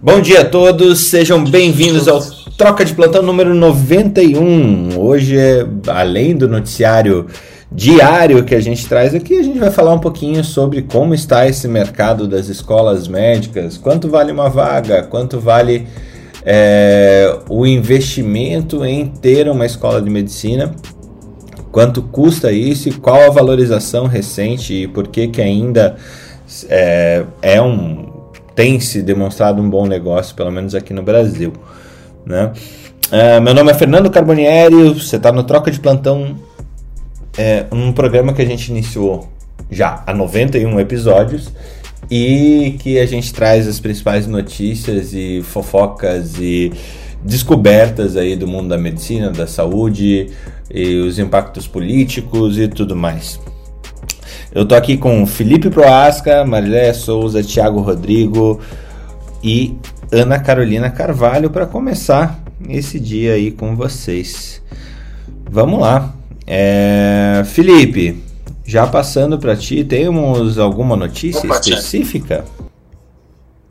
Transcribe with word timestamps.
Bom 0.00 0.20
dia 0.20 0.42
a 0.42 0.44
todos, 0.44 1.06
sejam 1.06 1.42
bem-vindos 1.42 2.06
ao 2.06 2.20
Troca 2.56 2.84
de 2.84 2.94
Plantão 2.94 3.20
número 3.20 3.52
91. 3.52 4.96
Hoje, 4.96 5.36
é, 5.36 5.66
além 5.88 6.36
do 6.36 6.46
noticiário 6.46 7.26
diário 7.72 8.44
que 8.44 8.54
a 8.54 8.60
gente 8.60 8.86
traz 8.86 9.12
aqui, 9.12 9.36
a 9.36 9.42
gente 9.42 9.58
vai 9.58 9.72
falar 9.72 9.92
um 9.92 9.98
pouquinho 9.98 10.44
sobre 10.44 10.82
como 10.82 11.14
está 11.14 11.48
esse 11.48 11.66
mercado 11.66 12.28
das 12.28 12.46
escolas 12.46 13.08
médicas, 13.08 13.76
quanto 13.76 14.08
vale 14.08 14.30
uma 14.30 14.48
vaga, 14.48 15.02
quanto 15.02 15.40
vale 15.40 15.88
é, 16.46 17.36
o 17.48 17.66
investimento 17.66 18.84
em 18.84 19.08
ter 19.08 19.48
uma 19.48 19.66
escola 19.66 20.00
de 20.00 20.08
medicina, 20.08 20.76
quanto 21.72 22.02
custa 22.02 22.52
isso 22.52 22.88
e 22.88 22.92
qual 22.92 23.22
a 23.22 23.30
valorização 23.30 24.06
recente 24.06 24.74
e 24.74 24.86
por 24.86 25.08
que 25.08 25.26
que 25.26 25.42
ainda 25.42 25.96
é, 26.68 27.24
é 27.42 27.60
um 27.60 28.07
tem 28.58 28.80
se 28.80 29.02
demonstrado 29.02 29.62
um 29.62 29.70
bom 29.70 29.86
negócio, 29.86 30.34
pelo 30.34 30.50
menos 30.50 30.74
aqui 30.74 30.92
no 30.92 31.00
Brasil. 31.00 31.52
Né? 32.26 32.52
Uh, 33.06 33.40
meu 33.40 33.54
nome 33.54 33.70
é 33.70 33.74
Fernando 33.74 34.10
Carbonieri, 34.10 34.94
você 34.94 35.14
está 35.14 35.30
no 35.30 35.44
Troca 35.44 35.70
de 35.70 35.78
Plantão, 35.78 36.34
é, 37.38 37.66
um 37.70 37.92
programa 37.92 38.32
que 38.32 38.42
a 38.42 38.44
gente 38.44 38.68
iniciou 38.72 39.28
já 39.70 40.02
há 40.04 40.12
91 40.12 40.80
episódios 40.80 41.52
e 42.10 42.74
que 42.80 42.98
a 42.98 43.06
gente 43.06 43.32
traz 43.32 43.68
as 43.68 43.78
principais 43.78 44.26
notícias 44.26 45.14
e 45.14 45.40
fofocas 45.44 46.34
e 46.40 46.72
descobertas 47.22 48.16
aí 48.16 48.34
do 48.34 48.48
mundo 48.48 48.70
da 48.70 48.76
medicina, 48.76 49.30
da 49.30 49.46
saúde 49.46 50.30
e 50.68 50.96
os 50.96 51.20
impactos 51.20 51.68
políticos 51.68 52.58
e 52.58 52.66
tudo 52.66 52.96
mais. 52.96 53.38
Eu 54.58 54.66
tô 54.66 54.74
aqui 54.74 54.96
com 54.96 55.24
Felipe 55.24 55.70
Proasca, 55.70 56.44
Mariléia 56.44 56.92
Souza, 56.92 57.44
Thiago 57.44 57.80
Rodrigo 57.80 58.60
e 59.40 59.78
Ana 60.10 60.40
Carolina 60.40 60.90
Carvalho 60.90 61.48
para 61.48 61.64
começar 61.64 62.40
esse 62.68 62.98
dia 62.98 63.34
aí 63.34 63.52
com 63.52 63.76
vocês. 63.76 64.60
Vamos 65.48 65.78
lá. 65.78 66.12
É... 66.44 67.44
Felipe, 67.46 68.20
já 68.64 68.84
passando 68.84 69.38
para 69.38 69.54
ti, 69.54 69.84
temos 69.84 70.58
alguma 70.58 70.96
notícia 70.96 71.44
Opa, 71.44 71.60
específica? 71.60 72.44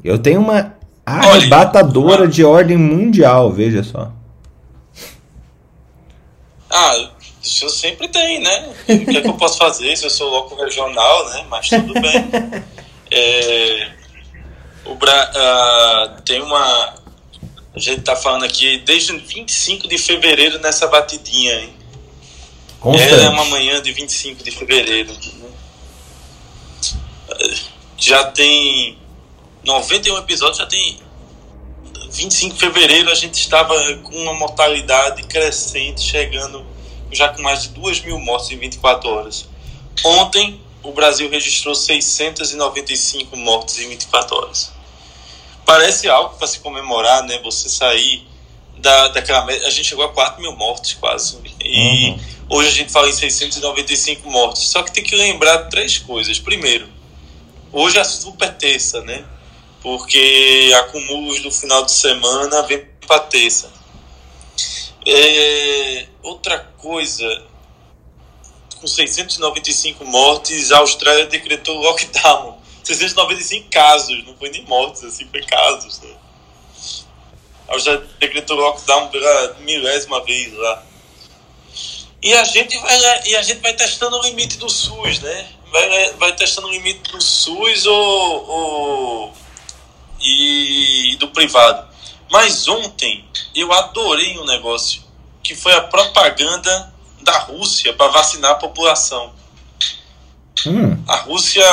Eu 0.02 0.18
tenho 0.18 0.40
uma 0.40 0.72
arrebatadora 1.06 2.22
Olha, 2.22 2.32
de 2.32 2.46
ordem 2.46 2.78
mundial, 2.78 3.52
veja 3.52 3.84
só. 3.84 4.14
Ah, 6.72 7.10
isso 7.48 7.70
sempre 7.70 8.08
tem, 8.08 8.40
né? 8.40 8.76
O 8.88 9.06
que, 9.06 9.18
é 9.18 9.22
que 9.22 9.28
eu 9.28 9.34
posso 9.34 9.58
fazer 9.58 9.96
se 9.96 10.06
eu 10.06 10.10
sou 10.10 10.30
louco 10.30 10.56
regional, 10.56 11.30
né? 11.30 11.46
Mas 11.50 11.70
tudo 11.70 11.94
bem. 11.94 12.64
É, 13.10 13.92
o 14.86 14.96
Bra, 14.96 15.32
uh, 15.32 16.22
tem 16.24 16.42
uma. 16.42 16.96
A 17.76 17.80
gente 17.80 18.02
tá 18.02 18.16
falando 18.16 18.44
aqui 18.44 18.80
desde 18.80 19.16
25 19.18 19.88
de 19.88 19.98
fevereiro 19.98 20.60
nessa 20.60 20.88
batidinha, 20.88 21.54
hein? 21.62 21.74
Constante. 22.80 23.24
É 23.24 23.30
uma 23.30 23.46
manhã 23.46 23.82
de 23.82 23.92
25 23.92 24.44
de 24.44 24.52
fevereiro. 24.52 25.14
Né? 25.14 25.50
Já 27.98 28.26
tem 28.26 28.98
91 29.64 30.18
episódios, 30.18 30.58
já 30.58 30.66
tem 30.66 31.00
25 32.12 32.56
de 32.56 32.60
fevereiro 32.60 33.12
a 33.12 33.16
gente 33.16 33.36
estava 33.36 33.76
com 33.98 34.16
uma 34.16 34.34
mortalidade 34.34 35.24
crescente, 35.24 36.02
chegando 36.02 36.66
já 37.12 37.30
com 37.30 37.42
mais 37.42 37.64
de 37.64 37.70
2 37.70 38.02
mil 38.02 38.20
mortes 38.20 38.52
em 38.52 38.58
24 38.58 39.10
horas. 39.10 39.48
Ontem, 40.04 40.60
o 40.84 40.92
Brasil 40.92 41.30
registrou 41.30 41.76
695 41.76 43.36
mortes 43.36 43.80
em 43.80 43.90
24 43.90 44.36
horas. 44.36 44.72
Parece 45.66 46.08
algo 46.08 46.36
para 46.38 46.48
se 46.48 46.60
comemorar, 46.60 47.24
né? 47.24 47.40
Você 47.44 47.68
sair 47.68 48.26
da, 48.78 49.10
daquela. 49.10 49.44
A 49.46 49.70
gente 49.70 49.86
chegou 49.86 50.06
a 50.06 50.10
4 50.10 50.42
mil 50.42 50.56
mortes 50.56 50.94
quase. 50.94 51.38
E 51.60 52.10
uhum. 52.10 52.20
hoje 52.50 52.70
a 52.70 52.72
gente 52.72 52.92
fala 52.92 53.10
em 53.10 53.14
695 53.14 54.30
mortes. 54.30 54.64
Só 54.70 54.84
que 54.84 54.92
tem 54.92 55.04
que 55.04 55.16
lembrar 55.16 55.66
três 55.70 55.98
coisas. 55.98 56.40
Primeiro, 56.40 56.88
hoje 57.72 57.98
é 57.98 58.02
a 58.02 58.06
super 58.06 58.54
terça, 58.56 59.02
né? 59.02 59.26
Porque 59.82 60.72
acúmulos 60.78 61.42
do 61.42 61.52
final 61.52 61.84
de 61.86 61.92
semana 61.92 62.62
vem 62.64 62.86
para 63.06 63.20
terça. 63.20 63.77
É, 65.10 66.06
outra 66.22 66.60
coisa, 66.78 67.26
com 68.82 68.86
695 68.86 70.04
mortes, 70.04 70.70
a 70.74 70.80
Austrália 70.80 71.26
decretou 71.28 71.78
lockdown. 71.78 72.58
695 72.84 73.70
casos, 73.70 74.26
não 74.26 74.36
foi 74.36 74.50
nem 74.50 74.66
mortes, 74.66 75.06
assim, 75.06 75.26
foi 75.30 75.42
casos. 75.44 76.02
Né? 76.02 76.14
A 77.70 77.74
Austrália 77.74 78.06
decretou 78.20 78.58
lockdown 78.58 79.08
pela 79.08 79.54
milésima 79.62 80.22
vez 80.26 80.52
lá. 80.54 80.84
E 82.22 82.34
a 82.34 82.44
gente 82.44 82.78
vai, 82.80 83.28
e 83.28 83.36
a 83.38 83.42
gente 83.42 83.62
vai 83.62 83.74
testando 83.74 84.18
o 84.18 84.24
limite 84.24 84.58
do 84.58 84.70
SUS, 84.70 85.20
né? 85.20 85.48
Vai, 85.72 86.14
vai 86.14 86.36
testando 86.36 86.68
o 86.68 86.72
limite 86.72 87.12
do 87.12 87.22
SUS 87.22 87.86
ou, 87.86 88.50
ou 88.50 89.34
e 90.20 91.16
do 91.18 91.30
privado. 91.30 91.88
Mas 92.32 92.68
ontem 92.68 93.26
eu 93.56 93.72
adorei 93.72 94.38
um 94.38 94.46
negócio 94.46 95.02
que 95.44 95.56
foi 95.56 95.74
a 95.74 95.82
propaganda 95.82 96.94
da 97.22 97.40
Rússia 97.40 97.94
para 97.94 98.12
vacinar 98.12 98.52
a 98.52 98.56
população. 98.56 99.34
Hum. 100.66 101.02
A 101.08 101.18
Rússia 101.18 101.64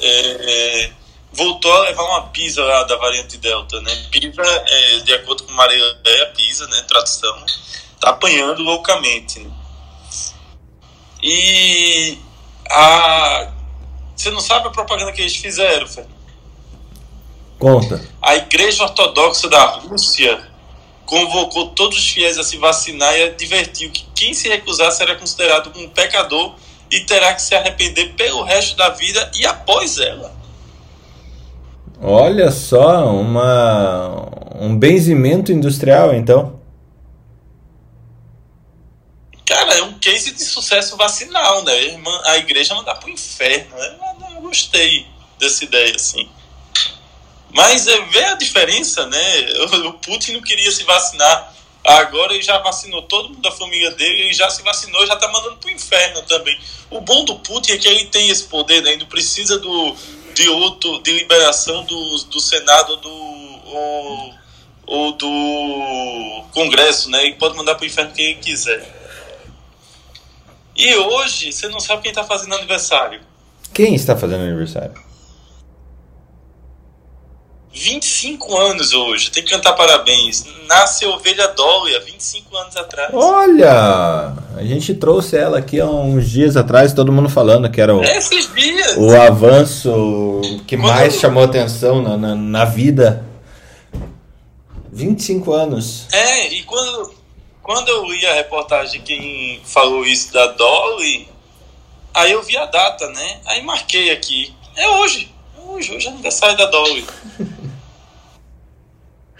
é, 0.00 0.84
é, 0.88 0.92
voltou 1.32 1.72
a 1.72 1.80
levar 1.80 2.02
uma 2.04 2.28
pisa 2.28 2.64
lá 2.64 2.82
da 2.84 2.96
variante 2.96 3.36
Delta, 3.38 3.80
né? 3.80 3.94
Pisa, 4.10 4.42
é, 4.42 4.98
de 5.00 5.14
acordo 5.14 5.44
com 5.44 5.52
Maria 5.52 6.00
Pisa, 6.34 6.66
né? 6.68 6.82
Tradução, 6.88 7.36
tá 8.00 8.10
apanhando 8.10 8.62
loucamente. 8.62 9.38
Né? 9.40 9.50
E 11.22 12.18
a 12.70 13.52
você 14.16 14.30
não 14.30 14.40
sabe 14.40 14.68
a 14.68 14.70
propaganda 14.70 15.12
que 15.12 15.20
eles 15.20 15.36
fizeram, 15.36 15.86
Fernando? 15.86 16.16
Conta. 17.58 18.02
A 18.36 18.38
Igreja 18.38 18.82
Ortodoxa 18.82 19.48
da 19.48 19.64
Rússia 19.64 20.38
convocou 21.06 21.70
todos 21.70 21.96
os 21.96 22.10
fiéis 22.10 22.36
a 22.36 22.44
se 22.44 22.58
vacinar 22.58 23.16
e 23.16 23.22
advertiu 23.22 23.90
que 23.90 24.06
quem 24.14 24.34
se 24.34 24.46
recusar 24.46 24.92
será 24.92 25.14
considerado 25.14 25.72
um 25.74 25.88
pecador 25.88 26.54
e 26.90 27.00
terá 27.00 27.32
que 27.32 27.40
se 27.40 27.54
arrepender 27.54 28.12
pelo 28.14 28.42
resto 28.42 28.76
da 28.76 28.90
vida 28.90 29.30
e 29.34 29.46
após 29.46 29.96
ela. 29.96 30.36
Olha 31.98 32.50
só, 32.50 33.10
uma 33.10 34.28
um 34.60 34.76
benzimento 34.76 35.50
industrial, 35.50 36.14
então. 36.14 36.60
Cara, 39.46 39.78
é 39.78 39.82
um 39.82 39.98
case 39.98 40.32
de 40.32 40.44
sucesso 40.44 40.94
vacinal, 40.98 41.64
né? 41.64 41.72
A 42.26 42.36
igreja 42.36 42.74
mandar 42.74 42.96
pro 42.96 43.08
inferno, 43.08 43.74
né? 43.74 43.96
Eu 44.34 44.42
gostei 44.42 45.06
dessa 45.38 45.64
ideia, 45.64 45.94
assim. 45.94 46.28
Mas 47.56 47.86
é, 47.86 47.98
vê 48.02 48.22
a 48.24 48.34
diferença, 48.34 49.06
né? 49.06 49.18
O 49.88 49.94
Putin 49.94 50.32
não 50.32 50.42
queria 50.42 50.70
se 50.70 50.84
vacinar. 50.84 51.54
Agora 51.82 52.34
ele 52.34 52.42
já 52.42 52.58
vacinou 52.58 53.00
todo 53.02 53.30
mundo 53.30 53.40
da 53.40 53.50
família 53.50 53.92
dele, 53.92 54.22
ele 54.22 54.34
já 54.34 54.50
se 54.50 54.60
vacinou, 54.62 55.06
já 55.06 55.16
tá 55.16 55.26
mandando 55.28 55.56
pro 55.56 55.70
inferno 55.70 56.20
também. 56.22 56.58
O 56.90 57.00
bom 57.00 57.24
do 57.24 57.36
Putin 57.36 57.72
é 57.72 57.78
que 57.78 57.88
ele 57.88 58.06
tem 58.06 58.28
esse 58.28 58.44
poder, 58.44 58.82
né? 58.82 58.90
Ele 58.90 59.00
não 59.00 59.06
precisa 59.06 59.58
do, 59.58 59.96
de 60.34 60.48
outro, 60.50 60.98
de 60.98 61.12
liberação 61.12 61.84
do, 61.84 62.24
do 62.24 62.40
Senado 62.40 62.96
do, 62.96 63.08
ou, 63.08 64.34
ou 64.84 65.12
do 65.12 66.44
Congresso, 66.52 67.08
né? 67.08 67.24
Ele 67.24 67.36
pode 67.36 67.56
mandar 67.56 67.76
pro 67.76 67.86
inferno 67.86 68.12
quem 68.12 68.32
ele 68.32 68.40
quiser. 68.40 68.84
E 70.76 70.94
hoje, 70.94 71.52
você 71.52 71.68
não 71.68 71.80
sabe 71.80 72.02
quem 72.02 72.12
tá 72.12 72.24
fazendo 72.24 72.54
aniversário. 72.54 73.22
Quem 73.72 73.94
está 73.94 74.14
fazendo 74.14 74.42
aniversário? 74.42 75.05
25 77.76 78.56
anos 78.56 78.94
hoje, 78.94 79.30
tem 79.30 79.44
que 79.44 79.50
cantar 79.50 79.74
parabéns. 79.74 80.46
Nasce 80.66 81.04
Ovelha 81.04 81.48
Dolly 81.48 81.94
há 81.94 82.00
25 82.00 82.56
anos 82.56 82.74
atrás. 82.74 83.10
Olha! 83.12 84.32
A 84.56 84.64
gente 84.64 84.94
trouxe 84.94 85.36
ela 85.36 85.58
aqui 85.58 85.78
há 85.78 85.84
uns 85.84 86.30
dias 86.30 86.56
atrás, 86.56 86.94
todo 86.94 87.12
mundo 87.12 87.28
falando 87.28 87.70
que 87.70 87.78
era 87.78 87.94
o, 87.94 88.02
Esses 88.02 88.52
dias. 88.54 88.96
o 88.96 89.14
avanço 89.14 90.40
que 90.66 90.78
Quando 90.78 90.88
mais 90.88 91.16
chamou 91.16 91.44
atenção 91.44 92.00
na, 92.00 92.16
na, 92.16 92.34
na, 92.34 92.64
vida. 92.64 93.22
25 94.90 95.52
anos. 95.52 96.06
É, 96.10 96.54
e 96.54 96.62
quando, 96.62 97.14
quando 97.62 97.88
eu 97.88 98.06
li 98.06 98.24
a 98.24 98.32
reportagem 98.32 99.02
quem 99.02 99.60
falou 99.62 100.06
isso 100.06 100.32
da 100.32 100.46
Dolly, 100.46 101.28
aí 102.14 102.32
eu 102.32 102.42
vi 102.42 102.56
a 102.56 102.64
data, 102.64 103.06
né? 103.10 103.40
Aí 103.44 103.62
marquei 103.62 104.10
aqui. 104.10 104.54
É 104.74 104.88
hoje. 104.88 105.30
É 105.58 105.60
hoje, 105.60 105.94
hoje 105.94 106.06
é 106.06 106.10
aniversário 106.10 106.56
da 106.56 106.64
Dolly. 106.64 107.04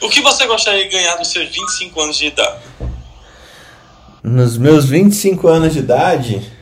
O 0.00 0.08
que 0.08 0.20
você 0.20 0.46
gostaria 0.46 0.84
de 0.84 0.90
ganhar 0.90 1.16
nos 1.18 1.28
seus 1.28 1.48
25 1.48 2.00
anos 2.00 2.16
de 2.16 2.26
idade? 2.26 2.58
Nos 4.22 4.58
meus 4.58 4.84
25 4.84 5.48
anos 5.48 5.72
de 5.72 5.78
idade? 5.78 6.52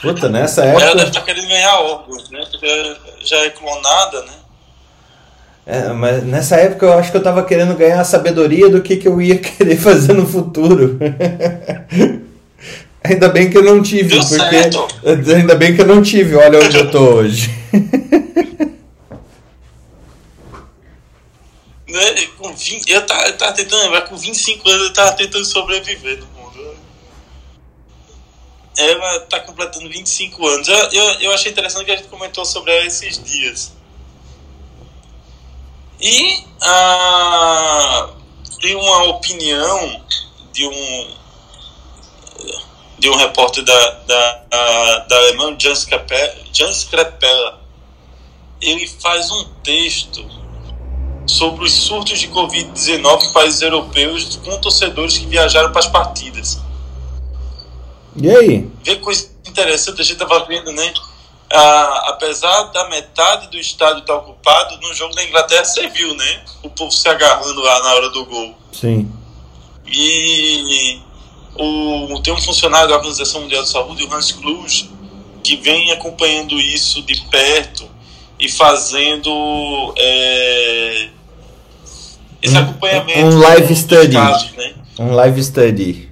Puta, 0.00 0.28
nessa 0.28 0.64
época. 0.64 0.84
Ela 0.84 0.96
deve 0.96 1.08
estar 1.08 1.22
querendo 1.22 1.48
ganhar 1.48 1.80
órgãos, 1.80 2.30
né? 2.30 2.44
Porque 2.50 2.96
já 3.24 3.36
é 3.38 3.50
clonada, 3.50 4.22
né? 4.22 4.32
É, 5.64 5.88
mas 5.90 6.24
nessa 6.24 6.56
época 6.56 6.86
eu 6.86 6.92
acho 6.94 7.12
que 7.12 7.16
eu 7.16 7.22
tava 7.22 7.44
querendo 7.44 7.76
ganhar 7.76 8.00
a 8.00 8.04
sabedoria 8.04 8.68
do 8.68 8.82
que, 8.82 8.96
que 8.96 9.06
eu 9.06 9.20
ia 9.20 9.38
querer 9.38 9.76
fazer 9.76 10.12
no 10.12 10.26
futuro. 10.26 10.98
Ainda 13.04 13.28
bem 13.28 13.50
que 13.50 13.58
eu 13.58 13.64
não 13.64 13.82
tive, 13.82 14.10
Deu 14.10 14.20
porque. 14.20 14.36
certo. 14.36 14.86
Ainda 15.04 15.54
bem 15.54 15.74
que 15.74 15.80
eu 15.80 15.86
não 15.86 16.02
tive, 16.02 16.36
olha 16.36 16.60
onde 16.60 16.76
eu 16.76 16.90
tô 16.90 17.00
hoje. 17.00 17.50
Né? 21.92 22.26
Com 22.38 22.54
20, 22.54 22.90
eu, 22.90 23.06
tava, 23.06 23.26
eu 23.26 23.36
tava 23.36 23.52
tentando 23.52 23.82
lembrar, 23.82 24.02
com 24.02 24.16
25 24.16 24.66
anos 24.66 24.86
eu 24.86 24.92
tava 24.94 25.12
tentando 25.12 25.44
sobreviver 25.44 26.20
no 26.20 26.26
mundo. 26.28 26.74
Ela 28.78 29.20
tá 29.20 29.38
completando 29.40 29.90
25 29.90 30.46
anos. 30.46 30.68
Eu, 30.68 30.74
eu, 30.74 31.20
eu 31.20 31.32
achei 31.34 31.52
interessante 31.52 31.84
que 31.84 31.90
a 31.90 31.96
gente 31.96 32.08
comentou 32.08 32.46
sobre 32.46 32.74
ela 32.74 32.86
esses 32.86 33.22
dias. 33.22 33.72
E 36.00 36.42
ah, 36.62 38.14
tem 38.58 38.74
uma 38.74 39.04
opinião 39.04 40.02
de 40.50 40.66
um 40.66 41.22
de 42.98 43.10
um 43.10 43.16
repórter 43.16 43.64
da, 43.64 43.90
da, 44.06 44.44
da, 44.48 44.98
da 45.00 45.16
Alemanha, 45.16 45.56
Jan 45.58 45.72
Skrapela, 45.72 46.36
Jan 46.52 46.70
Skrapela. 46.70 47.60
Ele 48.60 48.86
faz 48.86 49.30
um 49.30 49.44
texto 49.64 50.41
sobre 51.26 51.64
os 51.64 51.72
surtos 51.72 52.18
de 52.18 52.28
Covid-19 52.28 53.22
em 53.22 53.32
países 53.32 53.62
europeus 53.62 54.36
com 54.44 54.58
torcedores 54.60 55.18
que 55.18 55.26
viajaram 55.26 55.70
para 55.70 55.80
as 55.80 55.88
partidas. 55.88 56.60
E 58.16 58.28
aí? 58.28 58.70
Vê 58.84 58.96
coisa 58.96 59.30
interessante, 59.46 60.00
a 60.00 60.04
gente 60.04 60.22
estava 60.22 60.44
vendo, 60.44 60.72
né? 60.72 60.92
Ah, 61.50 62.04
apesar 62.08 62.64
da 62.64 62.88
metade 62.88 63.48
do 63.48 63.58
estádio 63.58 64.00
estar 64.00 64.16
ocupado, 64.16 64.78
no 64.80 64.94
jogo 64.94 65.14
da 65.14 65.22
Inglaterra 65.22 65.64
você 65.64 65.88
viu, 65.88 66.14
né? 66.14 66.44
O 66.62 66.70
povo 66.70 66.90
se 66.90 67.08
agarrando 67.08 67.60
lá 67.60 67.82
na 67.82 67.94
hora 67.94 68.08
do 68.10 68.24
gol. 68.24 68.54
Sim. 68.72 69.10
E 69.86 71.00
o, 71.54 72.20
tem 72.22 72.32
um 72.32 72.40
funcionário 72.40 72.88
da 72.88 72.96
Organização 72.96 73.42
Mundial 73.42 73.62
de 73.62 73.68
Saúde, 73.68 74.04
o 74.04 74.14
Hans 74.14 74.32
Kluge, 74.32 74.90
que 75.44 75.56
vem 75.56 75.92
acompanhando 75.92 76.58
isso 76.58 77.02
de 77.02 77.20
perto 77.28 77.91
e 78.44 78.48
fazendo 78.50 79.94
é, 79.96 81.08
esse 82.42 82.54
Um- 82.54 82.58
acompanhamento 82.58 83.20
um 83.20 83.38
live 83.38 83.76
study. 83.76 84.12
casos, 84.14 84.52
né? 84.52 84.74
Um 84.98 85.12
live 85.14 85.42
study 85.44 86.10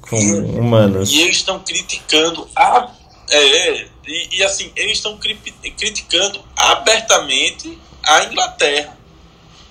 com 0.00 0.16
humanos. 0.16 1.10
E 1.12 1.20
eles 1.22 1.36
estão 1.38 1.58
criticando 1.58 2.48
a, 2.54 2.88
é, 3.30 3.86
e, 4.06 4.38
e 4.38 4.44
assim, 4.44 4.70
eles 4.76 4.98
estão 4.98 5.16
cri- 5.18 5.38
criticando 5.76 6.40
abertamente 6.56 7.76
a 8.04 8.24
Inglaterra. 8.24 8.96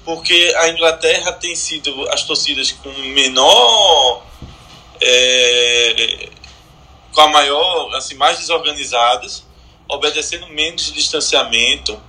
Porque 0.03 0.53
a 0.57 0.69
Inglaterra 0.69 1.31
tem 1.33 1.55
sido 1.55 2.09
as 2.09 2.23
torcidas 2.23 2.71
com 2.71 2.89
menor. 3.13 4.25
é, 5.03 6.29
com 7.13 7.21
a 7.21 7.27
maior, 7.27 7.93
assim, 7.95 8.15
mais 8.15 8.37
desorganizadas, 8.39 9.43
obedecendo 9.91 10.47
menos 10.47 10.91
distanciamento, 10.91 12.01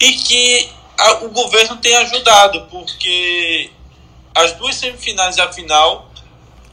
e 0.00 0.12
que 0.12 0.70
a- 0.96 1.24
o 1.24 1.30
governo 1.30 1.76
tem 1.76 1.94
ajudado, 1.96 2.66
porque 2.70 3.70
as 4.34 4.52
duas 4.52 4.76
semifinais 4.76 5.36
e 5.36 5.40
a 5.40 5.52
final 5.52 6.10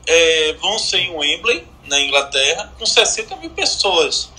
é, 0.08 0.54
vão 0.54 0.80
ser 0.80 1.00
em 1.00 1.12
Wembley, 1.16 1.68
na 1.86 2.00
Inglaterra, 2.00 2.74
com 2.78 2.86
60 2.86 3.36
mil 3.36 3.52
pessoas. 3.52 4.32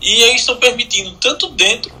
E 0.00 0.22
eles 0.22 0.42
estão 0.42 0.56
permitindo 0.56 1.12
tanto 1.16 1.48
dentro 1.48 1.92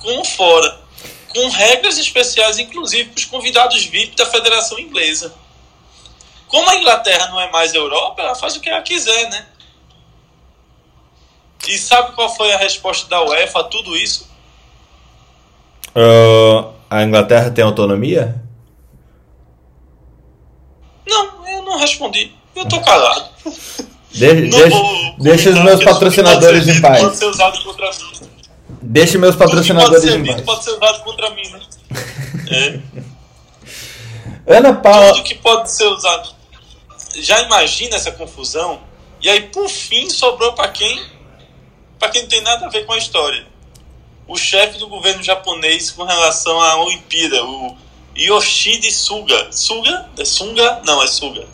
como 0.00 0.24
fora, 0.24 0.80
com 1.28 1.48
regras 1.48 1.96
especiais, 1.98 2.58
inclusive 2.58 3.10
para 3.10 3.18
os 3.18 3.24
convidados 3.24 3.84
VIP 3.84 4.16
da 4.16 4.26
Federação 4.26 4.78
Inglesa. 4.78 5.32
Como 6.48 6.68
a 6.68 6.76
Inglaterra 6.76 7.28
não 7.28 7.40
é 7.40 7.48
mais 7.52 7.72
Europa, 7.72 8.20
ela 8.22 8.34
faz 8.34 8.56
o 8.56 8.60
que 8.60 8.68
ela 8.68 8.82
quiser, 8.82 9.30
né? 9.30 9.46
E 11.68 11.78
sabe 11.78 12.12
qual 12.14 12.34
foi 12.34 12.52
a 12.52 12.58
resposta 12.58 13.08
da 13.08 13.22
UEFA 13.22 13.60
a 13.60 13.64
tudo 13.64 13.96
isso? 13.96 14.28
Ah, 15.94 16.70
a 16.90 17.02
Inglaterra 17.04 17.50
tem 17.50 17.64
autonomia? 17.64 18.40
Não, 21.06 21.48
eu 21.48 21.62
não 21.62 21.78
respondi. 21.78 22.32
Eu 22.54 22.66
tô 22.68 22.80
calado. 22.80 23.30
De- 24.10 24.32
Não 24.34 24.50
deixa 24.50 25.14
deixa 25.18 25.50
os 25.50 25.58
meus 25.64 25.84
patrocinadores 25.84 26.66
em 26.68 26.80
paz. 26.80 27.00
Pode 27.02 27.16
ser 27.16 27.26
usado 27.26 27.62
contra 27.64 27.90
mim. 27.90 28.28
Deixa 28.82 29.18
meus 29.18 29.36
patrocinadores 29.36 30.04
em 30.04 30.24
paz. 30.24 30.40
pode 30.42 30.64
ser 30.64 30.70
usado 30.70 31.02
contra 31.04 31.30
mim, 31.30 31.48
né? 31.50 31.60
É. 32.52 32.80
Ana 34.56 34.74
Paula. 34.74 35.12
Tudo 35.12 35.22
que 35.22 35.36
pode 35.36 35.70
ser 35.70 35.84
usado. 35.86 36.30
Já 37.14 37.42
imagina 37.42 37.94
essa 37.94 38.10
confusão? 38.10 38.80
E 39.22 39.28
aí, 39.30 39.42
por 39.42 39.68
fim, 39.68 40.10
sobrou 40.10 40.52
para 40.54 40.68
quem? 40.68 41.00
Para 42.00 42.08
quem 42.08 42.22
não 42.22 42.28
tem 42.30 42.40
nada 42.40 42.64
a 42.64 42.70
ver 42.70 42.86
com 42.86 42.94
a 42.94 42.98
história. 42.98 43.46
O 44.26 44.36
chefe 44.36 44.78
do 44.78 44.88
governo 44.88 45.22
japonês 45.22 45.90
com 45.90 46.02
relação 46.02 46.58
à 46.58 46.76
Olimpíada, 46.82 47.44
o 47.44 47.76
Yoshide 48.16 48.90
Suga. 48.90 49.52
Suga? 49.52 50.08
É 50.18 50.24
Sunga? 50.24 50.80
Não, 50.84 51.02
é 51.02 51.06
Suga. 51.06 51.46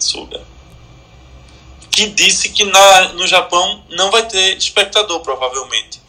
Suga. 0.00 0.42
Que 1.92 2.08
disse 2.08 2.48
que 2.48 2.64
na, 2.64 3.12
no 3.12 3.26
Japão 3.26 3.84
não 3.90 4.10
vai 4.10 4.26
ter 4.26 4.56
espectador, 4.56 5.20
provavelmente. 5.20 6.02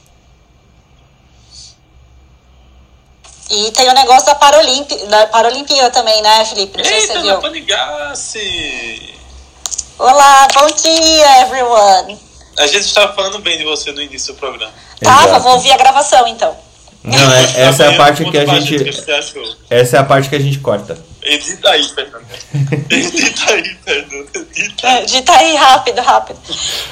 E 3.49 3.71
tem 3.71 3.87
o 3.87 3.93
negócio 3.93 4.25
da, 4.25 4.35
Paralimpi, 4.35 4.97
da 5.05 5.27
Paralimpíada 5.27 5.91
também, 5.91 6.21
né, 6.21 6.43
Felipe? 6.43 6.77
Não 6.77 6.83
sei 6.83 7.01
se 7.01 7.07
Eita, 7.07 7.13
você 7.13 7.21
viu. 7.21 7.35
Napanigasse! 7.35 9.13
Olá, 9.99 10.47
bom 10.53 10.67
dia, 10.71 11.41
everyone. 11.41 12.26
A 12.57 12.67
gente 12.67 12.85
estava 12.85 13.13
falando 13.13 13.39
bem 13.39 13.57
de 13.57 13.63
você 13.63 13.91
no 13.91 14.01
início 14.01 14.33
do 14.33 14.39
programa. 14.39 14.73
Tava, 15.01 15.25
Exato. 15.27 15.43
vou 15.43 15.53
ouvir 15.53 15.71
a 15.71 15.77
gravação 15.77 16.27
então. 16.27 16.55
Não, 17.03 17.31
é- 17.33 17.61
essa 17.67 17.85
é 17.85 17.93
a 17.93 17.97
parte 17.97 18.25
que 18.25 18.37
a 18.37 18.45
gente. 18.45 18.75
Essa 19.69 19.97
é 19.97 19.99
a 19.99 20.03
parte 20.03 20.27
que 20.29 20.35
a 20.35 20.39
gente 20.39 20.59
corta. 20.59 20.97
Edita 21.21 21.69
aí, 21.69 21.83
Fernando. 21.83 22.25
Edita 22.89 23.51
aí, 23.53 23.77
Fernando. 23.85 24.29
Edita 24.55 24.87
É, 24.87 24.89
aí. 24.97 25.05
Dita 25.05 25.31
aí, 25.33 25.55
rápido, 25.55 26.01
rápido. 26.01 26.39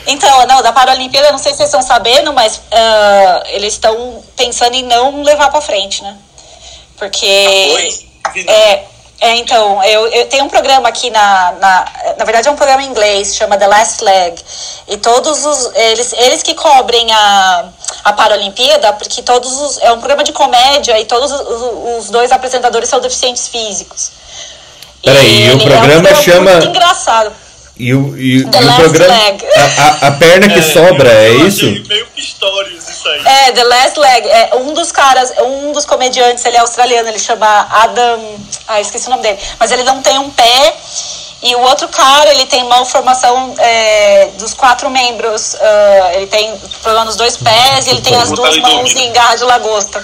Então, 0.07 0.45
não, 0.47 0.62
da 0.62 0.71
Paralimpíada, 0.71 1.31
não 1.31 1.39
sei 1.39 1.51
se 1.51 1.57
vocês 1.57 1.69
estão 1.69 1.81
sabendo, 1.81 2.31
mas 2.33 2.62
ah, 2.71 3.44
eles 3.47 3.73
estão 3.73 4.23
pensando 4.38 4.75
em 4.75 4.83
não 4.83 5.21
levar 5.23 5.50
pra 5.50 5.62
frente, 5.62 6.01
né? 6.03 6.17
Porque. 6.97 7.25
Oi? 7.25 8.45
É, 8.48 8.84
é, 9.22 9.36
então, 9.38 9.84
eu, 9.84 10.07
eu 10.07 10.25
tenho 10.27 10.43
um 10.45 10.50
programa 10.50 10.89
aqui 10.89 11.10
na, 11.10 11.53
na. 11.60 11.86
Na 12.17 12.25
verdade, 12.25 12.48
é 12.48 12.51
um 12.51 12.55
programa 12.55 12.84
em 12.84 12.88
inglês, 12.88 13.36
chama 13.36 13.57
The 13.57 13.67
Last 13.67 14.03
Leg. 14.03 14.36
E 14.88 14.98
todos 14.98 15.45
os. 15.45 15.72
Eles, 15.75 16.13
eles 16.13 16.43
que 16.43 16.53
cobrem 16.53 17.12
a, 17.12 17.65
a 18.03 18.13
Paralimpíada, 18.13 18.93
porque 18.93 19.22
todos 19.22 19.51
os. 19.62 19.77
É 19.79 19.91
um 19.91 19.98
programa 20.00 20.24
de 20.24 20.34
comédia 20.34 21.00
e 21.00 21.05
todos 21.05 21.31
os, 21.31 22.00
os 22.05 22.10
dois 22.10 22.31
apresentadores 22.31 22.89
são 22.89 23.00
deficientes 23.00 23.48
físicos. 23.48 24.12
Peraí, 25.03 25.45
e 25.48 25.51
o 25.51 25.57
programa 25.60 25.93
é 25.93 25.98
um 25.98 26.01
programa 26.01 26.22
chama- 26.24 26.51
Muito 26.51 26.67
engraçado. 26.67 27.31
E 27.77 27.94
o, 27.94 28.17
e, 28.17 28.38
e 28.38 28.46
The 28.50 28.58
o 28.60 28.65
last 28.65 28.82
programa. 28.84 29.13
leg. 29.13 29.44
A, 29.55 29.82
a- 29.84 30.08
a 30.08 30.12
perna 30.12 30.48
que 30.48 30.62
sobra, 30.62 31.10
é 31.12 31.29
eu 31.32 31.48
isso? 31.48 31.65
achei 31.65 31.84
meio 31.88 32.05
Pistorius 32.08 32.88
isso 32.88 33.08
aí. 33.10 33.22
É, 33.25 33.51
The 33.51 33.63
Last 33.65 34.00
Leg. 34.00 34.27
É, 34.29 34.55
um 34.55 34.74
dos 34.74 34.91
caras, 34.94 35.34
um 35.44 35.74
dos 35.74 35.86
comediantes, 35.86 36.46
ele 36.46 36.55
é 36.55 36.60
australiano, 36.62 37.10
ele 37.10 37.20
chama 37.20 37.67
Adam. 37.70 38.38
Ah, 38.67 38.79
esqueci 38.79 39.08
o 39.08 39.10
nome 39.12 39.24
dele. 39.24 39.38
Mas 39.60 39.72
ele 39.72 39.84
não 39.84 40.01
tem 40.01 40.17
um 40.20 40.29
pé. 40.29 40.74
E 41.48 41.56
o 41.56 41.60
outro 41.62 41.88
cara, 41.90 42.32
ele 42.32 42.48
tem 42.48 42.64
malformação 42.64 43.54
é, 43.60 44.30
dos 44.40 44.56
quatro 44.56 44.90
membros. 44.90 45.56
ah, 45.62 46.12
ele 46.16 46.25
tem 46.25 46.58
problema 46.82 47.06
nos 47.06 47.16
dois 47.16 47.38
pés 47.38 47.86
e 47.86 47.92
ele 47.92 48.02
tem 48.02 48.16
as 48.16 48.32
duas 48.32 48.58
mãos 48.58 48.96
em 48.96 49.12
garra 49.14 49.36
de 49.36 49.44
lagosta. 49.44 50.04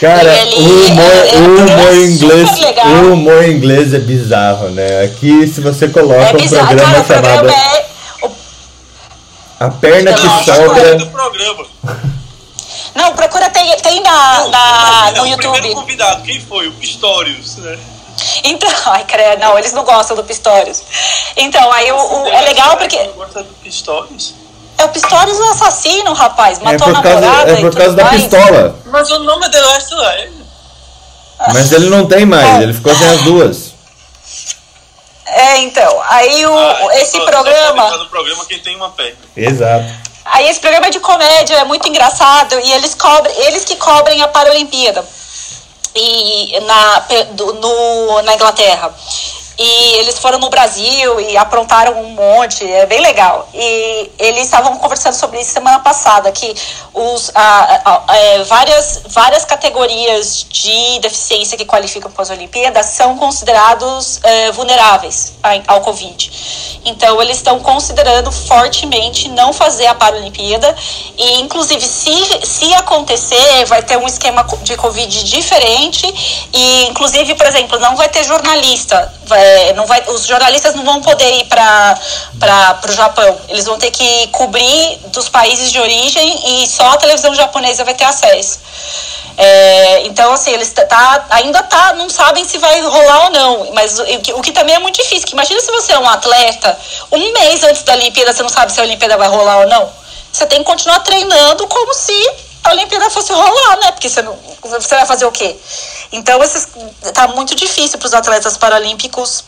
Cara, 0.00 0.36
ele- 0.36 0.56
o 0.56 0.86
humor, 0.88 1.10
é- 1.12 1.34
é 1.34 1.38
o 1.38 1.40
um 1.40 1.64
humor 1.64 1.94
inglês, 1.94 2.50
o 2.84 3.12
humor 3.14 3.44
inglês 3.48 3.94
é 3.94 3.98
bizarro, 3.98 4.68
né? 4.68 5.04
Aqui, 5.04 5.46
se 5.48 5.62
você 5.62 5.88
coloca 5.88 6.20
É 6.20 6.32
um 6.32 6.36
bizarro. 6.36 6.66
programa 6.66 6.92
Cara, 6.92 7.02
o 7.02 7.06
chamado 7.06 7.22
programa 7.22 7.52
é. 7.54 7.86
o- 8.22 8.30
A 9.60 9.70
Perna 9.70 10.12
que 10.12 10.20
que 10.28 10.44
Sobra. 10.44 10.98
Não, 12.94 13.12
procura, 13.14 13.48
tem, 13.50 13.76
tem 13.78 14.02
na, 14.02 14.48
na, 14.48 15.10
no 15.12 15.22
o 15.22 15.36
primeiro 15.36 15.46
YouTube. 15.46 15.74
convidado, 15.74 16.22
quem 16.22 16.38
foi? 16.40 16.68
O 16.68 16.72
Pistorius, 16.72 17.56
né? 17.56 17.78
Então, 18.44 18.70
ai, 18.86 19.04
credo, 19.04 19.40
não, 19.40 19.58
eles 19.58 19.72
não 19.72 19.84
gostam 19.84 20.16
do 20.16 20.24
Pistorius. 20.24 20.82
Então, 21.36 21.70
aí 21.72 21.90
o, 21.92 21.96
o- 21.96 22.26
é 22.28 22.40
legal 22.42 22.76
porque. 22.76 22.96
Você 22.98 23.08
gosta 23.12 23.42
do 23.42 23.52
Pistorius? 23.54 24.34
É 24.78 24.84
o 24.84 24.88
Pistorius 24.90 25.38
o 25.38 25.44
assassino, 25.52 26.12
rapaz. 26.12 26.58
é 26.58 26.62
Matou 26.64 26.88
por 26.88 26.96
a 26.96 27.02
causa, 27.02 27.20
namorada. 27.20 27.50
é 27.52 27.54
e 27.54 27.60
por 27.62 27.74
causa 27.74 27.92
da 27.94 28.04
mais. 28.04 28.22
pistola. 28.22 28.76
Mas 28.86 29.10
o 29.10 29.18
nome 29.20 29.46
é 29.46 29.48
The 29.48 29.60
Last 29.60 29.94
Leg. 29.94 30.32
Mas 31.52 31.72
ele 31.72 31.88
não 31.90 32.06
tem 32.06 32.24
mais, 32.26 32.62
ele 32.62 32.72
ficou 32.74 32.94
sem 32.94 33.08
as 33.08 33.22
duas. 33.22 33.74
É, 35.26 35.58
então. 35.58 36.02
Aí 36.08 36.46
o, 36.46 36.56
Ah, 36.58 36.88
esse 36.96 37.12
pode 37.12 37.22
entrar 37.24 37.42
programa. 37.42 37.96
no 37.98 38.06
programa 38.06 38.44
quem 38.46 38.58
tem 38.60 38.76
uma 38.76 38.90
perna. 38.90 39.16
Exato. 39.36 39.84
Aí 40.24 40.48
esse 40.48 40.60
programa 40.60 40.86
é 40.86 40.90
de 40.90 41.00
comédia 41.00 41.54
é 41.56 41.64
muito 41.64 41.88
engraçado 41.88 42.58
e 42.60 42.72
eles 42.72 42.94
cobrem, 42.94 43.34
eles 43.44 43.64
que 43.64 43.76
cobrem 43.76 44.22
a 44.22 44.28
Paralimpíada 44.28 45.04
e 45.96 46.60
na, 46.60 47.06
do, 47.32 47.54
no, 47.54 48.22
na 48.22 48.34
Inglaterra. 48.34 48.94
E 49.58 49.94
eles 50.00 50.18
foram 50.18 50.38
no 50.38 50.50
Brasil 50.50 51.20
e 51.20 51.36
aprontaram 51.36 51.98
um 52.00 52.10
monte, 52.10 52.70
é 52.70 52.84
bem 52.84 53.00
legal. 53.00 53.48
E 53.54 54.10
eles 54.18 54.44
estavam 54.44 54.76
conversando 54.76 55.14
sobre 55.14 55.40
isso 55.40 55.52
semana 55.52 55.78
passada, 55.80 56.30
que 56.30 56.54
os, 56.92 57.30
a, 57.34 57.80
a, 57.84 58.02
a, 58.06 58.16
é, 58.16 58.44
várias, 58.44 59.02
várias 59.08 59.44
categorias 59.44 60.46
de 60.50 60.98
deficiência 61.00 61.56
que 61.56 61.64
qualificam 61.64 62.10
para 62.10 62.22
as 62.22 62.30
Olimpíadas 62.30 62.86
são 62.86 63.16
considerados 63.16 64.20
é, 64.22 64.52
vulneráveis 64.52 65.32
ao 65.66 65.80
Covid. 65.80 66.30
Então, 66.84 67.20
eles 67.20 67.38
estão 67.38 67.58
considerando 67.60 68.30
fortemente 68.30 69.28
não 69.30 69.52
fazer 69.52 69.86
a 69.86 69.94
Paralimpíada. 69.94 70.74
E, 71.16 71.40
inclusive, 71.40 71.84
se, 71.84 72.46
se 72.46 72.72
acontecer, 72.74 73.64
vai 73.66 73.82
ter 73.82 73.96
um 73.96 74.06
esquema 74.06 74.46
de 74.62 74.76
Covid 74.76 75.24
diferente. 75.24 76.06
E, 76.52 76.86
inclusive, 76.86 77.34
por 77.34 77.46
exemplo, 77.46 77.78
não 77.80 77.96
vai 77.96 78.08
ter 78.08 78.22
jornalista. 78.22 79.12
Vai, 79.24 79.45
é, 79.46 79.72
não 79.74 79.86
vai, 79.86 80.02
os 80.08 80.26
jornalistas 80.26 80.74
não 80.74 80.84
vão 80.84 81.00
poder 81.00 81.30
ir 81.40 81.44
para 81.46 81.98
o 82.88 82.92
Japão. 82.92 83.38
Eles 83.48 83.64
vão 83.64 83.78
ter 83.78 83.90
que 83.90 84.26
cobrir 84.28 84.98
dos 85.06 85.28
países 85.28 85.70
de 85.70 85.78
origem 85.78 86.62
e 86.62 86.66
só 86.66 86.90
a 86.92 86.96
televisão 86.96 87.34
japonesa 87.34 87.84
vai 87.84 87.94
ter 87.94 88.04
acesso. 88.04 88.60
É, 89.38 90.06
então, 90.06 90.32
assim, 90.32 90.50
eles 90.50 90.72
tá, 90.72 91.26
ainda 91.30 91.62
tá, 91.62 91.92
não 91.92 92.08
sabem 92.08 92.44
se 92.44 92.58
vai 92.58 92.80
rolar 92.80 93.24
ou 93.24 93.30
não. 93.30 93.72
Mas 93.72 93.98
o, 93.98 94.02
o, 94.38 94.42
que 94.42 94.52
também 94.52 94.74
é 94.74 94.78
muito 94.78 94.96
difícil. 94.96 95.28
Imagina 95.32 95.60
se 95.60 95.70
você 95.70 95.92
é 95.92 95.98
um 95.98 96.08
atleta, 96.08 96.78
um 97.12 97.32
mês 97.32 97.62
antes 97.62 97.82
da 97.82 97.92
Olimpíada, 97.92 98.32
você 98.32 98.42
não 98.42 98.48
sabe 98.48 98.72
se 98.72 98.80
a 98.80 98.84
Olimpíada 98.84 99.16
vai 99.16 99.28
rolar 99.28 99.58
ou 99.58 99.68
não. 99.68 99.90
Você 100.32 100.46
tem 100.46 100.58
que 100.58 100.64
continuar 100.64 101.00
treinando 101.00 101.66
como 101.66 101.94
se 101.94 102.45
a 102.66 102.72
Olimpíada 102.72 103.10
fosse 103.10 103.32
rolar, 103.32 103.78
né? 103.80 103.92
Porque 103.92 104.08
você, 104.08 104.22
não, 104.22 104.36
você 104.62 104.94
vai 104.94 105.06
fazer 105.06 105.24
o 105.24 105.32
quê? 105.32 105.56
Então, 106.12 106.42
esses, 106.42 106.68
tá 107.14 107.28
muito 107.28 107.54
difícil 107.54 107.98
para 107.98 108.06
os 108.06 108.14
atletas 108.14 108.56
paralímpicos 108.56 109.44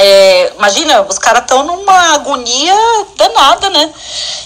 é, 0.00 0.52
imagina, 0.56 1.02
os 1.02 1.18
caras 1.18 1.42
estão 1.42 1.64
numa 1.64 2.14
agonia 2.14 2.74
danada, 3.16 3.68
né? 3.68 3.92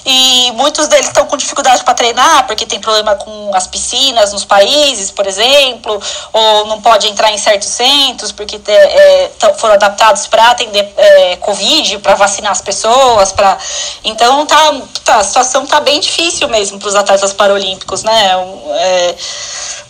E 0.06 0.50
muitos 0.52 0.88
deles 0.88 1.08
estão 1.08 1.26
com 1.26 1.36
dificuldade 1.36 1.84
para 1.84 1.92
treinar, 1.92 2.46
porque 2.46 2.64
tem 2.64 2.80
problema 2.80 3.14
com 3.16 3.50
as 3.54 3.66
piscinas 3.66 4.32
nos 4.32 4.46
países, 4.46 5.10
por 5.10 5.26
exemplo, 5.26 6.00
ou 6.32 6.66
não 6.66 6.80
pode 6.80 7.06
entrar 7.06 7.30
em 7.30 7.38
certos 7.38 7.68
centros, 7.68 8.32
porque 8.32 8.58
é, 8.66 9.30
foram 9.58 9.74
adaptados 9.74 10.26
para 10.26 10.50
atender 10.50 10.90
é, 10.96 11.36
Covid, 11.36 11.98
para 11.98 12.14
vacinar 12.14 12.50
as 12.50 12.62
pessoas. 12.62 13.30
Pra... 13.32 13.58
Então 14.04 14.46
tá, 14.46 14.74
tá, 15.04 15.16
a 15.18 15.24
situação 15.24 15.66
tá 15.66 15.80
bem 15.80 16.00
difícil 16.00 16.48
mesmo 16.48 16.78
para 16.78 16.88
os 16.88 16.94
atletas 16.94 17.32
paralímpicos, 17.34 18.02
né? 18.02 18.30
É, 18.78 19.14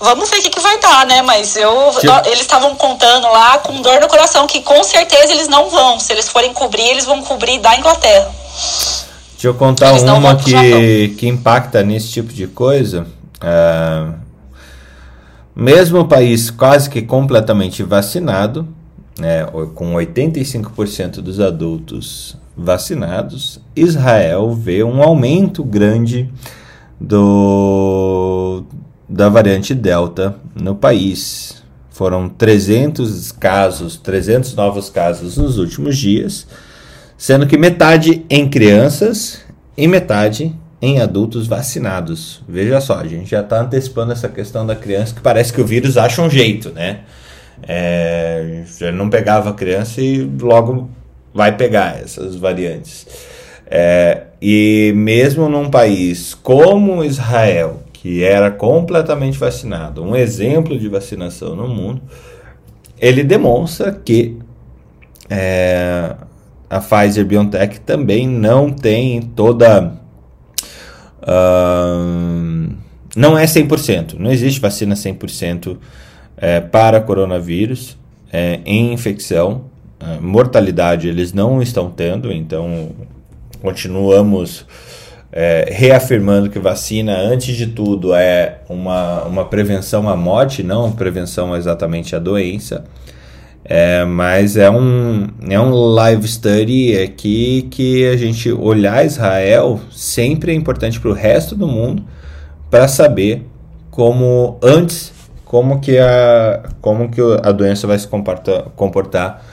vamos 0.01 0.29
ver 0.29 0.39
o 0.39 0.43
que, 0.43 0.51
que 0.51 0.61
vai 0.61 0.79
dar, 0.79 1.07
né? 1.07 1.23
Mas 1.23 1.57
eu, 1.57 1.73
eles 2.27 2.41
estavam 2.41 2.75
contando 2.75 3.29
lá 3.29 3.59
com 3.59 3.81
dor 3.81 4.01
no 4.01 4.09
coração 4.09 4.47
que 4.49 4.61
com 4.61 4.83
certeza 4.83 5.33
eles 5.33 5.52
não 5.53 5.71
vão. 5.71 6.01
Se 6.01 6.13
eles 6.13 6.29
forem 6.29 6.53
cobrir, 6.53 6.83
eles 6.83 7.05
vão 7.05 7.23
cobrir 7.23 7.61
da 7.61 7.79
Inglaterra. 7.79 8.33
Deixa 9.33 9.49
eu 9.49 9.55
contar 9.55 9.91
eles 9.91 10.03
uma 10.03 10.35
que, 10.35 11.11
que 11.19 11.29
impacta 11.29 11.83
nesse 11.83 12.09
tipo 12.11 12.33
de 12.33 12.47
coisa. 12.47 13.07
Uh, 13.43 14.15
mesmo 15.55 16.01
o 16.01 16.05
país 16.07 16.51
quase 16.51 16.89
que 16.89 17.03
completamente 17.03 17.83
vacinado, 17.83 18.67
né, 19.19 19.45
com 19.75 19.93
85% 19.93 21.21
dos 21.21 21.39
adultos 21.39 22.37
vacinados, 22.57 23.61
Israel 23.77 24.55
vê 24.55 24.83
um 24.83 25.03
aumento 25.03 25.63
grande 25.63 26.33
do, 27.01 28.65
da 29.09 29.29
variante 29.29 29.75
Delta 29.75 30.37
no 30.55 30.75
país. 30.75 31.62
Foram 31.93 32.29
300 32.29 33.33
casos, 33.33 33.97
300 33.97 34.55
novos 34.55 34.89
casos 34.89 35.37
nos 35.37 35.59
últimos 35.59 35.99
dias, 35.99 36.47
sendo 37.19 37.47
que 37.47 37.59
metade 37.59 38.25
em 38.31 38.49
crianças 38.49 39.43
e 39.77 39.87
metade 39.87 40.55
em 40.81 41.01
adultos 41.01 41.47
vacinados. 41.47 42.43
Veja 42.49 42.81
só, 42.81 42.99
a 42.99 43.07
gente 43.07 43.31
já 43.31 43.41
está 43.41 43.61
antecipando 43.61 44.11
essa 44.11 44.29
questão 44.29 44.67
da 44.67 44.75
criança, 44.75 45.15
que 45.15 45.21
parece 45.21 45.53
que 45.53 45.61
o 45.61 45.67
vírus 45.67 45.97
acha 45.97 46.23
um 46.23 46.31
jeito, 46.31 46.71
né? 46.71 47.01
É, 47.63 48.65
já 48.79 48.91
não 48.91 49.09
pegava 49.09 49.51
a 49.51 49.53
criança 49.53 50.01
e 50.01 50.23
logo 50.41 50.91
vai 51.33 51.57
pegar 51.57 52.01
essas 52.03 52.37
variantes. 52.37 53.07
É, 53.67 54.23
e 54.41 54.93
mesmo 54.97 55.49
num 55.49 55.71
país 55.71 56.35
como 56.35 57.05
Israel, 57.05 57.82
que 58.03 58.25
era 58.25 58.51
completamente 58.51 59.39
vacinado, 59.39 60.03
um 60.03 60.17
exemplo 60.17 60.77
de 60.77 60.89
vacinação 60.89 61.55
no 61.55 61.69
mundo, 61.69 62.03
ele 63.01 63.23
demonstra 63.23 63.93
que 63.93 64.37
é, 65.31 66.17
a 66.69 66.81
Pfizer 66.81 67.25
BioNTech 67.25 67.79
também 67.83 68.27
não 68.27 68.73
tem 68.73 69.23
toda. 69.23 69.93
Uh, 71.23 72.75
não 73.15 73.39
é 73.39 73.45
100%, 73.45 74.15
não 74.19 74.33
existe 74.33 74.61
vacina 74.61 74.97
100% 74.97 75.79
é, 76.37 76.61
para 76.61 77.01
coronavírus 77.01 77.97
é, 78.33 78.59
em 78.67 78.93
infecção. 78.93 79.67
É, 80.01 80.19
mortalidade 80.19 81.07
eles 81.07 81.33
não 81.33 81.63
estão 81.63 81.89
tendo, 81.89 82.33
então 82.33 82.91
continuamos 83.61 84.67
é, 85.33 85.67
reafirmando 85.71 86.51
que 86.51 86.59
vacina, 86.59 87.17
antes 87.17 87.57
de 87.57 87.67
tudo, 87.67 88.15
é 88.15 88.59
uma, 88.69 89.25
uma 89.25 89.45
prevenção 89.47 90.09
à 90.09 90.15
morte, 90.15 90.63
não 90.63 90.93
prevenção 90.93 91.57
exatamente 91.57 92.15
à 92.15 92.19
doença. 92.19 92.85
É, 93.65 94.05
mas 94.05 94.57
é 94.57 94.69
um, 94.69 95.29
é 95.49 95.59
um 95.59 95.71
live 95.71 96.27
study 96.27 96.99
aqui 97.01 97.69
que 97.71 98.07
a 98.09 98.17
gente 98.17 98.51
olhar 98.51 99.07
Israel 99.07 99.81
sempre 99.91 100.51
é 100.51 100.55
importante 100.55 101.01
para 101.01 101.11
o 101.11 101.15
resto 101.15 101.55
do 101.55 101.69
mundo 101.69 102.03
para 102.69 102.89
saber 102.89 103.47
como 103.89 104.59
antes 104.61 105.13
como 105.45 105.81
que 105.81 105.99
a, 105.99 106.63
como 106.81 107.11
que 107.11 107.21
a 107.21 107.53
doença 107.53 107.87
vai 107.87 107.99
se 107.99 108.09
comportar, 108.09 108.65
comportar 108.75 109.45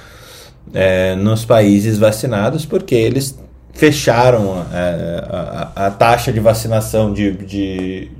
é, 0.74 1.14
nos 1.16 1.44
países 1.44 1.98
vacinados, 1.98 2.66
porque 2.66 2.96
eles 2.96 3.38
fecharam 3.80 4.66
é, 4.74 5.24
a, 5.30 5.72
a, 5.74 5.88
a, 5.88 5.92
taxa 5.92 6.34
de 6.34 6.40
vacinação 6.42 7.14
de, 7.14 7.32
de, 7.32 8.12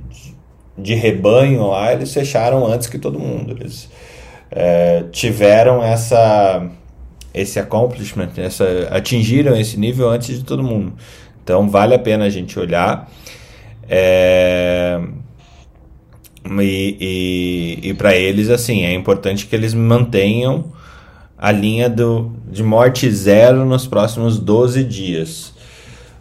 de 0.76 0.94
rebanho 0.94 1.66
lá, 1.66 1.92
eles 1.92 2.12
fecharam 2.14 2.66
antes 2.66 2.88
que 2.88 2.98
todo 2.98 3.18
mundo. 3.18 3.54
Eles 3.60 3.90
é, 4.50 5.04
tiveram 5.12 5.84
essa 5.84 6.66
esse 7.32 7.60
accomplishment, 7.60 8.30
essa, 8.38 8.64
atingiram 8.90 9.54
esse 9.54 9.78
nível 9.78 10.08
antes 10.08 10.38
de 10.38 10.44
todo 10.44 10.62
mundo. 10.62 10.94
Então 11.44 11.68
vale 11.68 11.94
a 11.94 11.98
pena 11.98 12.24
a 12.24 12.30
gente 12.30 12.58
olhar. 12.58 13.10
É, 13.86 14.98
e, 16.58 17.78
e, 17.82 17.90
e 17.90 17.94
para 17.94 18.16
eles, 18.16 18.48
assim, 18.48 18.82
é 18.82 18.94
importante 18.94 19.46
que 19.46 19.54
eles 19.54 19.74
mantenham 19.74 20.72
a 21.40 21.50
linha 21.50 21.88
do, 21.88 22.30
de 22.46 22.62
morte 22.62 23.10
zero 23.10 23.64
nos 23.64 23.86
próximos 23.86 24.38
12 24.38 24.84
dias. 24.84 25.54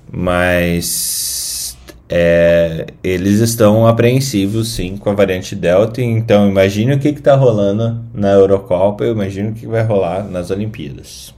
Mas 0.10 1.78
é, 2.08 2.88
eles 3.04 3.42
estão 3.42 3.86
apreensivos 3.86 4.70
sim 4.70 4.96
com 4.96 5.10
a 5.10 5.14
variante 5.14 5.58
Delta, 5.58 6.02
então 6.02 6.48
imagine 6.48 6.94
o 6.94 7.00
que 7.00 7.10
está 7.10 7.36
rolando 7.36 8.02
na 8.14 8.30
Eurocopa, 8.30 9.04
eu 9.04 9.12
imagino 9.12 9.50
o 9.52 9.54
que 9.54 9.68
vai 9.68 9.84
rolar 9.84 10.24
nas 10.24 10.52
Olimpíadas. 10.52 11.34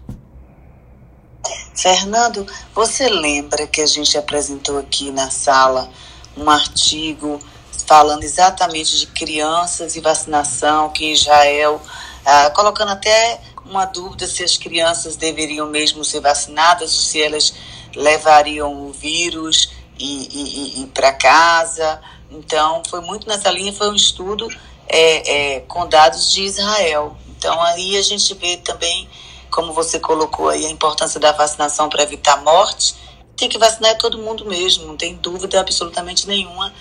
Fernando, 1.73 2.45
você 2.75 3.09
lembra 3.09 3.65
que 3.65 3.81
a 3.81 3.88
gente 3.88 4.15
apresentou 4.15 4.77
aqui 4.77 5.09
na 5.09 5.31
sala 5.31 5.89
um 6.38 6.47
artigo 6.47 7.39
falando 7.88 8.23
exatamente 8.23 9.00
de 9.00 9.07
crianças 9.07 9.95
e 9.95 10.00
vacinação, 10.00 10.89
que 10.89 11.11
Israel, 11.11 11.81
ah, 12.23 12.51
colocando 12.51 12.91
até 12.91 13.39
uma 13.71 13.85
dúvida 13.85 14.27
se 14.27 14.43
as 14.43 14.57
crianças 14.57 15.15
deveriam 15.15 15.65
mesmo 15.65 16.03
ser 16.03 16.19
vacinadas 16.19 16.93
ou 16.93 17.01
se 17.01 17.21
elas 17.21 17.53
levariam 17.95 18.87
o 18.87 18.91
vírus 18.91 19.71
e, 19.97 20.79
e, 20.79 20.83
e 20.83 20.87
para 20.87 21.13
casa. 21.13 22.01
Então, 22.29 22.83
foi 22.89 22.99
muito 22.99 23.27
nessa 23.27 23.49
linha, 23.49 23.73
foi 23.73 23.89
um 23.89 23.95
estudo 23.95 24.47
é, 24.87 25.55
é, 25.55 25.59
com 25.61 25.87
dados 25.87 26.31
de 26.31 26.43
Israel. 26.43 27.17
Então, 27.29 27.59
aí 27.61 27.97
a 27.97 28.01
gente 28.01 28.33
vê 28.33 28.57
também, 28.57 29.09
como 29.49 29.73
você 29.73 29.99
colocou 29.99 30.49
aí, 30.49 30.65
a 30.65 30.69
importância 30.69 31.19
da 31.19 31.31
vacinação 31.31 31.87
para 31.87 32.03
evitar 32.03 32.43
morte. 32.43 32.93
Tem 33.37 33.47
que 33.47 33.57
vacinar 33.57 33.97
todo 33.97 34.17
mundo 34.17 34.45
mesmo, 34.45 34.85
não 34.85 34.97
tem 34.97 35.15
dúvida 35.15 35.59
absolutamente 35.59 36.27
nenhuma 36.27 36.73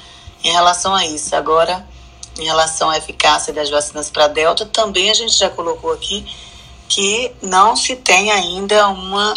em 0.42 0.50
relação 0.50 0.94
a 0.94 1.06
isso. 1.06 1.34
Agora, 1.36 1.86
em 2.38 2.44
relação 2.44 2.90
à 2.90 2.98
eficácia 2.98 3.52
das 3.52 3.70
vacinas 3.70 4.10
para 4.10 4.26
Delta, 4.26 4.66
também 4.66 5.08
a 5.10 5.14
gente 5.14 5.36
já 5.36 5.48
colocou 5.48 5.92
aqui 5.92 6.26
que 6.90 7.32
não 7.40 7.76
se 7.76 7.94
tem 7.94 8.32
ainda 8.32 8.88
uma, 8.88 9.32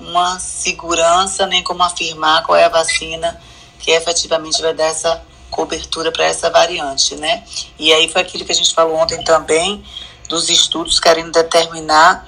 uma 0.00 0.40
segurança 0.40 1.46
nem 1.46 1.62
como 1.62 1.82
afirmar 1.82 2.42
qual 2.44 2.56
é 2.56 2.64
a 2.64 2.70
vacina 2.70 3.38
que 3.78 3.90
efetivamente 3.90 4.62
vai 4.62 4.72
dar 4.72 4.86
essa 4.86 5.22
cobertura 5.50 6.10
para 6.10 6.24
essa 6.24 6.48
variante, 6.48 7.14
né? 7.16 7.44
E 7.78 7.92
aí 7.92 8.10
foi 8.10 8.22
aquilo 8.22 8.46
que 8.46 8.50
a 8.50 8.54
gente 8.54 8.74
falou 8.74 8.96
ontem 8.96 9.22
também, 9.22 9.84
dos 10.30 10.48
estudos 10.48 10.98
querendo 10.98 11.30
determinar 11.30 12.26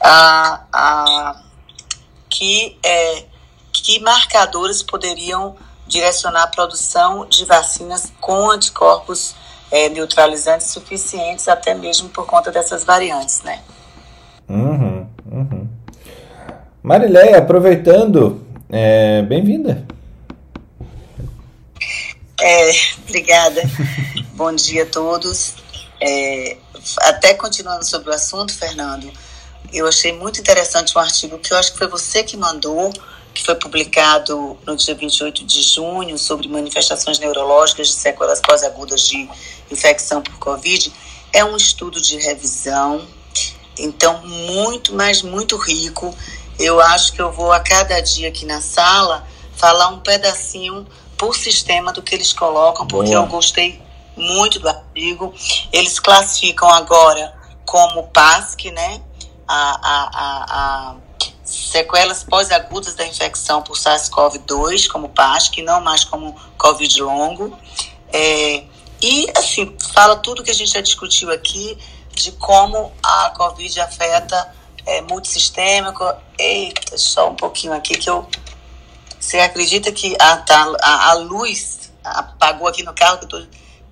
a, 0.00 0.60
a, 0.72 1.42
que, 2.28 2.76
é, 2.84 3.24
que 3.72 4.00
marcadores 4.00 4.82
poderiam 4.82 5.56
direcionar 5.86 6.42
a 6.42 6.48
produção 6.48 7.24
de 7.26 7.44
vacinas 7.44 8.12
com 8.20 8.50
anticorpos 8.50 9.36
é, 9.70 9.88
neutralizantes 9.88 10.66
suficientes, 10.72 11.46
até 11.46 11.74
mesmo 11.74 12.08
por 12.08 12.26
conta 12.26 12.50
dessas 12.50 12.82
variantes, 12.82 13.42
né? 13.42 13.62
Uhum, 14.48 15.06
uhum. 15.30 15.68
Marileia, 16.82 17.38
aproveitando, 17.38 18.46
é, 18.70 19.22
bem-vinda. 19.22 19.84
É, 22.40 22.70
obrigada. 23.06 23.62
Bom 24.34 24.54
dia 24.54 24.84
a 24.84 24.86
todos. 24.86 25.54
É, 26.00 26.56
até 27.00 27.34
continuando 27.34 27.84
sobre 27.84 28.10
o 28.10 28.12
assunto, 28.12 28.54
Fernando, 28.54 29.10
eu 29.72 29.86
achei 29.86 30.12
muito 30.12 30.38
interessante 30.40 30.96
um 30.96 31.00
artigo 31.00 31.38
que 31.38 31.52
eu 31.52 31.56
acho 31.56 31.72
que 31.72 31.78
foi 31.78 31.88
você 31.88 32.22
que 32.22 32.36
mandou, 32.36 32.92
que 33.34 33.44
foi 33.44 33.54
publicado 33.56 34.56
no 34.64 34.76
dia 34.76 34.94
28 34.94 35.44
de 35.44 35.62
junho, 35.62 36.16
sobre 36.16 36.48
manifestações 36.48 37.18
neurológicas 37.18 37.88
de 37.88 37.94
sequelas 37.94 38.40
pós-agudas 38.40 39.02
de 39.02 39.28
infecção 39.70 40.22
por 40.22 40.38
Covid. 40.38 40.92
É 41.32 41.44
um 41.44 41.56
estudo 41.56 42.00
de 42.00 42.16
revisão, 42.18 43.06
então 43.78 44.26
muito, 44.26 44.94
mas 44.94 45.22
muito 45.22 45.56
rico. 45.56 46.14
Eu 46.58 46.80
acho 46.80 47.12
que 47.12 47.20
eu 47.20 47.30
vou 47.30 47.52
a 47.52 47.60
cada 47.60 48.00
dia 48.00 48.28
aqui 48.28 48.46
na 48.46 48.60
sala 48.60 49.26
falar 49.56 49.88
um 49.88 50.00
pedacinho 50.00 50.86
por 51.16 51.34
sistema 51.34 51.92
do 51.92 52.02
que 52.02 52.14
eles 52.14 52.32
colocam, 52.32 52.86
porque 52.86 53.12
Boa. 53.12 53.24
eu 53.24 53.28
gostei 53.28 53.80
muito 54.16 54.58
do 54.58 54.68
artigo. 54.68 55.34
Eles 55.72 55.98
classificam 55.98 56.68
agora 56.68 57.34
como 57.64 58.04
PASC, 58.08 58.70
né? 58.70 59.00
A, 59.48 59.54
a, 59.54 60.10
a, 60.12 60.44
a 60.90 60.96
sequelas 61.44 62.24
pós-agudas 62.24 62.94
da 62.94 63.06
infecção 63.06 63.62
por 63.62 63.76
SARS-CoV-2 63.76 64.88
como 64.88 65.08
PASC, 65.08 65.62
não 65.62 65.80
mais 65.80 66.04
como 66.04 66.34
COVID 66.58 67.02
longo. 67.02 67.56
É, 68.12 68.64
e, 69.00 69.26
assim, 69.36 69.76
fala 69.92 70.16
tudo 70.16 70.42
que 70.42 70.50
a 70.50 70.54
gente 70.54 70.72
já 70.72 70.80
discutiu 70.80 71.30
aqui 71.30 71.78
de 72.16 72.32
como 72.32 72.92
a 73.02 73.30
Covid 73.30 73.80
afeta 73.80 74.52
é, 74.84 75.02
multissistêmico. 75.02 76.04
Eita, 76.38 76.98
só 76.98 77.30
um 77.30 77.36
pouquinho 77.36 77.72
aqui 77.72 77.96
que 77.96 78.10
eu 78.10 78.26
você 79.26 79.40
acredita 79.40 79.90
que 79.90 80.14
a, 80.20 80.36
tá, 80.36 80.72
a, 80.80 81.10
a 81.10 81.14
luz 81.14 81.90
apagou 82.04 82.68
aqui 82.68 82.84
no 82.84 82.94
carro, 82.94 83.18
que 83.18 83.24
eu 83.24 83.28
tô, 83.28 83.46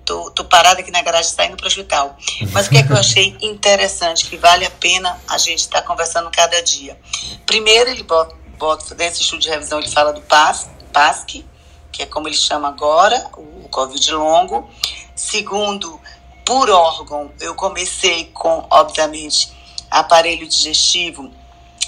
tô, 0.05 0.31
tô 0.31 0.45
parada 0.45 0.79
aqui 0.79 0.91
na 0.91 1.01
garagem 1.01 1.29
saindo 1.29 1.57
para 1.57 1.65
o 1.65 1.67
hospital. 1.67 2.15
Mas 2.53 2.67
o 2.67 2.69
que 2.69 2.77
é 2.77 2.83
que 2.83 2.93
eu 2.93 2.97
achei 2.97 3.35
interessante, 3.41 4.27
que 4.27 4.37
vale 4.37 4.65
a 4.65 4.71
pena 4.71 5.19
a 5.27 5.37
gente 5.37 5.59
estar 5.59 5.81
tá 5.81 5.87
conversando 5.87 6.31
cada 6.31 6.61
dia? 6.63 6.97
Primeiro, 7.45 7.89
ele 7.89 8.03
bota, 8.03 8.33
bota, 8.57 8.95
nesse 8.95 9.23
estudo 9.23 9.41
de 9.41 9.49
revisão, 9.49 9.79
ele 9.79 9.89
fala 9.89 10.13
do 10.13 10.21
PAS, 10.21 10.69
PASC, 10.93 11.43
que 11.91 12.03
é 12.03 12.05
como 12.05 12.29
ele 12.29 12.35
chama 12.35 12.69
agora, 12.69 13.29
o 13.35 13.67
Covid 13.67 14.11
longo. 14.13 14.69
Segundo, 15.17 15.99
por 16.45 16.69
órgão, 16.69 17.31
eu 17.39 17.55
comecei 17.55 18.25
com, 18.25 18.65
obviamente, 18.69 19.51
aparelho 19.89 20.47
digestivo. 20.47 21.31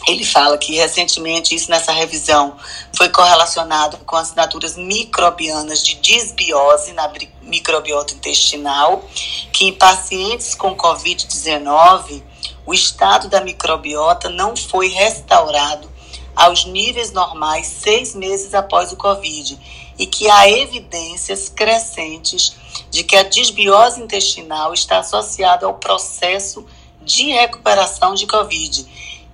Ele 0.07 0.25
fala 0.25 0.57
que 0.57 0.75
recentemente, 0.75 1.53
isso 1.53 1.69
nessa 1.69 1.91
revisão, 1.91 2.57
foi 2.95 3.09
correlacionado 3.09 3.97
com 3.99 4.15
assinaturas 4.15 4.75
microbianas 4.75 5.83
de 5.83 5.95
disbiose 5.95 6.93
na 6.93 7.11
microbiota 7.41 8.13
intestinal, 8.13 9.03
que 9.51 9.65
em 9.65 9.73
pacientes 9.73 10.55
com 10.55 10.75
Covid-19, 10.75 12.23
o 12.65 12.73
estado 12.73 13.29
da 13.29 13.41
microbiota 13.41 14.29
não 14.29 14.55
foi 14.55 14.87
restaurado 14.87 15.89
aos 16.35 16.65
níveis 16.65 17.11
normais 17.11 17.67
seis 17.67 18.15
meses 18.15 18.53
após 18.53 18.91
o 18.91 18.97
Covid 18.97 19.59
e 19.97 20.05
que 20.05 20.29
há 20.29 20.49
evidências 20.49 21.49
crescentes 21.49 22.55
de 22.89 23.03
que 23.03 23.15
a 23.15 23.23
disbiose 23.23 24.01
intestinal 24.01 24.73
está 24.73 24.99
associada 24.99 25.65
ao 25.65 25.73
processo 25.73 26.65
de 27.01 27.31
recuperação 27.31 28.13
de 28.13 28.27
Covid 28.27 28.87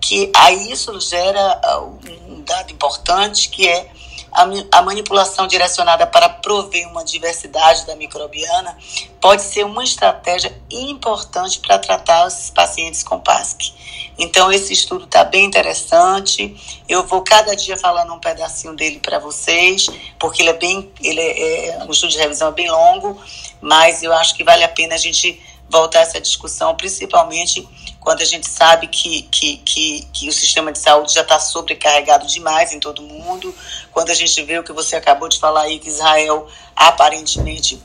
que 0.04 0.30
aí 0.36 0.69
isso 0.71 0.99
gera 0.99 1.62
ah, 1.63 1.80
um 2.28 2.41
dado 2.41 2.71
importante 2.73 3.47
que 3.49 3.67
é 3.67 3.89
a, 4.34 4.82
manipulação 4.82 5.48
direcionada 5.48 6.08
para 6.08 6.28
prover 6.28 6.88
uma 6.88 7.04
diversidade 7.04 7.86
da 7.86 7.96
microbiana 7.96 8.76
pode 9.22 9.43
ser 9.43 9.65
uma 9.65 9.84
estratégia 9.84 10.54
importante 10.69 11.60
para 11.60 11.78
tratar 11.78 12.26
os 12.26 12.50
pacientes 12.50 13.04
com 13.04 13.19
PASC. 13.19 13.74
Então, 14.17 14.52
esse 14.52 14.74
estudo 14.74 15.06
está 15.06 15.24
bem 15.24 15.46
interessante. 15.46 16.56
Eu 16.88 17.06
vou 17.06 17.22
cada 17.22 17.56
dia 17.56 17.78
falando 17.78 18.13
um 18.13 18.19
pedacinho 18.19 18.76
dele 18.76 19.00
para 19.00 19.19
vocês, 19.19 19.88
porque 20.19 20.41
ele 20.41 20.50
é 20.50 20.54
bem, 20.54 20.91
ele 21.02 21.19
é, 21.19 21.67
é 21.69 21.84
um 21.84 21.91
estudo 21.91 22.12
de 22.12 22.17
revisão 22.17 22.50
é 22.50 22.52
bem 22.52 22.69
longo, 22.69 23.19
mas 23.62 24.04
eu 24.04 24.13
acho 24.13 24.36
que 24.36 24.43
vale 24.43 24.63
a 24.63 24.69
pena 24.69 24.96
a 24.96 25.00
gente 25.00 25.41
voltar 25.69 26.02
essa 26.02 26.22
discussão, 26.22 26.76
principalmente 26.76 27.67
quando 28.04 28.22
a 28.22 28.26
gente 28.26 28.48
sabe 28.48 28.88
que, 28.88 29.22
que, 29.24 29.58
que, 29.58 30.08
que 30.12 30.30
o 30.30 30.34
sistema 30.34 30.72
de 30.72 30.80
saúde 30.80 31.13
já 31.13 31.22
está 31.22 31.39
sobrecarregado 31.39 32.28
demais 32.28 32.74
em 32.74 32.80
todo 32.80 33.02
mundo, 33.02 33.56
quando 33.92 34.10
a 34.10 34.13
gente 34.13 34.42
vê 34.44 34.60
o 34.60 34.63
que 34.63 34.74
você 34.74 34.98
acabou 34.98 35.30
de 35.30 35.39
falar 35.39 35.62
aí, 35.62 35.80
que 35.80 35.88
Israel 35.88 36.48
aparentemente 36.76 37.82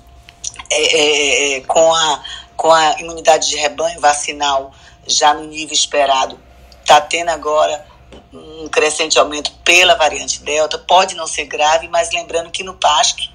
é, 0.70 0.76
é, 0.76 1.57
é, 1.57 1.61
com, 1.61 1.94
a, 1.94 2.22
com 2.57 2.72
a 2.72 3.00
imunidade 3.00 3.48
de 3.48 3.57
rebanho 3.57 4.00
vacinal 4.00 4.72
já 5.07 5.33
no 5.33 5.44
nível 5.44 5.72
esperado, 5.72 6.38
está 6.81 7.00
tendo 7.00 7.28
agora 7.28 7.87
um 8.33 8.68
crescente 8.68 9.18
aumento 9.18 9.52
pela 9.64 9.94
variante 9.94 10.42
Delta, 10.42 10.78
pode 10.78 11.14
não 11.14 11.26
ser 11.26 11.44
grave, 11.44 11.87
mas 11.88 12.11
lembrando 12.12 12.50
que 12.50 12.64
no 12.64 12.74
PASC 12.74 13.31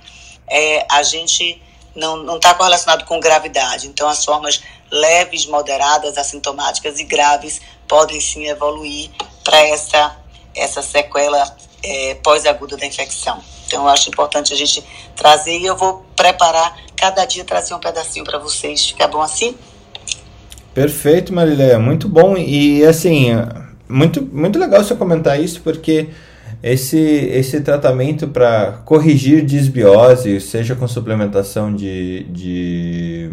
é, 0.48 0.86
a 0.91 1.02
gente 1.02 1.62
não 1.96 2.36
está 2.36 2.54
correlacionado 2.54 3.06
com 3.06 3.19
gravidade. 3.19 3.88
Então, 3.88 4.10
as 4.10 4.26
formas 4.26 4.62
leves, 4.93 5.47
moderadas, 5.47 6.17
assintomáticas 6.17 6.99
e 6.99 7.03
graves 7.03 7.60
podem 7.88 8.21
sim 8.21 8.45
evoluir 8.45 9.10
para 9.43 9.60
essa, 9.67 10.15
essa 10.56 10.84
sequela 10.84 11.43
é, 11.82 12.15
pós-aguda 12.15 12.77
da 12.77 12.86
infecção. 12.86 13.41
Então, 13.65 13.84
eu 13.84 13.89
acho 13.89 14.10
importante 14.10 14.53
a 14.53 14.56
gente 14.56 14.84
trazer 15.15 15.58
e 15.58 15.65
eu 15.65 15.75
vou 15.75 16.06
preparar 16.15 16.77
cada 16.95 17.25
dia 17.25 17.43
trazer 17.43 17.73
um 17.73 17.79
pedacinho 17.79 18.23
para 18.23 18.38
vocês. 18.38 18.86
Fica 18.86 19.08
bom 19.08 19.21
assim? 19.21 19.58
Perfeito, 20.75 21.34
Marileia. 21.34 21.79
Muito 21.79 22.08
bom. 22.08 22.38
E 22.38 22.86
assim, 22.86 23.29
muito, 23.89 24.21
muito 24.21 24.60
legal 24.60 24.84
você 24.84 24.95
comentar 24.95 25.41
isso, 25.41 25.62
porque 25.62 26.10
esse, 26.62 26.97
esse 26.97 27.62
tratamento 27.62 28.27
para 28.27 28.82
corrigir 28.86 29.43
disbiose, 29.43 30.39
seja 30.39 30.75
com 30.75 30.88
suplementação 30.88 31.75
de, 31.75 32.23
de, 32.29 33.29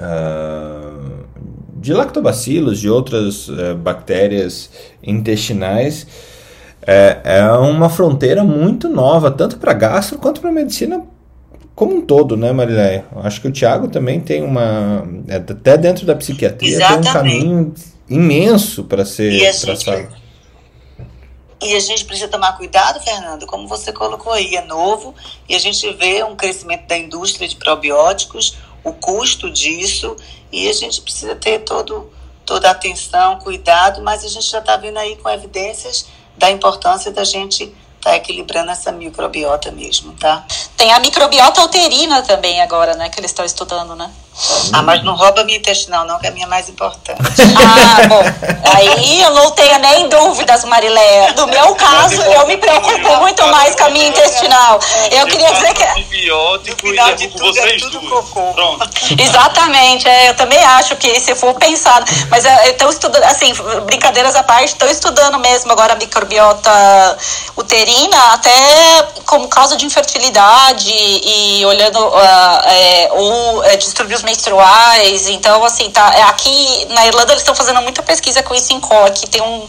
uh, 0.00 1.24
de 1.76 1.92
lactobacilos, 1.92 2.80
de 2.80 2.88
outras 2.88 3.48
uh, 3.48 3.74
bactérias 3.76 4.70
intestinais, 5.02 6.06
é, 6.86 7.20
é 7.24 7.52
uma 7.52 7.88
fronteira 7.88 8.44
muito 8.44 8.88
nova, 8.88 9.30
tanto 9.30 9.58
para 9.58 9.72
gastro 9.72 10.18
quanto 10.18 10.40
para 10.40 10.52
medicina 10.52 11.04
como 11.74 11.96
um 11.96 12.00
todo, 12.00 12.36
né, 12.36 12.52
Marileia? 12.52 13.04
Acho 13.22 13.40
que 13.40 13.48
o 13.48 13.52
Tiago 13.52 13.88
também 13.88 14.18
tem 14.18 14.42
uma. 14.42 15.06
É, 15.28 15.36
até 15.36 15.76
dentro 15.76 16.06
da 16.06 16.16
psiquiatria 16.16 16.76
Exatamente. 16.76 17.02
tem 17.02 17.10
um 17.10 17.12
caminho 17.12 17.74
imenso 18.08 18.84
para 18.84 19.04
ser 19.04 19.38
traçado. 19.60 20.08
E 21.62 21.74
a 21.74 21.80
gente 21.80 22.04
precisa 22.04 22.28
tomar 22.28 22.56
cuidado, 22.56 23.00
Fernando, 23.02 23.46
como 23.46 23.66
você 23.66 23.92
colocou 23.92 24.32
aí, 24.32 24.56
é 24.56 24.64
novo 24.64 25.14
e 25.48 25.54
a 25.54 25.58
gente 25.58 25.90
vê 25.94 26.22
um 26.22 26.36
crescimento 26.36 26.86
da 26.86 26.96
indústria 26.96 27.48
de 27.48 27.56
probióticos, 27.56 28.58
o 28.86 28.92
custo 28.92 29.50
disso, 29.50 30.16
e 30.52 30.68
a 30.68 30.72
gente 30.72 31.00
precisa 31.02 31.34
ter 31.34 31.60
todo, 31.60 32.10
toda 32.44 32.68
a 32.68 32.70
atenção, 32.70 33.38
cuidado, 33.40 34.00
mas 34.00 34.24
a 34.24 34.28
gente 34.28 34.48
já 34.48 34.60
está 34.60 34.76
vendo 34.76 34.98
aí 34.98 35.16
com 35.16 35.28
evidências 35.28 36.06
da 36.38 36.50
importância 36.50 37.10
da 37.10 37.24
gente 37.24 37.64
estar 37.64 38.10
tá 38.10 38.16
equilibrando 38.16 38.70
essa 38.70 38.92
microbiota 38.92 39.72
mesmo, 39.72 40.12
tá? 40.12 40.46
Tem 40.76 40.92
a 40.92 41.00
microbiota 41.00 41.62
uterina 41.62 42.22
também 42.22 42.60
agora, 42.60 42.94
né, 42.94 43.08
que 43.08 43.18
eles 43.18 43.32
estão 43.32 43.44
estudando, 43.44 43.96
né? 43.96 44.10
Ah, 44.72 44.82
mas 44.82 45.02
não 45.02 45.14
rouba 45.14 45.44
minha 45.44 45.58
intestinal, 45.58 46.04
não, 46.04 46.18
que 46.18 46.26
é 46.26 46.28
a 46.28 46.32
minha 46.32 46.46
mais 46.46 46.68
importante. 46.68 47.20
Ah, 47.20 48.06
bom. 48.08 48.22
Aí 48.74 49.22
eu 49.22 49.30
não 49.30 49.50
tenho 49.52 49.78
nem 49.78 50.08
dúvidas, 50.08 50.64
Mariléia. 50.64 51.32
No 51.32 51.46
meu 51.46 51.74
caso, 51.74 52.20
eu 52.20 52.46
me 52.46 52.56
preocupo 52.58 53.16
muito 53.16 53.46
mais 53.46 53.74
com 53.74 53.84
a 53.84 53.90
minha 53.90 54.08
intestinal. 54.08 54.78
Eu 55.10 55.26
queria 55.26 55.52
dizer 55.52 55.72
que. 55.72 55.84
Antibiótico 55.84 56.86
e 56.88 56.92
derrubo 56.92 57.38
vocês 57.38 57.82
é 57.82 57.88
duas. 57.88 58.08
cocô. 58.08 58.52
Pronto. 58.52 58.88
Exatamente, 59.18 60.06
é, 60.06 60.28
eu 60.28 60.34
também 60.34 60.62
acho 60.62 60.96
que 60.96 61.18
se 61.20 61.34
for 61.34 61.54
pensado, 61.54 62.04
mas 62.30 62.44
é, 62.44 62.70
estão 62.70 62.90
estudando, 62.90 63.24
assim, 63.24 63.52
brincadeiras 63.86 64.36
à 64.36 64.42
parte, 64.42 64.68
estão 64.68 64.88
estudando 64.88 65.38
mesmo 65.38 65.72
agora 65.72 65.94
a 65.94 65.96
microbiota 65.96 67.18
uterina, 67.56 68.32
até 68.32 69.08
como 69.24 69.48
causa 69.48 69.76
de 69.76 69.86
infertilidade 69.86 70.92
e 70.92 71.64
olhando 71.64 71.98
ah, 72.14 72.62
é, 72.66 73.08
ou 73.12 73.64
é, 73.64 73.76
distúrbios 73.76 74.22
menstruais. 74.26 75.28
Então, 75.28 75.64
assim, 75.64 75.90
tá, 75.90 76.12
é, 76.14 76.22
aqui 76.24 76.86
na 76.90 77.06
Irlanda 77.06 77.32
eles 77.32 77.42
estão 77.42 77.54
fazendo 77.54 77.80
muita 77.80 78.02
pesquisa 78.02 78.42
com 78.42 78.54
isso 78.54 78.72
em 78.72 78.80
Cork. 78.80 79.26
Tem 79.28 79.40
um, 79.40 79.66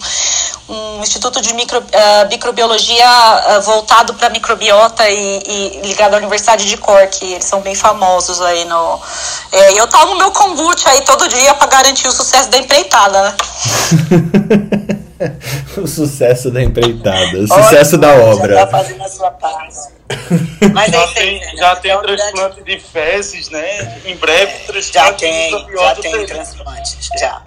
um 0.68 1.02
instituto 1.02 1.40
de 1.40 1.54
micro, 1.54 1.82
ah, 1.94 2.26
microbiologia 2.26 3.08
ah, 3.08 3.60
voltado 3.60 4.14
para 4.16 4.30
microbiota 4.30 5.08
e, 5.10 5.44
e 5.48 5.82
ligado 5.88 6.16
à 6.16 6.18
Universidade 6.18 6.68
de 6.68 6.76
Cork. 6.76 7.24
Eles 7.24 7.46
são 7.46 7.62
bem 7.62 7.76
famosos 7.76 8.42
aí 8.42 8.66
no. 8.66 9.00
É, 9.52 9.80
eu 9.80 9.88
tomo 9.88 10.16
meu 10.16 10.32
kombucha 10.32 10.90
aí 10.90 11.02
todo 11.06 11.30
dia 11.30 11.54
para 11.54 11.68
garantir 11.68 12.08
o 12.08 12.12
sucesso 12.12 12.50
da 12.50 12.58
empreitada, 12.58 13.22
né? 13.22 13.36
o 15.78 15.88
sucesso 15.88 16.52
da 16.52 16.62
empreitada, 16.62 17.38
o 17.40 17.48
sucesso 17.48 17.98
da 17.98 18.16
Já 18.16 18.24
obra. 18.24 18.56
tá 18.56 18.68
fazendo 18.68 19.04
a 19.04 19.10
sua 19.10 19.32
parte. 19.32 19.78
Mas 20.74 20.94
é 20.94 20.98
Já 20.98 21.06
isso 21.06 21.20
aí, 21.20 21.26
tem, 21.26 21.40
Fernanda. 21.40 21.58
já 21.58 21.76
tem 21.76 21.92
Então, 21.92 22.02
durante- 22.02 22.20
transplante 22.32 22.64
de 22.64 22.80
fezes, 22.80 23.50
né? 23.50 24.00
Em 24.06 24.16
breve, 24.16 24.54
transplante 24.66 24.94
Já 24.94 25.12
de 25.12 25.18
tem, 25.20 25.52
já 25.52 25.58
microbiota 25.58 26.02
tem 26.02 26.26
transplantes, 26.26 27.10
já. 27.20 27.42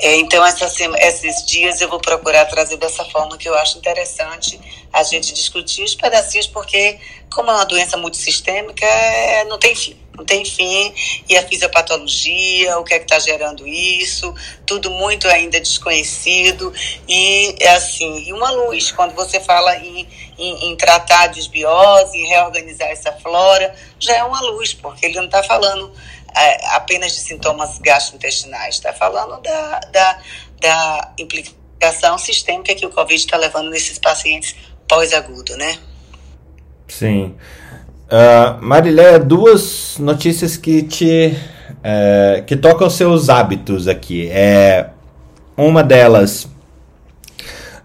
É, 0.00 0.16
então, 0.16 0.44
essa 0.44 0.66
esses 0.98 1.44
dias 1.44 1.80
eu 1.80 1.88
vou 1.88 1.98
procurar 1.98 2.44
trazer 2.46 2.76
dessa 2.76 3.04
forma 3.04 3.36
que 3.36 3.48
eu 3.48 3.54
acho 3.54 3.78
interessante 3.78 4.60
a 4.92 5.02
gente 5.02 5.34
discutir 5.34 5.82
os 5.82 5.94
pedacinhos, 5.94 6.46
porque, 6.46 6.98
como 7.32 7.50
é 7.50 7.54
uma 7.54 7.64
doença 7.64 7.96
multissistêmica, 7.96 8.86
é, 8.86 9.44
não 9.44 9.58
tem 9.58 9.74
fim. 9.74 9.96
Não 10.16 10.24
tem 10.24 10.44
fim. 10.44 10.92
E 11.28 11.36
a 11.36 11.46
fisiopatologia, 11.46 12.78
o 12.78 12.84
que 12.84 12.94
é 12.94 12.98
que 12.98 13.04
está 13.04 13.18
gerando 13.18 13.66
isso, 13.66 14.32
tudo 14.66 14.90
muito 14.90 15.28
ainda 15.28 15.60
desconhecido. 15.60 16.72
E, 17.08 17.56
é 17.60 17.70
assim, 17.70 18.24
e 18.26 18.32
uma 18.32 18.50
luz, 18.50 18.92
quando 18.92 19.14
você 19.14 19.40
fala 19.40 19.76
em, 19.76 20.08
em, 20.36 20.70
em 20.70 20.76
tratar 20.76 21.28
desbiose, 21.28 22.16
em 22.16 22.26
reorganizar 22.26 22.88
essa 22.88 23.12
flora, 23.12 23.74
já 23.98 24.16
é 24.16 24.24
uma 24.24 24.40
luz, 24.40 24.74
porque 24.74 25.06
ele 25.06 25.16
não 25.16 25.26
está 25.26 25.42
falando 25.42 25.92
é, 26.36 26.76
apenas 26.76 27.12
de 27.12 27.20
sintomas 27.20 27.78
gastrointestinais, 27.78 28.76
está 28.76 28.92
falando 28.92 29.40
da, 29.42 29.80
da, 29.92 30.18
da 30.60 31.14
implicação 31.18 32.18
sistêmica 32.18 32.74
que 32.74 32.86
o 32.86 32.90
Covid 32.90 33.14
está 33.14 33.36
levando 33.36 33.70
nesses 33.70 33.98
pacientes 33.98 34.56
pós-agudo, 34.86 35.56
né? 35.56 35.78
Sim. 36.88 37.36
Uh, 38.10 39.24
duas 39.26 39.98
notícias 39.98 40.56
que 40.56 40.82
te 40.82 41.36
é, 41.82 42.42
que 42.46 42.56
tocam 42.56 42.88
seus 42.88 43.28
hábitos 43.28 43.86
aqui. 43.86 44.28
É 44.30 44.90
uma 45.56 45.82
delas, 45.82 46.48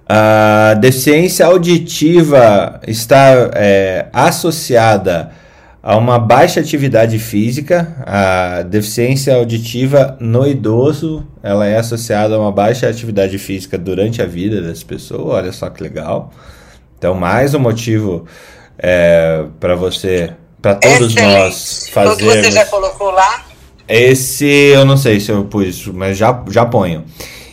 a 0.08 0.76
deficiência 0.76 1.46
auditiva 1.46 2.80
está 2.88 3.52
é, 3.54 4.08
associada 4.14 5.32
a 5.84 5.98
uma 5.98 6.18
baixa 6.18 6.62
atividade 6.62 7.20
física. 7.20 7.94
A 8.08 8.62
deficiência 8.62 9.36
auditiva 9.36 10.18
no 10.22 10.48
idoso, 10.48 11.28
ela 11.44 11.68
é 11.68 11.78
associada 11.78 12.36
a 12.36 12.40
uma 12.40 12.54
baixa 12.54 12.88
atividade 12.88 13.38
física 13.38 13.78
durante 13.78 14.22
a 14.22 14.26
vida 14.26 14.62
das 14.62 14.82
pessoas. 14.82 15.36
Olha 15.36 15.52
só 15.52 15.70
que 15.70 15.84
legal. 15.84 16.32
Então, 16.98 17.14
mais 17.14 17.54
um 17.54 17.60
motivo 17.60 18.26
é, 18.80 19.44
para 19.60 19.76
você, 19.76 20.32
para 20.62 20.76
todos 20.76 21.12
Excelente. 21.12 21.38
nós 21.38 21.54
que 21.54 21.86
você 21.86 21.92
fazermos. 21.92 22.54
já 22.54 22.66
colocou 22.68 23.12
lá? 23.12 23.46
Esse 23.86 24.46
eu 24.46 24.86
não 24.86 24.96
sei 24.96 25.20
se 25.20 25.30
eu 25.30 25.44
pus, 25.44 25.86
mas 25.88 26.18
já, 26.18 26.42
já 26.50 26.66
ponho. 26.66 27.04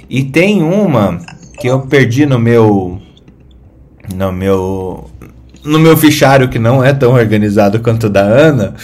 E 0.09 0.23
tem 0.23 0.63
uma 0.63 1.19
que 1.59 1.67
eu 1.67 1.81
perdi 1.81 2.25
no 2.27 2.39
meu. 2.39 3.03
No 4.15 4.31
meu. 4.31 5.10
No 5.65 5.79
meu 5.79 5.97
fichário 5.97 6.49
que 6.49 6.59
não 6.59 6.83
é 6.85 6.93
tão 6.93 7.13
organizado 7.13 7.81
quanto 7.81 8.07
o 8.07 8.11
da 8.11 8.21
Ana. 8.23 8.75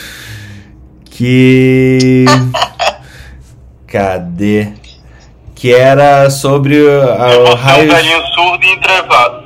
Que. 1.11 2.25
Cadê? 3.87 4.69
Que 5.55 5.73
era 5.73 6.29
sobre 6.29 6.79
o, 6.83 7.03
a- 7.13 7.33
Eu 7.33 7.43
o 7.43 7.47
vou 7.47 7.57
ser 7.57 7.63
um 7.63 7.65
raio. 7.65 7.91
velhinho 7.93 8.23
surdo 8.35 8.65
e 8.65 8.71
entrevado. 8.73 9.45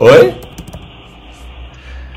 Oi? 0.00 0.34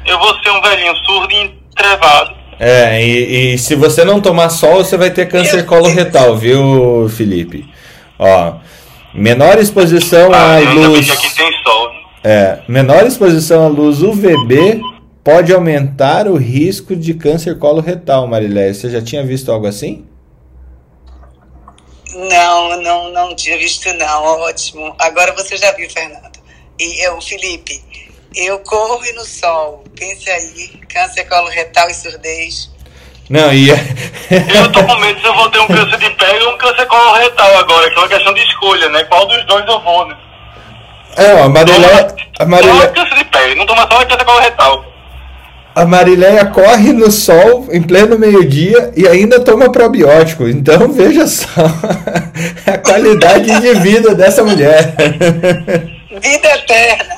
Eu 0.05 0.17
vou 0.19 0.33
ser 0.41 0.49
um 0.51 0.61
velhinho 0.61 0.95
surdo 1.05 1.31
e 1.33 1.51
entrevado. 1.71 2.35
É, 2.59 3.05
e, 3.05 3.53
e 3.53 3.57
se 3.59 3.75
você 3.75 4.03
não 4.03 4.19
tomar 4.19 4.49
sol, 4.49 4.77
você 4.83 4.97
vai 4.97 5.11
ter 5.11 5.27
câncer 5.27 5.65
coloretal, 5.67 6.35
viu, 6.35 7.07
Felipe? 7.15 7.65
Ó, 8.17 8.53
menor 9.13 9.59
exposição 9.59 10.33
à 10.33 10.53
Ah, 10.55 10.61
eu 10.61 10.65
bem 10.73 10.87
luz. 10.87 11.11
aqui 11.11 11.35
tem 11.35 11.51
sol. 11.63 11.86
É, 12.29 12.59
menor 12.67 13.05
exposição 13.05 13.63
à 13.63 13.69
luz 13.69 14.01
UVB 14.01 14.81
pode 15.23 15.53
aumentar 15.53 16.27
o 16.27 16.35
risco 16.35 16.93
de 16.93 17.13
câncer 17.13 17.57
coloretal, 17.57 18.27
Marilé. 18.27 18.73
Você 18.73 18.89
já 18.89 19.01
tinha 19.01 19.23
visto 19.23 19.49
algo 19.49 19.65
assim? 19.65 20.05
Não, 22.13 22.81
não, 22.81 23.13
não 23.13 23.33
tinha 23.33 23.57
visto 23.57 23.93
não. 23.93 24.23
Ótimo. 24.41 24.93
Agora 24.99 25.33
você 25.35 25.55
já 25.55 25.71
viu, 25.71 25.89
Fernando. 25.89 26.37
E 26.77 27.07
eu, 27.07 27.21
Felipe, 27.21 27.81
eu 28.35 28.59
corro 28.59 29.05
e 29.05 29.13
no 29.13 29.23
sol. 29.23 29.85
Pense 29.97 30.29
aí, 30.29 30.81
câncer 30.93 31.23
coloretal 31.29 31.89
e 31.89 31.93
surdez. 31.93 32.69
Não, 33.29 33.53
e 33.53 33.69
Eu 33.69 34.69
tô 34.73 34.83
com 34.83 34.99
medo 34.99 35.21
se 35.21 35.25
eu 35.25 35.33
vou 35.33 35.49
ter 35.49 35.59
um 35.61 35.67
câncer 35.67 35.97
de 35.97 36.09
pele 36.09 36.43
ou 36.43 36.55
um 36.55 36.57
câncer 36.57 36.87
coloretal 36.87 37.57
agora, 37.57 37.89
que 37.89 37.95
é 37.95 37.99
uma 37.99 38.09
questão 38.09 38.33
de 38.33 38.41
escolha, 38.41 38.89
né? 38.89 39.05
Qual 39.05 39.25
dos 39.27 39.45
dois 39.45 39.65
eu 39.65 39.81
vou, 39.81 40.05
né? 40.09 40.26
É, 41.17 41.33
ó, 41.35 41.43
a 41.43 41.49
Marilé, 41.49 42.07
a 42.39 42.45
Marilé, 42.45 42.87
câncer 42.87 43.15
de 43.15 43.25
pele, 43.25 43.55
não 43.55 43.65
toma 43.65 43.87
só 43.91 44.05
câncer 44.05 44.25
coloretal. 44.25 44.85
a 45.75 45.85
Marileia 45.85 46.45
corre 46.45 46.91
no 46.93 47.11
sol 47.11 47.67
em 47.71 47.81
pleno 47.81 48.17
meio-dia 48.17 48.91
e 48.95 49.07
ainda 49.07 49.39
toma 49.39 49.71
probiótico. 49.71 50.47
Então 50.47 50.89
veja 50.93 51.27
só 51.27 51.47
a 52.65 52.77
qualidade 52.77 53.61
de 53.61 53.73
vida 53.79 54.15
dessa 54.15 54.43
mulher. 54.43 54.95
Vida 56.19 56.47
eterna. 56.55 57.17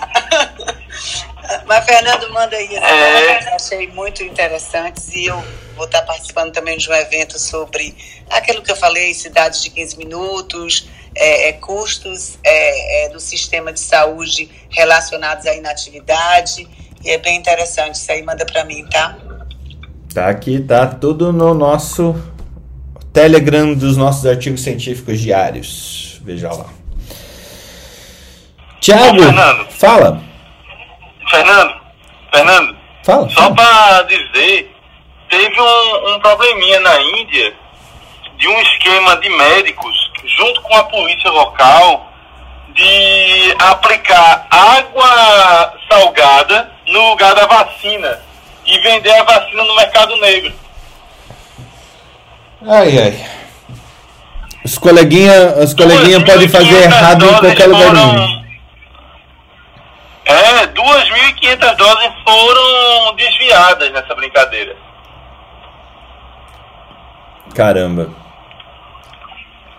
Mas, 1.65 1.85
Fernando, 1.85 2.31
manda 2.33 2.55
aí. 2.55 2.75
essa 2.75 2.85
É. 2.85 3.55
Achei 3.55 3.87
muito 3.87 4.23
interessantes 4.23 5.13
e 5.15 5.25
eu 5.27 5.43
vou 5.75 5.85
estar 5.85 6.01
participando 6.01 6.51
também 6.51 6.77
de 6.77 6.89
um 6.89 6.93
evento 6.93 7.39
sobre 7.39 7.95
aquilo 8.29 8.61
que 8.61 8.71
eu 8.71 8.75
falei, 8.75 9.13
cidades 9.13 9.63
de 9.63 9.69
15 9.69 9.97
minutos, 9.97 10.89
é, 11.19 11.49
é, 11.49 11.53
custos 11.53 12.39
é, 12.43 13.05
é, 13.05 13.09
do 13.09 13.19
sistema 13.19 13.73
de 13.73 13.79
saúde 13.81 14.49
relacionados 14.69 15.45
à 15.45 15.53
inatividade. 15.53 16.65
E 17.03 17.11
é 17.11 17.17
bem 17.17 17.37
interessante. 17.37 17.95
Isso 17.95 18.11
aí 18.11 18.23
manda 18.23 18.45
para 18.45 18.63
mim, 18.63 18.85
tá? 18.89 19.17
Tá 20.13 20.29
aqui, 20.29 20.59
tá 20.59 20.87
tudo 20.87 21.31
no 21.33 21.53
nosso 21.53 22.15
Telegram 23.13 23.73
dos 23.73 23.97
nossos 23.97 24.25
artigos 24.25 24.61
científicos 24.61 25.19
diários. 25.19 26.19
Veja 26.23 26.51
lá. 26.51 26.65
Tiago, 28.79 29.19
fala, 29.71 30.23
Fernando, 31.29 31.81
Fernando, 32.33 32.77
fala. 33.03 33.29
só 33.29 33.41
fala. 33.41 33.55
pra 33.55 34.01
dizer, 34.03 34.73
teve 35.29 35.61
um, 35.61 36.15
um 36.15 36.19
probleminha 36.21 36.79
na 36.79 37.01
Índia 37.01 37.53
de 38.37 38.47
um 38.47 38.61
esquema 38.61 39.17
de 39.17 39.29
médicos 39.29 40.08
junto 40.25 40.61
com 40.61 40.75
a 40.75 40.83
polícia 40.85 41.29
local 41.31 42.11
de 42.73 43.55
aplicar 43.59 44.47
água 44.49 45.73
salgada 45.89 46.71
no 46.87 47.09
lugar 47.09 47.35
da 47.35 47.45
vacina 47.45 48.19
e 48.65 48.79
vender 48.79 49.11
a 49.11 49.23
vacina 49.23 49.63
no 49.63 49.75
mercado 49.75 50.15
negro. 50.17 50.53
Ai, 52.67 52.99
ai. 52.99 53.25
Os 54.63 54.77
coleguinha, 54.77 55.55
os 55.63 55.73
coleguinha 55.73 56.23
podem 56.23 56.47
fazer 56.47 56.67
2.500 56.67 56.83
errado 56.83 57.25
em 57.25 57.39
qualquer 57.39 57.67
lugar 57.67 57.89
do 57.91 57.95
mundo. 57.95 58.39
É, 60.25 60.67
2.500 60.67 61.75
doses 61.75 62.11
foram 62.23 63.15
desviadas 63.15 63.91
nessa 63.91 64.13
brincadeira. 64.13 64.75
Caramba. 67.55 68.09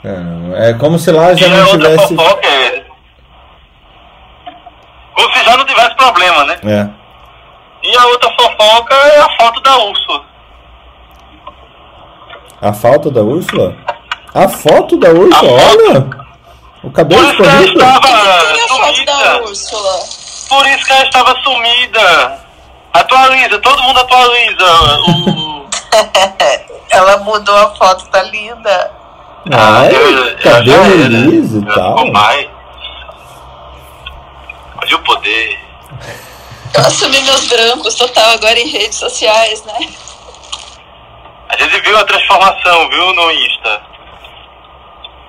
Caramba. 0.03 0.59
É 0.59 0.73
como 0.75 0.99
se 0.99 1.11
lá 1.11 1.35
já 1.35 1.47
e 1.47 1.53
a 1.53 1.57
não 1.57 1.67
tivesse. 1.67 2.17
fofoca 2.17 2.47
é. 2.47 2.85
Como 5.15 5.33
se 5.33 5.45
já 5.45 5.57
não 5.57 5.65
tivesse 5.65 5.95
problema, 5.97 6.45
né? 6.45 6.57
É. 6.65 6.89
E 7.83 7.97
a 7.97 8.07
outra 8.07 8.31
fofoca 8.39 8.95
é 8.95 9.21
a 9.21 9.29
foto 9.39 9.61
da 9.61 9.79
Úrsula. 9.79 10.25
A 12.63 12.73
falta 12.73 13.11
da 13.11 13.23
Úrsula? 13.23 13.75
A 14.35 14.49
foto 14.49 14.99
da 14.99 15.11
Úrsula, 15.11 15.53
olha! 15.53 16.11
O 16.83 16.91
cabelo 16.91 17.23
Por 17.23 17.31
isso 17.31 17.37
que 17.37 17.49
ela 17.49 17.63
estava 17.63 18.01
foto 18.03 18.13
da 18.57 18.69
sumida. 18.69 19.41
Por 20.49 20.67
isso 20.67 20.85
que 20.85 20.93
ela 20.93 21.05
estava 21.05 21.43
sumida. 21.43 22.39
Atualiza, 22.93 23.59
todo 23.61 23.83
mundo 23.83 24.01
atualiza. 24.01 24.67
Ela 26.91 27.19
mudou 27.19 27.57
a 27.57 27.75
foto, 27.77 28.07
tá 28.09 28.21
linda. 28.23 28.91
Ai, 29.53 29.95
eu- 29.95 30.27
eu 30.29 30.39
cabelo 30.39 30.85
era. 30.85 31.09
liso 31.09 31.61
e 31.63 31.65
Já 31.67 31.75
tal. 31.75 31.95
Olha 34.77 34.97
o 34.97 34.99
poder. 35.03 35.59
Eu 36.75 36.81
assumi 36.83 37.21
meus 37.23 37.47
brancos 37.49 37.95
total 37.95 38.31
agora 38.33 38.59
em 38.59 38.69
redes 38.69 38.99
sociais, 38.99 39.63
né? 39.65 39.79
A 41.49 41.57
gente 41.57 41.81
viu 41.81 41.99
a 41.99 42.05
transformação, 42.05 42.89
viu, 42.91 43.13
no 43.15 43.31
Insta. 43.33 43.83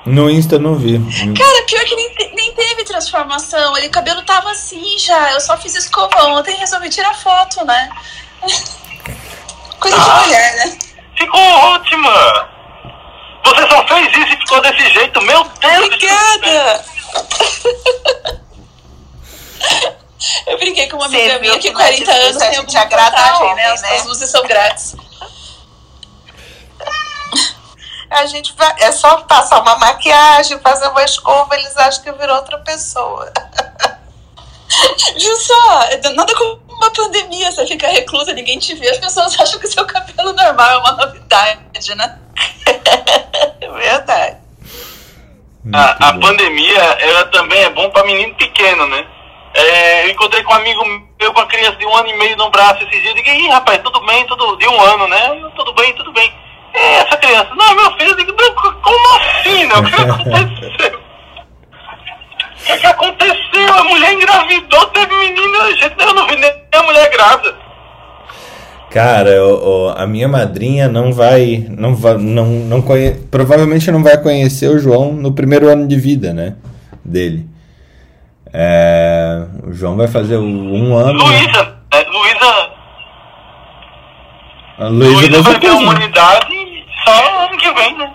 No 0.05 0.29
Insta 0.29 0.55
eu 0.55 0.59
não 0.59 0.75
vi. 0.75 0.99
Cara, 1.33 1.63
pior 1.65 1.83
que 1.85 1.95
nem, 1.95 2.09
te- 2.13 2.31
nem 2.35 2.53
teve 2.53 2.83
transformação. 2.83 3.75
Ele, 3.77 3.87
o 3.87 3.91
cabelo 3.91 4.21
tava 4.23 4.51
assim 4.51 4.97
já. 4.99 5.31
Eu 5.33 5.41
só 5.41 5.57
fiz 5.57 5.75
escova 5.75 6.25
ontem 6.27 6.53
e 6.55 6.57
resolvi 6.59 6.89
tirar 6.89 7.13
foto, 7.15 7.65
né? 7.65 7.89
Coisa 9.79 9.97
de 9.99 10.09
Ah. 10.09 10.21
mulher, 10.21 10.55
né? 10.57 10.77
Ficou 11.17 11.39
ótima! 11.41 12.49
Você 13.43 13.69
só 13.69 13.87
fez 13.87 14.07
isso 14.09 14.33
e 14.33 14.37
ficou 14.37 14.61
desse 14.61 14.89
jeito, 14.93 15.21
meu 15.21 15.43
Deus! 15.43 15.85
Obrigada! 15.85 16.85
Eu 20.47 20.57
brinquei 20.57 20.87
com 20.87 20.97
uma 20.97 21.05
amiga 21.05 21.39
minha 21.39 21.53
que 21.53 21.69
que 21.69 21.73
40 21.73 22.05
não 22.05 22.11
é 22.11 22.27
anos 22.27 22.37
tem 22.37 22.51
vantagem, 22.89 23.43
homem, 23.43 23.55
né? 23.55 23.71
As, 23.71 23.81
né? 23.81 23.95
as 23.95 24.05
luzes 24.05 24.29
são 24.29 24.43
grátis. 24.43 24.95
A 28.09 28.25
gente 28.25 28.53
vai, 28.53 28.75
é 28.79 28.91
só 28.91 29.21
passar 29.21 29.61
uma 29.61 29.77
maquiagem, 29.77 30.59
fazer 30.59 30.89
uma 30.89 31.01
escova, 31.03 31.55
eles 31.55 31.77
acham 31.77 32.03
que 32.03 32.11
virou 32.11 32.35
outra 32.35 32.57
pessoa. 32.59 33.31
Viu 35.17 35.37
só? 35.37 35.79
Nada 36.13 36.35
como 36.35 36.61
uma 36.67 36.91
pandemia, 36.91 37.49
você 37.51 37.65
fica 37.65 37.87
reclusa, 37.87 38.33
ninguém 38.33 38.59
te 38.59 38.75
vê, 38.75 38.89
as 38.89 38.97
pessoas 38.97 39.39
acham 39.39 39.59
que 39.59 39.67
seu 39.67 39.85
cabelo 39.85 40.33
normal 40.33 40.69
é 40.69 40.77
uma 40.79 40.91
novidade, 40.91 41.95
né? 41.95 42.19
Verdade. 43.77 44.37
A, 45.73 46.09
a 46.09 46.13
pandemia, 46.19 46.79
ela 46.99 47.25
também 47.25 47.63
é 47.63 47.69
bom 47.69 47.89
pra 47.91 48.03
menino 48.03 48.33
pequeno, 48.35 48.87
né? 48.87 49.05
É, 49.53 50.05
eu 50.05 50.11
encontrei 50.11 50.41
com 50.43 50.53
um 50.53 50.55
amigo 50.55 50.83
meu 51.19 51.33
com 51.33 51.39
uma 51.41 51.47
criança 51.47 51.75
de 51.75 51.85
um 51.85 51.95
ano 51.95 52.07
e 52.09 52.17
meio 52.17 52.35
no 52.37 52.49
braço 52.49 52.81
esses 52.83 52.89
dias. 53.01 53.05
Eu 53.07 53.13
digo, 53.15 53.29
Ih, 53.29 53.49
rapaz, 53.49 53.79
tudo 53.83 53.99
bem, 54.05 54.25
tudo 54.25 54.55
de 54.57 54.67
um 54.67 54.81
ano, 54.81 55.07
né? 55.07 55.39
Eu, 55.41 55.49
Tudo 55.51 55.73
bem, 55.73 55.93
tudo 55.93 56.11
bem. 56.13 56.33
É, 56.73 56.95
essa 56.99 57.17
criança, 57.17 57.53
não, 57.55 57.75
meu 57.75 57.91
filho, 57.97 58.11
eu 58.11 58.15
digo, 58.15 58.31
"Não, 58.31 58.55
co- 58.55 58.73
como 58.81 59.15
assim, 59.17 59.65
né? 59.65 59.75
O 59.75 59.83
que 59.83 59.95
aconteceu? 60.01 61.01
O 62.61 62.63
que, 62.65 62.77
que 62.77 62.85
aconteceu? 62.87 63.73
A 63.77 63.83
mulher 63.83 64.13
engravidou, 64.13 64.85
teve 64.87 65.15
menina, 65.15 65.75
gente, 65.77 65.95
eu 65.99 66.13
não 66.13 66.27
vi 66.27 66.35
nem 66.37 66.63
a 66.73 66.83
mulher 66.83 67.09
grávida. 67.09 67.55
Cara, 68.91 69.41
o- 69.45 69.85
o- 69.85 69.89
a 69.89 70.05
minha 70.05 70.27
madrinha 70.27 70.87
não 70.89 71.13
vai, 71.13 71.65
não 71.69 71.95
vai, 71.95 72.17
não, 72.17 72.45
não 72.45 72.81
conhe, 72.81 73.11
provavelmente 73.31 73.89
não 73.89 74.03
vai 74.03 74.17
conhecer 74.21 74.67
o 74.67 74.77
João 74.79 75.13
no 75.13 75.31
primeiro 75.31 75.69
ano 75.69 75.87
de 75.87 75.95
vida, 75.95 76.33
né, 76.33 76.55
dele. 77.03 77.45
É, 78.51 79.43
o 79.65 79.71
João 79.71 79.95
vai 79.95 80.07
fazer 80.09 80.37
um 80.37 80.93
ano. 80.97 81.23
Luísa, 81.23 81.63
né? 81.93 82.03
Luísa, 82.11 82.69
A 84.77 84.87
Luísa 84.89 85.19
Luísa 85.21 85.41
vai 85.41 85.53
ter 85.59 85.67
coisa. 85.69 85.75
humanidade 85.77 86.55
só 87.05 87.45
ano 87.45 87.57
que 87.57 87.73
vem, 87.73 87.97
né? 87.97 88.11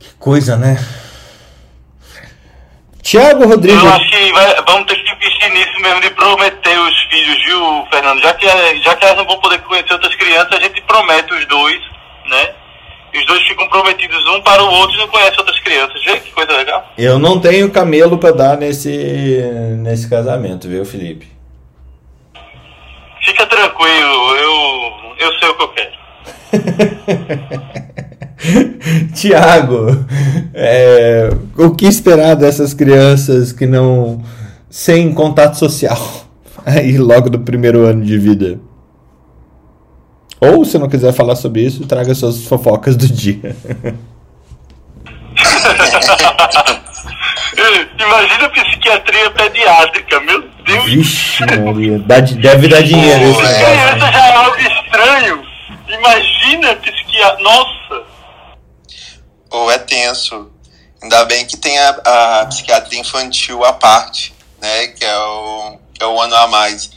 Que 0.00 0.08
coisa, 0.18 0.56
né? 0.56 0.76
Tiago 3.06 3.46
Rodrigues. 3.46 3.80
Eu 3.80 3.88
acho 3.92 4.10
que 4.10 4.32
vai- 4.32 4.56
vamos 4.66 4.86
ter 4.86 4.96
que 4.96 5.12
investir 5.12 5.50
nisso 5.52 5.80
mesmo 5.80 6.00
de 6.00 6.10
prometer 6.10 6.76
os 6.80 7.00
filhos, 7.04 7.44
viu, 7.44 7.86
Fernando? 7.88 8.20
Já 8.20 8.34
que, 8.34 8.46
já 8.82 8.96
que 8.96 9.04
elas 9.04 9.16
não 9.16 9.24
vão 9.26 9.38
poder 9.40 9.60
conhecer 9.60 9.92
outras 9.92 10.14
crianças, 10.16 10.52
a 10.52 10.60
gente 10.60 10.80
promete 10.82 11.32
os 11.32 11.46
dois, 11.46 11.78
né? 12.26 12.50
Os 13.14 13.24
dois 13.26 13.42
ficam 13.46 13.68
prometidos 13.68 14.26
um 14.26 14.42
para 14.42 14.60
o 14.60 14.68
outro 14.68 14.96
e 14.96 14.98
não 14.98 15.06
conhecem 15.08 15.38
outras 15.38 15.58
crianças. 15.60 16.04
Vê 16.04 16.18
que 16.18 16.32
coisa 16.32 16.52
legal. 16.52 16.92
Eu 16.98 17.16
não 17.18 17.40
tenho 17.40 17.70
camelo 17.70 18.18
pra 18.18 18.32
dar 18.32 18.56
nesse 18.58 18.90
nesse 19.78 20.10
casamento, 20.10 20.68
viu, 20.68 20.84
Felipe? 20.84 21.28
Fica 23.24 23.46
tranquilo, 23.46 24.36
eu, 24.36 25.16
eu 25.18 25.38
sei 25.38 25.48
o 25.48 25.54
que 25.54 25.62
eu 25.62 25.68
quero. 25.68 25.92
Tiago, 29.14 30.04
é, 30.54 31.30
o 31.56 31.70
que 31.70 31.86
esperar 31.86 32.34
dessas 32.36 32.72
crianças 32.74 33.52
que 33.52 33.66
não. 33.66 34.22
sem 34.70 35.12
contato 35.12 35.58
social? 35.58 35.98
Aí, 36.64 36.98
logo 36.98 37.30
do 37.30 37.40
primeiro 37.40 37.84
ano 37.86 38.04
de 38.04 38.18
vida. 38.18 38.58
Ou, 40.40 40.64
se 40.64 40.78
não 40.78 40.88
quiser 40.88 41.12
falar 41.12 41.36
sobre 41.36 41.62
isso, 41.62 41.86
traga 41.86 42.14
suas 42.14 42.44
fofocas 42.44 42.96
do 42.96 43.06
dia. 43.06 43.56
Imagina 47.98 48.46
a 48.46 48.48
psiquiatria 48.50 49.30
pediátrica, 49.30 50.20
meu 50.20 50.44
Deus. 50.64 50.84
Vixe, 50.84 51.44
Maria. 51.64 51.98
Dá 52.00 52.20
de- 52.20 52.36
deve 52.36 52.68
dar 52.68 52.82
dinheiro 52.82 53.18
negócio. 53.18 53.42
criança 53.42 54.12
já 54.12 54.26
é 54.26 54.36
algo 54.36 54.56
estranho. 54.58 55.42
Imagina 55.88 56.76
psiquiatra. 56.76 57.42
Nossa! 57.42 58.04
Ou 59.56 59.70
é 59.70 59.78
tenso. 59.78 60.50
Ainda 61.02 61.24
bem 61.24 61.44
que 61.46 61.56
tem 61.56 61.78
a, 61.78 61.88
a 62.40 62.46
psiquiatria 62.46 63.00
infantil 63.00 63.64
à 63.64 63.72
parte, 63.72 64.34
né? 64.60 64.88
Que 64.88 65.04
é 65.04 65.18
o, 65.18 65.78
que 65.94 66.02
é 66.02 66.06
o 66.06 66.20
ano 66.20 66.34
a 66.36 66.46
mais 66.48 66.90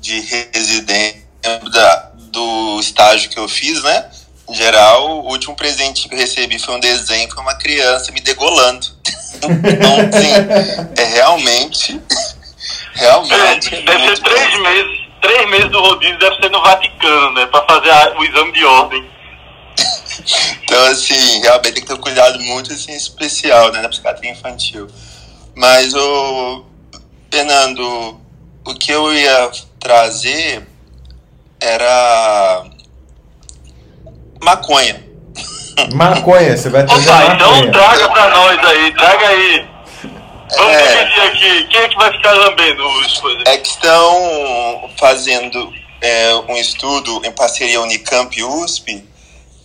de 0.00 0.20
residência 0.52 1.24
da, 1.72 2.10
do 2.32 2.78
estágio 2.80 3.30
que 3.30 3.38
eu 3.38 3.48
fiz, 3.48 3.82
né? 3.82 4.10
Em 4.48 4.54
geral, 4.54 5.22
o 5.22 5.28
último 5.30 5.56
presente 5.56 6.08
que 6.08 6.14
eu 6.14 6.18
recebi 6.18 6.58
foi 6.58 6.74
um 6.76 6.80
desenho, 6.80 7.28
foi 7.32 7.42
uma 7.42 7.54
criança 7.56 8.12
me 8.12 8.20
degolando. 8.20 8.86
Então, 9.42 9.96
sim, 10.12 10.96
é 10.96 11.04
realmente. 11.04 12.00
Realmente. 12.94 13.74
É, 13.74 13.82
deve 13.82 14.16
ser 14.16 14.22
três 14.22 14.60
meses. 14.60 15.06
Três 15.20 15.50
meses 15.50 15.70
do 15.70 15.80
rodízio 15.80 16.18
deve 16.18 16.36
ser 16.36 16.50
no 16.50 16.60
Vaticano, 16.62 17.32
né? 17.32 17.46
Pra 17.46 17.64
fazer 17.66 17.90
a- 17.90 18.14
o 18.18 18.24
exame 18.24 18.52
de 18.52 18.64
ordem. 18.64 19.10
Então, 20.64 20.86
assim, 20.86 21.40
realmente 21.40 21.74
tem 21.74 21.82
que 21.82 21.88
ter 21.88 21.94
um 21.94 21.98
cuidado 22.00 22.38
muito 22.40 22.72
assim, 22.72 22.92
especial 22.92 23.70
né, 23.72 23.80
na 23.82 23.88
psiquiatria 23.88 24.30
infantil. 24.30 24.86
Mas, 25.54 25.94
o 25.94 26.64
Fernando, 27.30 28.20
o 28.64 28.74
que 28.74 28.90
eu 28.92 29.12
ia 29.14 29.50
trazer 29.78 30.66
era 31.60 32.64
maconha. 34.42 35.04
Maconha, 35.92 36.56
você 36.56 36.68
vai 36.70 36.84
trazer 36.84 37.08
Opa, 37.10 37.34
então 37.34 37.50
maconha. 37.52 37.72
traga 37.72 38.08
pra 38.08 38.30
nós 38.30 38.58
aí, 38.66 38.92
traga 38.94 39.28
aí. 39.28 39.66
Vamos 40.56 40.72
É. 40.76 41.04
dividir 41.04 41.22
aqui. 41.22 41.64
Quem 41.68 41.80
é 41.80 41.88
que 41.88 41.96
vai 41.96 42.12
ficar 42.12 42.32
lambendo 42.32 42.86
os 43.00 43.18
coisas? 43.18 43.42
É 43.46 43.56
que 43.58 43.68
estão 43.68 44.90
fazendo 44.98 45.72
é, 46.00 46.34
um 46.48 46.56
estudo 46.56 47.20
em 47.24 47.32
parceria 47.32 47.80
Unicamp 47.80 48.38
e 48.38 48.44
USP 48.44 49.04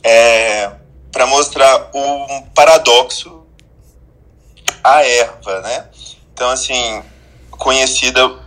é, 0.04 0.72
para 1.12 1.26
mostrar 1.26 1.90
um 1.94 2.44
paradoxo 2.56 3.46
à 4.84 5.04
erva, 5.04 5.62
né? 5.62 5.90
Então, 6.34 6.50
assim, 6.50 7.04
conhecida 7.52 8.40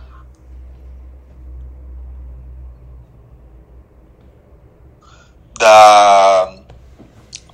da, 5.57 6.55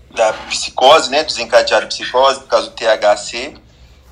da 0.10 0.34
psicose, 0.50 1.10
né? 1.12 1.24
Desencadear 1.24 1.84
a 1.84 1.88
psicose 1.88 2.40
por 2.42 2.48
causa 2.48 2.70
do 2.70 2.76
THC. 2.76 3.54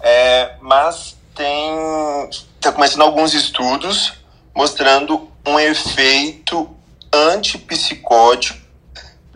É, 0.01 0.55
mas 0.61 1.17
tem 1.35 2.29
está 2.29 2.71
começando 2.71 3.01
alguns 3.01 3.33
estudos 3.33 4.13
mostrando 4.53 5.29
um 5.45 5.57
efeito 5.59 6.69
antipsicótico 7.11 8.68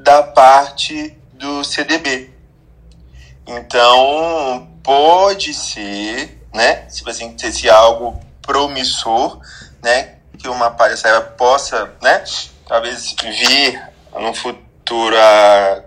da 0.03 0.21
parte 0.21 1.17
do 1.33 1.63
CDB. 1.63 2.29
Então, 3.47 4.69
pode 4.83 5.53
ser, 5.53 6.45
né, 6.53 6.87
se 6.89 7.09
assim, 7.09 7.35
se 7.37 7.69
algo 7.69 8.19
promissor, 8.41 9.39
né, 9.81 10.15
que 10.37 10.47
uma 10.47 10.71
palhaçada 10.71 11.21
possa, 11.21 11.93
né, 12.01 12.23
talvez 12.67 13.15
vir 13.21 13.81
no 14.13 14.33
futuro 14.33 15.15
a 15.17 15.83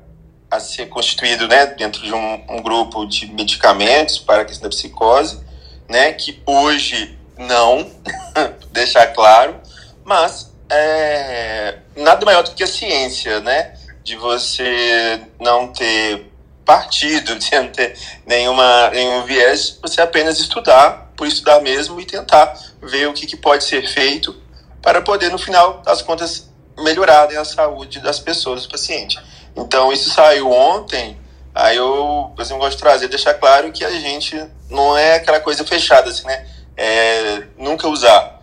a 0.48 0.60
ser 0.60 0.86
constituído 0.86 1.48
né, 1.48 1.66
dentro 1.66 2.02
de 2.02 2.12
um, 2.12 2.44
um 2.48 2.62
grupo 2.62 3.04
de 3.04 3.26
medicamentos 3.26 4.18
para 4.18 4.42
a 4.42 4.44
questão 4.44 4.68
da 4.68 4.74
psicose, 4.74 5.40
né, 5.88 6.12
que 6.12 6.40
hoje 6.46 7.18
não, 7.36 7.90
deixar 8.70 9.08
claro, 9.08 9.60
mas 10.04 10.52
é, 10.70 11.78
nada 11.96 12.24
maior 12.24 12.42
do 12.42 12.52
que 12.52 12.62
a 12.62 12.66
ciência, 12.66 13.40
né? 13.40 13.75
De 14.06 14.14
você 14.14 15.20
não 15.40 15.66
ter 15.66 16.30
partido, 16.64 17.34
de 17.36 17.50
não 17.56 17.68
ter 17.68 17.98
nenhuma, 18.24 18.90
nenhum 18.90 19.24
viés, 19.24 19.78
você 19.82 20.00
apenas 20.00 20.38
estudar, 20.38 21.10
por 21.16 21.26
estudar 21.26 21.60
mesmo, 21.60 22.00
e 22.00 22.06
tentar 22.06 22.56
ver 22.80 23.08
o 23.08 23.12
que, 23.12 23.26
que 23.26 23.36
pode 23.36 23.64
ser 23.64 23.84
feito 23.88 24.34
para 24.80 25.02
poder, 25.02 25.28
no 25.30 25.38
final 25.38 25.82
das 25.82 26.02
contas, 26.02 26.48
melhorar 26.78 27.26
a 27.36 27.44
saúde 27.44 27.98
das 27.98 28.20
pessoas, 28.20 28.62
do 28.62 28.68
paciente. 28.68 29.18
Então, 29.56 29.92
isso 29.92 30.08
saiu 30.10 30.52
ontem, 30.52 31.18
aí 31.52 31.76
eu, 31.76 32.32
eu 32.38 32.58
gosto 32.58 32.76
de 32.76 32.82
trazer, 32.82 33.08
deixar 33.08 33.34
claro 33.34 33.72
que 33.72 33.84
a 33.84 33.90
gente 33.90 34.40
não 34.70 34.96
é 34.96 35.16
aquela 35.16 35.40
coisa 35.40 35.64
fechada, 35.64 36.10
assim, 36.10 36.26
né? 36.26 36.46
É, 36.76 37.42
nunca 37.58 37.88
usar 37.88 38.35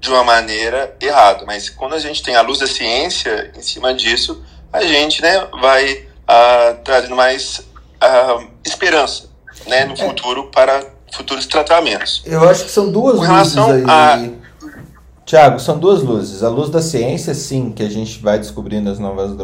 de 0.00 0.08
uma 0.08 0.24
maneira 0.24 0.96
errada, 1.00 1.44
mas 1.46 1.68
quando 1.68 1.94
a 1.94 1.98
gente 1.98 2.22
tem 2.22 2.34
a 2.34 2.40
luz 2.40 2.58
da 2.58 2.66
ciência 2.66 3.52
em 3.56 3.60
cima 3.60 3.92
disso, 3.92 4.42
a 4.72 4.82
gente, 4.82 5.20
né, 5.20 5.46
vai 5.60 5.92
uh, 5.94 6.82
trazendo 6.82 7.14
mais 7.14 7.58
uh, 8.02 8.46
esperança, 8.64 9.28
né, 9.66 9.84
no 9.84 9.92
é. 9.92 9.96
futuro 9.96 10.50
para 10.50 10.82
futuros 11.12 11.46
tratamentos. 11.46 12.22
Eu 12.24 12.48
acho 12.48 12.64
que 12.64 12.70
são 12.70 12.90
duas 12.90 13.18
Com 13.18 13.26
luzes 13.26 13.58
aí. 13.58 13.84
A... 13.86 14.40
Tiago, 15.26 15.60
são 15.60 15.78
duas 15.78 16.02
luzes. 16.02 16.42
A 16.42 16.48
luz 16.48 16.70
da 16.70 16.80
ciência, 16.80 17.34
sim, 17.34 17.70
que 17.70 17.82
a 17.82 17.88
gente 17.88 18.20
vai 18.20 18.38
descobrindo 18.38 18.90
as 18.90 18.98
novas 18.98 19.36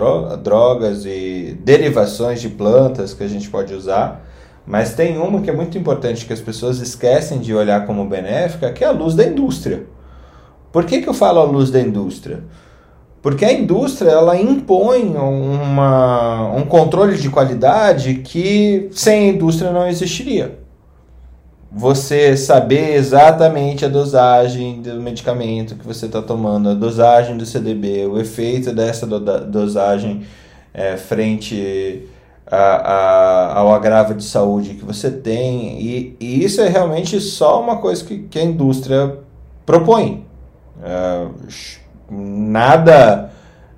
drogas 0.43 1.05
e 1.05 1.57
derivações 1.61 2.41
de 2.41 2.49
plantas 2.49 3.15
que 3.15 3.23
a 3.23 3.29
gente 3.29 3.49
pode 3.49 3.73
usar. 3.75 4.25
Mas 4.67 4.95
tem 4.95 5.17
uma 5.17 5.41
que 5.43 5.51
é 5.51 5.53
muito 5.53 5.79
importante 5.79 6.25
que 6.25 6.33
as 6.33 6.41
pessoas 6.41 6.81
esquecem 6.81 7.39
de 7.39 7.55
olhar 7.55 7.87
como 7.87 8.05
benéfica, 8.05 8.73
que 8.73 8.83
é 8.83 8.87
a 8.89 8.91
luz 8.91 9.15
da 9.15 9.23
indústria. 9.23 9.87
Por 10.77 10.85
que, 10.85 11.01
que 11.01 11.09
eu 11.09 11.15
falo 11.15 11.41
a 11.41 11.45
luz 11.45 11.71
da 11.71 11.81
indústria? 11.81 12.45
Porque 13.23 13.47
a 13.47 13.51
indústria 13.51 14.11
ela 14.11 14.39
impõe 14.39 15.05
uma, 15.17 16.53
um 16.55 16.67
controle 16.67 17.17
de 17.17 17.31
qualidade 17.31 18.17
que 18.17 18.91
sem 18.93 19.31
a 19.31 19.33
indústria 19.33 19.73
não 19.73 19.89
existiria 19.89 20.59
você 21.73 22.37
saber 22.37 22.95
exatamente 22.95 23.87
a 23.87 23.89
dosagem 23.89 24.83
do 24.83 25.01
medicamento 25.01 25.77
que 25.77 25.87
você 25.87 26.05
está 26.05 26.21
tomando, 26.21 26.69
a 26.69 26.75
dosagem 26.75 27.39
do 27.39 27.47
CDB, 27.47 28.05
o 28.05 28.21
efeito 28.21 28.71
dessa 28.71 29.07
do 29.07 29.19
dosagem 29.47 30.27
é, 30.75 30.99
frente 30.99 32.07
a, 32.47 32.57
a, 32.57 33.59
ao 33.61 33.73
agravo 33.73 34.13
de 34.13 34.25
saúde 34.25 34.75
que 34.75 34.85
você 34.85 35.11
tem. 35.11 35.81
E, 35.81 36.17
e, 36.21 36.45
isso 36.45 36.61
é 36.61 36.69
realmente 36.69 37.19
só 37.19 37.63
uma 37.63 37.79
coisa 37.79 38.05
que, 38.05 38.25
que 38.25 38.39
a 38.39 38.45
indústria 38.45 39.17
propõe. 39.65 40.26
É, 40.83 41.27
nada. 42.11 43.31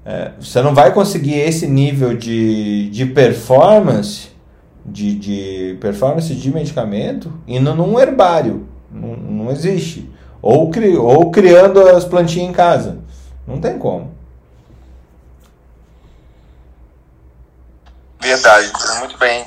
É, 0.04 0.32
você 0.40 0.62
não 0.62 0.74
vai 0.74 0.92
conseguir 0.92 1.38
esse 1.38 1.66
nível 1.66 2.16
de, 2.16 2.88
de 2.90 3.06
performance 3.06 4.28
de, 4.90 5.14
de 5.14 5.78
performance 5.80 6.34
de 6.34 6.50
medicamento 6.50 7.32
indo 7.46 7.74
num 7.74 7.98
herbário. 7.98 8.68
Não, 8.90 9.16
não 9.16 9.50
existe. 9.50 10.11
Ou, 10.40 10.70
cri, 10.70 10.96
ou 10.96 11.30
criando 11.30 11.80
as 11.88 12.04
plantinhas 12.04 12.50
em 12.50 12.52
casa. 12.52 12.98
Não 13.46 13.61
tem 13.61 13.78
como. 13.78 14.16
Verdade, 18.20 18.70
muito 18.98 19.16
bem 19.18 19.46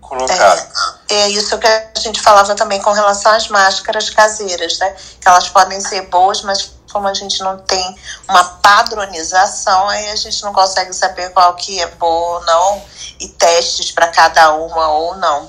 colocado. 0.00 0.70
É, 1.10 1.14
é, 1.14 1.30
isso 1.30 1.58
que 1.58 1.66
a 1.66 1.90
gente 1.98 2.20
falava 2.20 2.54
também 2.54 2.80
com 2.80 2.92
relação 2.92 3.32
às 3.32 3.48
máscaras 3.48 4.10
caseiras, 4.10 4.78
né? 4.78 4.94
Que 5.20 5.28
elas 5.28 5.48
podem 5.48 5.80
ser 5.80 6.02
boas, 6.02 6.42
mas 6.42 6.74
como 6.94 7.08
a 7.08 7.12
gente 7.12 7.42
não 7.42 7.58
tem 7.58 7.96
uma 8.28 8.44
padronização, 8.44 9.88
aí 9.88 10.10
a 10.10 10.16
gente 10.16 10.40
não 10.44 10.52
consegue 10.52 10.92
saber 10.92 11.30
qual 11.30 11.52
que 11.54 11.80
é 11.80 11.88
boa 11.88 12.38
ou 12.38 12.46
não 12.46 12.82
e 13.20 13.28
testes 13.28 13.90
para 13.90 14.06
cada 14.08 14.54
uma 14.54 14.88
ou 14.92 15.16
não. 15.16 15.48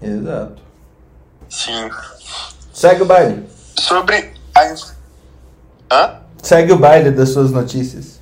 Exato. 0.00 0.62
Sim. 1.50 1.90
Segue 2.72 3.02
o 3.02 3.04
baile. 3.04 3.46
Sobre 3.78 4.32
a. 4.54 4.74
Hã? 5.92 6.20
Segue 6.42 6.72
o 6.72 6.78
baile 6.78 7.10
das 7.10 7.28
suas 7.28 7.50
notícias. 7.50 8.18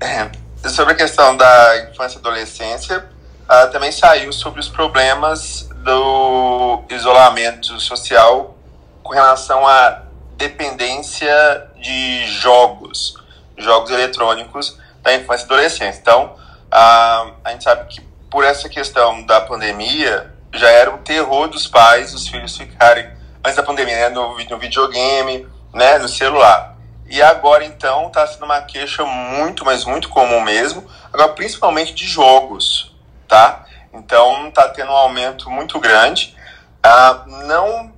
É. 0.00 0.28
Sobre 0.68 0.94
a 0.94 0.96
questão 0.96 1.36
da 1.36 1.90
infância 1.90 2.16
e 2.16 2.18
adolescência, 2.18 3.08
uh, 3.44 3.70
também 3.70 3.92
saiu 3.92 4.32
sobre 4.32 4.58
os 4.58 4.68
problemas 4.68 5.68
do 5.84 6.82
isolamento 6.90 7.78
social 7.78 8.56
com 9.02 9.12
relação 9.12 9.66
a 9.66 10.09
dependência 10.40 11.70
de 11.76 12.26
jogos, 12.26 13.14
jogos 13.58 13.90
eletrônicos 13.90 14.78
da 15.02 15.14
infância 15.14 15.42
e 15.42 15.46
adolescência. 15.46 16.00
Então, 16.00 16.34
a, 16.70 17.32
a 17.44 17.50
gente 17.50 17.64
sabe 17.64 17.86
que 17.88 18.00
por 18.30 18.42
essa 18.42 18.66
questão 18.66 19.22
da 19.26 19.42
pandemia, 19.42 20.32
já 20.54 20.70
era 20.70 20.90
um 20.90 20.98
terror 20.98 21.46
dos 21.48 21.66
pais, 21.66 22.14
os 22.14 22.26
filhos 22.26 22.56
ficarem, 22.56 23.06
antes 23.44 23.56
da 23.56 23.62
pandemia, 23.62 23.96
né, 23.96 24.08
no, 24.08 24.38
no 24.38 24.58
videogame, 24.58 25.46
né, 25.74 25.98
no 25.98 26.08
celular. 26.08 26.74
E 27.06 27.20
agora, 27.20 27.62
então, 27.62 28.06
está 28.06 28.26
sendo 28.26 28.46
uma 28.46 28.62
queixa 28.62 29.04
muito, 29.04 29.62
mas 29.62 29.84
muito 29.84 30.08
comum 30.08 30.40
mesmo, 30.40 30.86
agora 31.12 31.32
principalmente 31.32 31.92
de 31.92 32.06
jogos, 32.06 32.96
tá? 33.28 33.66
Então, 33.92 34.48
está 34.48 34.68
tendo 34.68 34.90
um 34.90 34.96
aumento 34.96 35.50
muito 35.50 35.78
grande. 35.78 36.34
Ah, 36.82 37.24
não 37.26 37.92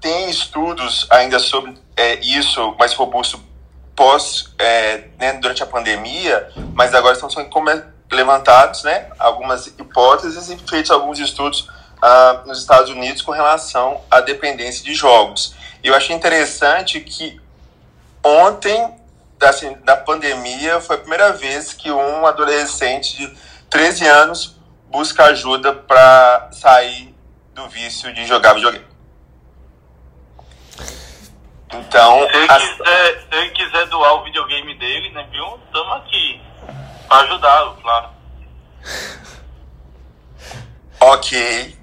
tem 0.00 0.30
estudos 0.30 1.06
ainda 1.10 1.38
sobre 1.38 1.74
é, 1.96 2.14
isso 2.20 2.74
mais 2.78 2.94
robusto 2.94 3.40
pós, 3.94 4.54
é, 4.58 5.08
né, 5.18 5.32
durante 5.34 5.62
a 5.62 5.66
pandemia, 5.66 6.50
mas 6.72 6.94
agora 6.94 7.14
estão 7.14 7.28
sendo 7.28 7.50
levantados 8.10 8.84
né, 8.84 9.08
algumas 9.18 9.66
hipóteses 9.66 10.48
e 10.48 10.56
feitos 10.56 10.90
alguns 10.90 11.18
estudos 11.18 11.68
ah, 12.00 12.42
nos 12.46 12.60
Estados 12.60 12.90
Unidos 12.90 13.22
com 13.22 13.32
relação 13.32 14.00
à 14.10 14.20
dependência 14.20 14.84
de 14.84 14.94
jogos. 14.94 15.54
Eu 15.82 15.94
achei 15.94 16.14
interessante 16.14 17.00
que 17.00 17.40
ontem, 18.22 18.94
assim, 19.42 19.76
da 19.84 19.96
pandemia, 19.96 20.80
foi 20.80 20.96
a 20.96 20.98
primeira 21.00 21.32
vez 21.32 21.72
que 21.72 21.90
um 21.90 22.24
adolescente 22.24 23.16
de 23.16 23.36
13 23.68 24.06
anos 24.06 24.56
busca 24.88 25.24
ajuda 25.24 25.72
para 25.72 26.50
sair 26.52 27.14
do 27.52 27.68
vício 27.68 28.12
de 28.14 28.24
jogar 28.26 28.54
videogame. 28.54 28.87
Então, 31.72 32.26
se 32.28 32.36
ele, 32.36 32.48
quiser, 32.48 33.20
se 33.20 33.36
ele 33.36 33.50
quiser 33.50 33.86
doar 33.88 34.14
o 34.14 34.24
videogame 34.24 34.74
dele, 34.78 35.10
né, 35.10 35.26
viu? 35.30 35.58
Estamos 35.66 35.96
aqui 35.96 36.40
para 37.08 37.20
ajudá-lo, 37.22 37.76
claro. 37.82 38.08
ok. 41.00 41.76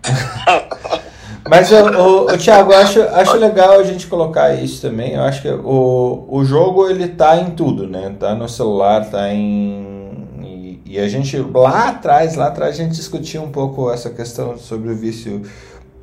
Mas, 1.48 1.72
o, 1.72 1.76
o, 1.76 2.34
o 2.34 2.38
Thiago, 2.38 2.74
acho, 2.74 3.02
acho 3.04 3.38
legal 3.38 3.80
a 3.80 3.84
gente 3.84 4.08
colocar 4.08 4.56
isso 4.56 4.82
também. 4.82 5.14
Eu 5.14 5.22
acho 5.22 5.44
que 5.44 5.50
o, 5.50 6.26
o 6.28 6.44
jogo, 6.44 6.90
ele 6.90 7.08
tá 7.10 7.38
em 7.38 7.52
tudo, 7.52 7.88
né? 7.88 8.16
Tá 8.20 8.34
no 8.34 8.50
celular, 8.50 9.06
tá 9.10 9.32
em... 9.32 10.28
E, 10.42 10.82
e 10.86 11.00
a 11.00 11.08
gente, 11.08 11.38
lá 11.38 11.90
atrás, 11.90 12.36
lá 12.36 12.48
atrás, 12.48 12.74
a 12.74 12.84
gente 12.84 12.96
discutiu 12.96 13.44
um 13.44 13.52
pouco 13.52 13.92
essa 13.92 14.10
questão 14.10 14.58
sobre 14.58 14.90
o 14.90 14.96
vício 14.96 15.44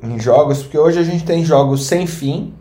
em 0.01 0.19
jogos, 0.19 0.63
porque 0.63 0.77
hoje 0.77 0.99
a 0.99 1.03
gente 1.03 1.25
tem 1.25 1.43
jogos 1.43 1.85
sem 1.85 2.07
fim, 2.07 2.53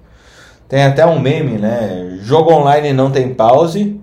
tem 0.72 0.85
até 0.85 1.04
um 1.04 1.20
meme, 1.20 1.58
né? 1.58 2.16
Jogo 2.22 2.50
online 2.50 2.94
não 2.94 3.11
tem 3.11 3.35
pause. 3.35 4.00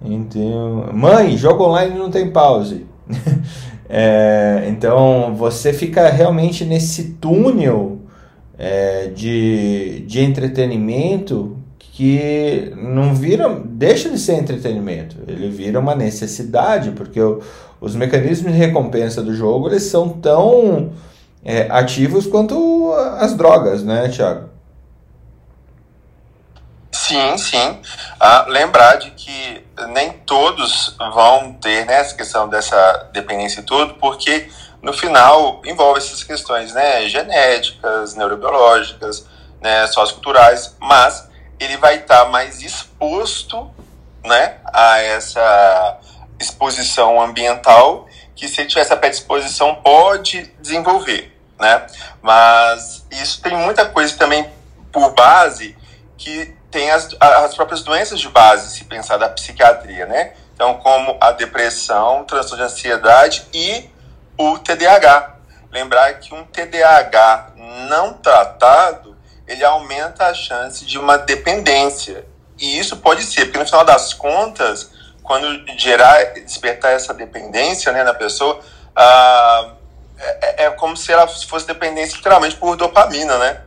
Então, 0.00 0.88
mãe, 0.92 1.36
jogo 1.36 1.64
online 1.64 1.98
não 1.98 2.08
tem 2.08 2.30
pause. 2.30 2.86
é, 3.90 4.64
então 4.68 5.34
você 5.34 5.72
fica 5.72 6.08
realmente 6.10 6.64
nesse 6.64 7.14
túnel 7.14 7.98
é, 8.56 9.08
de, 9.08 10.04
de 10.06 10.20
entretenimento 10.20 11.56
que 11.80 12.72
não 12.76 13.12
vira, 13.12 13.48
deixa 13.64 14.08
de 14.08 14.18
ser 14.20 14.34
entretenimento, 14.34 15.16
ele 15.26 15.48
vira 15.48 15.80
uma 15.80 15.96
necessidade, 15.96 16.92
porque 16.92 17.20
o, 17.20 17.40
os 17.80 17.96
mecanismos 17.96 18.52
de 18.52 18.58
recompensa 18.58 19.20
do 19.20 19.34
jogo 19.34 19.68
eles 19.68 19.82
são 19.82 20.10
tão 20.10 20.90
é, 21.44 21.66
ativos 21.68 22.24
quanto 22.24 22.92
as 23.18 23.34
drogas, 23.36 23.82
né, 23.82 24.08
Thiago? 24.08 24.53
Sim, 27.06 27.36
sim. 27.36 27.82
Ah, 28.18 28.46
lembrar 28.48 28.96
de 28.96 29.10
que 29.10 29.62
nem 29.88 30.10
todos 30.10 30.96
vão 31.12 31.52
ter 31.52 31.84
né, 31.84 32.00
essa 32.00 32.14
questão 32.14 32.48
dessa 32.48 33.10
dependência 33.12 33.60
e 33.60 33.62
tudo, 33.62 33.94
porque 33.96 34.48
no 34.80 34.90
final 34.90 35.60
envolve 35.66 35.98
essas 35.98 36.24
questões 36.24 36.72
né, 36.72 37.06
genéticas, 37.06 38.14
neurobiológicas, 38.14 39.26
né, 39.60 39.86
socioculturais, 39.88 40.74
mas 40.80 41.28
ele 41.60 41.76
vai 41.76 41.96
estar 41.96 42.24
tá 42.24 42.30
mais 42.30 42.62
exposto 42.62 43.70
né, 44.24 44.56
a 44.64 44.98
essa 45.02 45.98
exposição 46.40 47.20
ambiental 47.20 48.08
que 48.34 48.48
se 48.48 48.62
ele 48.62 48.70
tiver 48.70 48.80
essa 48.80 48.96
predisposição 48.96 49.74
pode 49.74 50.50
desenvolver, 50.58 51.38
né? 51.60 51.86
Mas 52.22 53.06
isso 53.10 53.42
tem 53.42 53.54
muita 53.54 53.84
coisa 53.84 54.16
também 54.16 54.50
por 54.90 55.12
base 55.12 55.76
que 56.16 56.56
tem 56.74 56.90
as, 56.90 57.08
as 57.20 57.54
próprias 57.54 57.82
doenças 57.82 58.18
de 58.18 58.28
base, 58.28 58.76
se 58.76 58.84
pensar 58.84 59.16
da 59.16 59.28
psiquiatria, 59.28 60.06
né? 60.06 60.32
Então, 60.52 60.74
como 60.78 61.16
a 61.20 61.30
depressão, 61.30 62.24
transtorno 62.24 62.66
de 62.66 62.72
ansiedade 62.72 63.46
e 63.54 63.88
o 64.36 64.58
TDAH. 64.58 65.36
Lembrar 65.70 66.14
que 66.14 66.34
um 66.34 66.44
TDAH 66.44 67.52
não 67.88 68.14
tratado, 68.14 69.16
ele 69.46 69.64
aumenta 69.64 70.26
a 70.26 70.34
chance 70.34 70.84
de 70.84 70.98
uma 70.98 71.16
dependência. 71.16 72.26
E 72.58 72.76
isso 72.76 72.96
pode 72.96 73.22
ser, 73.22 73.44
porque 73.44 73.58
no 73.58 73.66
final 73.66 73.84
das 73.84 74.12
contas, 74.12 74.90
quando 75.22 75.46
gerar, 75.78 76.24
despertar 76.34 76.92
essa 76.92 77.14
dependência 77.14 77.92
né, 77.92 78.02
na 78.02 78.14
pessoa, 78.14 78.58
ah, 78.96 79.74
é, 80.18 80.64
é 80.64 80.70
como 80.70 80.96
se 80.96 81.12
ela 81.12 81.28
fosse 81.28 81.66
dependência 81.68 82.16
literalmente 82.16 82.56
por 82.56 82.76
dopamina, 82.76 83.38
né? 83.38 83.60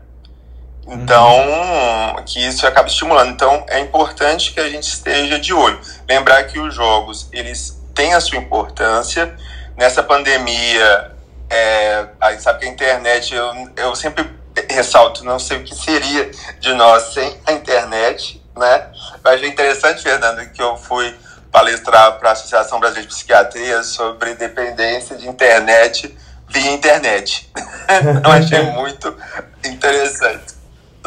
Então, 0.87 2.23
que 2.25 2.39
isso 2.45 2.65
acaba 2.65 2.87
estimulando. 2.87 3.31
Então, 3.31 3.65
é 3.67 3.79
importante 3.79 4.53
que 4.53 4.59
a 4.59 4.69
gente 4.69 4.87
esteja 4.87 5.37
de 5.37 5.53
olho. 5.53 5.79
Lembrar 6.07 6.43
que 6.45 6.59
os 6.59 6.73
jogos, 6.73 7.27
eles 7.33 7.77
têm 7.93 8.13
a 8.13 8.21
sua 8.21 8.37
importância. 8.37 9.35
Nessa 9.75 10.01
pandemia, 10.01 11.11
é, 11.49 12.05
a 12.19 12.31
gente 12.31 12.43
sabe 12.43 12.59
que 12.59 12.65
a 12.65 12.69
internet, 12.69 13.35
eu, 13.35 13.69
eu 13.75 13.95
sempre 13.95 14.29
ressalto, 14.69 15.23
não 15.23 15.37
sei 15.37 15.57
o 15.57 15.63
que 15.63 15.75
seria 15.75 16.31
de 16.59 16.73
nós 16.73 17.13
sem 17.13 17.37
a 17.45 17.51
internet, 17.51 18.41
né? 18.55 18.87
Eu 19.23 19.31
achei 19.31 19.47
interessante, 19.47 20.01
Fernando, 20.01 20.49
que 20.49 20.61
eu 20.61 20.77
fui 20.77 21.15
palestrar 21.51 22.17
para 22.17 22.29
a 22.29 22.33
Associação 22.33 22.79
Brasileira 22.79 23.07
de 23.07 23.13
Psiquiatria 23.13 23.83
sobre 23.83 24.33
dependência 24.35 25.15
de 25.15 25.27
internet 25.27 26.17
via 26.49 26.71
internet. 26.71 27.51
eu 28.23 28.31
achei 28.31 28.61
muito 28.71 29.15
interessante 29.63 30.56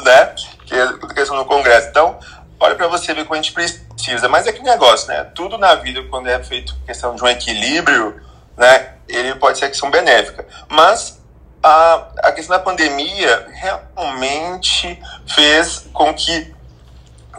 né? 0.05 0.35
Que 0.67 0.75
é 0.75 1.15
questão 1.15 1.37
do 1.37 1.45
Congresso. 1.45 1.89
Então, 1.89 2.19
olha 2.59 2.75
para 2.75 2.89
você 2.89 3.15
ver 3.15 3.25
como 3.25 3.35
a 3.35 3.43
gente 3.43 3.53
precisa. 3.53 4.29
Mas 4.29 4.47
é 4.47 4.53
que 4.53 4.63
negócio, 4.63 5.09
né? 5.09 5.25
Tudo 5.35 5.59
na 5.59 5.75
vida, 5.75 6.03
quando 6.05 6.29
é 6.29 6.43
feito 6.43 6.77
questão 6.87 7.15
de 7.15 7.23
um 7.23 7.29
equilíbrio, 7.29 8.21
né? 8.57 8.95
Ele 9.09 9.35
pode 9.35 9.59
ser 9.59 9.69
questão 9.69 9.91
benéfica. 9.91 10.47
Mas 10.69 11.21
a, 11.63 12.09
a 12.23 12.33
questão 12.33 12.57
da 12.57 12.63
pandemia 12.63 13.49
realmente 13.53 15.01
fez 15.27 15.87
com 15.93 16.13
que 16.15 16.55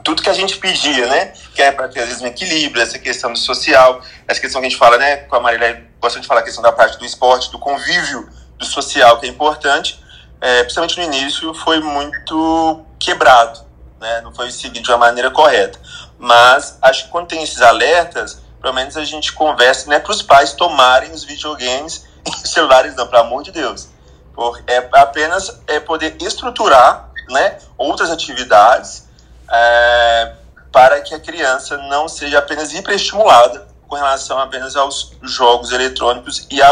tudo 0.03 0.22
que 0.22 0.30
a 0.30 0.34
gente 0.34 0.57
pedia, 0.57 1.05
né? 1.07 1.34
Que 1.53 1.62
é 1.62 1.72
para 1.72 1.88
ter, 1.88 2.01
às 2.01 2.07
vezes, 2.07 2.22
um 2.22 2.28
equilíbrio, 2.28 2.82
essa 2.82 2.97
questão 2.97 3.32
do 3.32 3.38
social, 3.38 4.01
essa 4.28 4.41
questão 4.41 4.59
que 4.59 4.68
a 4.68 4.70
gente 4.70 4.80
fala, 4.80 4.97
né? 4.97 5.18
Com 5.18 5.36
a 5.36 5.39
Marília, 5.39 5.88
gosta 6.01 6.20
de 6.20 6.28
falar 6.28 6.41
a 6.41 6.43
questão 6.43 6.64
da 6.64 6.72
parte 6.72 6.97
do 6.97 7.05
esporte, 7.05 7.51
do 7.51 7.59
convívio, 7.59 8.28
do 8.57 8.66
social, 8.66 9.20
que 9.20 9.28
é 9.28 9.30
importante 9.30 10.01
é, 10.41 10.63
principalmente 10.63 10.97
no 10.97 11.03
início, 11.03 11.53
foi 11.53 11.79
muito 11.79 12.83
quebrado, 12.99 13.61
né? 13.99 14.21
não 14.21 14.33
foi 14.33 14.51
seguido 14.51 14.83
de 14.83 14.91
uma 14.91 14.97
maneira 14.97 15.29
correta. 15.29 15.79
Mas 16.17 16.77
acho 16.81 17.05
que 17.05 17.11
quando 17.11 17.27
tem 17.27 17.43
esses 17.43 17.61
alertas, 17.61 18.41
pelo 18.59 18.73
menos 18.73 18.97
a 18.97 19.03
gente 19.03 19.31
conversa, 19.33 19.87
não 19.87 19.95
é 19.95 19.99
para 19.99 20.11
os 20.11 20.21
pais 20.21 20.53
tomarem 20.53 21.11
os 21.11 21.23
videogames 21.23 22.05
e 22.43 22.47
celulares, 22.47 22.95
não, 22.95 23.07
pelo 23.07 23.21
amor 23.21 23.43
de 23.43 23.51
Deus. 23.51 23.87
Por, 24.33 24.61
é 24.65 24.89
apenas 24.93 25.59
é 25.67 25.79
poder 25.79 26.15
estruturar 26.21 27.11
né, 27.29 27.59
outras 27.77 28.09
atividades 28.09 29.07
é, 29.51 30.33
para 30.71 31.01
que 31.01 31.13
a 31.13 31.19
criança 31.19 31.77
não 31.77 32.07
seja 32.07 32.39
apenas 32.39 32.73
hiperestimulada 32.73 33.67
com 33.87 33.95
relação 33.95 34.39
apenas 34.39 34.75
aos 34.77 35.11
jogos 35.21 35.71
eletrônicos 35.71 36.47
e 36.49 36.61
à 36.61 36.71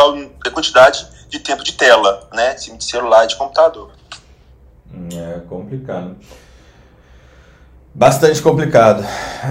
quantidade 0.53 1.05
de 1.29 1.39
tempo 1.39 1.63
de 1.63 1.73
tela, 1.73 2.27
né? 2.33 2.55
De 2.55 2.83
celular 2.83 3.25
e 3.25 3.27
de 3.27 3.35
computador. 3.35 3.91
É 5.13 5.39
complicado. 5.47 6.15
Bastante 7.93 8.41
complicado. 8.41 9.05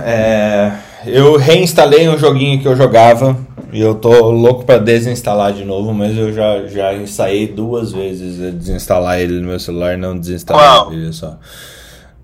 É, 0.05 0.73
eu 1.07 1.37
reinstalei 1.37 2.09
um 2.09 2.19
joguinho 2.19 2.61
que 2.61 2.67
eu 2.67 2.77
jogava 2.77 3.37
e 3.73 3.81
eu 3.81 3.95
tô 3.95 4.31
louco 4.31 4.65
para 4.65 4.79
desinstalar 4.79 5.53
de 5.53 5.65
novo, 5.65 5.93
mas 5.93 6.17
eu 6.17 6.33
já, 6.33 6.67
já 6.67 6.95
ensaiei 6.95 7.47
duas 7.47 7.93
vezes 7.93 8.55
desinstalar 8.55 9.21
ele 9.21 9.41
no 9.41 9.49
meu 9.49 9.61
celular 9.61 9.95
e 9.95 9.97
não 9.97 10.19
desinstalei 10.19 10.97
ele 10.99 11.13
só. 11.13 11.39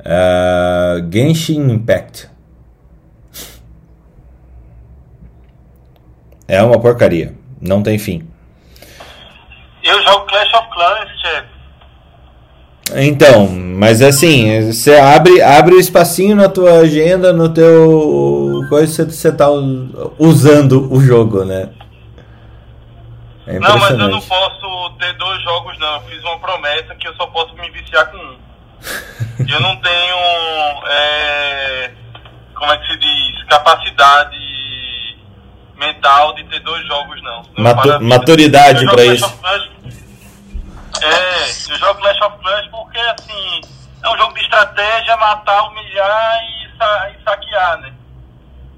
É, 0.04 1.04
Genshin 1.10 1.70
Impact. 1.70 2.28
É 6.46 6.62
uma 6.62 6.78
porcaria. 6.78 7.34
Não 7.60 7.82
tem 7.82 7.98
fim. 7.98 8.33
Eu 9.84 10.02
jogo 10.02 10.26
Clash 10.26 10.54
of 10.54 10.68
Clans, 10.70 11.20
chefe. 11.20 11.54
Então, 12.96 13.48
mas 13.48 14.02
assim, 14.02 14.72
você 14.72 14.96
abre, 14.96 15.40
abre 15.42 15.74
o 15.74 15.80
espacinho 15.80 16.36
na 16.36 16.48
tua 16.48 16.80
agenda, 16.80 17.32
no 17.32 17.52
teu. 17.52 18.60
coisa 18.68 19.10
você 19.10 19.32
tá 19.32 19.48
usando 20.18 20.92
o 20.92 21.00
jogo, 21.00 21.44
né? 21.44 21.70
É 23.46 23.58
não, 23.58 23.78
mas 23.78 23.90
eu 23.90 24.08
não 24.08 24.20
posso 24.20 24.90
ter 24.98 25.12
dois 25.14 25.42
jogos, 25.42 25.78
não. 25.78 25.94
Eu 25.96 26.00
fiz 26.02 26.22
uma 26.22 26.38
promessa 26.38 26.94
que 26.94 27.06
eu 27.06 27.14
só 27.14 27.26
posso 27.26 27.54
me 27.54 27.70
viciar 27.70 28.10
com 28.10 28.16
um. 28.16 28.36
eu 29.48 29.60
não 29.60 29.76
tenho. 29.76 30.16
É, 30.88 31.90
como 32.54 32.72
é 32.72 32.78
que 32.78 32.86
se 32.86 32.98
diz? 32.98 33.44
Capacidade 33.48 34.36
mental 35.78 36.34
de 36.34 36.44
ter 36.44 36.60
dois 36.60 36.86
jogos, 36.86 37.22
não. 37.22 37.42
não 37.58 38.00
maturidade 38.00 38.86
para 38.86 39.04
isso. 39.04 39.40
É, 41.04 41.50
eu 41.72 41.78
jogo 41.78 42.00
Clash 42.00 42.20
of 42.22 42.38
Clans 42.38 42.68
porque, 42.70 42.98
assim, 42.98 43.60
é 44.02 44.10
um 44.10 44.16
jogo 44.18 44.34
de 44.34 44.40
estratégia, 44.40 45.16
matar, 45.16 45.68
humilhar 45.68 46.40
e, 46.44 46.76
sa 46.76 47.10
e 47.10 47.24
saquear, 47.24 47.80
né? 47.80 47.92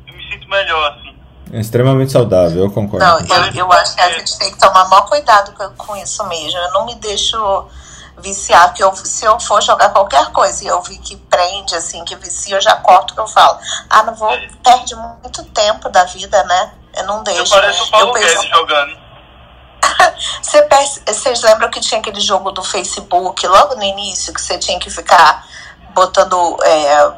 Eu 0.06 0.14
me 0.14 0.30
sinto 0.30 0.48
melhor, 0.48 0.92
assim. 0.92 1.16
É 1.52 1.60
extremamente 1.60 2.12
saudável, 2.12 2.64
eu 2.64 2.70
concordo. 2.70 3.06
Não, 3.06 3.18
eu, 3.20 3.52
eu 3.54 3.72
acho 3.72 3.94
que 3.94 4.00
a 4.00 4.10
gente 4.10 4.38
tem 4.38 4.50
que 4.52 4.58
tomar 4.58 4.88
maior 4.88 5.06
cuidado 5.06 5.52
com, 5.52 5.68
com 5.76 5.96
isso 5.96 6.24
mesmo. 6.26 6.58
Eu 6.58 6.72
não 6.72 6.86
me 6.86 6.94
deixo 6.96 7.68
viciar, 8.18 8.68
porque 8.68 8.82
eu, 8.82 8.94
se 8.96 9.24
eu 9.24 9.38
for 9.38 9.62
jogar 9.62 9.90
qualquer 9.90 10.30
coisa 10.32 10.64
e 10.64 10.66
eu 10.66 10.80
vi 10.82 10.98
que 10.98 11.16
prende, 11.16 11.74
assim, 11.74 12.04
que 12.04 12.16
vicia, 12.16 12.56
eu 12.56 12.60
já 12.60 12.76
corto 12.76 13.14
que 13.14 13.20
eu 13.20 13.26
falo. 13.26 13.58
Ah, 13.90 14.02
não 14.02 14.14
vou, 14.14 14.32
é. 14.32 14.48
perde 14.62 14.94
muito 14.96 15.44
tempo 15.44 15.88
da 15.88 16.04
vida, 16.04 16.42
né? 16.44 16.72
Eu 16.96 17.06
não 17.06 17.22
deixo. 17.22 17.54
Eu 17.54 17.60
pareço 17.60 17.84
o 17.84 17.90
Paulo 17.90 18.12
Guedes 18.12 18.48
jogando. 18.48 19.05
Vocês 21.06 21.42
lembram 21.42 21.70
que 21.70 21.80
tinha 21.80 22.00
aquele 22.00 22.20
jogo 22.20 22.50
do 22.50 22.62
Facebook 22.62 23.46
logo 23.46 23.74
no 23.76 23.82
início, 23.82 24.32
que 24.32 24.40
você 24.40 24.58
tinha 24.58 24.78
que 24.78 24.90
ficar 24.90 25.46
botando. 25.94 26.56
É, 26.62 27.12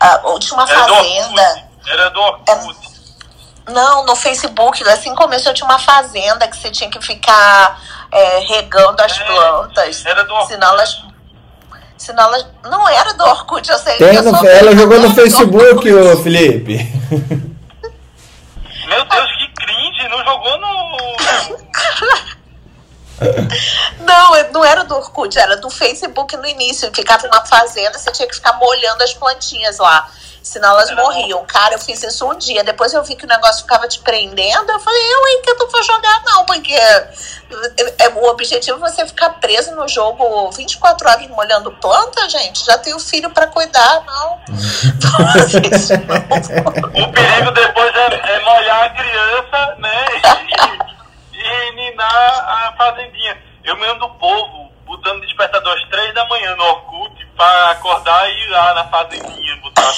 a, 0.00 0.18
tinha 0.38 0.54
uma 0.54 0.68
Era 0.68 0.88
fazenda. 0.88 1.68
Era 1.86 2.10
do 2.10 2.20
Orkut. 2.20 2.50
É, 2.50 3.70
não, 3.70 4.04
no 4.04 4.14
Facebook, 4.14 4.88
assim 4.88 5.14
começou, 5.14 5.52
tinha 5.52 5.68
uma 5.68 5.78
fazenda 5.78 6.46
que 6.48 6.56
você 6.56 6.70
tinha 6.70 6.88
que 6.90 7.00
ficar 7.00 7.80
é, 8.12 8.38
regando 8.40 9.00
as 9.02 9.18
é, 9.18 9.24
plantas. 9.24 10.04
Era 10.06 10.24
do 10.24 10.34
Orkut. 10.34 10.52
Senão 10.52 10.68
elas 10.68 11.06
Senão 11.98 12.24
ela 12.24 12.50
não 12.64 12.88
era 12.88 13.14
do 13.14 13.24
Orkut, 13.24 13.68
eu 13.68 13.78
sei. 13.78 13.96
Eu 13.98 14.22
no, 14.22 14.46
ela 14.46 14.76
jogou 14.76 15.00
no 15.00 15.14
Facebook, 15.14 15.92
ô 15.92 16.22
Felipe. 16.22 16.76
Meu 18.86 19.04
Deus, 19.04 19.36
que 19.36 19.48
cringe, 19.54 20.08
não 20.08 20.22
jogou 20.24 20.58
no. 20.60 21.56
Não, 24.00 24.52
não 24.52 24.62
era 24.62 24.84
do 24.84 24.94
Orkut, 24.94 25.38
era 25.38 25.56
do 25.56 25.70
Facebook 25.70 26.36
no 26.36 26.46
início. 26.46 26.92
Ficava 26.94 27.26
numa 27.26 27.46
fazenda, 27.46 27.98
você 27.98 28.12
tinha 28.12 28.28
que 28.28 28.34
ficar 28.34 28.52
molhando 28.58 29.02
as 29.02 29.14
plantinhas 29.14 29.78
lá. 29.78 30.06
Senão 30.46 30.70
elas 30.70 30.94
morriam. 30.94 31.44
Cara, 31.44 31.74
eu 31.74 31.78
fiz 31.78 32.00
isso 32.04 32.24
um 32.24 32.38
dia. 32.38 32.62
Depois 32.62 32.94
eu 32.94 33.02
vi 33.02 33.16
que 33.16 33.24
o 33.24 33.28
negócio 33.28 33.62
ficava 33.62 33.88
te 33.88 33.98
prendendo. 33.98 34.70
Eu 34.70 34.78
falei, 34.78 35.02
eu 35.02 35.28
hein, 35.28 35.42
que 35.42 35.50
eu 35.50 35.58
não 35.58 35.68
vou 35.68 35.82
jogar, 35.82 36.22
não, 36.24 36.44
porque 36.44 36.72
é, 36.72 37.10
é, 37.98 38.08
o 38.10 38.28
objetivo 38.28 38.78
é 38.78 38.88
você 38.88 39.04
ficar 39.04 39.30
preso 39.40 39.74
no 39.74 39.88
jogo 39.88 40.48
24 40.52 41.08
horas 41.08 41.28
molhando 41.30 41.72
planta, 41.72 42.28
gente. 42.28 42.64
Já 42.64 42.78
tenho 42.78 42.98
filho 43.00 43.28
para 43.30 43.48
cuidar, 43.48 44.02
não. 44.06 44.40
o 46.94 47.12
perigo 47.12 47.50
depois 47.50 47.96
é, 47.96 48.34
é 48.34 48.44
molhar 48.44 48.84
a 48.84 48.90
criança, 48.90 49.74
né? 49.78 50.06
E, 51.32 51.38
e 51.38 51.72
ninar 51.74 52.68
a 52.68 52.74
fazendinha. 52.78 53.36
Eu 53.64 53.76
me 53.76 53.84
ando 53.86 54.06
do 54.06 54.10
povo 54.10 54.70
botando 54.86 55.22
despertador 55.22 55.76
às 55.76 55.88
três 55.88 56.14
da 56.14 56.24
manhã 56.26 56.54
no 56.54 56.64
Orkut 56.64 57.26
pra 57.36 57.70
acordar 57.72 58.30
e 58.30 58.32
ir 58.32 58.54
lá 58.66 58.74
na 58.74 58.84
fazendinha, 58.84 59.56
botar. 59.62 59.92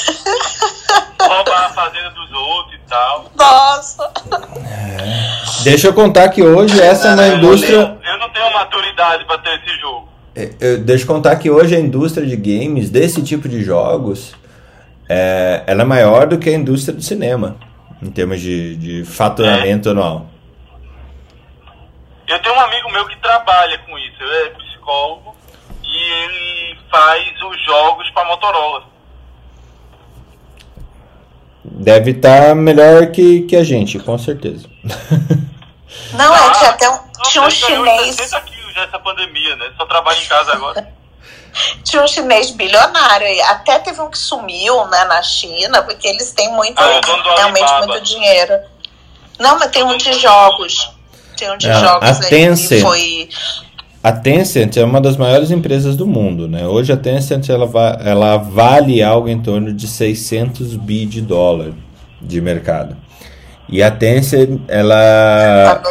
roubar 1.20 1.66
a 1.66 1.68
fazenda 1.70 2.10
dos 2.10 2.32
outros 2.32 2.74
e 2.74 2.88
tal. 2.88 3.30
Nossa! 3.36 4.12
É. 4.56 5.62
Deixa 5.64 5.88
eu 5.88 5.94
contar 5.94 6.28
que 6.28 6.42
hoje 6.42 6.80
essa 6.80 7.08
é 7.08 7.14
uma 7.14 7.28
indústria. 7.28 7.98
Eu 8.04 8.18
não 8.18 8.30
tenho 8.30 8.52
maturidade 8.52 9.24
pra 9.24 9.38
ter 9.38 9.60
esse 9.60 9.78
jogo. 9.80 10.08
É, 10.34 10.76
deixa 10.76 11.04
eu 11.04 11.08
contar 11.08 11.36
que 11.36 11.50
hoje 11.50 11.74
a 11.74 11.80
indústria 11.80 12.26
de 12.26 12.36
games, 12.36 12.90
desse 12.90 13.22
tipo 13.22 13.48
de 13.48 13.62
jogos, 13.64 14.34
é, 15.08 15.64
ela 15.66 15.82
é 15.82 15.84
maior 15.84 16.26
do 16.26 16.38
que 16.38 16.48
a 16.48 16.54
indústria 16.54 16.94
do 16.94 17.02
cinema, 17.02 17.56
em 18.00 18.10
termos 18.10 18.40
de, 18.40 18.76
de 18.76 19.04
faturamento 19.04 19.88
é. 19.88 19.92
anual. 19.92 20.26
Eu 22.28 22.38
tenho 22.40 22.54
um 22.54 22.60
amigo 22.60 22.92
meu 22.92 23.06
que 23.08 23.16
trabalha 23.16 23.78
com 23.78 23.98
isso, 23.98 24.16
ele 24.20 24.46
é 24.46 24.50
psicólogo 24.50 25.34
e 25.82 26.12
ele 26.24 26.57
faz 26.90 27.42
os 27.42 27.64
jogos 27.64 28.10
para 28.10 28.24
Motorola. 28.26 28.98
deve 31.78 32.10
estar 32.12 32.48
tá 32.48 32.54
melhor 32.54 33.06
que, 33.08 33.42
que 33.42 33.56
a 33.56 33.64
gente, 33.64 33.98
com 33.98 34.18
certeza. 34.18 34.66
Não, 36.12 36.34
é, 36.34 36.50
tinha 36.52 36.70
até 36.70 36.90
um, 36.90 36.98
tinha 37.24 37.44
um 37.44 37.50
chinês. 37.50 38.16
quilos 38.16 38.76
essa 38.76 38.98
pandemia, 38.98 39.56
né? 39.56 39.70
Só 39.76 39.86
trabalho 39.86 40.20
em 40.20 40.26
casa 40.26 40.52
agora. 40.52 40.88
tinha 41.82 42.02
um 42.02 42.08
chinês 42.08 42.50
bilionário, 42.50 43.26
até 43.46 43.78
teve 43.78 44.00
um 44.00 44.10
que 44.10 44.18
sumiu 44.18 44.86
né, 44.86 45.04
na 45.04 45.22
China, 45.22 45.82
porque 45.82 46.06
eles 46.06 46.32
têm 46.32 46.52
muito, 46.52 46.78
ah, 46.78 47.00
realmente 47.36 47.72
muito 47.86 48.00
dinheiro. 48.02 48.60
Não, 49.38 49.58
mas 49.58 49.70
tem 49.70 49.82
um 49.82 49.96
de 49.96 50.12
jogos. 50.14 50.90
Tem 51.36 51.50
um 51.50 51.56
de 51.56 51.68
é, 51.68 51.74
jogos 51.74 52.08
a 52.08 52.28
Tencent, 52.28 52.82
foi. 52.82 53.28
A 54.08 54.12
Tencent 54.12 54.78
é 54.78 54.84
uma 54.84 55.02
das 55.02 55.18
maiores 55.18 55.50
empresas 55.50 55.94
do 55.94 56.06
mundo, 56.06 56.48
né? 56.48 56.66
Hoje 56.66 56.90
a 56.90 56.96
Tencent 56.96 57.46
ela, 57.50 57.68
ela 58.02 58.38
vale 58.38 59.02
algo 59.02 59.28
em 59.28 59.38
torno 59.38 59.70
de 59.70 59.86
600 59.86 60.76
bi 60.76 61.04
de 61.04 61.20
dólar 61.20 61.72
de 62.18 62.40
mercado. 62.40 62.96
E 63.68 63.82
a 63.82 63.90
Tencent, 63.90 64.60
ela, 64.66 65.82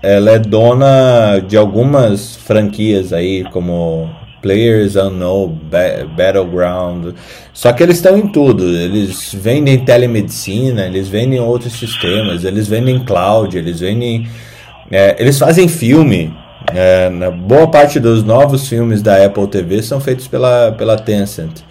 ela 0.00 0.30
é 0.30 0.38
dona 0.38 1.40
de 1.40 1.56
algumas 1.56 2.36
franquias 2.36 3.12
aí, 3.12 3.42
como 3.50 4.08
Players 4.40 4.94
Unknown, 4.94 5.58
Battleground. 6.16 7.16
Só 7.52 7.72
que 7.72 7.82
eles 7.82 7.96
estão 7.96 8.16
em 8.16 8.28
tudo. 8.28 8.68
Eles 8.68 9.34
vendem 9.34 9.84
telemedicina, 9.84 10.86
eles 10.86 11.08
vendem 11.08 11.40
outros 11.40 11.72
sistemas, 11.72 12.44
eles 12.44 12.68
vendem 12.68 13.00
cloud, 13.00 13.58
eles 13.58 13.80
vendem. 13.80 14.28
É, 14.92 15.16
eles 15.18 15.36
fazem 15.40 15.66
filme. 15.66 16.32
É, 16.66 17.08
na 17.08 17.30
boa 17.30 17.68
parte 17.68 18.00
dos 18.00 18.24
novos 18.24 18.68
filmes 18.68 19.00
da 19.00 19.24
Apple 19.24 19.46
TV 19.46 19.82
são 19.82 20.00
feitos 20.00 20.26
pela, 20.26 20.72
pela 20.72 20.96
Tencent. 20.96 21.62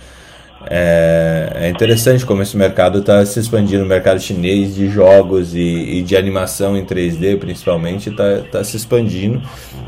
É, 0.70 1.52
é 1.56 1.70
interessante 1.70 2.26
como 2.26 2.42
esse 2.42 2.58
mercado 2.58 3.00
está 3.00 3.26
se 3.26 3.40
expandindo, 3.40 3.84
o 3.84 3.88
mercado 3.88 4.20
chinês 4.20 4.76
de 4.76 4.90
jogos 4.90 5.56
e, 5.56 5.60
e 5.60 6.02
de 6.02 6.18
animação 6.18 6.76
em 6.76 6.86
3D 6.86 7.38
principalmente 7.40 8.10
está 8.10 8.40
tá 8.52 8.64
se 8.64 8.76
expandindo. 8.76 9.42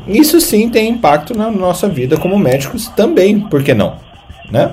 Isso 0.06 0.40
sim 0.40 0.68
tem 0.68 0.88
impacto 0.88 1.36
na 1.36 1.50
nossa 1.50 1.88
vida 1.88 2.16
como 2.16 2.38
médicos 2.38 2.88
também, 2.88 3.40
por 3.40 3.62
que 3.62 3.74
não? 3.74 3.96
Né? 4.50 4.72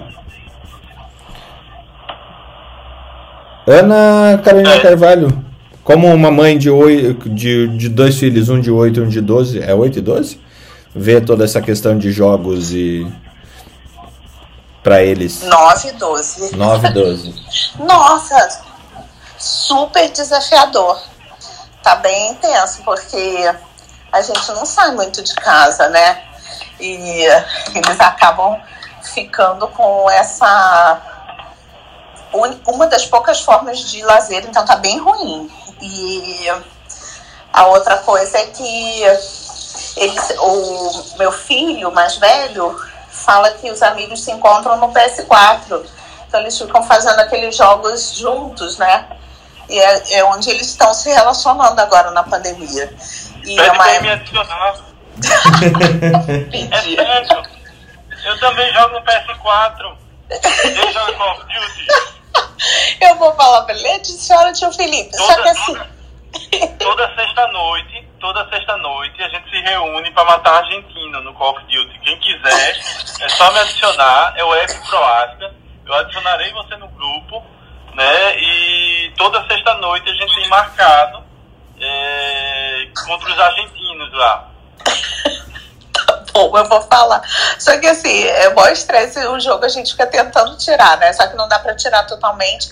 Ana 3.66 4.40
Carolina 4.44 4.76
é. 4.76 4.80
Carvalho, 4.80 5.47
como 5.88 6.14
uma 6.14 6.30
mãe 6.30 6.58
de, 6.58 6.70
oito, 6.70 7.30
de, 7.30 7.70
de 7.70 7.88
dois 7.88 8.20
filhos, 8.20 8.50
um 8.50 8.60
de 8.60 8.70
8 8.70 9.00
e 9.00 9.04
um 9.04 9.08
de 9.08 9.22
12, 9.22 9.64
é 9.64 9.74
8 9.74 10.00
e 10.00 10.02
12? 10.02 10.42
Vê 10.94 11.22
toda 11.22 11.46
essa 11.46 11.62
questão 11.62 11.98
de 11.98 12.12
jogos 12.12 12.72
e 12.74 13.10
para 14.84 15.02
eles? 15.02 15.44
9 15.44 15.88
e 15.88 15.92
12. 15.94 16.56
9 16.58 16.88
e 16.88 16.92
12. 16.92 17.36
Nossa, 17.80 18.64
super 19.38 20.10
desafiador. 20.10 21.02
Tá 21.82 21.96
bem 21.96 22.32
intenso, 22.32 22.82
porque 22.84 23.50
a 24.12 24.22
gente 24.22 24.48
não 24.50 24.66
sai 24.66 24.92
muito 24.92 25.24
de 25.24 25.36
casa, 25.36 25.88
né? 25.88 26.22
E 26.82 27.24
eles 27.74 28.00
acabam 28.02 28.60
ficando 29.14 29.70
com 29.70 30.10
essa. 30.10 31.02
Uma 32.68 32.88
das 32.88 33.06
poucas 33.06 33.40
formas 33.40 33.80
de 33.90 34.04
lazer, 34.04 34.44
então 34.46 34.66
tá 34.66 34.76
bem 34.76 35.00
ruim. 35.00 35.50
E 35.82 36.48
a 37.54 37.68
outra 37.68 37.98
coisa 37.98 38.38
é 38.38 38.46
que 38.48 39.04
eles, 39.98 40.34
o 40.40 41.18
meu 41.18 41.32
filho 41.32 41.92
mais 41.92 42.18
velho 42.18 42.80
fala 43.10 43.52
que 43.52 43.70
os 43.72 43.82
amigos 43.82 44.24
se 44.24 44.32
encontram 44.32 44.78
no 44.78 44.94
PS4. 44.94 45.84
Então 46.28 46.40
eles 46.42 46.58
ficam 46.58 46.84
fazendo 46.84 47.20
aqueles 47.20 47.56
jogos 47.56 48.16
juntos, 48.16 48.78
né? 48.78 49.08
E 49.70 49.80
é, 49.80 50.20
é 50.20 50.24
onde 50.26 50.50
eles 50.50 50.68
estão 50.68 50.94
se 50.94 51.10
relacionando 51.10 51.80
agora 51.82 52.12
na 52.12 52.24
pandemia. 52.24 52.94
E 53.44 53.56
Pede 53.56 53.62
é 53.62 53.72
uma... 53.72 54.00
me 54.00 54.10
adicionar. 54.12 54.76
é 56.72 56.96
sério. 56.96 57.44
Eu 58.26 58.40
também 58.40 58.74
jogo 58.74 58.94
no 58.94 59.02
PS4. 59.02 59.98
Eu 60.30 60.92
jogo 60.94 61.14
Call 61.18 61.32
of 61.32 61.42
Duty. 61.42 61.88
Eu 63.02 63.16
vou 63.16 63.34
falar 63.36 63.64
pra 63.64 63.76
ele, 63.76 63.88
adiciona 63.92 64.54
tio 64.54 64.72
Felipe. 64.72 65.12
Toda, 65.12 65.34
Só 65.34 65.42
que 65.42 65.50
assim. 65.50 65.74
Toda, 65.74 66.68
toda 66.78 67.16
sexta-noite 67.16 68.08
toda 68.20 68.48
sexta-noite 68.50 69.22
a 69.24 69.30
gente 69.30 69.50
se 69.50 69.62
reúne 69.62 70.12
para 70.12 70.26
matar 70.26 70.56
a 70.56 70.58
Argentina 70.58 71.22
no 71.22 71.34
Call 71.34 71.52
of 71.52 71.62
Duty. 71.62 72.00
Quem 72.00 72.20
quiser, 72.20 72.78
é 73.22 73.30
só 73.30 73.52
me 73.52 73.60
adicionar, 73.60 74.34
é 74.36 74.44
o 74.44 74.54
F 74.56 74.90
Proasca. 74.90 75.54
Eu 75.86 75.94
adicionarei 75.94 76.52
você 76.52 76.76
no 76.78 76.88
grupo, 76.90 77.44
né? 77.94 78.40
E 78.40 79.14
toda 79.18 79.46
sexta-noite 79.48 80.10
a 80.10 80.14
gente 80.14 80.36
tem 80.36 80.48
marcado 80.50 81.24
é, 81.80 82.88
contra 83.06 83.32
os 83.32 83.40
argentinos 83.40 84.14
lá. 84.14 84.52
bom, 86.38 86.58
eu 86.58 86.68
vou 86.68 86.82
falar. 86.84 87.22
Só 87.58 87.78
que 87.78 87.88
assim, 87.88 88.24
é 88.24 88.54
mó 88.54 88.68
estresse 88.68 89.20
o 89.28 89.40
jogo, 89.40 89.66
a 89.66 89.70
gente 89.70 89.92
fica 89.92 90.06
tentando 90.06 90.56
tirar, 90.58 90.98
né? 90.98 91.12
Só 91.14 91.26
que 91.28 91.36
não 91.36 91.48
dá 91.48 91.58
para 91.58 91.76
tirar 91.76 92.04
totalmente, 92.04 92.72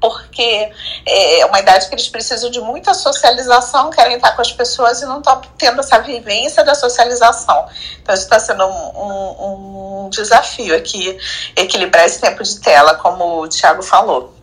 porque 0.00 0.72
é 1.06 1.44
uma 1.46 1.60
idade 1.60 1.88
que 1.88 1.94
eles 1.94 2.08
precisam 2.08 2.50
de 2.50 2.60
muita 2.60 2.94
socialização, 2.94 3.90
querem 3.90 4.16
estar 4.16 4.32
com 4.32 4.40
as 4.40 4.52
pessoas 4.52 5.02
e 5.02 5.06
não 5.06 5.18
estão 5.18 5.40
tendo 5.58 5.80
essa 5.80 5.98
vivência 5.98 6.64
da 6.64 6.74
socialização. 6.74 7.68
Então, 8.00 8.14
isso 8.14 8.24
está 8.24 8.40
sendo 8.40 8.64
um, 8.64 8.88
um, 8.96 10.04
um, 10.06 10.10
desafio 10.10 10.74
aqui, 10.74 11.18
equilibrar 11.54 12.06
esse 12.06 12.20
tempo 12.20 12.42
de 12.42 12.58
tela, 12.60 12.94
como 12.94 13.42
o 13.42 13.48
Thiago 13.48 13.82
falou. 13.82 14.34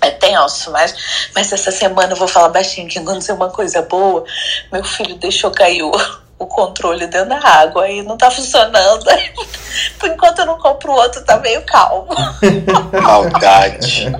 É 0.00 0.10
tenso, 0.10 0.70
mas, 0.70 1.28
mas 1.34 1.52
essa 1.52 1.72
semana 1.72 2.12
eu 2.12 2.16
vou 2.16 2.28
falar 2.28 2.50
baixinho 2.50 2.88
que 2.88 3.00
aconteceu 3.00 3.34
uma 3.34 3.50
coisa 3.50 3.82
boa. 3.82 4.24
Meu 4.70 4.84
filho 4.84 5.16
deixou 5.16 5.50
cair 5.50 5.82
o, 5.82 5.90
o 6.38 6.46
controle 6.46 7.06
dentro 7.06 7.30
da 7.30 7.38
água 7.38 7.88
e 7.88 8.02
não 8.02 8.16
tá 8.16 8.30
funcionando. 8.30 9.04
Por 9.98 10.08
enquanto 10.08 10.40
eu 10.40 10.46
não 10.46 10.58
compro 10.58 10.92
o 10.92 10.94
outro, 10.94 11.24
tá 11.24 11.38
meio 11.38 11.62
calmo. 11.62 12.08
Maldade. 13.02 14.10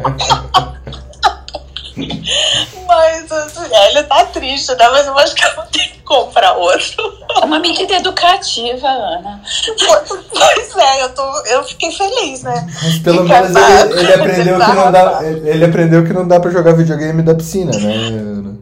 Mas 2.86 3.32
assim, 3.32 3.74
é, 3.74 3.90
ele 3.90 4.02
tá 4.04 4.24
triste, 4.26 4.74
né? 4.74 4.88
Mas 4.90 5.06
eu 5.06 5.18
acho 5.18 5.34
que 5.34 5.44
eu 5.44 5.54
vou 5.56 5.64
ter 5.64 5.80
que 5.80 5.98
comprar 6.02 6.52
outro. 6.54 7.18
É 7.40 7.44
uma 7.44 7.58
medida 7.58 7.94
educativa, 7.94 8.86
Ana. 8.86 9.40
Pois 9.76 10.76
é, 10.76 11.02
eu, 11.02 11.08
tô, 11.10 11.46
eu 11.46 11.64
fiquei 11.64 11.90
feliz, 11.90 12.42
né? 12.42 12.66
Mas 12.82 12.98
pelo 13.00 13.24
menos 13.24 13.50
ele, 13.54 14.00
ele, 14.00 14.14
aprendeu 14.14 14.60
que 14.60 14.72
não 14.72 14.92
dá. 14.92 15.20
Ele 15.22 15.64
aprendeu 15.64 16.04
que 16.04 16.12
não 16.12 16.28
dá 16.28 16.40
pra 16.40 16.50
jogar 16.50 16.72
videogame 16.72 17.22
da 17.22 17.34
piscina, 17.34 17.72
né? 17.72 18.58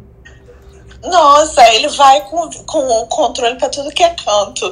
Nossa, 1.07 1.63
ele 1.75 1.89
vai 1.89 2.21
com, 2.23 2.49
com 2.65 3.03
o 3.03 3.07
controle 3.07 3.57
pra 3.57 3.69
tudo 3.69 3.93
que 3.93 4.03
é 4.03 4.11
canto. 4.11 4.71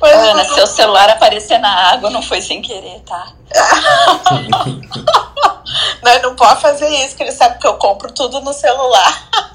Mas 0.00 0.12
Ana, 0.12 0.44
não... 0.44 0.54
seu 0.54 0.66
celular 0.66 1.08
aparecer 1.10 1.58
na 1.58 1.92
água 1.92 2.10
não 2.10 2.22
foi 2.22 2.40
sem 2.40 2.62
querer, 2.62 3.00
tá? 3.00 3.32
não, 6.02 6.22
não 6.22 6.36
pode 6.36 6.60
fazer 6.60 6.88
isso, 7.04 7.16
que 7.16 7.22
ele 7.22 7.32
sabe 7.32 7.58
que 7.58 7.66
eu 7.66 7.74
compro 7.74 8.12
tudo 8.12 8.40
no 8.40 8.52
celular. 8.52 9.28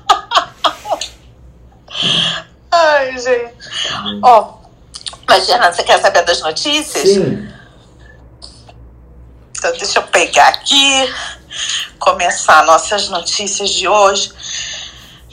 Ai, 2.72 3.18
gente. 3.18 3.54
Ó, 4.22 4.54
mas, 5.28 5.48
Gerana, 5.48 5.74
você 5.74 5.84
quer 5.84 6.00
saber 6.00 6.24
das 6.24 6.42
notícias? 6.42 7.10
Sim. 7.10 7.52
Então, 9.58 9.72
deixa 9.78 10.00
eu 10.00 10.04
pegar 10.04 10.50
aqui, 10.50 11.14
começar 12.00 12.64
nossas 12.66 13.10
notícias 13.10 13.70
de 13.70 13.88
hoje. 13.88 14.32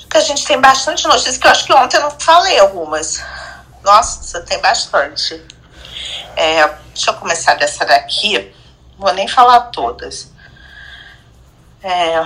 Porque 0.01 0.17
a 0.17 0.21
gente 0.21 0.45
tem 0.45 0.61
bastante 0.61 1.07
notícias, 1.07 1.39
que 1.39 1.47
eu 1.47 1.51
acho 1.51 1.65
que 1.65 1.73
ontem 1.73 1.97
eu 1.97 2.03
não 2.03 2.11
falei 2.13 2.59
algumas. 2.59 3.23
Nossa, 3.83 4.41
tem 4.43 4.61
bastante. 4.61 5.43
É, 6.37 6.67
deixa 6.95 7.11
eu 7.11 7.15
começar 7.15 7.55
dessa 7.55 7.85
daqui. 7.85 8.55
Vou 8.99 9.13
nem 9.15 9.27
falar 9.27 9.61
todas. 9.71 10.31
É, 11.83 12.25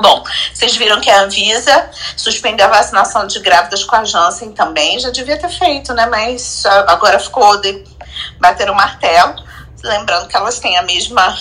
Bom, 0.00 0.22
vocês 0.54 0.76
viram 0.76 1.00
que 1.00 1.10
a 1.10 1.22
Anvisa 1.22 1.90
suspendeu 2.16 2.66
a 2.66 2.68
vacinação 2.68 3.26
de 3.26 3.40
grávidas 3.40 3.82
com 3.82 3.96
a 3.96 4.04
Janssen 4.04 4.52
também. 4.52 4.98
Já 5.00 5.10
devia 5.10 5.36
ter 5.36 5.48
feito, 5.48 5.92
né? 5.92 6.06
Mas 6.06 6.64
agora 6.86 7.18
ficou 7.18 7.60
de 7.60 7.84
bater 8.38 8.70
o 8.70 8.74
martelo. 8.76 9.34
Lembrando 9.82 10.28
que 10.28 10.36
elas 10.36 10.60
têm 10.60 10.78
a 10.78 10.82
mesma, 10.82 11.36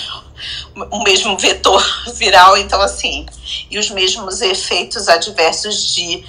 o 0.92 1.04
mesmo 1.04 1.38
vetor 1.38 1.84
viral, 2.16 2.58
então 2.58 2.82
assim, 2.82 3.26
e 3.70 3.78
os 3.78 3.90
mesmos 3.90 4.42
efeitos 4.42 5.08
adversos 5.08 5.94
de 5.94 6.24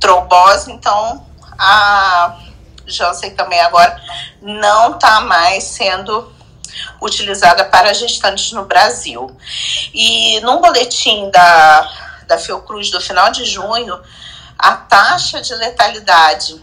trombose. 0.00 0.70
Então, 0.72 1.26
a 1.58 2.38
Janssen 2.86 3.34
também 3.34 3.60
agora 3.60 4.00
não 4.40 4.94
está 4.94 5.20
mais 5.20 5.64
sendo 5.64 6.32
utilizada 7.00 7.64
para 7.64 7.92
gestantes 7.94 8.52
no 8.52 8.64
Brasil. 8.64 9.34
E 9.92 10.40
num 10.40 10.60
boletim 10.60 11.30
da, 11.30 12.14
da 12.26 12.38
Fiocruz 12.38 12.90
do 12.90 13.00
final 13.00 13.30
de 13.30 13.44
junho, 13.44 13.98
a 14.58 14.72
taxa 14.76 15.40
de 15.40 15.54
letalidade 15.54 16.62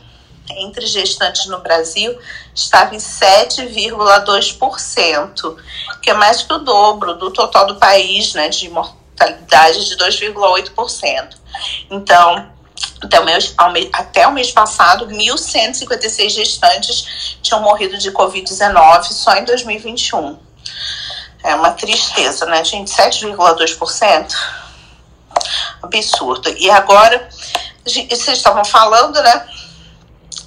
entre 0.50 0.86
gestantes 0.86 1.46
no 1.48 1.60
Brasil 1.60 2.18
estava 2.54 2.94
em 2.96 3.00
7,2%, 3.00 5.58
que 6.02 6.10
é 6.10 6.14
mais 6.14 6.44
que 6.44 6.54
o 6.54 6.60
dobro 6.60 7.16
do 7.16 7.32
total 7.32 7.68
do 7.68 7.76
país, 7.76 8.34
né, 8.34 8.48
de 8.50 8.70
mortalidade 8.70 9.90
de 9.90 9.98
2,8%. 9.98 11.36
Então, 11.90 12.54
até 13.02 13.20
o, 13.20 13.26
mês, 13.26 13.56
até 13.94 14.28
o 14.28 14.32
mês 14.32 14.52
passado, 14.52 15.08
1.156 15.08 16.30
gestantes 16.30 17.38
tinham 17.42 17.62
morrido 17.62 17.98
de 17.98 18.12
Covid-19 18.12 19.04
só 19.04 19.34
em 19.36 19.46
2021. 19.46 20.38
É 21.44 21.56
uma 21.56 21.72
tristeza, 21.72 22.46
né, 22.46 22.64
gente? 22.64 22.92
7,2%. 22.92 24.34
Absurdo. 25.82 26.50
E 26.58 26.70
agora, 26.70 27.28
vocês 27.86 28.38
estavam 28.38 28.64
falando, 28.64 29.22
né? 29.22 29.46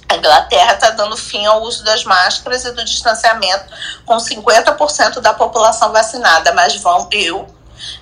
A 0.09 0.15
Inglaterra 0.15 0.73
está 0.73 0.91
dando 0.91 1.17
fim 1.17 1.45
ao 1.45 1.61
uso 1.63 1.83
das 1.83 2.03
máscaras 2.03 2.63
e 2.65 2.71
do 2.71 2.83
distanciamento 2.83 3.65
com 4.05 4.15
50% 4.17 5.19
da 5.19 5.33
população 5.33 5.91
vacinada, 5.91 6.53
mas 6.53 6.75
vão, 6.77 7.09
eu 7.11 7.47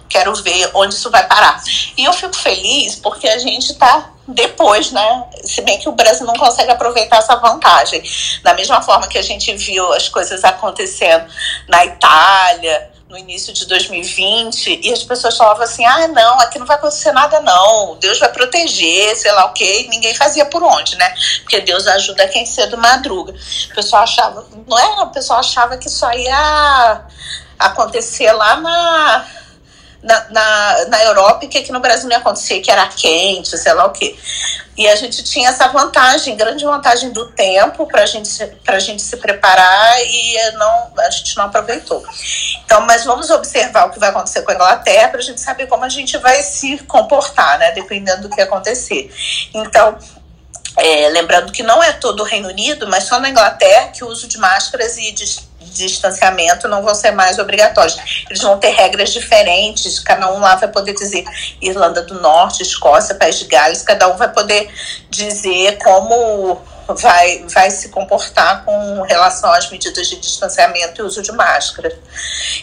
quero 0.08 0.34
ver 0.36 0.70
onde 0.74 0.94
isso 0.94 1.10
vai 1.10 1.28
parar. 1.28 1.62
E 1.98 2.04
eu 2.06 2.14
fico 2.14 2.36
feliz 2.36 2.96
porque 2.96 3.28
a 3.28 3.38
gente 3.40 3.72
está 3.72 4.12
depois, 4.28 4.92
né? 4.92 5.26
Se 5.44 5.62
bem 5.62 5.80
que 5.80 5.90
o 5.90 5.92
Brasil 5.92 6.26
não 6.26 6.36
consegue 6.36 6.72
aproveitar 6.72 7.18
essa 7.18 7.36
vantagem. 7.36 8.04
Da 8.44 8.54
mesma 8.54 8.82
forma 8.82 9.08
que 9.08 9.18
a 9.18 9.22
gente 9.22 9.54
viu 9.56 9.92
as 9.94 10.10
coisas 10.10 10.44
acontecendo 10.44 11.26
na 11.68 11.86
Itália, 11.86 12.92
no 13.10 13.18
início 13.18 13.54
de 13.54 13.68
2020, 13.68 14.80
e 14.84 14.92
as 14.92 15.04
pessoas 15.04 15.38
falavam 15.38 15.64
assim: 15.64 15.86
ah, 15.86 16.08
não, 16.08 16.40
aqui 16.40 16.58
não 16.58 16.66
vai 16.66 16.76
acontecer 16.76 17.12
nada, 17.12 17.40
não, 17.42 17.98
Deus 18.00 18.20
vai 18.20 18.32
proteger, 18.32 19.16
sei 19.16 19.32
lá 19.32 19.46
o 19.46 19.54
quê, 19.54 19.84
e 19.84 19.90
ninguém 19.90 20.14
fazia 20.16 20.46
por 20.46 20.64
onde, 20.64 20.96
né? 20.98 21.14
Porque 21.42 21.62
Deus 21.62 21.88
ajuda 21.88 22.28
quem 22.28 22.46
cedo 22.46 22.78
madruga. 22.78 23.34
O 23.72 23.76
pessoal 23.76 24.04
achava, 24.04 24.48
não 24.68 24.78
era? 24.78 25.04
O 25.04 25.12
pessoal 25.12 25.40
achava 25.40 25.78
que 25.78 25.90
só 25.90 26.12
ia 26.12 27.06
acontecer 27.60 28.32
lá 28.32 28.58
na 28.58 29.28
na, 30.06 30.26
na, 30.30 30.86
na 30.88 31.04
Europa 31.04 31.46
e 31.46 31.48
que 31.48 31.58
aqui 31.58 31.72
no 31.72 31.80
Brasil 31.80 32.08
não 32.08 32.16
ia 32.16 32.20
acontecer, 32.20 32.60
que 32.60 32.72
era 32.72 32.86
quente, 32.88 33.58
sei 33.58 33.74
lá 33.74 33.86
o 33.86 33.92
quê. 33.92 34.16
E 34.78 34.88
a 34.88 34.96
gente 34.96 35.24
tinha 35.24 35.50
essa 35.50 35.68
vantagem, 35.70 36.36
grande 36.36 36.64
vantagem 36.64 37.12
do 37.12 37.32
tempo 37.32 37.88
para 37.88 38.06
gente, 38.06 38.30
a 38.68 38.80
gente 38.80 39.02
se 39.02 39.18
preparar 39.18 40.00
e 40.02 40.52
não, 40.54 40.92
a 41.00 41.10
gente 41.10 41.36
não 41.38 41.46
aproveitou. 41.46 42.04
Então, 42.64 42.82
mas 42.82 43.04
vamos 43.04 43.30
observar 43.30 43.88
o 43.88 43.92
que 43.92 44.00
vai 44.00 44.10
acontecer 44.10 44.44
com 44.44 44.52
a 44.52 44.56
Inglaterra 44.56 45.10
para 45.10 45.20
a 45.20 45.24
gente 45.24 45.42
saber 45.42 45.68
como 45.68 45.86
a 45.86 45.90
gente 45.90 46.18
vai 46.18 46.42
se 46.44 46.78
comportar, 46.80 47.58
né? 47.58 47.72
Dependendo 47.72 48.24
do 48.24 48.30
que 48.30 48.42
acontecer. 48.42 49.12
Então, 49.54 49.98
é, 50.78 51.10
lembrando 51.10 51.52
que 51.52 51.64
não 51.64 51.82
é 51.82 51.94
todo 51.94 52.20
o 52.20 52.24
Reino 52.24 52.50
Unido, 52.50 52.88
mas 52.90 53.06
só 53.06 53.20
na 53.20 53.30
Inglaterra 53.30 53.88
que 53.88 54.04
o 54.04 54.08
uso 54.08 54.28
de 54.28 54.38
máscaras 54.38 54.98
e 54.98 55.12
de 55.14 55.24
distanciamento 55.76 56.68
não 56.68 56.82
vão 56.82 56.96
ser 56.96 57.12
mais 57.12 57.38
obrigatórios. 57.38 57.98
Eles 58.30 58.42
vão 58.42 58.58
ter 58.58 58.70
regras 58.70 59.12
diferentes, 59.12 60.00
cada 60.00 60.32
um 60.32 60.40
lá 60.40 60.56
vai 60.56 60.70
poder 60.70 60.94
dizer 60.94 61.24
Irlanda 61.62 62.02
do 62.02 62.20
Norte, 62.22 62.64
Escócia, 62.64 63.16
País 63.16 63.38
de 63.38 63.46
Gales, 63.46 63.82
cada 63.82 64.08
um 64.08 64.18
vai 64.18 64.32
poder 64.32 64.70
dizer 65.10 65.78
como 65.80 66.62
vai, 66.94 67.46
vai 67.48 67.72
se 67.72 67.90
comportar 67.90 68.64
com 68.64 69.02
relação 69.02 69.52
às 69.52 69.70
medidas 69.70 70.08
de 70.08 70.18
distanciamento 70.18 71.02
e 71.02 71.04
uso 71.04 71.22
de 71.22 71.32
máscara. 71.32 71.98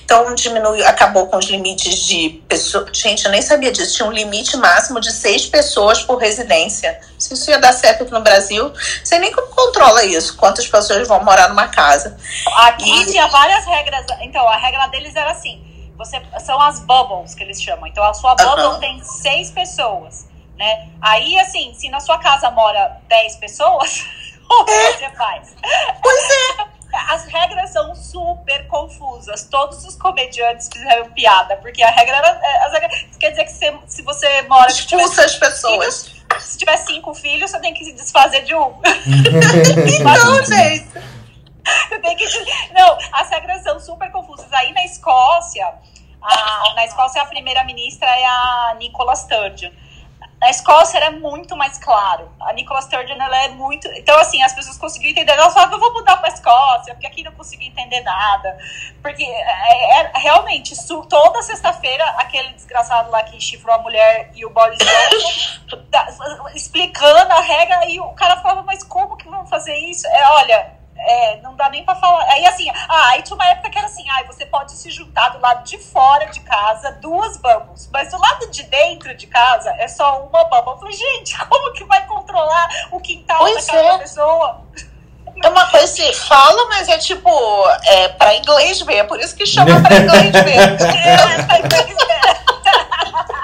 Então, 0.04 0.34
diminuiu, 0.34 0.86
acabou 0.86 1.26
com 1.26 1.38
os 1.38 1.46
limites 1.46 1.98
de 1.98 2.42
pessoas. 2.48 2.96
Gente, 2.96 3.24
eu 3.24 3.30
nem 3.30 3.42
sabia 3.42 3.72
disso. 3.72 3.96
Tinha 3.96 4.08
um 4.08 4.12
limite 4.12 4.56
máximo 4.56 5.00
de 5.00 5.10
seis 5.10 5.46
pessoas 5.46 6.02
por 6.02 6.16
residência. 6.18 7.00
Se 7.18 7.34
isso 7.34 7.50
ia 7.50 7.58
dar 7.58 7.72
certo 7.72 8.02
aqui 8.02 8.12
no 8.12 8.20
Brasil, 8.20 8.72
você 9.02 9.18
nem 9.18 9.32
como 9.32 9.48
controla 9.48 10.04
isso, 10.04 10.36
quantas 10.36 10.66
pessoas 10.66 11.06
vão 11.08 11.22
morar 11.24 11.48
numa 11.48 11.68
casa. 11.68 12.16
Aqui 12.58 13.02
e... 13.02 13.06
tinha 13.06 13.26
várias 13.28 13.64
regras. 13.64 14.06
Então, 14.20 14.46
a 14.48 14.56
regra 14.56 14.86
deles 14.88 15.16
era 15.16 15.32
assim. 15.32 15.62
Você, 15.96 16.20
são 16.44 16.60
as 16.60 16.80
bubbles 16.80 17.34
que 17.34 17.42
eles 17.42 17.60
chamam. 17.60 17.86
Então, 17.86 18.02
a 18.04 18.14
sua 18.14 18.34
bubble 18.34 18.64
uhum. 18.64 18.80
tem 18.80 19.02
seis 19.04 19.50
pessoas 19.50 20.31
né? 20.56 20.88
Aí, 21.00 21.38
assim, 21.38 21.74
se 21.74 21.88
na 21.88 22.00
sua 22.00 22.18
casa 22.18 22.50
mora 22.50 23.00
10 23.08 23.36
pessoas, 23.36 24.06
o 24.48 24.64
que 24.64 24.70
é. 24.70 24.92
você 24.92 25.10
faz? 25.10 25.54
Pois 26.02 26.30
é. 26.30 26.72
As 27.08 27.24
regras 27.24 27.70
são 27.70 27.94
super 27.94 28.66
confusas. 28.68 29.48
Todos 29.50 29.82
os 29.86 29.96
comediantes 29.96 30.68
fizeram 30.70 31.10
piada, 31.12 31.56
porque 31.56 31.82
a 31.82 31.88
regra 31.88 32.16
era. 32.18 32.28
É, 32.42 32.64
as 32.66 32.72
regras, 32.72 33.06
quer 33.18 33.30
dizer 33.30 33.44
que 33.44 33.52
você, 33.52 33.78
se 33.86 34.02
você 34.02 34.42
mora. 34.42 34.68
Expulsa 34.70 35.24
as 35.24 35.36
pessoas. 35.36 36.06
Filhos, 36.06 36.22
se 36.40 36.58
tiver 36.58 36.76
cinco 36.76 37.14
filhos, 37.14 37.50
você 37.50 37.60
tem 37.60 37.72
que 37.74 37.84
se 37.84 37.92
desfazer 37.92 38.42
de 38.44 38.54
um. 38.54 38.74
então, 39.88 40.44
gente. 40.44 40.88
Que... 42.16 42.72
Não, 42.74 42.98
as 43.12 43.30
regras 43.30 43.62
são 43.62 43.80
super 43.80 44.10
confusas. 44.10 44.52
Aí 44.52 44.72
na 44.72 44.84
Escócia, 44.84 45.72
a, 46.20 46.74
na 46.74 46.84
Escócia 46.84 47.22
a 47.22 47.26
primeira-ministra 47.26 48.08
é 48.08 48.24
a 48.26 48.76
Nicola 48.78 49.14
Sturgeon. 49.16 49.70
Na 50.42 50.50
Escócia 50.50 50.96
era 50.96 51.12
muito 51.12 51.56
mais 51.56 51.78
claro. 51.78 52.28
A 52.40 52.52
Nicola 52.52 52.82
Sturgeon 52.82 53.14
ela 53.14 53.44
é 53.44 53.48
muito. 53.50 53.86
Então, 53.92 54.18
assim, 54.18 54.42
as 54.42 54.52
pessoas 54.52 54.76
conseguiam 54.76 55.12
entender. 55.12 55.30
Ela 55.34 55.48
falava, 55.52 55.76
eu 55.76 55.78
vou 55.78 55.92
mudar 55.92 56.16
para 56.16 56.28
a 56.28 56.34
Escócia, 56.34 56.94
porque 56.94 57.06
aqui 57.06 57.22
não 57.22 57.30
consegui 57.30 57.68
entender 57.68 58.00
nada. 58.00 58.58
Porque 59.00 59.22
é, 59.22 60.00
é 60.00 60.10
realmente, 60.18 60.74
su, 60.74 61.06
toda 61.06 61.40
sexta-feira, 61.42 62.04
aquele 62.18 62.54
desgraçado 62.54 63.08
lá 63.12 63.22
que 63.22 63.40
chifrou 63.40 63.72
a 63.72 63.78
mulher 63.78 64.32
e 64.34 64.44
o 64.44 64.50
Boris 64.50 64.80
Johnson 64.80 66.48
explicando 66.56 67.32
a 67.32 67.40
regra, 67.40 67.88
e 67.88 68.00
o 68.00 68.08
cara 68.14 68.38
falava, 68.38 68.64
mas 68.64 68.82
como 68.82 69.16
que 69.16 69.28
vão 69.28 69.46
fazer 69.46 69.76
isso? 69.76 70.08
É, 70.08 70.28
olha 70.30 70.81
é, 71.06 71.36
não 71.42 71.54
dá 71.54 71.68
nem 71.68 71.84
pra 71.84 71.94
falar. 71.94 72.24
Aí 72.30 72.46
assim, 72.46 72.68
ah, 72.70 73.08
aí 73.08 73.22
tinha 73.22 73.34
uma 73.34 73.46
época 73.46 73.70
que 73.70 73.78
era 73.78 73.86
assim, 73.86 74.04
ah, 74.10 74.22
você 74.26 74.46
pode 74.46 74.72
se 74.72 74.90
juntar 74.90 75.30
do 75.30 75.40
lado 75.40 75.64
de 75.64 75.78
fora 75.78 76.26
de 76.26 76.40
casa, 76.40 76.92
duas 77.00 77.36
bubbles, 77.36 77.88
mas 77.92 78.10
do 78.10 78.18
lado 78.18 78.50
de 78.50 78.62
dentro 78.64 79.14
de 79.14 79.26
casa 79.26 79.70
é 79.78 79.88
só 79.88 80.20
uma 80.24 80.44
bubble. 80.44 80.72
Eu 80.72 80.78
falei, 80.78 80.94
gente, 80.94 81.38
como 81.46 81.72
que 81.72 81.84
vai 81.84 82.06
controlar 82.06 82.68
o 82.90 83.00
quintal 83.00 83.38
pois 83.38 83.66
da 83.66 83.76
é. 83.76 83.98
pessoa? 83.98 84.62
É 85.42 85.48
uma 85.48 85.66
coisa 85.70 85.84
assim, 85.84 86.12
fala, 86.12 86.68
mas 86.68 86.88
é 86.88 86.98
tipo, 86.98 87.30
é 87.84 88.08
pra 88.08 88.34
inglês 88.36 88.80
ver, 88.82 88.96
é 88.96 89.04
por 89.04 89.18
isso 89.18 89.34
que 89.34 89.46
chama 89.46 89.80
pra 89.80 89.96
inglês 89.98 90.32
ver. 90.32 90.96
é, 90.96 91.42
pra 91.42 91.58
inglês 91.58 91.86
ver. 91.86 92.42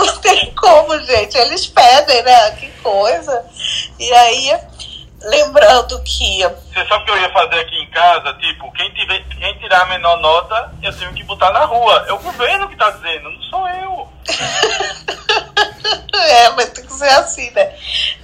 Não 0.00 0.18
tem 0.18 0.54
como, 0.54 0.98
gente. 1.00 1.36
Eles 1.36 1.66
pedem, 1.66 2.22
né? 2.22 2.50
Que 2.52 2.70
coisa. 2.82 3.44
E 3.98 4.12
aí, 4.12 4.58
lembrando 5.22 6.02
que. 6.02 6.42
Você 6.42 6.86
sabe 6.86 7.02
o 7.02 7.04
que 7.04 7.10
eu 7.10 7.20
ia 7.20 7.32
fazer 7.32 7.60
aqui 7.60 7.76
em 7.76 7.90
casa? 7.90 8.32
Tipo, 8.34 8.72
quem, 8.72 8.90
tiver, 8.94 9.22
quem 9.28 9.58
tirar 9.58 9.82
a 9.82 9.86
menor 9.86 10.20
nota, 10.20 10.72
eu 10.82 10.96
tenho 10.96 11.12
que 11.12 11.24
botar 11.24 11.50
na 11.52 11.64
rua. 11.64 12.06
É 12.08 12.12
o 12.12 12.18
governo 12.18 12.68
que 12.68 12.76
tá 12.76 12.90
dizendo, 12.90 13.30
não 13.30 13.42
sou 13.42 13.68
eu. 13.68 14.08
é, 16.14 16.50
mas 16.50 16.70
tem 16.70 16.84
que 16.84 16.92
ser 16.92 17.08
assim, 17.08 17.50
né? 17.50 17.72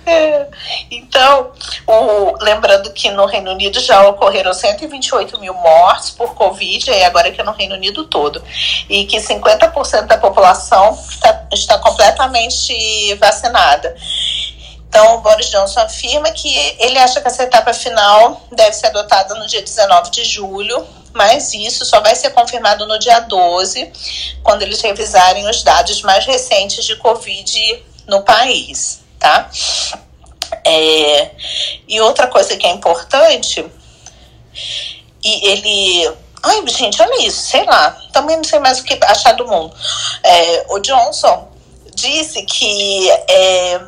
É. 0.06 0.46
Então, 0.90 1.52
o, 1.86 2.42
lembrando 2.42 2.92
que 2.92 3.10
no 3.10 3.26
Reino 3.26 3.50
Unido 3.50 3.80
já 3.80 4.06
ocorreram 4.08 4.52
128 4.52 5.38
mil 5.40 5.54
mortes 5.54 6.10
por 6.10 6.34
Covid, 6.34 6.90
e 6.90 7.04
agora 7.04 7.30
que 7.30 7.40
é 7.40 7.44
no 7.44 7.52
Reino 7.52 7.74
Unido 7.74 8.04
todo. 8.04 8.42
E 8.88 9.04
que 9.06 9.18
50% 9.18 10.06
da 10.06 10.18
população 10.18 10.98
está, 11.10 11.46
está 11.52 11.78
completamente 11.78 13.14
vacinada. 13.16 13.96
Então, 14.88 15.16
o 15.16 15.20
Boris 15.20 15.50
Johnson 15.50 15.80
afirma 15.80 16.30
que 16.30 16.48
ele 16.78 16.98
acha 16.98 17.20
que 17.20 17.28
essa 17.28 17.42
etapa 17.42 17.74
final 17.74 18.40
deve 18.52 18.72
ser 18.72 18.86
adotada 18.86 19.34
no 19.34 19.46
dia 19.46 19.60
19 19.60 20.10
de 20.10 20.24
julho, 20.24 20.86
mas 21.16 21.54
isso 21.54 21.84
só 21.84 22.00
vai 22.00 22.14
ser 22.14 22.30
confirmado 22.30 22.86
no 22.86 22.98
dia 22.98 23.20
12, 23.20 23.90
quando 24.42 24.62
eles 24.62 24.80
revisarem 24.80 25.48
os 25.48 25.62
dados 25.62 26.02
mais 26.02 26.26
recentes 26.26 26.84
de 26.84 26.94
Covid 26.96 27.82
no 28.06 28.22
país, 28.22 29.00
tá? 29.18 29.50
É, 30.64 31.30
e 31.88 32.00
outra 32.00 32.26
coisa 32.26 32.56
que 32.56 32.66
é 32.66 32.70
importante, 32.70 33.64
e 35.24 35.48
ele. 35.48 36.12
Ai, 36.42 36.62
gente, 36.68 37.02
olha 37.02 37.26
isso, 37.26 37.40
sei 37.48 37.64
lá, 37.64 37.90
também 38.12 38.36
não 38.36 38.44
sei 38.44 38.60
mais 38.60 38.78
o 38.78 38.84
que 38.84 38.98
achar 39.02 39.32
do 39.32 39.46
mundo. 39.48 39.74
É, 40.22 40.66
o 40.68 40.78
Johnson 40.78 41.48
disse 41.94 42.42
que. 42.42 43.10
É, 43.28 43.80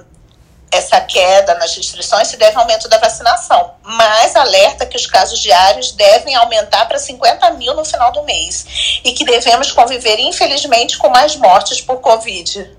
essa 0.71 1.01
queda 1.01 1.55
nas 1.55 1.75
restrições 1.77 2.29
se 2.29 2.37
deve 2.37 2.57
ao 2.57 2.62
aumento 2.62 2.89
da 2.89 2.99
vacinação, 2.99 3.75
mas 3.83 4.37
alerta 4.37 4.87
que 4.87 4.97
os 4.97 5.07
casos 5.07 5.41
diários 5.41 5.93
devem 5.93 6.35
aumentar 6.35 6.87
para 6.87 6.99
50 6.99 7.51
mil 7.53 7.75
no 7.75 7.85
final 7.85 8.12
do 8.12 8.23
mês 8.25 9.01
e 9.05 9.12
que 9.12 9.25
devemos 9.25 9.73
conviver, 9.73 10.19
infelizmente, 10.19 10.99
com 10.99 11.09
mais 11.09 11.37
mortes 11.37 11.81
por 11.81 12.01
Covid. 12.01 12.77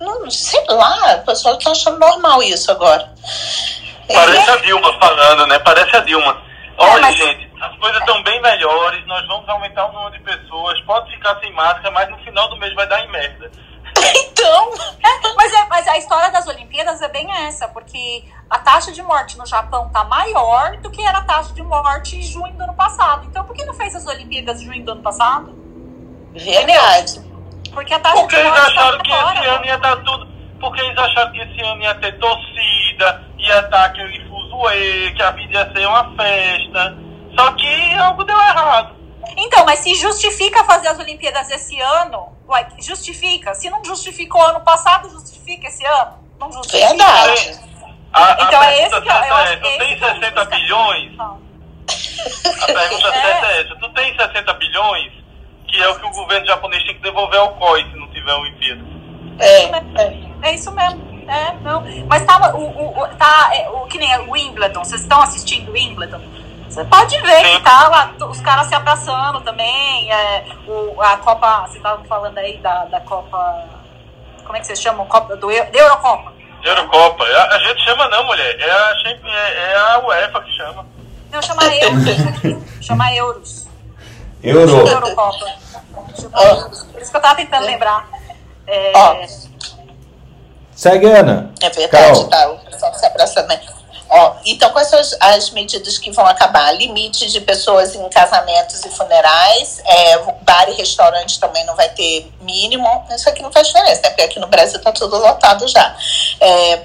Não, 0.00 0.28
sei 0.30 0.64
lá, 0.68 1.16
o 1.16 1.26
pessoal 1.26 1.56
está 1.56 1.70
achando 1.70 1.98
normal 1.98 2.42
isso 2.42 2.70
agora. 2.70 3.12
Parece 4.12 4.50
é. 4.50 4.52
a 4.52 4.56
Dilma 4.56 4.98
falando, 4.98 5.46
né? 5.46 5.58
Parece 5.60 5.96
a 5.96 6.00
Dilma. 6.00 6.42
Olha, 6.76 6.98
é, 6.98 7.00
mas... 7.00 7.16
gente, 7.16 7.52
as 7.60 7.76
coisas 7.78 8.00
estão 8.00 8.20
bem 8.24 8.42
melhores, 8.42 9.06
nós 9.06 9.24
vamos 9.28 9.48
aumentar 9.48 9.86
o 9.86 9.92
número 9.92 10.10
de 10.12 10.20
pessoas, 10.24 10.80
pode 10.80 11.12
ficar 11.12 11.38
sem 11.38 11.52
máscara, 11.52 11.92
mas 11.92 12.10
no 12.10 12.18
final 12.18 12.48
do 12.48 12.56
mês 12.56 12.74
vai 12.74 12.88
dar 12.88 13.04
em 13.04 13.10
merda. 13.10 13.50
Então, 14.32 14.72
É, 15.04 15.34
mas, 15.36 15.52
é, 15.52 15.66
mas 15.68 15.88
a 15.88 15.98
história 15.98 16.30
das 16.30 16.46
Olimpíadas 16.48 17.00
é 17.00 17.08
bem 17.08 17.30
essa, 17.46 17.68
porque 17.68 18.24
a 18.50 18.58
taxa 18.58 18.90
de 18.92 19.02
morte 19.02 19.38
no 19.38 19.46
Japão 19.46 19.88
tá 19.90 20.04
maior 20.04 20.76
do 20.78 20.90
que 20.90 21.00
era 21.02 21.18
a 21.18 21.24
taxa 21.24 21.52
de 21.54 21.62
morte 21.62 22.16
em 22.16 22.22
junho 22.22 22.52
do 22.54 22.62
ano 22.62 22.74
passado. 22.74 23.26
Então, 23.28 23.44
por 23.44 23.54
que 23.54 23.64
não 23.64 23.74
fez 23.74 23.94
as 23.94 24.06
Olimpíadas 24.06 24.60
em 24.60 24.64
junho 24.66 24.84
do 24.84 24.92
ano 24.92 25.02
passado? 25.02 25.54
verdade. 26.66 27.20
Porque 27.72 27.94
a 27.94 28.00
taxa 28.00 28.16
Porque 28.20 28.36
de 28.36 28.42
eles 28.42 28.50
morte 28.52 28.78
acharam 28.78 28.98
tá 28.98 29.04
que 29.04 29.10
esse 29.12 29.20
fora. 29.22 29.50
ano 29.56 29.64
ia 29.64 29.78
dar 29.78 29.96
tudo. 30.02 30.28
Porque 30.60 30.80
eles 30.80 30.98
acharam 30.98 31.32
que 31.32 31.40
esse 31.40 31.60
ano 31.62 31.82
ia 31.82 31.94
ter 31.96 32.18
torcida, 32.18 33.24
ia 33.38 33.58
estar 33.60 33.84
aquele 33.84 34.28
fuzuê, 34.28 35.12
que 35.16 35.22
a 35.22 35.30
vida 35.32 35.52
ia 35.58 35.72
ser 35.72 35.86
uma 35.86 36.16
festa. 36.16 36.96
Só 37.36 37.52
que 37.52 37.94
algo 37.96 38.24
deu 38.24 38.36
errado. 38.36 38.94
Então, 39.36 39.64
mas 39.64 39.78
se 39.80 39.94
justifica 39.94 40.64
fazer 40.64 40.88
as 40.88 40.98
Olimpíadas 40.98 41.50
esse 41.50 41.78
ano, 41.80 42.28
uai, 42.48 42.66
justifica. 42.80 43.54
Se 43.54 43.70
não 43.70 43.84
justificou 43.84 44.42
ano 44.42 44.60
passado, 44.60 45.08
justifica 45.10 45.68
esse 45.68 45.84
ano? 45.84 46.18
Não 46.38 46.52
justifica. 46.52 46.88
Verdade. 46.88 47.60
A, 48.12 48.24
a 48.24 48.44
Então 48.46 48.62
é 48.62 48.82
esse 48.82 48.90
que 48.90 48.96
eu, 48.96 49.14
eu 49.14 49.20
certa 49.20 49.34
acho 49.34 49.52
é, 49.52 49.56
que 49.56 49.62
tu 49.62 49.68
esse 49.68 49.78
tem 49.78 49.96
que 49.98 50.04
eu 50.04 50.08
60 50.14 50.44
bilhões? 50.46 51.16
Não. 51.16 51.40
A 52.62 52.66
pergunta 52.66 53.08
É. 53.08 53.20
certa 53.22 53.46
é 53.46 53.60
essa. 53.62 53.76
Tu 53.76 53.88
tem 53.94 54.16
60 54.16 54.54
bilhões? 54.54 55.12
Que 55.68 55.82
é 55.82 55.88
o 55.88 55.98
que 55.98 56.06
o 56.06 56.10
governo 56.10 56.46
japonês 56.46 56.84
tem 56.84 56.94
que 56.94 57.00
devolver 57.00 57.40
ao 57.40 57.54
COI 57.54 57.84
se 57.90 57.96
não 57.96 58.06
tiver 58.08 58.32
Olimpíada. 58.34 58.82
É, 59.38 59.64
é. 60.02 60.32
É 60.42 60.54
isso 60.54 60.70
mesmo. 60.72 61.00
É, 61.30 61.54
não. 61.62 61.82
Mas 62.06 62.24
tava. 62.26 62.54
O, 62.54 62.62
o, 62.64 63.02
o- 63.02 63.08
tá, 63.16 63.50
é, 63.54 63.70
o, 63.70 63.86
que 63.86 63.96
nem 63.96 64.14
o 64.18 64.30
Wimbledon. 64.32 64.84
Vocês 64.84 65.00
estão 65.00 65.22
assistindo 65.22 65.70
o 65.70 65.72
Wimbledon? 65.72 66.20
Você 66.72 66.84
pode 66.84 67.20
ver 67.20 67.42
que 67.42 67.60
tá 67.62 67.86
lá, 67.88 68.14
os 68.26 68.40
caras 68.40 68.66
se 68.66 68.74
abraçando 68.74 69.42
também. 69.42 70.10
É, 70.10 70.46
o, 70.66 71.02
a 71.02 71.18
Copa. 71.18 71.66
Você 71.66 71.78
tava 71.80 72.02
falando 72.04 72.38
aí 72.38 72.56
da, 72.58 72.86
da 72.86 72.98
Copa. 73.00 73.68
Como 74.42 74.56
é 74.56 74.60
que 74.60 74.66
vocês 74.66 74.80
chamam? 74.80 75.04
Copa, 75.04 75.36
do, 75.36 75.48
da 75.48 75.78
Eurocopa. 75.78 76.32
Eurocopa. 76.64 77.24
A, 77.24 77.56
a 77.56 77.58
gente 77.58 77.84
chama 77.84 78.08
não, 78.08 78.24
mulher. 78.24 78.58
É 78.58 78.70
a, 78.70 78.94
é, 79.04 79.72
é 79.72 79.76
a 79.76 79.98
UEFA 79.98 80.40
que 80.40 80.56
chama. 80.56 80.86
Não, 81.30 81.42
chama 81.42 81.62
Euros. 81.66 82.04
chama 82.80 83.14
Euros. 83.14 83.68
Euro. 84.42 84.88
Eurocopa. 84.88 85.46
Chama 86.18 86.42
Euros. 86.42 86.84
Por 86.84 87.02
isso 87.02 87.10
que 87.10 87.16
eu 87.18 87.20
tava 87.20 87.34
tentando 87.34 87.66
lembrar. 87.66 88.08
É, 88.66 88.92
Ó. 88.96 89.16
Segue, 90.70 91.06
Ana. 91.06 91.52
É 91.60 91.68
verdade, 91.68 92.06
Carol. 92.06 92.28
tá? 92.28 92.48
O 92.50 92.58
pessoal 92.70 92.94
se 92.94 93.04
abraçando. 93.04 93.48
né? 93.48 93.60
Ó, 94.14 94.36
então, 94.44 94.70
quais 94.72 94.88
são 94.88 94.98
as, 94.98 95.16
as 95.18 95.50
medidas 95.52 95.96
que 95.96 96.10
vão 96.10 96.26
acabar? 96.26 96.70
Limite 96.72 97.30
de 97.30 97.40
pessoas 97.40 97.94
em 97.94 98.08
casamentos 98.10 98.84
e 98.84 98.90
funerais, 98.90 99.80
é, 99.86 100.18
bar 100.42 100.68
e 100.68 100.74
restaurante 100.74 101.40
também 101.40 101.64
não 101.64 101.74
vai 101.74 101.88
ter 101.88 102.30
mínimo. 102.42 102.86
Isso 103.10 103.26
aqui 103.26 103.42
não 103.42 103.50
faz 103.50 103.68
diferença, 103.68 104.02
né? 104.02 104.10
Porque 104.10 104.20
aqui 104.20 104.38
no 104.38 104.48
Brasil 104.48 104.78
tá 104.82 104.92
tudo 104.92 105.16
lotado 105.16 105.66
já. 105.66 105.96
É, 106.38 106.82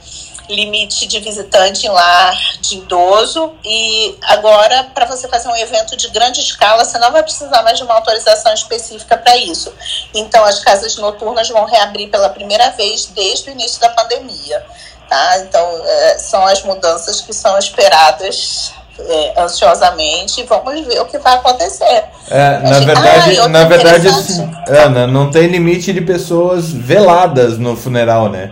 limite 0.48 1.06
de 1.06 1.20
visitante 1.20 1.86
em 1.86 1.90
lar 1.90 2.34
de 2.62 2.78
idoso 2.78 3.54
e 3.66 4.18
agora 4.24 4.86
para 4.96 5.06
você 5.06 5.28
fazer 5.28 5.50
um 5.50 5.56
evento 5.58 5.98
de 5.98 6.08
grande 6.08 6.40
escala 6.40 6.86
você 6.86 6.98
não 7.00 7.12
vai 7.12 7.22
precisar 7.22 7.62
mais 7.64 7.78
de 7.78 7.84
uma 7.84 7.96
autorização 7.96 8.54
específica 8.54 9.18
para 9.18 9.36
isso 9.36 9.74
então 10.14 10.42
as 10.46 10.60
casas 10.60 10.96
noturnas 10.96 11.50
vão 11.50 11.66
reabrir 11.66 12.10
pela 12.10 12.30
primeira 12.30 12.70
vez 12.70 13.08
desde 13.08 13.50
o 13.50 13.52
início 13.52 13.82
da 13.82 13.90
pandemia 13.90 14.66
tá? 15.10 15.40
Então 15.40 15.82
é, 15.86 16.18
são 16.18 16.46
as 16.46 16.62
mudanças 16.64 17.22
que 17.22 17.34
são 17.34 17.58
esperadas 17.58 18.74
é, 19.00 19.42
ansiosamente 19.42 20.42
e 20.42 20.44
vamos 20.46 20.86
ver 20.88 21.00
o 21.02 21.06
que 21.06 21.18
vai 21.20 21.36
acontecer. 21.36 22.04
É, 22.30 22.58
na 22.60 22.80
verdade, 22.80 23.40
Ah, 23.40 23.48
na 23.48 23.64
verdade, 23.66 24.08
assim, 24.08 24.52
Ana, 24.68 25.06
não 25.08 25.30
tem 25.32 25.48
limite 25.48 25.94
de 25.94 26.02
pessoas 26.02 26.72
veladas 26.72 27.58
no 27.58 27.76
funeral, 27.76 28.30
né? 28.30 28.52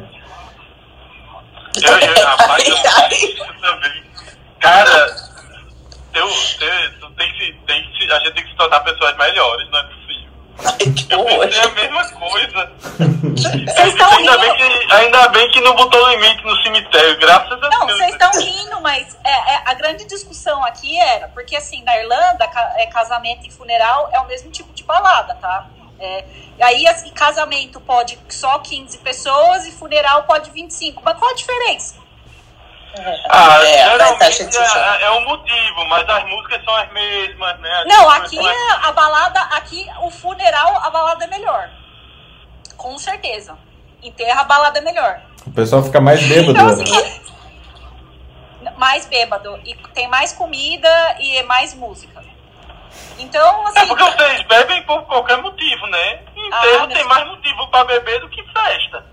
Eu, 1.81 1.97
eu, 1.97 2.13
rapaz, 2.25 2.63
eu 2.67 3.61
também. 3.61 4.03
Cara, 4.59 5.15
eu, 6.13 6.25
eu, 6.27 6.99
tu 7.01 7.09
tem 7.17 7.31
que, 7.33 7.37
se- 7.45 7.55
tem 7.67 7.83
que, 7.91 8.05
se- 8.05 8.11
a 8.11 8.19
gente 8.19 8.33
tem 8.33 8.43
que 8.43 8.49
se 8.51 8.55
tornar 8.57 8.79
pessoas 8.81 9.17
melhores, 9.17 9.69
não 9.71 9.79
é 11.09 11.17
horror. 11.17 11.39
pensei 11.45 11.61
a 11.61 11.71
mesma 11.71 12.09
coisa. 12.11 12.71
Vocês 13.35 13.93
estão 13.93 14.11
ainda, 14.11 14.37
bem 14.37 14.55
rindo. 14.55 14.79
que, 14.79 14.93
ainda 14.93 15.27
bem 15.29 15.51
que 15.51 15.61
não 15.61 15.75
botou 15.75 16.09
limite 16.09 16.43
no 16.43 16.55
cemitério, 16.61 17.19
graças 17.19 17.51
a 17.51 17.69
Não, 17.69 17.85
Deus. 17.85 17.99
vocês 17.99 18.13
estão 18.13 18.31
rindo, 18.39 18.81
mas 18.81 19.17
é, 19.23 19.29
é, 19.29 19.61
a 19.65 19.73
grande 19.73 20.05
discussão 20.05 20.63
aqui 20.63 20.99
era, 20.99 21.27
porque 21.29 21.55
assim, 21.55 21.83
na 21.83 21.97
Irlanda, 21.97 22.49
é, 22.77 22.85
casamento 22.87 23.45
e 23.45 23.51
funeral 23.51 24.09
é 24.13 24.19
o 24.19 24.27
mesmo 24.27 24.49
tipo 24.51 24.71
de 24.73 24.83
balada, 24.83 25.35
tá? 25.35 25.67
É, 25.99 26.25
e 26.57 26.63
aí, 26.63 26.87
assim, 26.87 27.09
casamento 27.11 27.79
pode 27.81 28.17
só 28.29 28.59
15 28.59 28.97
pessoas 28.99 29.65
e 29.65 29.71
funeral 29.71 30.23
pode 30.23 30.49
25. 30.51 31.01
Mas 31.03 31.17
qual 31.17 31.31
a 31.31 31.35
diferença? 31.35 31.95
Ah, 33.29 33.63
É, 33.63 33.83
a 33.83 33.89
geralmente 33.91 34.51
já- 34.53 34.97
é, 34.99 35.03
é 35.03 35.11
um 35.11 35.25
motivo, 35.25 35.85
mas 35.89 36.07
as 36.09 36.23
músicas 36.25 36.63
são 36.63 36.75
as 36.75 36.91
mesmas, 36.91 37.59
né? 37.59 37.69
As 37.81 37.85
Não, 37.87 38.09
aqui 38.09 38.39
é 38.47 38.71
a 38.83 38.91
balada, 38.91 39.39
aqui 39.41 39.85
o 40.01 40.09
funeral, 40.09 40.77
a 40.83 40.89
balada 40.89 41.23
é 41.25 41.27
melhor. 41.27 41.69
Com 42.77 42.97
certeza. 42.97 43.57
Enterra, 44.01 44.41
a 44.41 44.43
balada 44.45 44.79
é 44.79 44.81
melhor. 44.81 45.19
O 45.45 45.51
pessoal 45.51 45.83
fica 45.83 45.99
mais 45.99 46.21
bêbado. 46.27 46.51
Então, 46.51 46.67
assim, 46.67 47.21
mais 48.77 49.05
bêbado. 49.05 49.59
E 49.65 49.75
tem 49.93 50.07
mais 50.07 50.31
comida 50.33 51.15
e 51.19 51.37
é 51.37 51.43
mais 51.43 51.73
música. 51.73 52.23
Então, 53.17 53.67
assim. 53.67 53.79
É 53.79 53.85
porque 53.87 54.03
vocês 54.03 54.41
bebem 54.43 54.83
por 54.83 55.03
qualquer 55.03 55.37
motivo, 55.41 55.85
né? 55.87 56.19
Enterro 56.35 56.83
Ah, 56.83 56.87
tem 56.87 57.03
mais 57.05 57.27
motivo 57.27 57.67
pra 57.69 57.83
beber 57.85 58.19
do 58.21 58.29
que 58.29 58.43
festa. 58.51 59.05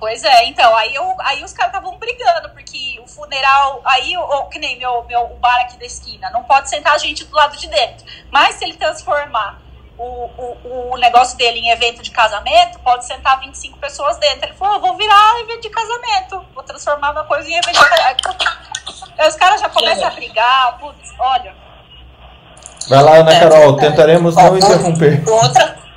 Pois 0.00 0.24
é, 0.24 0.46
então, 0.46 0.74
aí, 0.74 0.94
eu, 0.94 1.14
aí 1.18 1.44
os 1.44 1.52
caras 1.52 1.74
estavam 1.74 1.98
brigando, 1.98 2.48
porque 2.50 2.98
o 3.04 3.06
funeral, 3.06 3.82
aí, 3.84 4.16
o, 4.16 4.44
que 4.46 4.58
nem 4.58 4.78
meu, 4.78 5.04
meu 5.04 5.24
o 5.24 5.36
bar 5.36 5.60
aqui 5.60 5.76
da 5.76 5.84
esquina, 5.84 6.30
não 6.30 6.42
pode 6.42 6.70
sentar 6.70 6.98
gente 6.98 7.22
do 7.26 7.36
lado 7.36 7.54
de 7.58 7.68
dentro. 7.68 8.06
Mas 8.30 8.54
se 8.54 8.64
ele 8.64 8.78
transformar 8.78 9.60
o, 9.98 10.02
o, 10.02 10.92
o 10.92 10.96
negócio 10.96 11.36
dele 11.36 11.58
em 11.58 11.68
evento 11.70 12.02
de 12.02 12.10
casamento, 12.10 12.78
pode 12.78 13.04
sentar 13.04 13.38
25 13.40 13.78
pessoas 13.78 14.16
dentro. 14.16 14.46
Ele 14.46 14.54
falou, 14.54 14.76
eu 14.76 14.80
vou 14.80 14.96
virar 14.96 15.38
evento 15.40 15.60
de 15.60 15.68
casamento, 15.68 16.46
vou 16.54 16.62
transformar 16.62 17.10
uma 17.10 17.24
coisa 17.24 17.46
em 17.46 17.52
evento 17.52 17.78
de 17.78 17.88
casamento. 17.90 18.36
Aí 19.18 19.28
os 19.28 19.36
caras 19.36 19.60
já 19.60 19.68
começam 19.68 20.06
a 20.06 20.10
brigar, 20.12 20.78
putz, 20.78 21.12
olha. 21.18 21.54
Vai 22.88 23.02
lá, 23.02 23.16
Ana 23.16 23.34
É 23.34 23.40
Carol, 23.40 23.76
verdade. 23.76 23.80
tentaremos 23.80 24.34
não 24.34 24.56
interromper. 24.56 25.22
Outra. 25.28 25.89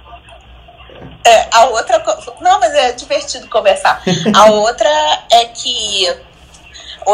É, 1.26 1.48
a 1.52 1.66
outra. 1.66 2.04
Não, 2.42 2.60
mas 2.60 2.74
é 2.74 2.92
divertido 2.92 3.48
conversar. 3.50 4.02
A 4.36 4.46
outra 4.52 4.90
é 5.32 5.46
que 5.46 6.08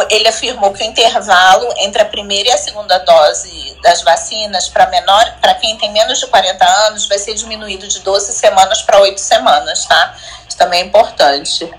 ele 0.09 0.27
afirmou 0.27 0.71
que 0.71 0.83
o 0.83 0.85
intervalo 0.85 1.67
entre 1.77 2.01
a 2.01 2.05
primeira 2.05 2.49
e 2.49 2.51
a 2.51 2.57
segunda 2.57 2.97
dose 2.99 3.77
das 3.81 4.01
vacinas 4.01 4.69
para 4.69 4.87
menor, 4.87 5.37
para 5.41 5.55
quem 5.55 5.77
tem 5.77 5.91
menos 5.91 6.19
de 6.19 6.27
40 6.27 6.65
anos, 6.87 7.07
vai 7.07 7.17
ser 7.17 7.33
diminuído 7.33 7.87
de 7.87 7.99
12 7.99 8.33
semanas 8.33 8.81
para 8.81 8.99
8 8.99 9.19
semanas, 9.19 9.85
tá? 9.85 10.15
Isso 10.47 10.57
também 10.57 10.81
é 10.81 10.85
importante. 10.85 11.69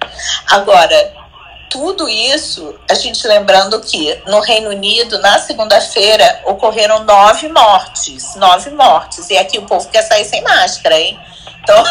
Agora, 0.51 1.13
tudo 1.71 2.09
isso, 2.09 2.75
a 2.89 2.95
gente 2.95 3.25
lembrando 3.29 3.81
que 3.81 4.21
no 4.27 4.41
Reino 4.41 4.71
Unido, 4.71 5.19
na 5.21 5.39
segunda-feira, 5.39 6.43
ocorreram 6.45 7.05
nove 7.05 7.49
mortes. 7.49 8.35
Nove 8.35 8.71
mortes. 8.71 9.31
E 9.31 9.39
aqui 9.39 9.59
o 9.59 9.67
povo 9.67 9.89
quer 9.89 10.03
sair 10.03 10.25
sem 10.25 10.43
máscara, 10.43 10.99
hein? 10.99 11.19
Então, 11.63 11.85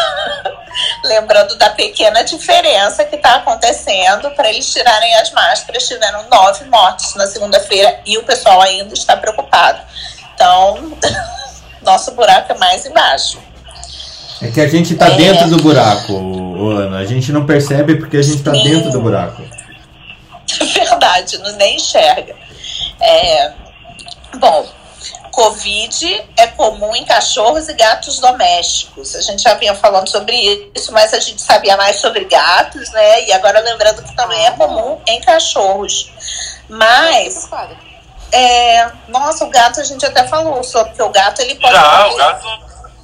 lembrando 1.05 1.57
da 1.57 1.69
pequena 1.71 2.23
diferença 2.23 3.05
que 3.05 3.15
está 3.15 3.35
acontecendo 3.35 4.31
para 4.31 4.49
eles 4.49 4.71
tirarem 4.71 5.15
as 5.15 5.31
máscaras, 5.31 5.87
tiveram 5.87 6.27
nove 6.29 6.65
mortes 6.65 7.15
na 7.15 7.27
segunda-feira 7.27 8.01
e 8.05 8.17
o 8.17 8.23
pessoal 8.23 8.61
ainda 8.61 8.93
está 8.93 9.15
preocupado. 9.17 9.81
Então, 10.33 10.97
nosso 11.81 12.11
buraco 12.11 12.51
é 12.51 12.57
mais 12.57 12.85
embaixo. 12.85 13.39
É 14.41 14.47
que 14.49 14.61
a 14.61 14.67
gente 14.67 14.95
tá 14.95 15.07
É. 15.07 15.15
dentro 15.15 15.49
do 15.49 15.57
buraco, 15.57 16.13
Ana. 16.77 16.99
A 16.99 17.05
gente 17.05 17.31
não 17.31 17.45
percebe 17.45 17.95
porque 17.95 18.17
a 18.17 18.21
gente 18.21 18.41
tá 18.41 18.51
Sim. 18.51 18.63
dentro 18.63 18.89
do 18.91 19.01
buraco. 19.01 19.41
Verdade, 20.73 21.37
não 21.39 21.51
nem 21.57 21.75
enxerga. 21.75 22.35
É, 23.01 23.51
bom, 24.37 24.65
Covid 25.31 26.25
é 26.37 26.47
comum 26.47 26.95
em 26.95 27.05
cachorros 27.05 27.69
e 27.69 27.73
gatos 27.73 28.19
domésticos. 28.19 29.15
A 29.15 29.21
gente 29.21 29.41
já 29.43 29.53
vinha 29.55 29.73
falando 29.75 30.09
sobre 30.09 30.35
isso, 30.75 30.91
mas 30.91 31.13
a 31.13 31.19
gente 31.19 31.41
sabia 31.41 31.77
mais 31.77 31.97
sobre 31.97 32.25
gatos, 32.25 32.89
né? 32.91 33.25
E 33.25 33.33
agora 33.33 33.59
lembrando 33.59 34.03
que 34.03 34.15
também 34.15 34.45
é 34.45 34.51
comum 34.51 35.01
em 35.07 35.21
cachorros. 35.21 36.11
Mas, 36.67 37.49
é, 38.31 38.91
nossa, 39.07 39.43
o 39.45 39.49
gato 39.49 39.79
a 39.79 39.83
gente 39.83 40.05
até 40.05 40.27
falou 40.27 40.63
sobre 40.63 40.93
que 40.93 41.01
o 41.01 41.09
gato 41.09 41.41
ele 41.41 41.55
pode. 41.55 41.73
Já, 41.73 42.07
o 42.07 42.15
gato. 42.15 42.47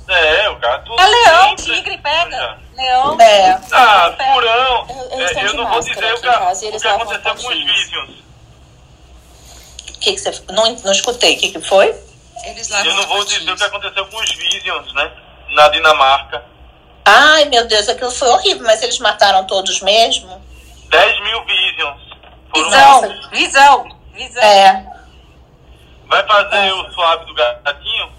É, 0.08 0.50
o 0.50 0.56
gato. 0.58 0.92
É 1.00 1.08
leão, 1.08 1.58
sempre- 1.58 1.74
tigre 1.76 1.98
pega. 1.98 2.38
Já. 2.38 2.58
Leão. 2.76 3.20
É, 3.22 3.60
Ah, 3.72 4.14
furão. 4.34 4.88
Eles 5.12 5.32
é, 5.32 5.46
eu 5.48 5.54
não 5.56 5.68
vou 5.70 5.80
dizer 5.80 5.98
o 5.98 6.04
e 6.04 6.66
o 6.66 6.68
eles 6.68 6.82
que 6.82 6.88
aconteceu 6.88 7.22
com 7.36 7.48
os. 7.48 7.48
Visions. 7.48 8.26
que 10.00 10.14
que 10.14 10.18
você. 10.20 10.32
Não, 10.50 10.72
não 10.84 10.92
escutei, 10.92 11.36
o 11.36 11.40
que, 11.40 11.50
que 11.54 11.62
foi? 11.62 11.96
Eles 12.44 12.70
Eu 12.70 12.94
não 12.96 13.08
vou 13.08 13.24
dizer 13.24 13.50
o 13.50 13.56
que 13.56 13.64
aconteceu 13.64 14.06
com 14.08 14.18
os 14.18 14.32
Visions, 14.36 14.94
né? 14.94 15.12
Na 15.50 15.70
Dinamarca. 15.70 16.44
Ai, 17.06 17.46
meu 17.46 17.68
Deus, 17.68 17.88
aquilo 17.88 18.12
foi 18.12 18.28
horrível, 18.30 18.64
mas 18.66 18.82
eles 18.82 18.98
mataram 19.00 19.46
todos 19.46 19.82
mesmo? 19.82 20.42
10 20.90 21.24
mil 21.24 21.46
visions. 21.46 22.02
Foram 22.50 22.70
Visão, 22.70 23.30
visão, 23.32 23.90
visão. 24.14 24.44
É. 24.44 24.86
Vai 26.08 26.26
fazer 26.26 26.72
o 26.72 26.92
suave 26.94 27.26
do 27.26 27.34
gatinho? 27.34 28.16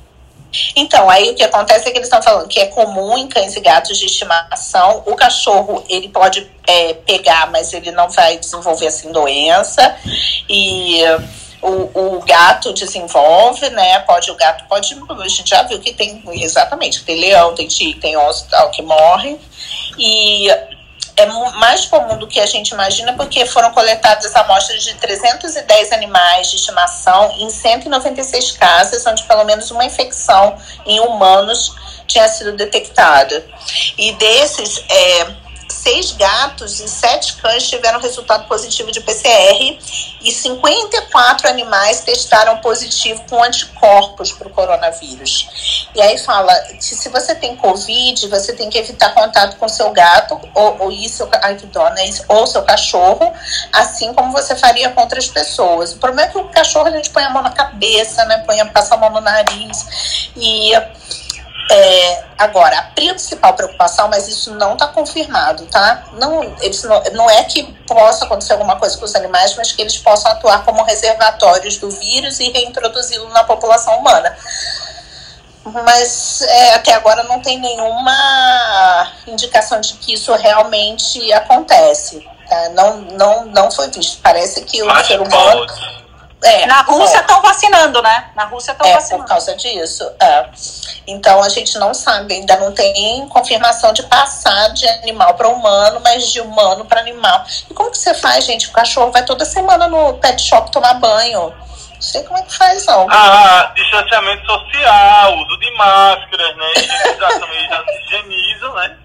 Então, 0.74 1.10
aí 1.10 1.30
o 1.30 1.34
que 1.34 1.42
acontece 1.42 1.88
é 1.88 1.90
que 1.90 1.98
eles 1.98 2.08
estão 2.08 2.22
falando 2.22 2.48
que 2.48 2.60
é 2.60 2.66
comum 2.66 3.18
em 3.18 3.28
cães 3.28 3.56
e 3.56 3.60
gatos 3.60 3.98
de 3.98 4.06
estimação. 4.06 5.02
O 5.06 5.14
cachorro, 5.16 5.84
ele 5.88 6.08
pode 6.08 6.50
é, 6.66 6.94
pegar, 6.94 7.50
mas 7.50 7.72
ele 7.72 7.90
não 7.90 8.08
vai 8.08 8.38
desenvolver 8.38 8.86
assim 8.86 9.12
doença. 9.12 9.96
E 10.48 11.00
o, 11.66 12.16
o 12.16 12.20
gato 12.20 12.72
desenvolve, 12.72 13.68
né? 13.70 13.98
Pode, 14.00 14.30
o 14.30 14.36
gato 14.36 14.64
pode. 14.68 14.94
A 14.94 15.28
gente 15.28 15.50
já 15.50 15.62
viu 15.64 15.80
que 15.80 15.92
tem 15.92 16.22
exatamente, 16.32 17.04
tem 17.04 17.18
leão, 17.18 17.54
tem 17.54 17.66
tigre, 17.66 18.00
tem 18.00 18.16
osso 18.16 18.46
tal 18.48 18.70
que 18.70 18.82
morre. 18.82 19.36
E 19.98 20.48
é 21.16 21.26
mais 21.58 21.86
comum 21.86 22.18
do 22.18 22.28
que 22.28 22.38
a 22.38 22.46
gente 22.46 22.68
imagina, 22.70 23.14
porque 23.14 23.46
foram 23.46 23.72
coletadas 23.72 24.36
amostras 24.36 24.84
de 24.84 24.94
310 24.94 25.92
animais 25.92 26.50
de 26.50 26.56
estimação 26.56 27.34
em 27.38 27.50
196 27.50 28.52
casas, 28.52 29.04
onde 29.04 29.24
pelo 29.24 29.44
menos 29.44 29.70
uma 29.70 29.84
infecção 29.84 30.56
em 30.84 31.00
humanos 31.00 31.74
tinha 32.06 32.28
sido 32.28 32.52
detectada. 32.52 33.44
E 33.98 34.12
desses, 34.12 34.84
é, 34.88 35.26
seis 35.86 36.10
gatos 36.10 36.80
e 36.80 36.88
sete 36.88 37.36
cães 37.36 37.68
tiveram 37.68 38.00
resultado 38.00 38.48
positivo 38.48 38.90
de 38.90 39.00
PCR 39.00 39.78
e 40.20 40.32
54 40.32 41.48
animais 41.48 42.00
testaram 42.00 42.56
positivo 42.56 43.22
com 43.30 43.40
anticorpos 43.40 44.32
para 44.32 44.48
o 44.48 44.50
coronavírus. 44.50 45.86
E 45.94 46.02
aí 46.02 46.18
fala 46.18 46.52
que 46.72 46.82
se 46.82 47.08
você 47.08 47.36
tem 47.36 47.54
Covid, 47.54 48.26
você 48.26 48.52
tem 48.52 48.68
que 48.68 48.76
evitar 48.76 49.14
contato 49.14 49.58
com 49.58 49.68
seu 49.68 49.92
gato 49.92 50.40
ou, 50.54 50.76
ou 50.80 50.90
isso, 50.90 51.28
ai 51.40 51.56
ou 52.26 52.46
seu 52.48 52.64
cachorro, 52.64 53.32
assim 53.72 54.12
como 54.12 54.32
você 54.32 54.56
faria 54.56 54.90
com 54.90 55.02
outras 55.02 55.28
pessoas. 55.28 55.92
O 55.92 55.98
problema 55.98 56.28
é 56.28 56.32
que 56.32 56.38
o 56.38 56.48
cachorro 56.48 56.88
a 56.88 56.90
gente 56.90 57.10
põe 57.10 57.22
a 57.22 57.30
mão 57.30 57.44
na 57.44 57.50
cabeça, 57.50 58.24
né? 58.24 58.38
Põe, 58.38 58.66
passa 58.72 58.96
a 58.96 58.98
mão 58.98 59.10
no 59.10 59.20
nariz 59.20 59.86
e 60.36 60.72
é, 61.68 62.24
agora, 62.38 62.78
a 62.78 62.82
principal 62.82 63.54
preocupação, 63.54 64.08
mas 64.08 64.28
isso 64.28 64.54
não 64.54 64.74
está 64.74 64.86
confirmado, 64.86 65.66
tá? 65.66 66.04
Não, 66.12 66.42
eles 66.60 66.82
não, 66.84 67.02
não 67.12 67.30
é 67.30 67.42
que 67.44 67.64
possa 67.86 68.24
acontecer 68.24 68.52
alguma 68.52 68.76
coisa 68.76 68.96
com 68.98 69.04
os 69.04 69.14
animais, 69.16 69.54
mas 69.56 69.72
que 69.72 69.82
eles 69.82 69.98
possam 69.98 70.30
atuar 70.30 70.64
como 70.64 70.84
reservatórios 70.84 71.76
do 71.78 71.90
vírus 71.90 72.38
e 72.38 72.50
reintroduzi-lo 72.50 73.28
na 73.30 73.42
população 73.44 73.98
humana. 73.98 74.36
Mas 75.84 76.42
é, 76.42 76.74
até 76.74 76.94
agora 76.94 77.24
não 77.24 77.40
tem 77.40 77.58
nenhuma 77.58 79.12
indicação 79.26 79.80
de 79.80 79.94
que 79.94 80.12
isso 80.12 80.32
realmente 80.34 81.32
acontece. 81.32 82.24
tá? 82.48 82.68
Não, 82.68 82.98
não, 82.98 83.46
não 83.46 83.70
foi 83.72 83.90
visto. 83.90 84.20
Parece 84.22 84.60
que 84.60 84.80
o 84.84 85.04
ser 85.04 85.20
humano. 85.20 85.66
pode. 85.66 86.05
É, 86.42 86.66
Na 86.66 86.82
Rússia 86.82 87.16
é. 87.18 87.20
estão 87.20 87.40
vacinando, 87.40 88.02
né? 88.02 88.30
Na 88.36 88.44
Rússia 88.44 88.72
estão 88.72 88.86
É, 88.86 88.92
por 88.92 89.00
vacinando. 89.00 89.26
causa 89.28 89.56
disso. 89.56 90.04
É. 90.20 90.48
Então 91.06 91.42
a 91.42 91.48
gente 91.48 91.78
não 91.78 91.94
sabe, 91.94 92.34
ainda 92.34 92.56
não 92.58 92.72
tem 92.72 93.26
confirmação 93.28 93.92
de 93.92 94.02
passar 94.04 94.68
de 94.70 94.86
animal 94.88 95.34
para 95.34 95.48
humano, 95.48 96.00
mas 96.04 96.28
de 96.32 96.40
humano 96.40 96.84
para 96.84 97.00
animal. 97.00 97.44
E 97.70 97.74
como 97.74 97.90
que 97.90 97.98
você 97.98 98.12
faz, 98.14 98.44
gente? 98.44 98.68
O 98.68 98.72
cachorro 98.72 99.10
vai 99.12 99.24
toda 99.24 99.44
semana 99.44 99.88
no 99.88 100.14
pet 100.18 100.40
shop 100.42 100.70
tomar 100.70 100.94
banho. 100.94 101.54
Não 101.94 102.02
sei 102.02 102.22
como 102.24 102.38
é 102.38 102.42
que 102.42 102.54
faz, 102.54 102.84
não. 102.84 103.06
Ah, 103.10 103.72
distanciamento 103.74 104.44
social, 104.44 105.34
uso 105.38 105.58
de 105.58 105.70
máscaras, 105.72 106.56
né? 106.56 106.72
Higienização, 106.76 107.48
eles 107.54 107.68
já 107.70 107.82
se 107.84 107.98
higienizam, 108.04 108.74
né? 108.74 108.96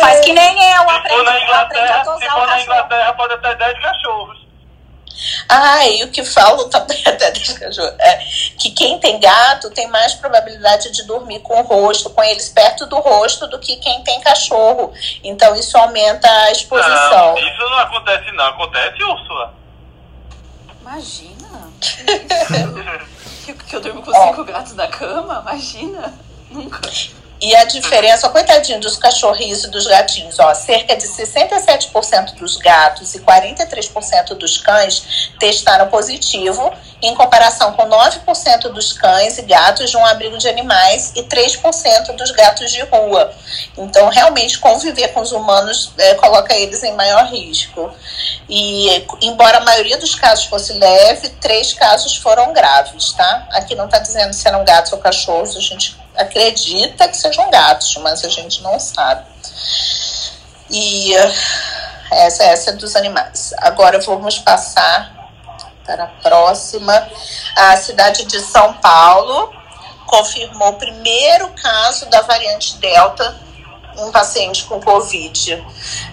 Faz 0.00 0.20
que 0.20 0.32
nem 0.32 0.72
eu, 0.72 0.78
Se 0.80 0.84
for 0.84 0.90
aprendi, 0.96 1.22
na 1.22 1.30
aprendi 1.30 1.44
Inglaterra, 1.44 1.94
a 1.94 1.98
se 1.98 2.04
tosar 2.04 2.28
o 2.28 2.30
for 2.32 2.40
na 2.40 2.46
cachorro. 2.46 2.62
Inglaterra, 2.62 3.12
pode 3.14 3.34
até 3.34 3.54
10 3.54 3.78
cachorros. 3.80 4.47
Ah, 5.48 5.86
e 5.86 6.04
o 6.04 6.10
que 6.10 6.24
falo 6.24 6.68
também 6.68 7.02
até 7.06 7.30
desse 7.30 7.58
cachorro 7.58 7.94
é 7.98 8.16
que 8.58 8.70
quem 8.70 8.98
tem 8.98 9.18
gato 9.18 9.70
tem 9.70 9.88
mais 9.88 10.14
probabilidade 10.14 10.90
de 10.92 11.04
dormir 11.04 11.40
com 11.40 11.60
o 11.60 11.62
rosto, 11.62 12.10
com 12.10 12.22
eles 12.22 12.48
perto 12.48 12.86
do 12.86 12.96
rosto, 12.96 13.46
do 13.46 13.58
que 13.58 13.76
quem 13.76 14.02
tem 14.02 14.20
cachorro. 14.20 14.92
Então 15.22 15.54
isso 15.56 15.76
aumenta 15.76 16.28
a 16.28 16.52
exposição. 16.52 17.34
Não, 17.34 17.38
isso 17.38 17.58
não 17.58 17.78
acontece 17.78 18.32
não. 18.32 18.46
Acontece, 18.46 19.02
Úrsula. 19.02 19.54
Imagina. 20.80 21.38
que, 23.54 23.64
que 23.64 23.76
eu 23.76 23.80
durmo 23.80 24.02
com 24.02 24.12
cinco 24.12 24.44
gatos 24.44 24.74
na 24.74 24.88
cama? 24.88 25.40
Imagina. 25.42 26.14
Nunca. 26.50 26.80
E 27.40 27.54
a 27.54 27.64
diferença, 27.64 28.28
coitadinho 28.28 28.80
dos 28.80 28.96
cachorrinhos 28.96 29.62
e 29.62 29.68
dos 29.68 29.86
gatinhos, 29.86 30.38
ó, 30.40 30.52
cerca 30.54 30.96
de 30.96 31.06
67% 31.06 32.34
dos 32.34 32.56
gatos 32.56 33.14
e 33.14 33.20
43% 33.20 34.34
dos 34.34 34.58
cães 34.58 35.30
testaram 35.38 35.88
positivo, 35.88 36.72
em 37.00 37.14
comparação 37.14 37.74
com 37.74 37.88
9% 37.88 38.72
dos 38.72 38.92
cães 38.92 39.38
e 39.38 39.42
gatos 39.42 39.88
de 39.88 39.96
um 39.96 40.04
abrigo 40.04 40.36
de 40.36 40.48
animais 40.48 41.12
e 41.14 41.22
3% 41.22 42.16
dos 42.16 42.32
gatos 42.32 42.72
de 42.72 42.82
rua. 42.82 43.32
Então, 43.76 44.08
realmente, 44.08 44.58
conviver 44.58 45.08
com 45.08 45.20
os 45.20 45.30
humanos 45.30 45.92
é, 45.96 46.14
coloca 46.14 46.52
eles 46.56 46.82
em 46.82 46.94
maior 46.94 47.26
risco. 47.26 47.88
E, 48.48 49.06
embora 49.20 49.58
a 49.58 49.64
maioria 49.64 49.96
dos 49.96 50.16
casos 50.16 50.46
fosse 50.46 50.72
leve, 50.72 51.28
três 51.40 51.72
casos 51.72 52.16
foram 52.16 52.52
graves, 52.52 53.12
tá? 53.12 53.46
Aqui 53.52 53.76
não 53.76 53.84
está 53.84 54.00
dizendo 54.00 54.32
se 54.32 54.48
eram 54.48 54.64
gatos 54.64 54.92
ou 54.92 54.98
cachorros, 54.98 55.56
a 55.56 55.60
gente 55.60 55.96
acredita 56.18 57.08
que 57.08 57.16
sejam 57.16 57.50
gatos, 57.50 57.96
mas 57.98 58.24
a 58.24 58.28
gente 58.28 58.62
não 58.62 58.78
sabe. 58.78 59.24
E 60.70 61.14
eh, 61.14 61.34
essa, 62.10 62.44
essa 62.44 62.70
é 62.70 62.72
dos 62.74 62.96
animais. 62.96 63.54
Agora 63.58 64.00
vamos 64.00 64.38
passar 64.38 65.30
para 65.86 66.04
a 66.04 66.08
próxima. 66.22 67.08
A 67.56 67.76
cidade 67.76 68.24
de 68.24 68.40
São 68.40 68.74
Paulo 68.74 69.52
confirmou 70.06 70.70
o 70.70 70.74
primeiro 70.74 71.48
caso 71.50 72.06
da 72.06 72.22
variante 72.22 72.76
Delta 72.78 73.48
um 73.98 74.12
paciente 74.12 74.64
com 74.64 74.80
Covid. 74.80 75.64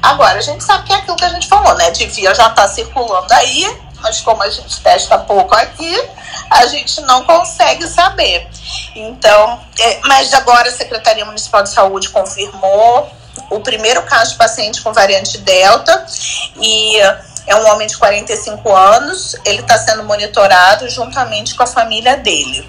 Agora, 0.02 0.40
a 0.40 0.42
gente 0.42 0.64
sabe 0.64 0.86
que 0.86 0.94
é 0.94 0.96
aquilo 0.96 1.16
que 1.16 1.24
a 1.24 1.30
gente 1.30 1.48
falou, 1.48 1.76
né? 1.76 1.92
Devia 1.92 2.34
já 2.34 2.48
estar 2.48 2.68
circulando 2.68 3.32
aí, 3.34 3.64
mas 4.02 4.22
como 4.22 4.44
a 4.44 4.50
gente 4.50 4.80
testa 4.82 5.18
pouco 5.18 5.56
aqui, 5.56 6.10
a 6.50 6.66
gente 6.68 7.02
não 7.02 7.24
consegue 7.24 7.88
saber. 7.88 8.48
Então, 8.96 9.60
é, 9.80 10.00
mas 10.06 10.34
agora 10.34 10.70
a 10.70 10.72
Secretaria 10.72 11.26
Municipal 11.26 11.64
de 11.64 11.70
Saúde 11.70 12.10
confirmou 12.10 13.10
o 13.50 13.60
primeiro 13.60 14.02
caso 14.04 14.32
de 14.32 14.38
paciente 14.38 14.82
com 14.82 14.94
variante 14.94 15.38
Delta 15.40 16.06
e 16.58 16.98
é 17.48 17.56
um 17.56 17.68
homem 17.72 17.88
de 17.88 17.96
45 17.98 18.76
anos, 18.76 19.36
ele 19.46 19.62
está 19.62 19.78
sendo 19.78 20.04
monitorado 20.04 20.90
juntamente 20.90 21.54
com 21.54 21.64
a 21.64 21.68
família 21.68 22.18
dele, 22.18 22.68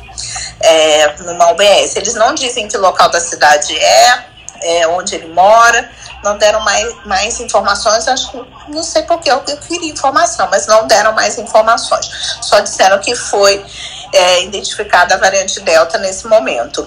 é, 0.61 1.15
numa 1.23 1.51
UBS. 1.53 1.97
Eles 1.97 2.15
não 2.15 2.35
dizem 2.35 2.69
que 2.69 2.77
local 2.77 3.09
da 3.09 3.21
cidade 3.21 3.75
é, 3.77 4.25
é, 4.63 4.89
onde 4.89 5.15
ele 5.15 5.29
mora, 5.29 5.91
não 6.27 6.37
deram 6.37 6.61
mais, 6.61 7.07
mais 7.07 7.41
informações, 7.41 8.09
acho 8.09 8.33
que 8.33 8.45
não 8.69 8.83
sei 8.83 9.03
porque 9.03 9.31
eu, 9.31 9.41
eu 9.47 9.57
queria 9.59 9.93
informação, 9.93 10.49
mas 10.51 10.67
não 10.67 10.87
deram 10.87 11.13
mais 11.13 11.39
informações. 11.39 12.11
Só 12.43 12.59
disseram 12.61 12.99
que 12.99 13.15
foi 13.15 13.65
é, 14.13 14.43
identificada 14.43 15.15
a 15.15 15.19
variante 15.19 15.61
Delta 15.61 15.99
nesse 15.99 16.27
momento. 16.27 16.87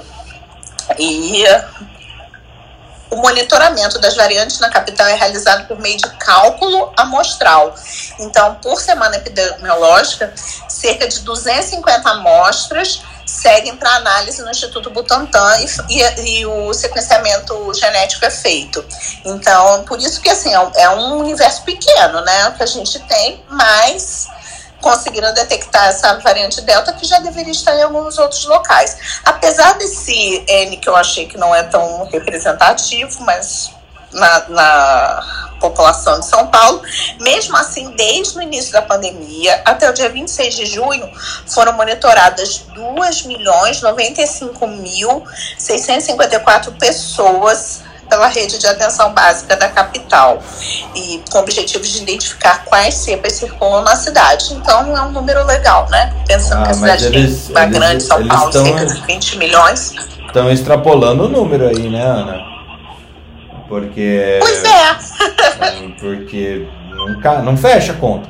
E 0.97 1.45
o 3.09 3.15
monitoramento 3.15 3.97
das 3.99 4.15
variantes 4.15 4.59
na 4.59 4.69
capital 4.69 5.07
é 5.07 5.15
realizado 5.15 5.67
por 5.67 5.79
meio 5.79 5.97
de 5.97 6.09
cálculo 6.17 6.91
amostral. 6.97 7.73
Então, 8.19 8.55
por 8.55 8.81
semana 8.81 9.15
epidemiológica, 9.15 10.33
cerca 10.67 11.07
de 11.07 11.19
250 11.21 12.09
amostras 12.09 13.01
seguem 13.29 13.75
para 13.75 13.95
análise 13.95 14.41
no 14.41 14.49
Instituto 14.49 14.89
Butantan 14.89 15.57
e, 15.59 15.99
e, 15.99 16.39
e, 16.39 16.45
o 16.45 16.73
sequenciamento 16.73 17.73
genético 17.73 18.25
é 18.25 18.31
feito. 18.31 18.83
Então, 19.23 19.83
por 19.83 19.99
isso 19.99 20.19
que 20.19 20.29
assim, 20.29 20.53
é 20.53 20.71
é 20.75 20.89
um 20.89 21.17
universo 21.17 21.63
pequeno, 21.63 22.21
né? 22.21 22.51
Que 22.57 22.63
a 22.63 22.65
gente 22.65 22.99
tem, 22.99 23.43
mas 23.49 24.27
conseguiram 24.81 25.33
detectar 25.33 25.87
essa 25.87 26.17
variante 26.19 26.61
Delta 26.61 26.93
que 26.93 27.05
já 27.05 27.19
deveria 27.19 27.51
estar 27.51 27.75
em 27.75 27.83
alguns 27.83 28.17
outros 28.17 28.45
locais. 28.45 29.19
Apesar 29.23 29.73
desse 29.73 30.43
N 30.47 30.77
que 30.77 30.89
eu 30.89 30.95
achei 30.95 31.27
que 31.27 31.37
não 31.37 31.53
é 31.53 31.63
tão 31.63 32.05
representativo, 32.05 33.21
mas 33.23 33.71
na, 34.13 34.49
na 34.49 35.23
população 35.59 36.19
de 36.19 36.25
São 36.25 36.47
Paulo, 36.47 36.81
mesmo 37.19 37.55
assim, 37.57 37.91
desde 37.97 38.37
o 38.37 38.41
início 38.41 38.71
da 38.71 38.81
pandemia 38.81 39.61
até 39.65 39.89
o 39.89 39.93
dia 39.93 40.09
26 40.09 40.55
de 40.55 40.65
junho, 40.65 41.09
foram 41.47 41.73
monitoradas 41.73 42.63
2 42.73 43.23
milhões 43.23 43.81
95 43.81 44.65
mil 44.67 45.23
654 45.57 46.71
pessoas 46.73 47.81
pela 48.09 48.27
rede 48.27 48.57
de 48.57 48.65
atenção 48.65 49.13
básica 49.13 49.55
da 49.55 49.69
capital 49.69 50.41
e 50.95 51.21
com 51.29 51.37
o 51.37 51.41
objetivo 51.41 51.83
de 51.83 52.01
identificar 52.01 52.65
quais 52.65 52.95
cepas 52.95 53.33
circulam 53.33 53.83
na 53.83 53.95
cidade. 53.95 54.51
Então 54.55 54.97
é 54.97 55.01
um 55.03 55.11
número 55.11 55.45
legal, 55.45 55.87
né? 55.91 56.11
Pensando 56.25 56.61
Ah, 56.61 56.63
que 56.65 56.71
a 56.71 56.73
cidade 56.73 57.05
eles- 57.05 57.43
tem 57.45 57.51
uma 57.55 57.63
eles- 57.65 57.77
grande 57.77 58.03
São 58.03 58.27
Paulo, 58.27 58.51
tão- 58.51 58.65
cerca 58.65 58.85
de 58.87 59.01
20 59.01 59.37
milhões. 59.37 59.93
Estão 60.25 60.49
extrapolando 60.51 61.25
o 61.25 61.29
número 61.29 61.67
aí, 61.67 61.87
né, 61.87 62.01
Ana? 62.01 62.58
Porque. 63.69 64.39
Pois 64.41 64.63
é. 64.63 64.97
Porque 66.01 66.67
nunca, 66.89 67.41
não 67.43 67.55
fecha 67.55 67.93
a 67.93 67.95
conta. 67.95 68.27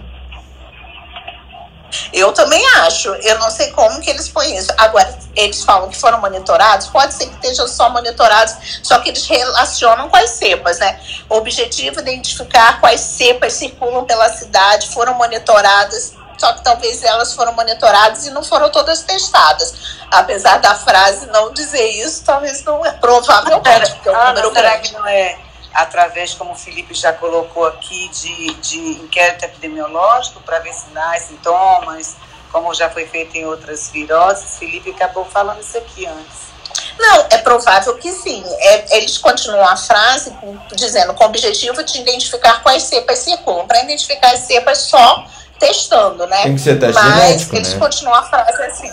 Eu 2.14 2.32
também 2.34 2.64
acho. 2.82 3.10
Eu 3.10 3.40
não 3.40 3.50
sei 3.50 3.72
como 3.72 4.00
que 4.02 4.10
eles 4.10 4.28
põem 4.28 4.58
isso. 4.58 4.72
Agora, 4.78 5.18
eles 5.36 5.64
falam 5.64 5.90
que 5.90 5.98
foram 5.98 6.20
monitorados. 6.20 6.88
Pode 6.88 7.14
ser 7.14 7.28
que 7.28 7.34
estejam 7.36 7.68
só 7.68 7.90
monitorados, 7.90 8.82
só 8.84 9.00
que 9.00 9.10
eles 9.10 9.26
relacionam 9.26 10.10
com 10.10 10.18
as 10.18 10.32
cepas, 10.32 10.80
né? 10.80 11.00
O 11.30 11.36
objetivo 11.36 12.00
é 12.00 12.04
identificar 12.04 12.80
quais 12.80 13.00
cepas 13.00 13.54
circulam 13.54 14.06
pela 14.06 14.30
cidade, 14.30 14.90
foram 14.90 15.14
monitoradas. 15.16 16.19
Só 16.40 16.54
que 16.54 16.64
talvez 16.64 17.04
elas 17.04 17.34
foram 17.34 17.54
monitoradas 17.54 18.26
e 18.26 18.32
não 18.32 18.44
foram 18.44 18.70
todas 18.70 19.02
testadas. 19.04 19.74
Apesar 20.10 20.60
da 20.60 20.74
frase 20.74 21.26
não 21.28 21.52
dizer 21.54 21.86
isso, 22.04 22.24
talvez 22.24 22.64
não 22.64 22.86
é 22.86 22.92
provavelmente, 22.94 23.92
porque 23.96 24.10
é 24.10 24.12
um 24.12 24.16
Ah, 24.16 24.28
número 24.30 24.48
não, 24.48 24.54
será 24.56 24.70
grande. 24.72 24.90
que 24.90 24.96
não 24.96 25.06
é 25.06 25.38
através, 25.74 26.34
como 26.34 26.52
o 26.54 26.56
Felipe 26.56 26.94
já 26.94 27.14
colocou 27.14 27.66
aqui, 27.68 28.10
de, 28.10 28.54
de 28.56 28.78
inquérito 29.04 29.46
epidemiológico 29.46 30.40
para 30.42 30.60
ver 30.60 30.74
sinais, 30.74 31.24
sintomas, 31.24 32.16
como 32.52 32.74
já 32.74 32.90
foi 32.90 33.06
feito 33.06 33.36
em 33.36 33.46
outras 33.46 33.90
viroses? 33.92 34.58
Felipe 34.58 34.90
acabou 34.92 35.26
falando 35.26 35.60
isso 35.62 35.78
aqui 35.78 36.08
antes. 36.08 36.50
Não, 36.98 37.28
é 37.30 37.38
provável 37.38 37.96
que 37.98 38.12
sim. 38.12 38.44
É, 38.60 38.98
eles 38.98 39.18
continuam 39.18 39.68
a 39.68 39.78
frase 39.78 40.34
dizendo 40.74 41.14
com 41.14 41.24
o 41.24 41.28
objetivo 41.28 41.84
de 41.84 42.00
identificar 42.00 42.62
quais 42.64 42.84
cepas 42.84 43.20
circulam. 43.20 43.68
Para 43.68 43.82
identificar 43.84 44.34
as 44.34 44.40
cepas 44.42 44.80
só 44.80 45.26
testando, 45.60 46.26
né? 46.28 46.44
Tem 46.44 46.56
que 46.56 46.62
ser 46.62 46.80
teste 46.80 47.02
Mas 47.02 47.14
genético, 47.16 47.56
eles 47.56 47.74
né? 47.74 47.80
continuam 47.80 48.16
a 48.16 48.24
frase 48.24 48.64
assim. 48.64 48.92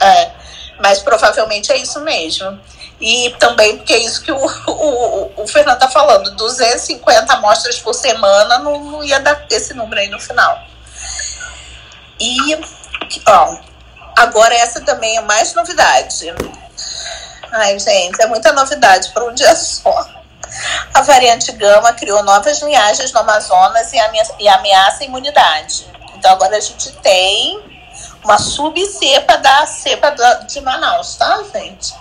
É, 0.00 0.30
mas 0.80 1.00
provavelmente 1.00 1.72
é 1.72 1.76
isso 1.76 2.00
mesmo. 2.00 2.58
E 3.00 3.34
também 3.38 3.76
porque 3.76 3.92
é 3.92 3.98
isso 3.98 4.22
que 4.22 4.32
o, 4.32 4.36
o, 4.36 5.42
o 5.42 5.46
Fernando 5.46 5.78
tá 5.78 5.88
falando, 5.88 6.34
250 6.34 7.32
amostras 7.34 7.78
por 7.78 7.94
semana 7.94 8.58
não, 8.58 8.82
não 8.82 9.04
ia 9.04 9.20
dar 9.20 9.46
esse 9.50 9.74
número 9.74 10.00
aí 10.00 10.08
no 10.08 10.18
final. 10.18 10.58
E, 12.18 12.58
ó, 13.26 13.58
agora 14.16 14.54
essa 14.54 14.80
também 14.80 15.16
é 15.18 15.20
mais 15.20 15.54
novidade. 15.54 16.34
Ai, 17.52 17.78
gente, 17.78 18.20
é 18.20 18.26
muita 18.26 18.52
novidade 18.52 19.10
para 19.12 19.24
um 19.24 19.34
dia 19.34 19.54
só. 19.56 20.15
A 20.94 21.02
variante 21.02 21.52
Gama 21.52 21.92
criou 21.92 22.22
novas 22.22 22.60
linhagens 22.62 23.12
no 23.12 23.20
Amazonas 23.20 23.92
e, 23.92 23.98
amea- 23.98 24.54
ameaça 24.54 25.02
a 25.02 25.06
imunidade. 25.06 25.86
Então 26.14 26.32
agora 26.32 26.56
a 26.56 26.60
gente 26.60 26.92
tem 27.02 27.60
uma 28.24 28.38
subcepa 28.38 29.36
da 29.38 29.66
cepa 29.66 30.10
de 30.48 30.60
Manaus, 30.60 31.16
tá, 31.16 31.44
gente? 31.54 31.94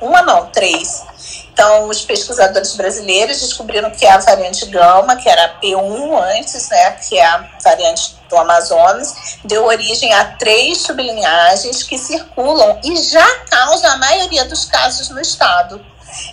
Uma 0.00 0.22
não, 0.22 0.46
três. 0.50 1.04
Então, 1.52 1.88
os 1.88 2.02
pesquisadores 2.02 2.76
brasileiros 2.76 3.40
descobriram 3.40 3.90
que 3.90 4.06
a 4.06 4.18
variante 4.18 4.66
Gama, 4.66 5.16
que 5.16 5.26
era 5.26 5.46
a 5.46 5.60
P1 5.60 6.22
antes, 6.36 6.68
né, 6.68 6.90
que 6.92 7.18
é 7.18 7.24
a 7.24 7.48
variante 7.64 8.14
do 8.28 8.36
Amazonas, 8.36 9.38
deu 9.42 9.64
origem 9.64 10.12
a 10.12 10.36
três 10.36 10.82
sublinhagens 10.82 11.82
que 11.82 11.96
circulam 11.96 12.78
e 12.84 12.94
já 13.02 13.26
causam 13.46 13.90
a 13.90 13.96
maioria 13.96 14.44
dos 14.44 14.66
casos 14.66 15.08
no 15.08 15.20
estado. 15.20 15.84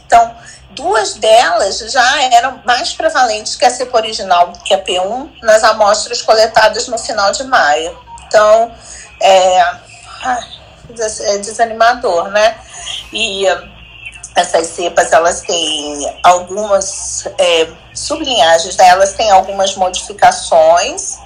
Então, 0.05 0.35
duas 0.75 1.15
delas 1.15 1.79
já 1.91 2.23
eram 2.23 2.61
mais 2.65 2.93
prevalentes 2.93 3.55
que 3.55 3.65
a 3.65 3.69
cepa 3.69 3.97
original, 3.97 4.53
que 4.63 4.73
é 4.73 4.77
a 4.77 4.83
P1, 4.83 5.29
nas 5.41 5.63
amostras 5.63 6.21
coletadas 6.21 6.87
no 6.87 6.97
final 6.97 7.31
de 7.31 7.43
maio. 7.45 7.97
Então, 8.27 8.71
é, 9.21 9.59
é 9.59 11.37
desanimador, 11.37 12.29
né? 12.29 12.57
E 13.11 13.47
eh, 13.47 13.63
essas 14.35 14.67
cepas, 14.67 15.11
elas 15.11 15.41
têm 15.41 16.19
algumas 16.23 17.27
é, 17.37 17.67
sublinhagens, 17.93 18.75
né? 18.77 18.87
elas 18.87 19.13
têm 19.13 19.29
algumas 19.29 19.75
modificações 19.75 21.19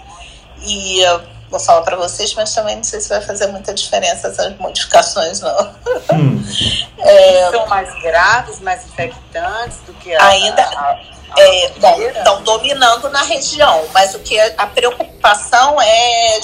e 0.61 0.99
eu 0.99 1.36
vou 1.49 1.59
falar 1.59 1.81
para 1.81 1.95
vocês, 1.97 2.33
mas 2.33 2.53
também 2.53 2.75
não 2.75 2.83
sei 2.83 2.99
se 2.99 3.09
vai 3.09 3.21
fazer 3.21 3.47
muita 3.47 3.73
diferença 3.73 4.27
essas 4.27 4.55
modificações, 4.57 5.39
não. 5.41 5.75
É, 6.99 7.49
São 7.51 7.67
mais 7.67 7.93
graves, 8.01 8.59
mais 8.59 8.83
infectantes 8.85 9.77
do 9.85 9.93
que 9.93 10.13
a. 10.15 10.25
Ainda- 10.29 10.63
a- 10.63 10.91
a- 10.91 11.39
É, 11.39 11.69
bom, 11.77 12.01
estão 12.01 12.41
dominando 12.43 13.09
na 13.09 13.21
região, 13.21 13.85
mas 13.93 14.15
o 14.15 14.19
que 14.19 14.39
a 14.39 14.65
preocupação 14.67 15.79
é 15.79 16.39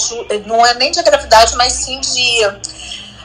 não 0.46 0.64
é 0.64 0.74
nem 0.74 0.92
de 0.92 1.02
gravidade, 1.02 1.56
mas 1.56 1.72
sim 1.72 1.98
de 2.00 2.40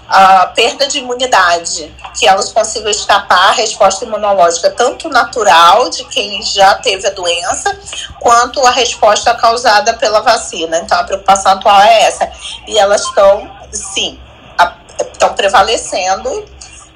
a 0.10 0.48
perda 0.48 0.88
de 0.88 0.98
imunidade, 1.00 1.94
que 2.18 2.28
elas 2.28 2.52
consigam 2.52 2.90
escapar 2.90 3.50
à 3.50 3.52
resposta 3.52 4.06
imunológica, 4.06 4.72
tanto 4.72 5.08
natural 5.08 5.90
de 5.90 6.04
quem 6.06 6.42
já 6.42 6.74
teve 6.76 7.06
a 7.08 7.12
doença, 7.12 7.78
quanto 8.20 8.66
a 8.66 8.72
resposta 8.72 9.36
causada 9.36 9.94
pela 9.94 10.22
vacina. 10.22 10.80
Então 10.80 10.98
a 11.00 11.04
preocupação 11.04 11.52
atual 11.52 11.80
é 11.82 12.04
essa. 12.04 12.32
E 12.68 12.78
elas 12.80 13.02
estão, 13.04 13.50
sim, 13.72 14.20
a- 14.58 14.74
estão 15.00 15.34
prevalecendo 15.36 16.46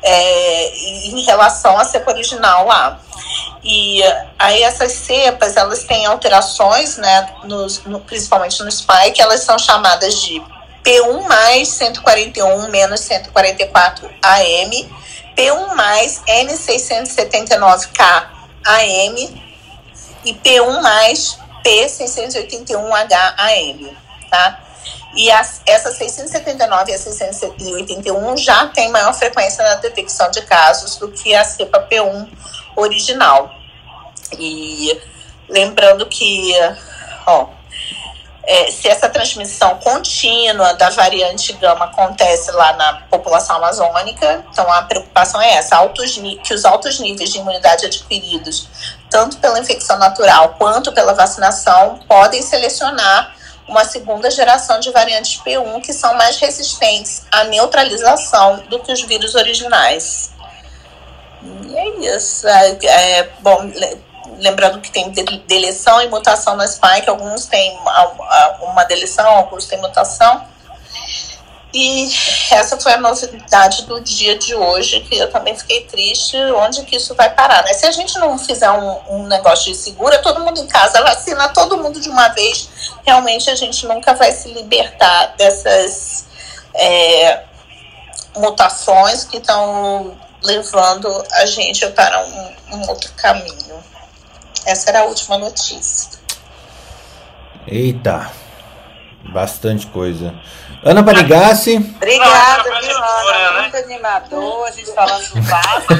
é, 0.02 0.76
em 1.08 1.22
relação 1.24 1.78
à 1.78 1.86
cepa 1.86 2.12
original 2.12 2.66
lá. 2.66 3.00
E 3.64 4.02
aí 4.38 4.62
essas 4.64 4.92
cepas, 4.92 5.56
elas 5.56 5.84
têm 5.86 6.06
alterações, 6.06 6.98
né, 6.98 7.30
nos, 7.46 7.84
no- 7.86 8.02
principalmente 8.02 8.62
no 8.64 8.72
spike, 8.72 9.22
elas 9.22 9.42
são 9.42 9.58
chamadas 9.58 10.20
de 10.22 10.44
P1 10.84 11.28
mais 11.28 11.70
141 11.70 12.70
menos 12.70 13.00
144 13.02 14.10
AM, 14.22 14.90
P1 15.36 15.76
mais 15.76 16.22
N679K 16.28 18.28
AM 18.66 19.44
e 20.26 20.34
P1 20.34 20.82
mais 20.82 21.38
P681H 21.64 23.36
AM, 23.38 23.98
tá? 24.30 24.60
E 25.16 25.32
as, 25.32 25.62
essa 25.66 25.92
679 25.92 26.92
e 26.92 26.96
a 26.96 26.98
681 26.98 28.38
já 28.38 28.68
tem 28.68 28.90
maior 28.90 29.14
frequência 29.14 29.64
na 29.64 29.76
detecção 29.76 30.30
de 30.32 30.42
casos 30.42 30.98
do 30.98 31.12
que 31.12 31.36
a 31.36 31.44
cepa 31.44 31.88
P1 31.90 32.28
original. 32.76 33.52
E 34.38 35.00
lembrando 35.48 36.08
que, 36.08 36.54
ó, 37.28 37.48
é, 38.46 38.70
se 38.70 38.90
essa 38.90 39.08
transmissão 39.08 39.76
contínua 39.80 40.74
da 40.74 40.90
variante 40.90 41.54
gama 41.54 41.86
acontece 41.86 42.52
lá 42.52 42.74
na 42.74 42.94
população 43.10 43.56
amazônica, 43.56 44.44
então 44.52 44.70
a 44.72 44.82
preocupação 44.84 45.42
é 45.42 45.54
essa, 45.54 45.78
altos, 45.78 46.20
que 46.44 46.54
os 46.54 46.66
altos 46.66 47.00
níveis 47.00 47.32
de 47.32 47.40
imunidade 47.40 47.86
adquiridos, 47.86 48.68
tanto 49.10 49.38
pela 49.38 49.60
infecção 49.60 49.98
natural 49.98 50.56
quanto 50.58 50.92
pela 50.92 51.14
vacinação, 51.14 52.00
podem 52.08 52.42
selecionar 52.42 53.34
uma 53.66 53.86
segunda 53.86 54.30
geração 54.30 54.80
de 54.80 54.92
variantes 54.92 55.42
P1 55.42 55.82
que 55.82 55.94
são 55.94 56.14
mais 56.16 56.38
resistentes 56.38 57.26
à 57.32 57.46
neutralização 57.46 58.58
do 58.70 58.80
que 58.80 58.92
os 58.92 59.02
vírus 59.04 59.36
originais. 59.36 60.32
E 61.42 61.78
é 61.78 62.16
isso. 62.16 62.46
É, 62.46 62.78
é, 62.84 63.30
bom, 63.40 63.72
lembrando 64.40 64.82
que 64.82 64.92
tem 64.92 65.10
de- 65.12 65.24
deleção 65.48 66.02
e 66.02 66.08
mutação 66.08 66.56
na 66.56 66.68
spike, 66.68 67.10
alguns 67.10 67.46
têm 67.46 67.78
uma 68.62 68.84
deleção, 68.84 69.28
alguns 69.28 69.66
têm 69.66 69.80
mutação. 69.80 70.46
E 71.74 72.08
essa 72.52 72.80
foi 72.80 72.94
a 72.94 72.98
novidade 72.98 73.88
do 73.88 74.00
dia 74.00 74.38
de 74.38 74.54
hoje, 74.54 75.00
que 75.02 75.18
eu 75.18 75.32
também 75.32 75.56
fiquei 75.58 75.86
triste, 75.86 76.38
onde 76.38 76.84
que 76.84 76.96
isso 76.98 77.16
vai 77.16 77.34
parar, 77.34 77.64
né? 77.64 77.74
Se 77.74 77.88
a 77.88 77.92
gente 77.92 78.20
não 78.20 78.38
fizer 78.38 78.70
um, 78.70 79.00
um 79.10 79.28
negócio 79.28 79.72
de 79.72 79.78
segura, 79.78 80.20
todo 80.20 80.40
mundo 80.42 80.60
em 80.62 80.68
casa, 80.68 81.02
vacina 81.02 81.50
todo 81.50 81.78
mundo 81.80 82.00
de 82.00 82.10
uma 82.10 82.28
vez, 82.30 82.70
realmente 83.04 83.50
a 83.50 83.56
gente 83.56 83.88
nunca 83.88 84.14
vai 84.14 84.32
se 84.32 84.50
libertar 84.54 85.34
dessas 85.36 86.26
é, 86.76 87.42
mutações 88.36 89.24
que 89.24 89.38
estão 89.38 90.16
levando 90.44 91.26
a 91.32 91.46
gente 91.48 91.88
para 91.88 92.24
um, 92.24 92.56
um 92.74 92.90
outro 92.90 93.12
caminho. 93.14 93.84
Essa 94.66 94.90
era 94.90 95.02
a 95.02 95.04
última 95.06 95.38
notícia. 95.38 96.20
Eita, 97.68 98.32
bastante 99.32 99.88
coisa. 99.88 100.34
Ana 100.84 101.02
Panigassi, 101.04 101.78
Obrigada, 101.96 102.64
viu, 102.82 102.98
Ana? 102.98 103.52
né? 103.54 103.62
Muito 103.62 103.78
animador, 103.78 104.68
a 104.68 104.72
gente 104.72 104.94
falando 104.94 105.26
do 105.30 105.42
Vasco. 105.42 105.94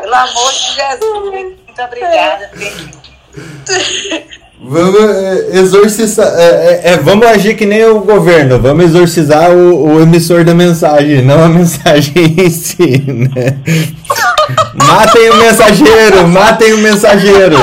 Pelo 0.00 0.14
amor 0.14 0.52
de 0.52 0.74
Jesus, 0.74 1.30
muito 1.32 1.82
obrigada. 1.82 2.50
vamos 4.60 5.00
é, 5.00 5.58
exorcizar. 5.58 6.26
é, 6.36 6.44
é, 6.44 6.92
é, 6.92 6.96
vamos 6.96 7.26
agir 7.26 7.54
que 7.56 7.66
nem 7.66 7.84
o 7.84 8.00
governo. 8.00 8.58
Vamos 8.58 8.86
exorcizar 8.86 9.50
o, 9.50 9.94
o 9.94 10.00
emissor 10.00 10.44
da 10.44 10.54
mensagem, 10.54 11.22
não 11.22 11.44
a 11.44 11.48
mensagem 11.48 12.34
em 12.38 12.50
si, 12.50 13.04
né? 13.06 13.58
Matem 14.74 15.30
o 15.30 15.36
mensageiro, 15.36 16.28
matem 16.28 16.72
o 16.74 16.78
mensageiro. 16.78 17.56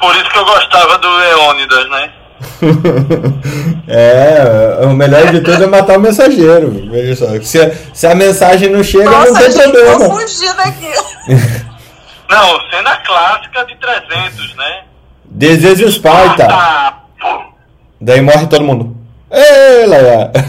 Por 0.00 0.16
isso 0.16 0.30
que 0.30 0.38
eu 0.38 0.44
gostava 0.44 0.98
do 0.98 1.08
Leônidas, 1.08 1.90
né? 1.90 2.10
É, 3.92 4.84
o 4.84 4.90
melhor 4.90 5.32
de 5.32 5.40
tudo 5.40 5.64
é 5.64 5.66
matar 5.66 5.98
o 5.98 6.00
mensageiro. 6.00 6.70
Veja 6.92 7.16
só. 7.16 7.26
Se, 7.42 7.72
se 7.92 8.06
a 8.06 8.14
mensagem 8.14 8.70
não 8.70 8.84
chega, 8.84 9.04
não 9.04 9.18
Nossa, 9.18 9.34
tem 9.34 9.50
gente, 9.50 9.64
tô 9.64 9.72
problema. 9.72 10.20
fugindo 10.20 10.60
aqui. 10.60 11.64
Não, 12.30 12.70
cena 12.70 12.96
clássica 12.98 13.64
de 13.66 13.76
300, 13.76 14.56
né? 14.56 14.84
This 15.38 15.64
is 15.64 15.94
Sparta. 15.94 16.46
Ah, 16.50 17.00
pô. 17.20 17.42
Daí 18.00 18.20
morre 18.20 18.46
todo 18.46 18.64
mundo. 18.64 18.96
Ei, 19.30 19.86
Laia. 19.86 20.30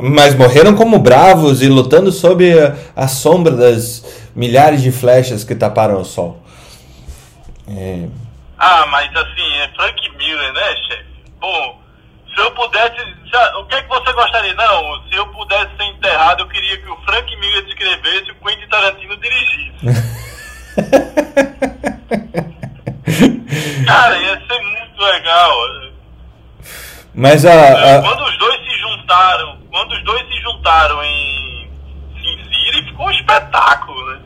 Mas 0.00 0.34
morreram 0.34 0.76
como 0.76 0.98
bravos 0.98 1.60
e 1.62 1.68
lutando 1.68 2.12
sob 2.12 2.44
a, 2.58 2.76
a 2.94 3.08
sombra 3.08 3.56
das 3.56 4.04
milhares 4.34 4.80
de 4.82 4.92
flechas 4.92 5.42
que 5.42 5.54
taparam 5.56 6.00
o 6.00 6.04
sol. 6.04 6.40
É, 7.68 8.06
Ah, 8.56 8.86
mas 8.86 9.10
assim, 9.14 9.52
é 9.62 9.68
Frank 9.76 10.10
Miller, 10.16 10.52
né, 10.52 10.76
chefe? 10.88 11.04
Pô, 11.40 11.74
se 12.38 12.44
eu 12.44 12.50
pudesse. 12.52 12.96
já- 13.32 13.58
o 13.58 13.64
que 13.66 13.74
é 13.74 13.82
que 13.82 13.88
você 13.88 14.12
gostaria? 14.12 14.54
Não, 14.54 15.02
se 15.08 15.14
eu 15.16 15.26
pudesse 15.28 15.76
ser 15.76 15.84
enterrado, 15.84 16.42
eu 16.42 16.48
queria 16.48 16.78
que 16.78 16.88
o 16.88 16.96
Frank 17.04 17.36
Miller 17.36 17.64
escrevesse 17.66 18.28
e 18.28 18.32
o 18.32 18.34
Quentin 18.36 18.68
Tarantino 18.68 19.16
dirigisse. 19.16 19.72
Cara, 23.86 24.18
ia 24.18 24.40
ser 24.46 24.60
muito 24.60 25.02
legal. 25.02 25.50
Mas 27.14 27.44
a, 27.44 27.50
É, 27.52 27.96
a- 27.96 28.02
Quando 28.02 28.22
os 28.24 28.38
dois 28.38 28.56
se 28.60 28.78
juntaram, 28.78 29.58
quando 29.70 29.92
os 29.92 30.04
dois 30.04 30.20
se 30.28 30.40
juntaram 30.40 31.02
em 31.02 31.68
Sin 32.14 32.44
City, 32.44 32.84
ficou 32.88 33.06
um 33.06 33.10
espetáculo, 33.10 34.10
né? 34.12 34.20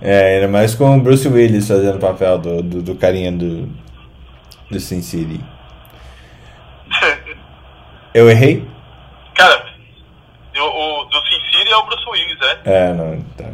É, 0.00 0.34
ainda 0.36 0.48
mais 0.48 0.74
com 0.74 0.96
o 0.96 1.00
Bruce 1.00 1.28
Willis 1.28 1.68
fazendo 1.68 1.96
o 1.96 2.00
papel 2.00 2.38
do, 2.38 2.62
do, 2.62 2.82
do 2.82 2.94
carinha 2.96 3.30
do, 3.30 3.68
do 4.70 4.80
Sin 4.80 5.00
City. 5.00 5.40
Eu 8.14 8.28
errei? 8.30 8.66
Cara, 9.34 9.64
o, 10.56 10.60
o 10.60 11.04
do 11.04 11.16
Sin 11.26 11.58
City 11.58 11.70
é 11.72 11.76
o 11.76 11.86
Bruce 11.86 12.08
Willis, 12.08 12.38
é? 12.42 12.60
É, 12.64 12.92
não. 12.92 13.22
Tá. 13.36 13.44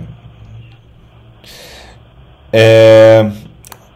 É, 2.52 3.30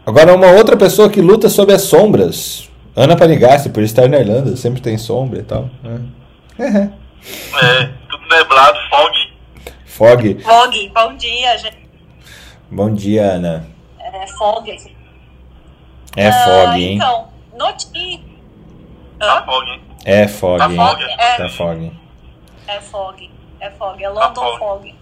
agora, 0.06 0.34
uma 0.34 0.48
outra 0.52 0.76
pessoa 0.76 1.10
que 1.10 1.20
luta 1.20 1.48
sob 1.48 1.72
as 1.72 1.82
sombras. 1.82 2.70
Ana 2.94 3.16
Panigassi, 3.16 3.70
por 3.70 3.82
estar 3.82 4.06
na 4.08 4.18
Irlanda, 4.18 4.54
sempre 4.56 4.80
tem 4.82 4.98
sombra 4.98 5.38
e 5.40 5.42
tal. 5.42 5.70
né? 5.82 6.02
É, 6.58 7.86
tudo 8.08 8.28
neblado, 8.28 8.78
fog. 8.90 9.32
Fog. 9.86 10.42
Fog, 10.42 10.92
bom 10.94 11.16
dia, 11.16 11.56
gente. 11.58 11.88
Bom 12.70 12.92
dia, 12.92 13.32
Ana. 13.32 13.66
É 13.98 14.26
Fog. 14.26 14.68
É 16.16 16.28
Ah, 16.28 16.32
fog, 16.44 16.82
hein? 16.82 16.96
Então, 16.96 17.28
notícia. 17.58 18.20
Tá 19.18 19.42
fog, 19.44 19.66
hein? 19.70 19.80
É 20.04 20.26
fog, 20.28 20.58
Tá 20.58 20.68
fog, 20.68 21.02
é. 21.04 21.36
Tá 21.36 21.48
fog. 21.48 21.92
É 22.66 22.80
fog, 22.80 23.30
é 23.60 23.70
fog, 23.70 24.02
é 24.04 24.08
London 24.08 24.34
fog. 24.42 24.58
fog. 24.58 24.94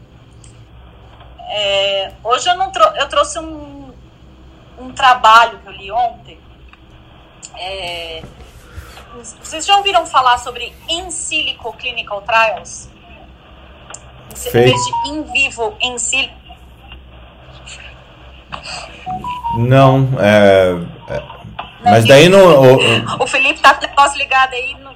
É, 1.53 2.13
hoje 2.23 2.49
eu 2.49 2.57
não 2.57 2.71
trou 2.71 2.87
eu 2.97 3.09
trouxe 3.09 3.39
um, 3.39 3.93
um 4.79 4.93
trabalho 4.93 5.59
que 5.59 5.67
eu 5.69 5.73
li 5.73 5.91
ontem. 5.91 6.39
É, 7.57 8.23
vocês 9.43 9.67
já 9.67 9.77
ouviram 9.77 10.07
falar 10.07 10.39
sobre 10.39 10.73
in 10.89 11.11
silico 11.11 11.73
clinical 11.75 12.23
trials? 12.23 12.89
Em 14.33 14.37
Feito. 14.37 14.53
vez 14.53 14.81
de 14.85 15.09
in 15.11 15.23
vivo, 15.33 15.77
in 15.81 15.99
silico. 15.99 16.39
Não, 19.57 20.09
é. 20.21 21.13
é, 21.13 21.23
mas 21.83 22.07
daí 22.07 22.29
não. 22.29 22.39
o- 22.39 22.77
o- 22.77 23.25
O 23.25 23.27
Felipe 23.27 23.61
tá 23.61 23.75
com 23.75 23.85
o 23.85 23.89
negócio 23.89 24.19
ligado 24.19 24.53
aí. 24.55 24.75
No, 24.75 24.90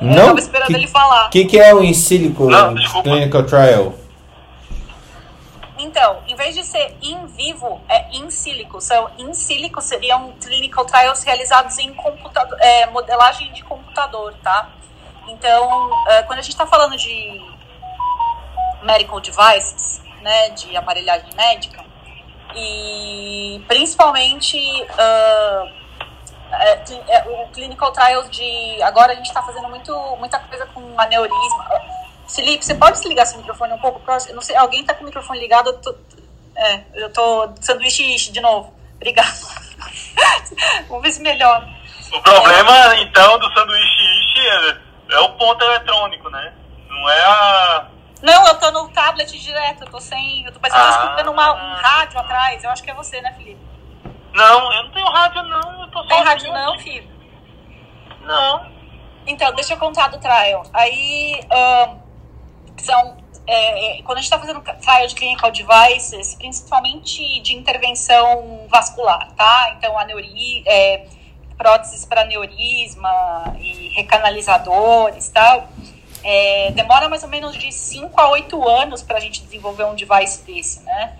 eu 0.00 0.06
não? 0.06 0.26
tava 0.26 0.38
esperando 0.38 0.66
que, 0.66 0.74
ele 0.74 0.86
falar. 0.86 1.30
que, 1.30 1.44
que 1.44 1.58
é 1.58 1.74
o 1.74 1.82
in 1.82 1.94
silico 1.94 2.48
Não, 2.48 2.74
desculpa. 2.74 3.10
clinical 3.10 3.44
trial? 3.44 3.94
Então, 5.78 6.18
em 6.26 6.34
vez 6.34 6.54
de 6.54 6.64
ser 6.64 6.96
in 7.00 7.26
vivo, 7.26 7.80
é 7.88 8.16
in 8.16 8.30
silico. 8.30 8.80
São 8.80 9.10
in 9.16 9.32
silico 9.32 9.80
seriam 9.80 10.32
clinical 10.40 10.84
trials 10.84 11.22
realizados 11.22 11.78
em 11.78 11.94
computador, 11.94 12.58
é, 12.60 12.86
modelagem 12.86 13.52
de 13.52 13.62
computador, 13.62 14.34
tá? 14.42 14.70
Então, 15.28 15.90
é, 16.08 16.22
quando 16.22 16.40
a 16.40 16.42
gente 16.42 16.52
está 16.52 16.66
falando 16.66 16.96
de 16.96 17.40
medical 18.82 19.20
devices, 19.20 20.02
né, 20.22 20.50
de 20.50 20.76
aparelhagem 20.76 21.28
médica, 21.36 21.84
e 22.54 23.62
principalmente 23.68 24.58
ah, 24.98 25.72
é, 26.52 26.82
é, 27.08 27.28
o 27.28 27.48
clinical 27.48 27.92
trials 27.92 28.30
de 28.30 28.82
agora 28.82 29.12
a 29.12 29.16
gente 29.16 29.26
está 29.26 29.42
fazendo 29.42 29.68
muito 29.68 29.92
muita 30.16 30.38
coisa 30.40 30.66
com 30.66 31.00
aneurisma. 31.00 31.66
Felipe, 32.28 32.64
você 32.64 32.74
pode 32.74 32.98
desligar 32.98 33.26
seu 33.26 33.38
microfone 33.38 33.72
um 33.72 33.78
pouco? 33.78 34.02
Eu 34.28 34.34
não 34.34 34.42
sei, 34.42 34.54
alguém 34.56 34.84
tá 34.84 34.94
com 34.94 35.02
o 35.02 35.06
microfone 35.06 35.38
ligado. 35.40 35.70
Eu 35.70 35.78
tô, 35.80 35.94
é, 36.56 36.84
eu 36.94 37.12
tô 37.12 37.54
sanduíche 37.60 38.30
de 38.30 38.40
novo. 38.40 38.74
Obrigada. 38.96 39.30
Vamos 40.88 41.02
ver 41.02 41.12
se 41.12 41.22
melhora. 41.22 41.68
O 42.12 42.20
problema, 42.20 42.96
então, 42.96 43.38
do 43.38 43.52
sanduíche 43.52 44.48
é, 44.48 45.14
é 45.14 45.20
o 45.20 45.30
ponto 45.34 45.62
eletrônico, 45.64 46.28
né? 46.30 46.52
Não 46.88 47.10
é 47.10 47.24
a. 47.24 47.86
Não, 48.22 48.48
eu 48.48 48.58
tô 48.58 48.70
no 48.72 48.88
tablet 48.88 49.38
direto. 49.38 49.84
Eu 49.84 49.90
tô 49.90 50.00
sem. 50.00 50.44
Eu 50.44 50.52
tô 50.52 50.58
parecendo 50.58 50.84
Ah. 50.84 50.90
escutando 50.90 51.30
uma, 51.30 51.52
um 51.52 51.74
rádio 51.76 52.18
atrás. 52.18 52.64
Eu 52.64 52.70
acho 52.70 52.82
que 52.82 52.90
é 52.90 52.94
você, 52.94 53.20
né, 53.20 53.32
Felipe? 53.36 53.67
Não, 54.38 54.72
eu 54.72 54.82
não 54.84 54.90
tenho 54.92 55.06
rádio, 55.06 55.42
não. 55.42 55.82
Eu 55.82 55.90
tô 55.90 56.00
Tem 56.06 56.18
só 56.18 56.24
rádio 56.24 56.48
ouvindo 56.48 56.64
não, 56.64 56.74
aqui. 56.74 56.82
filho? 56.84 57.08
Não. 58.22 58.66
Então, 59.26 59.52
deixa 59.54 59.74
eu 59.74 59.78
contar 59.78 60.08
do 60.08 60.18
trial. 60.18 60.62
Aí, 60.72 61.40
ahn, 61.50 61.98
são, 62.78 63.16
é, 63.46 63.98
é, 63.98 64.02
quando 64.02 64.18
a 64.18 64.20
gente 64.20 64.32
está 64.32 64.38
fazendo 64.38 64.60
trial 64.60 65.06
de 65.08 65.14
clinical 65.16 65.50
devices, 65.50 66.36
principalmente 66.36 67.40
de 67.40 67.56
intervenção 67.56 68.66
vascular, 68.70 69.28
tá? 69.32 69.74
Então, 69.76 69.98
aneuri, 69.98 70.62
é, 70.66 71.06
próteses 71.56 72.04
para 72.04 72.20
aneurisma 72.22 73.56
e 73.58 73.88
recanalizadores 73.96 75.28
tal. 75.30 75.68
É, 76.22 76.70
demora 76.72 77.08
mais 77.08 77.22
ou 77.24 77.28
menos 77.28 77.56
de 77.56 77.72
5 77.72 78.20
a 78.20 78.30
8 78.30 78.68
anos 78.68 79.02
para 79.02 79.18
a 79.18 79.20
gente 79.20 79.42
desenvolver 79.42 79.84
um 79.84 79.94
device 79.94 80.44
desse, 80.44 80.82
né? 80.84 81.16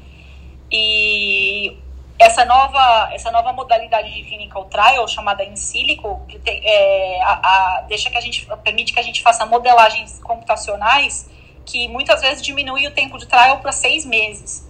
E 0.70 1.76
essa 2.18 2.44
nova, 2.44 3.10
essa 3.12 3.30
nova 3.30 3.52
modalidade 3.52 4.12
de 4.12 4.22
clinical 4.24 4.64
trial, 4.64 5.06
chamada 5.06 5.44
in 5.44 5.54
silico, 5.56 6.20
que 6.28 6.38
tem- 6.38 6.60
é, 6.64 7.20
a- 7.22 7.40
a- 7.42 7.80
deixa 7.82 8.10
que 8.10 8.16
a 8.16 8.20
gente, 8.20 8.46
permite 8.64 8.92
que 8.92 8.98
a 8.98 9.02
gente 9.02 9.22
faça 9.22 9.46
modelagens 9.46 10.18
computacionais 10.20 11.30
que 11.64 11.86
muitas 11.88 12.20
vezes 12.20 12.42
diminui 12.42 12.86
o 12.86 12.90
tempo 12.92 13.18
de 13.18 13.26
trial 13.26 13.58
para 13.58 13.72
seis 13.72 14.04
meses. 14.04 14.66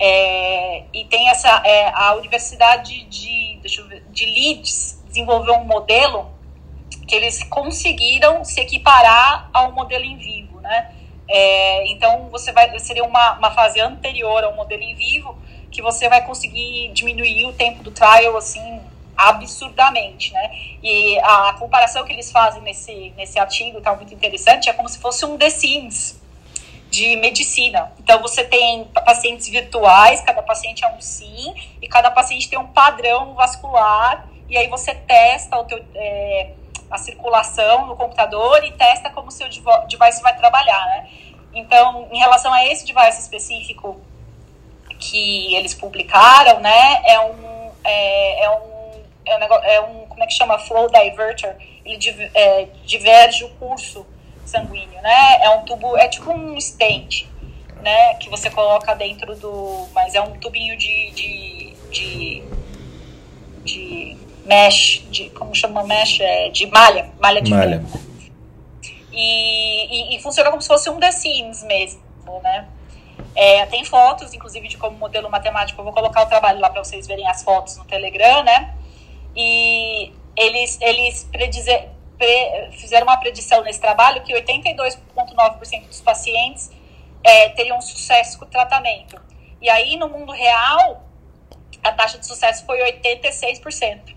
É, 0.00 0.84
e 0.92 1.04
tem 1.06 1.28
essa, 1.28 1.60
é, 1.64 1.90
a 1.92 2.14
Universidade 2.14 3.04
de, 3.04 3.58
ver, 3.62 4.04
de 4.10 4.24
Leeds 4.24 5.02
desenvolveu 5.06 5.54
um 5.54 5.64
modelo 5.64 6.30
que 7.06 7.14
eles 7.14 7.42
conseguiram 7.44 8.44
se 8.44 8.60
equiparar 8.60 9.50
ao 9.52 9.72
modelo 9.72 10.04
em 10.04 10.16
vivo, 10.16 10.60
né? 10.60 10.94
É, 11.26 11.86
então 11.90 12.28
você 12.30 12.52
vai 12.52 12.78
seria 12.78 13.04
uma, 13.04 13.32
uma 13.32 13.50
fase 13.50 13.80
anterior 13.80 14.44
ao 14.44 14.54
modelo 14.54 14.82
em 14.82 14.94
vivo 14.94 15.36
que 15.70 15.82
você 15.82 16.08
vai 16.08 16.24
conseguir 16.24 16.90
diminuir 16.92 17.46
o 17.46 17.52
tempo 17.52 17.82
do 17.82 17.90
trial 17.90 18.36
assim 18.36 18.80
absurdamente, 19.16 20.32
né? 20.32 20.50
E 20.82 21.18
a 21.18 21.54
comparação 21.58 22.04
que 22.04 22.12
eles 22.12 22.30
fazem 22.30 22.62
nesse 22.62 23.12
nesse 23.16 23.38
artigo 23.38 23.80
tá 23.80 23.94
muito 23.94 24.14
interessante 24.14 24.68
é 24.68 24.72
como 24.72 24.88
se 24.88 24.98
fosse 24.98 25.24
um 25.24 25.36
The 25.36 25.50
Sims 25.50 26.20
de 26.90 27.16
medicina. 27.16 27.92
Então 27.98 28.22
você 28.22 28.44
tem 28.44 28.84
pacientes 29.04 29.48
virtuais, 29.48 30.20
cada 30.20 30.42
paciente 30.42 30.84
é 30.84 30.88
um 30.88 31.00
sim 31.00 31.54
e 31.82 31.88
cada 31.88 32.10
paciente 32.10 32.48
tem 32.48 32.58
um 32.58 32.68
padrão 32.68 33.34
vascular 33.34 34.28
e 34.48 34.56
aí 34.56 34.68
você 34.68 34.94
testa 34.94 35.58
o 35.58 35.64
teu 35.64 35.84
é, 35.94 36.52
a 36.90 36.96
circulação 36.96 37.86
no 37.86 37.96
computador 37.96 38.64
e 38.64 38.72
testa 38.72 39.10
como 39.10 39.28
o 39.28 39.30
seu 39.30 39.46
device 39.48 40.22
vai 40.22 40.36
trabalhar, 40.36 40.84
né? 40.86 41.08
Então, 41.52 42.08
em 42.10 42.18
relação 42.18 42.52
a 42.52 42.64
esse 42.66 42.86
device 42.86 43.20
específico 43.20 44.00
que 44.98 45.54
eles 45.54 45.74
publicaram, 45.74 46.60
né, 46.60 47.00
é 47.04 47.20
um, 47.20 47.70
é, 47.84 48.44
é 48.44 48.50
um, 48.50 49.00
é 49.26 49.36
um, 49.36 49.38
negócio, 49.38 49.64
é 49.64 49.80
um, 49.80 50.06
como 50.06 50.22
é 50.22 50.26
que 50.26 50.34
chama, 50.34 50.58
flow 50.58 50.88
diverter, 50.90 51.56
ele 51.84 51.96
div- 51.96 52.30
é, 52.34 52.66
diverge 52.84 53.44
o 53.44 53.48
curso 53.50 54.06
sanguíneo, 54.44 55.00
né, 55.02 55.38
é 55.42 55.50
um 55.50 55.64
tubo, 55.64 55.96
é 55.96 56.08
tipo 56.08 56.32
um 56.32 56.60
stent, 56.60 57.26
né, 57.82 58.14
que 58.14 58.28
você 58.28 58.50
coloca 58.50 58.94
dentro 58.94 59.36
do, 59.36 59.86
mas 59.94 60.14
é 60.14 60.20
um 60.20 60.32
tubinho 60.38 60.76
de, 60.76 61.10
de, 61.12 61.72
de, 61.90 62.42
de 63.64 64.16
mesh, 64.44 65.04
de, 65.10 65.30
como 65.30 65.54
chama 65.54 65.84
mesh, 65.84 66.20
é, 66.20 66.48
de 66.48 66.66
malha, 66.66 67.10
malha 67.20 67.40
de 67.40 67.50
Malha. 67.52 67.78
né? 67.78 67.84
E, 69.12 70.12
e, 70.14 70.16
e 70.16 70.22
funciona 70.22 70.50
como 70.50 70.62
se 70.62 70.68
fosse 70.68 70.88
um 70.90 70.98
The 71.00 71.10
Sims 71.10 71.62
mesmo, 71.64 72.00
né? 72.42 72.68
É, 73.34 73.66
tem 73.66 73.84
fotos, 73.84 74.34
inclusive, 74.34 74.68
de 74.68 74.76
como 74.76 74.96
modelo 74.98 75.30
matemático. 75.30 75.80
Eu 75.80 75.84
vou 75.84 75.92
colocar 75.92 76.22
o 76.22 76.26
trabalho 76.26 76.60
lá 76.60 76.70
para 76.70 76.82
vocês 76.82 77.06
verem 77.06 77.26
as 77.28 77.42
fotos 77.42 77.76
no 77.76 77.84
Telegram, 77.84 78.42
né? 78.42 78.74
E 79.36 80.12
eles, 80.36 80.78
eles 80.80 81.28
predizer, 81.30 81.88
pre, 82.16 82.70
fizeram 82.72 83.06
uma 83.06 83.16
predição 83.16 83.62
nesse 83.62 83.80
trabalho 83.80 84.22
que 84.22 84.32
82,9% 84.34 85.86
dos 85.86 86.00
pacientes 86.00 86.70
é, 87.22 87.50
teriam 87.50 87.80
sucesso 87.80 88.38
com 88.38 88.44
o 88.44 88.48
tratamento. 88.48 89.20
E 89.60 89.68
aí, 89.68 89.96
no 89.96 90.08
mundo 90.08 90.32
real, 90.32 91.02
a 91.82 91.92
taxa 91.92 92.18
de 92.18 92.26
sucesso 92.26 92.64
foi 92.64 92.78
86%. 92.78 94.16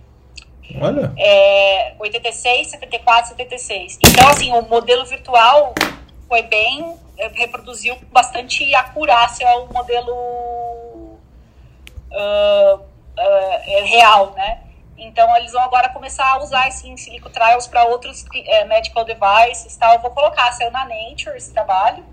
Olha. 0.80 1.14
É, 1.18 1.94
86, 1.99 2.69
74, 2.69 3.30
76. 3.30 3.99
Então, 4.03 4.28
assim, 4.30 4.52
o 4.53 4.61
modelo 4.61 5.06
virtual 5.06 5.73
foi 6.32 6.44
bem, 6.44 6.98
é, 7.18 7.28
reproduziu 7.28 7.94
bastante 8.10 8.74
acurácia 8.74 9.45
o 9.58 9.74
modelo 9.74 10.16
uh, 12.10 12.76
uh, 12.80 13.84
real, 13.84 14.32
né? 14.32 14.62
Então, 14.98 15.36
eles 15.36 15.52
vão 15.52 15.62
agora 15.62 15.90
começar 15.90 16.26
a 16.26 16.38
usar 16.41 16.70
esse 16.70 16.88
in 16.88 16.95
silico 16.95 17.30
trials 17.30 17.68
para 17.68 17.84
outros 17.84 18.24
é, 18.34 18.64
medical 18.64 19.03
devices, 19.03 19.76
tal. 19.76 19.95
Eu 19.95 19.99
vou 19.99 20.12
colocar, 20.12 20.53
saiu 20.53 20.72
na 20.72 20.86
Nature 20.86 21.36
esse 21.36 21.52
trabalho. 21.52 22.06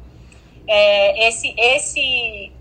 É, 0.66 1.28
esse, 1.28 1.54
esse 1.56 2.52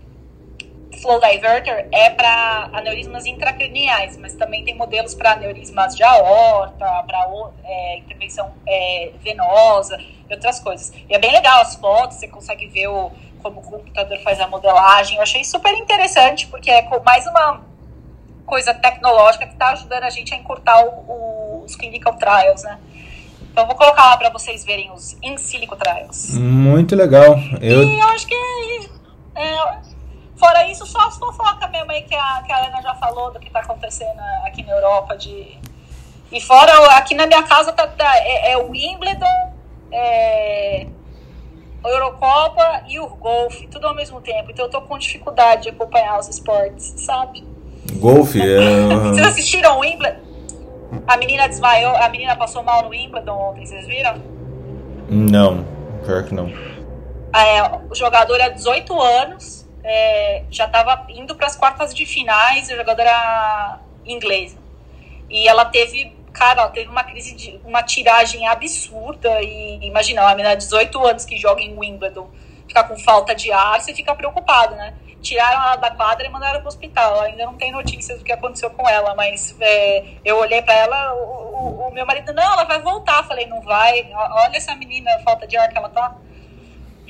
flow 1.00 1.20
diverter 1.20 1.88
é 1.92 2.10
para 2.10 2.70
aneurismas 2.72 3.26
intracraniais, 3.26 4.16
mas 4.16 4.34
também 4.34 4.64
tem 4.64 4.74
modelos 4.74 5.14
para 5.14 5.32
aneurismas 5.32 5.96
de 5.96 6.02
aorta, 6.02 6.84
para 7.06 7.30
é, 7.64 7.98
intervenção 7.98 8.52
é, 8.66 9.10
venosa 9.22 9.98
e 10.28 10.32
outras 10.32 10.60
coisas. 10.60 10.92
E 11.08 11.14
é 11.14 11.18
bem 11.18 11.32
legal 11.32 11.60
as 11.60 11.76
fotos, 11.76 12.18
você 12.18 12.28
consegue 12.28 12.66
ver 12.66 12.88
o, 12.88 13.10
como 13.42 13.60
o 13.60 13.62
computador 13.62 14.18
faz 14.18 14.40
a 14.40 14.46
modelagem. 14.46 15.16
Eu 15.16 15.22
achei 15.22 15.44
super 15.44 15.72
interessante, 15.74 16.46
porque 16.46 16.70
é 16.70 16.88
mais 17.04 17.26
uma 17.26 17.62
coisa 18.46 18.72
tecnológica 18.74 19.46
que 19.46 19.52
está 19.52 19.70
ajudando 19.70 20.04
a 20.04 20.10
gente 20.10 20.32
a 20.34 20.36
encurtar 20.36 20.84
o, 20.84 20.88
o, 20.88 21.64
os 21.64 21.76
clinical 21.76 22.14
trials, 22.14 22.62
né? 22.62 22.78
Então 23.50 23.66
vou 23.66 23.74
colocar 23.74 24.10
lá 24.10 24.16
para 24.16 24.30
vocês 24.30 24.64
verem 24.64 24.90
os 24.92 25.16
in 25.22 25.36
silico 25.36 25.76
trials. 25.76 26.34
Muito 26.34 26.94
legal. 26.94 27.36
Eu... 27.60 27.82
E 27.84 27.98
eu 27.98 28.08
acho 28.08 28.26
que 28.26 28.34
é, 29.34 29.78
Fora 30.38 30.70
isso, 30.70 30.86
só 30.86 31.00
as 31.00 31.18
fofocas 31.18 31.68
mesmo 31.70 31.90
aí 31.90 32.02
que 32.02 32.14
a, 32.14 32.42
que 32.46 32.52
a 32.52 32.68
Ana 32.68 32.80
já 32.80 32.94
falou 32.94 33.32
do 33.32 33.40
que 33.40 33.50
tá 33.50 33.58
acontecendo 33.58 34.20
aqui 34.46 34.62
na 34.62 34.72
Europa. 34.72 35.16
De... 35.16 35.58
E 36.30 36.40
fora, 36.40 36.72
aqui 36.96 37.14
na 37.14 37.26
minha 37.26 37.42
casa 37.42 37.72
tá, 37.72 37.88
tá 37.88 38.16
é, 38.18 38.52
é 38.52 38.56
o 38.56 38.70
Wimbledon, 38.70 39.52
é, 39.90 40.86
Eurocopa 41.84 42.84
e 42.88 43.00
o 43.00 43.08
Golfe, 43.08 43.66
tudo 43.66 43.88
ao 43.88 43.94
mesmo 43.96 44.20
tempo. 44.20 44.52
Então 44.52 44.66
eu 44.66 44.70
tô 44.70 44.80
com 44.82 44.96
dificuldade 44.96 45.64
de 45.64 45.68
acompanhar 45.70 46.20
os 46.20 46.28
esportes, 46.28 46.94
sabe? 46.98 47.44
Golfe 47.94 48.38
é. 48.40 48.94
Vocês 49.10 49.26
assistiram 49.26 49.78
o 49.78 49.80
Wimbledon? 49.80 50.28
A 51.06 51.16
menina 51.16 51.48
desmaiou, 51.48 51.96
a 51.96 52.08
menina 52.08 52.36
passou 52.36 52.62
mal 52.62 52.84
no 52.84 52.90
Wimbledon 52.90 53.50
ontem, 53.50 53.66
vocês 53.66 53.86
viram? 53.88 54.22
Não, 55.08 55.64
pior 56.04 56.24
que 56.24 56.32
não. 56.32 56.46
É, 57.34 57.80
o 57.90 57.94
jogador 57.94 58.40
é 58.40 58.50
18 58.50 59.00
anos 59.00 59.57
é, 59.84 60.44
já 60.50 60.66
estava 60.66 61.06
indo 61.08 61.34
para 61.34 61.46
as 61.46 61.56
quartas 61.56 61.94
de 61.94 62.04
finais, 62.06 62.70
a 62.70 62.76
jogadora 62.76 63.80
inglesa. 64.04 64.58
E 65.28 65.46
ela 65.46 65.64
teve, 65.64 66.16
cara, 66.32 66.62
ela 66.62 66.70
teve 66.70 66.88
uma 66.88 67.04
crise 67.04 67.34
de 67.34 67.60
uma 67.64 67.82
tiragem 67.82 68.46
absurda. 68.48 69.42
E 69.42 69.86
imagina, 69.86 70.22
uma 70.22 70.34
menina 70.34 70.56
de 70.56 70.64
18 70.64 71.06
anos 71.06 71.24
que 71.24 71.36
joga 71.36 71.62
em 71.62 71.76
Wimbledon, 71.78 72.30
ficar 72.66 72.84
com 72.84 72.98
falta 72.98 73.34
de 73.34 73.52
ar, 73.52 73.80
você 73.80 73.94
fica 73.94 74.14
preocupado, 74.14 74.74
né? 74.74 74.94
Tiraram 75.20 75.60
ela 75.60 75.76
da 75.76 75.90
quadra 75.90 76.26
e 76.26 76.30
mandaram 76.30 76.60
para 76.60 76.66
o 76.66 76.68
hospital. 76.68 77.20
Ainda 77.22 77.44
não 77.44 77.54
tem 77.54 77.72
notícias 77.72 78.18
do 78.18 78.24
que 78.24 78.32
aconteceu 78.32 78.70
com 78.70 78.88
ela, 78.88 79.14
mas 79.14 79.54
é, 79.60 80.04
eu 80.24 80.38
olhei 80.38 80.62
para 80.62 80.74
ela, 80.74 81.14
o, 81.14 81.18
o, 81.18 81.88
o, 81.88 81.90
meu 81.90 82.06
marido, 82.06 82.32
não, 82.32 82.52
ela 82.52 82.64
vai 82.64 82.80
voltar. 82.80 83.24
Falei, 83.24 83.46
não 83.46 83.60
vai. 83.60 84.10
Olha 84.14 84.56
essa 84.56 84.74
menina, 84.76 85.10
falta 85.24 85.46
de 85.46 85.56
ar 85.56 85.68
que 85.68 85.76
ela 85.76 85.88
tá. 85.88 86.16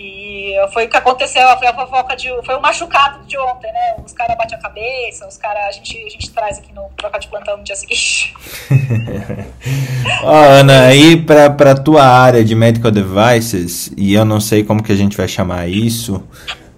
E 0.00 0.54
foi 0.72 0.86
o 0.86 0.88
que 0.88 0.96
aconteceu, 0.96 1.42
foi 1.58 1.66
a 1.66 1.74
fofoca 1.74 2.14
de. 2.14 2.28
Foi 2.44 2.54
o 2.54 2.62
machucado 2.62 3.26
de 3.26 3.36
ontem, 3.36 3.72
né? 3.72 3.96
Os 4.06 4.12
caras 4.12 4.38
batem 4.38 4.56
a 4.56 4.60
cabeça, 4.60 5.26
os 5.26 5.36
caras. 5.36 5.64
A 5.64 5.72
gente, 5.72 5.98
a 5.98 6.08
gente 6.08 6.30
traz 6.30 6.58
aqui 6.58 6.72
no 6.72 6.84
troca 6.96 7.18
de 7.18 7.26
plantão 7.26 7.56
no 7.56 7.64
dia 7.64 7.74
seguinte. 7.74 8.32
Ó, 10.22 10.32
Ana, 10.32 10.82
aí 10.86 11.16
pra, 11.16 11.50
pra 11.50 11.74
tua 11.74 12.04
área 12.04 12.44
de 12.44 12.54
medical 12.54 12.92
devices, 12.92 13.90
e 13.96 14.14
eu 14.14 14.24
não 14.24 14.40
sei 14.40 14.62
como 14.62 14.84
que 14.84 14.92
a 14.92 14.96
gente 14.96 15.16
vai 15.16 15.26
chamar 15.26 15.68
isso, 15.68 16.22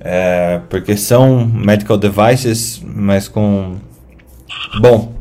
é, 0.01 0.63
porque 0.71 0.97
são 0.97 1.45
medical 1.45 1.99
devices, 1.99 2.81
mas 2.83 3.29
com. 3.29 3.77
Bom. 4.81 5.13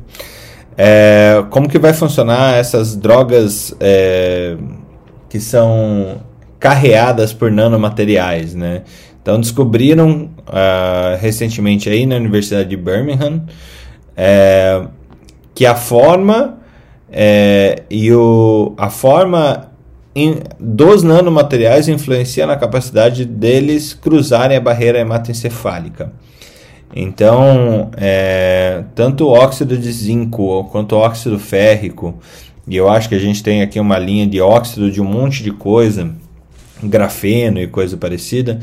É, 0.77 1.43
como 1.49 1.67
que 1.67 1.77
vai 1.77 1.91
funcionar 1.91 2.55
essas 2.55 2.95
drogas 2.95 3.75
é, 3.81 4.55
que 5.27 5.37
são 5.37 6.21
carreadas 6.59 7.31
por 7.31 7.51
nanomateriais, 7.51 8.53
né? 8.53 8.83
Então 9.21 9.39
descobriram 9.39 10.29
uh, 10.47 11.17
recentemente 11.19 11.89
aí 11.89 12.05
na 12.05 12.15
Universidade 12.15 12.69
de 12.69 12.77
Birmingham 12.77 13.43
é, 14.15 14.81
que 15.53 15.65
a 15.65 15.75
forma 15.75 16.57
é, 17.11 17.83
e 17.89 18.11
o, 18.13 18.73
a 18.77 18.89
forma 18.89 19.71
in, 20.15 20.37
dos 20.59 21.03
nanomateriais 21.03 21.87
influencia 21.87 22.45
na 22.45 22.55
capacidade 22.55 23.25
deles 23.25 23.93
cruzarem 23.93 24.57
a 24.57 24.61
barreira 24.61 24.99
hematoencefálica. 24.99 26.11
Então, 26.95 27.91
é, 27.97 28.83
tanto 28.95 29.25
o 29.25 29.29
óxido 29.29 29.77
de 29.77 29.91
zinco 29.91 30.63
quanto 30.71 30.95
o 30.95 30.99
óxido 30.99 31.37
férrico, 31.37 32.19
e 32.67 32.75
eu 32.75 32.89
acho 32.89 33.07
que 33.07 33.15
a 33.15 33.19
gente 33.19 33.43
tem 33.43 33.61
aqui 33.61 33.79
uma 33.79 33.97
linha 33.97 34.25
de 34.25 34.41
óxido 34.41 34.91
de 34.91 34.99
um 34.99 35.05
monte 35.05 35.43
de 35.43 35.51
coisa 35.51 36.11
grafeno 36.83 37.59
e 37.59 37.67
coisa 37.67 37.97
parecida, 37.97 38.59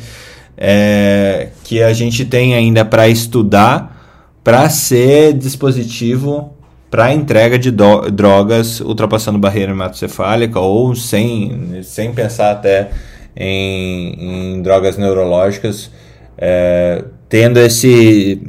é, 0.56 1.48
que 1.64 1.82
a 1.82 1.92
gente 1.92 2.24
tem 2.24 2.54
ainda 2.54 2.84
para 2.84 3.08
estudar 3.08 3.94
para 4.42 4.68
ser 4.68 5.32
dispositivo 5.32 6.54
para 6.90 7.12
entrega 7.12 7.58
de 7.58 7.70
drogas 7.70 8.80
ultrapassando 8.80 9.38
barreira 9.38 9.72
hematocefálica 9.72 10.60
ou 10.60 10.94
sem, 10.94 11.80
sem 11.82 12.12
pensar 12.12 12.52
até 12.52 12.90
em, 13.36 14.54
em 14.54 14.62
drogas 14.62 14.96
neurológicas, 14.96 15.90
é, 16.38 17.04
tendo 17.28 17.58
esse 17.58 18.40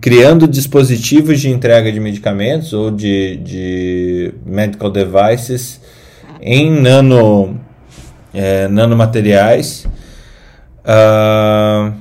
criando 0.00 0.46
dispositivos 0.46 1.40
de 1.40 1.50
entrega 1.50 1.90
de 1.90 1.98
medicamentos 1.98 2.72
ou 2.72 2.90
de, 2.90 3.36
de 3.38 4.34
medical 4.46 4.90
devices 4.90 5.80
em 6.40 6.70
nano 6.70 7.60
é, 8.34 8.68
nanomateriais 8.68 9.86
uh, 10.84 11.92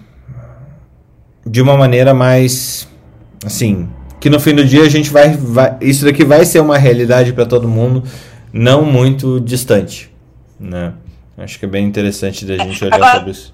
de 1.46 1.62
uma 1.62 1.78
maneira 1.78 2.14
mais 2.14 2.88
assim 3.46 3.90
que 4.20 4.30
no 4.30 4.40
fim 4.40 4.54
do 4.54 4.64
dia 4.64 4.84
a 4.84 4.90
gente 4.90 5.10
vai, 5.10 5.30
vai 5.36 5.78
isso 5.82 6.06
daqui 6.06 6.24
vai 6.24 6.46
ser 6.46 6.60
uma 6.60 6.78
realidade 6.78 7.34
para 7.34 7.46
todo 7.46 7.68
mundo 7.68 8.04
não 8.54 8.84
muito 8.84 9.40
distante 9.40 10.12
né? 10.60 10.94
Acho 11.38 11.58
que 11.58 11.66
é 11.66 11.68
bem 11.68 11.86
interessante 11.86 12.46
da 12.46 12.56
gente 12.58 12.86
olhar 12.86 12.96
agora, 12.96 13.16
sobre 13.16 13.32
isso. 13.32 13.54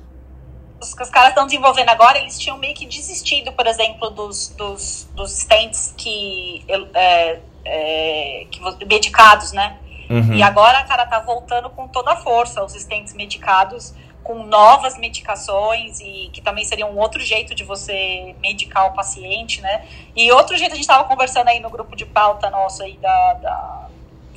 os, 0.82 0.94
os 0.94 1.10
caras 1.10 1.30
estão 1.30 1.46
desenvolvendo 1.46 1.88
agora 1.90 2.18
eles 2.20 2.38
tinham 2.38 2.58
meio 2.58 2.76
que 2.76 2.86
desistido 2.86 3.52
por 3.54 3.66
exemplo 3.66 4.10
dos, 4.10 4.54
dos, 4.58 5.08
dos 5.16 5.32
stents 5.32 5.94
que, 5.96 6.66
é, 6.68 7.40
é, 7.64 8.46
que 8.52 8.60
medicados 8.86 9.54
né 9.54 9.78
Uhum. 10.10 10.34
E 10.34 10.42
agora, 10.42 10.84
cara, 10.84 11.06
tá 11.06 11.20
voltando 11.20 11.70
com 11.70 11.88
toda 11.88 12.12
a 12.12 12.16
força 12.16 12.64
os 12.64 12.76
estentes 12.76 13.14
medicados 13.14 13.94
com 14.28 14.44
novas 14.44 14.98
medicações 14.98 16.02
e 16.02 16.30
que 16.34 16.42
também 16.42 16.66
seria 16.66 16.86
um 16.86 17.00
outro 17.00 17.22
jeito 17.22 17.56
de 17.56 17.64
você 17.64 18.36
medicar 18.42 18.88
o 18.88 18.94
paciente, 18.94 19.62
né? 19.62 19.86
E 20.14 20.30
outro 20.34 20.58
jeito, 20.58 20.74
a 20.74 20.76
gente 20.76 20.84
estava 20.84 21.06
conversando 21.06 21.48
aí 21.48 21.62
no 21.62 21.70
grupo 21.70 21.96
de 21.96 22.06
pauta 22.06 22.50
nosso 22.50 22.84
aí 22.84 22.98
da, 22.98 23.34
da 23.36 23.88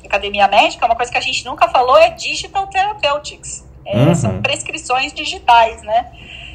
Academia 0.05 0.47
Médica, 0.47 0.85
uma 0.85 0.95
coisa 0.95 1.11
que 1.11 1.17
a 1.17 1.21
gente 1.21 1.43
nunca 1.45 1.67
falou 1.67 1.97
é 1.97 2.09
Digital 2.09 2.67
Therapeutics. 2.67 3.65
É, 3.85 3.97
uhum. 3.97 4.15
São 4.15 4.41
prescrições 4.41 5.11
digitais, 5.11 5.81
né? 5.81 6.09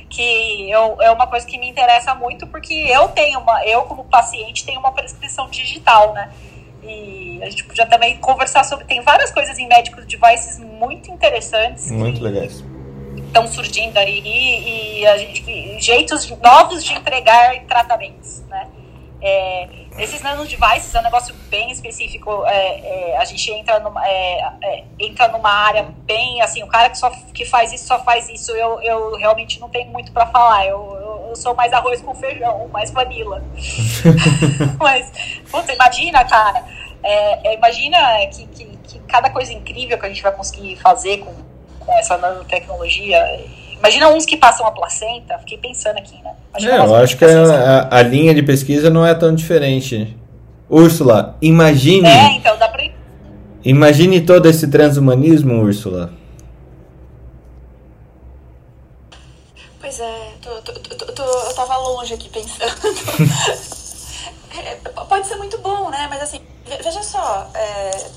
Que 0.08 0.70
eu, 0.70 0.96
é 1.02 1.10
uma 1.10 1.26
coisa 1.26 1.44
que 1.44 1.58
me 1.58 1.68
interessa 1.68 2.14
muito 2.14 2.46
porque 2.46 2.72
eu 2.72 3.08
tenho 3.08 3.40
uma, 3.40 3.62
eu 3.66 3.82
como 3.82 4.04
paciente 4.04 4.64
tenho 4.64 4.80
uma 4.80 4.92
prescrição 4.92 5.50
digital, 5.50 6.14
né? 6.14 6.32
E 6.82 7.25
a 7.42 7.50
gente 7.50 7.64
podia 7.64 7.86
também 7.86 8.16
conversar 8.18 8.64
sobre. 8.64 8.84
Tem 8.84 9.00
várias 9.02 9.30
coisas 9.30 9.58
em 9.58 9.66
médicos 9.66 10.04
devices 10.06 10.58
muito 10.58 11.10
interessantes. 11.10 11.90
Muito 11.90 12.22
legais. 12.22 12.64
Estão 13.16 13.46
surgindo 13.48 13.96
ali 13.98 14.20
e, 14.20 15.00
e 15.00 15.06
a 15.06 15.18
gente, 15.18 15.80
jeitos 15.80 16.28
novos 16.40 16.84
de 16.84 16.92
entregar 16.92 17.58
tratamentos, 17.66 18.42
né? 18.48 18.68
É, 19.20 19.68
esses 19.98 20.20
nanodevices 20.20 20.94
é 20.94 21.00
um 21.00 21.02
negócio 21.02 21.34
bem 21.48 21.70
específico. 21.70 22.44
É, 22.46 23.12
é, 23.12 23.16
a 23.16 23.24
gente 23.24 23.50
entra 23.50 23.80
numa, 23.80 24.06
é, 24.06 24.52
é, 24.62 24.84
entra 24.98 25.28
numa 25.28 25.50
área 25.50 25.88
bem 26.04 26.42
assim, 26.42 26.62
o 26.62 26.66
cara 26.66 26.90
que 26.90 26.98
só 26.98 27.10
que 27.32 27.44
faz 27.44 27.72
isso 27.72 27.86
só 27.86 27.98
faz 28.04 28.28
isso. 28.28 28.52
Eu, 28.52 28.80
eu 28.82 29.16
realmente 29.16 29.58
não 29.58 29.68
tenho 29.68 29.90
muito 29.90 30.12
para 30.12 30.26
falar. 30.26 30.66
Eu, 30.66 30.78
eu, 31.00 31.26
eu 31.30 31.36
sou 31.36 31.54
mais 31.54 31.72
arroz 31.72 32.00
com 32.02 32.14
feijão, 32.14 32.68
mais 32.68 32.90
vanilla. 32.90 33.42
Mas, 34.78 35.10
puta, 35.50 35.72
imagina, 35.72 36.24
cara. 36.24 36.64
É, 37.02 37.48
é, 37.48 37.54
imagina 37.54 37.98
que, 38.26 38.46
que, 38.46 38.64
que, 38.64 38.98
cada 39.00 39.30
coisa 39.30 39.52
incrível 39.52 39.98
que 39.98 40.06
a 40.06 40.08
gente 40.08 40.22
vai 40.22 40.32
conseguir 40.32 40.76
fazer 40.76 41.18
com, 41.18 41.34
com 41.78 41.92
essa 41.98 42.16
nanotecnologia. 42.16 43.24
Imagina 43.78 44.08
uns 44.08 44.24
que 44.24 44.36
passam 44.36 44.66
a 44.66 44.70
placenta. 44.70 45.38
Fiquei 45.38 45.58
pensando 45.58 45.98
aqui, 45.98 46.20
né? 46.22 46.34
É, 46.54 46.78
eu 46.78 46.94
acho 46.96 47.16
que 47.16 47.24
a, 47.24 47.88
a, 47.90 48.02
linha 48.02 48.34
de 48.34 48.42
pesquisa 48.42 48.90
não 48.90 49.06
é 49.06 49.14
tão 49.14 49.34
diferente. 49.34 50.16
Úrsula, 50.68 51.36
imagine. 51.40 52.08
É, 52.08 52.32
então 52.32 52.56
dá 52.58 52.68
pra. 52.68 52.86
Imagine 53.64 54.20
todo 54.20 54.46
esse 54.46 54.68
transhumanismo, 54.68 55.60
Úrsula. 55.60 56.12
Pois 59.80 60.00
é, 60.00 60.32
tô, 60.40 60.50
tô, 60.62 60.72
tô, 60.72 61.22
eu 61.22 61.54
tava 61.54 61.76
longe 61.76 62.14
aqui 62.14 62.28
pensando. 62.28 62.72
é, 64.58 64.74
pode 65.08 65.26
ser 65.26 65.36
muito 65.36 65.58
bom, 65.58 65.90
né? 65.90 66.06
Mas 66.08 66.22
assim, 66.22 66.40
veja 66.66 67.02
só, 67.02 67.48
é, 67.54 68.10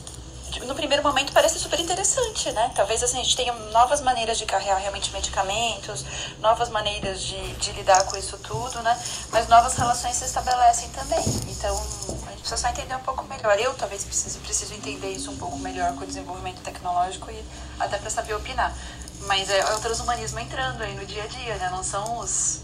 no 0.65 0.73
primeiro 0.75 1.03
momento 1.03 1.31
parece 1.31 1.59
super 1.59 1.79
interessante, 1.79 2.51
né? 2.51 2.71
Talvez 2.75 3.03
assim, 3.03 3.19
a 3.19 3.23
gente 3.23 3.35
tenha 3.35 3.53
novas 3.53 4.01
maneiras 4.01 4.37
de 4.37 4.45
carregar 4.45 4.77
realmente 4.77 5.11
medicamentos, 5.11 6.03
novas 6.39 6.69
maneiras 6.69 7.21
de, 7.21 7.53
de 7.55 7.71
lidar 7.73 8.03
com 8.05 8.17
isso 8.17 8.37
tudo, 8.39 8.81
né? 8.81 8.99
Mas 9.31 9.47
novas 9.47 9.75
relações 9.75 10.15
se 10.15 10.25
estabelecem 10.25 10.89
também. 10.89 11.23
Então, 11.47 11.75
a 11.75 12.31
gente 12.31 12.39
precisa 12.39 12.57
só 12.57 12.69
entender 12.69 12.95
um 12.95 13.01
pouco 13.01 13.23
melhor. 13.25 13.59
Eu 13.59 13.73
talvez 13.75 14.03
preciso, 14.03 14.39
preciso 14.39 14.73
entender 14.73 15.11
isso 15.11 15.29
um 15.31 15.37
pouco 15.37 15.57
melhor 15.57 15.93
com 15.93 16.03
o 16.03 16.07
desenvolvimento 16.07 16.61
tecnológico 16.61 17.29
e 17.31 17.45
até 17.79 17.97
para 17.97 18.09
saber 18.09 18.33
opinar. 18.33 18.75
Mas 19.21 19.49
é, 19.49 19.59
é 19.59 19.73
o 19.75 19.79
transhumanismo 19.79 20.39
entrando 20.39 20.81
aí 20.81 20.95
no 20.95 21.05
dia 21.05 21.23
a 21.23 21.27
dia, 21.27 21.55
né? 21.55 21.69
Não 21.69 21.83
são 21.83 22.17
os, 22.19 22.61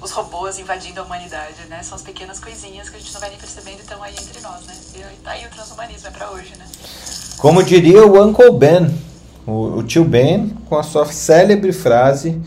os 0.00 0.10
robôs 0.12 0.58
invadindo 0.58 1.00
a 1.00 1.04
humanidade, 1.04 1.66
né? 1.68 1.82
São 1.82 1.96
as 1.96 2.02
pequenas 2.02 2.38
coisinhas 2.38 2.88
que 2.88 2.96
a 2.96 2.98
gente 2.98 3.12
não 3.12 3.20
vai 3.20 3.30
nem 3.30 3.38
percebendo 3.38 3.78
e 3.78 3.80
estão 3.80 4.02
aí 4.02 4.12
entre 4.12 4.40
nós, 4.40 4.64
né? 4.66 4.74
E 4.94 5.22
tá 5.22 5.32
aí 5.32 5.46
o 5.46 5.50
transhumanismo, 5.50 6.08
é 6.08 6.10
pra 6.10 6.30
hoje, 6.30 6.52
né? 6.58 6.64
Como 7.38 7.62
diria 7.62 8.06
o 8.06 8.22
Uncle 8.22 8.52
Ben, 8.52 8.94
o, 9.46 9.78
o 9.78 9.82
tio 9.82 10.04
Ben, 10.04 10.50
com 10.68 10.76
a 10.76 10.82
sua 10.82 11.06
célebre 11.06 11.72
frase: 11.72 12.40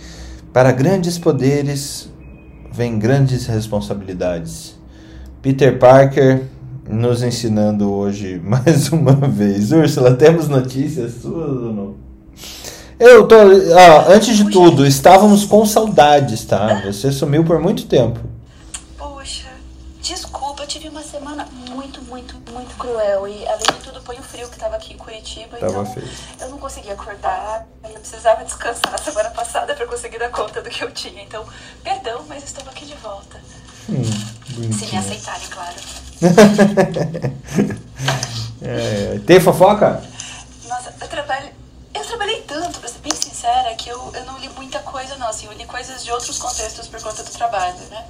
Para 0.53 0.71
grandes 0.71 1.17
poderes 1.17 2.09
vem 2.71 2.97
grandes 2.97 3.45
responsabilidades. 3.47 4.79
Peter 5.41 5.77
Parker 5.77 6.43
nos 6.89 7.23
ensinando 7.23 7.91
hoje 7.91 8.39
mais 8.43 8.89
uma 8.89 9.13
vez. 9.13 9.71
Úrsula, 9.71 10.13
temos 10.15 10.47
notícias 10.47 11.13
suas 11.21 11.61
ou 11.61 11.73
não? 11.73 11.95
Eu 13.01 13.27
tô. 13.27 13.35
Ah, 13.35 14.13
antes 14.13 14.37
de 14.37 14.51
tudo, 14.51 14.85
estávamos 14.85 15.43
com 15.43 15.65
saudades, 15.65 16.45
tá? 16.45 16.83
Você 16.85 17.11
sumiu 17.11 17.43
por 17.43 17.59
muito 17.59 17.87
tempo. 17.87 18.19
Poxa, 18.95 19.47
desculpa, 19.99 20.61
eu 20.61 20.67
tive 20.67 20.87
uma 20.87 21.01
semana 21.01 21.47
muito, 21.71 21.99
muito, 22.03 22.35
muito 22.51 22.77
cruel. 22.77 23.27
E 23.27 23.43
além 23.47 23.57
de 23.57 23.83
tudo, 23.83 23.99
foi 24.03 24.17
o 24.17 24.21
frio 24.21 24.47
que 24.49 24.53
estava 24.53 24.75
aqui 24.75 24.93
em 24.93 24.97
Curitiba. 24.97 25.57
Tava 25.57 25.81
então, 25.81 25.85
feio. 25.87 26.07
eu 26.41 26.49
não 26.49 26.59
conseguia 26.59 26.93
acordar. 26.93 27.65
Eu 27.83 27.99
precisava 27.99 28.45
descansar 28.45 28.91
na 28.91 28.99
semana 28.99 29.31
passada 29.31 29.73
para 29.73 29.87
conseguir 29.87 30.19
dar 30.19 30.29
conta 30.29 30.61
do 30.61 30.69
que 30.69 30.83
eu 30.83 30.91
tinha. 30.91 31.23
Então, 31.23 31.43
perdão, 31.83 32.21
mas 32.29 32.43
estou 32.43 32.63
aqui 32.69 32.85
de 32.85 32.93
volta. 32.97 33.39
Hum, 33.89 34.03
Se 34.73 34.85
me 34.85 34.97
aceitarem, 34.99 35.47
claro. 35.49 35.75
é, 38.61 39.19
tem 39.25 39.39
fofoca? 39.39 40.03
Nossa, 40.69 40.93
eu 41.01 41.07
trabalho 41.07 41.40
trabalhei 42.21 42.41
tanto, 42.43 42.79
pra 42.79 42.87
ser 42.87 42.99
bem 42.99 43.15
sincera, 43.15 43.73
que 43.73 43.89
eu, 43.89 44.11
eu 44.13 44.25
não 44.25 44.37
li 44.37 44.47
muita 44.49 44.79
coisa, 44.79 45.15
não. 45.15 45.27
Assim, 45.27 45.47
eu 45.47 45.53
li 45.53 45.65
coisas 45.65 46.03
de 46.03 46.11
outros 46.11 46.37
contextos 46.37 46.87
por 46.87 47.01
conta 47.01 47.23
do 47.23 47.31
trabalho, 47.31 47.79
né? 47.89 48.07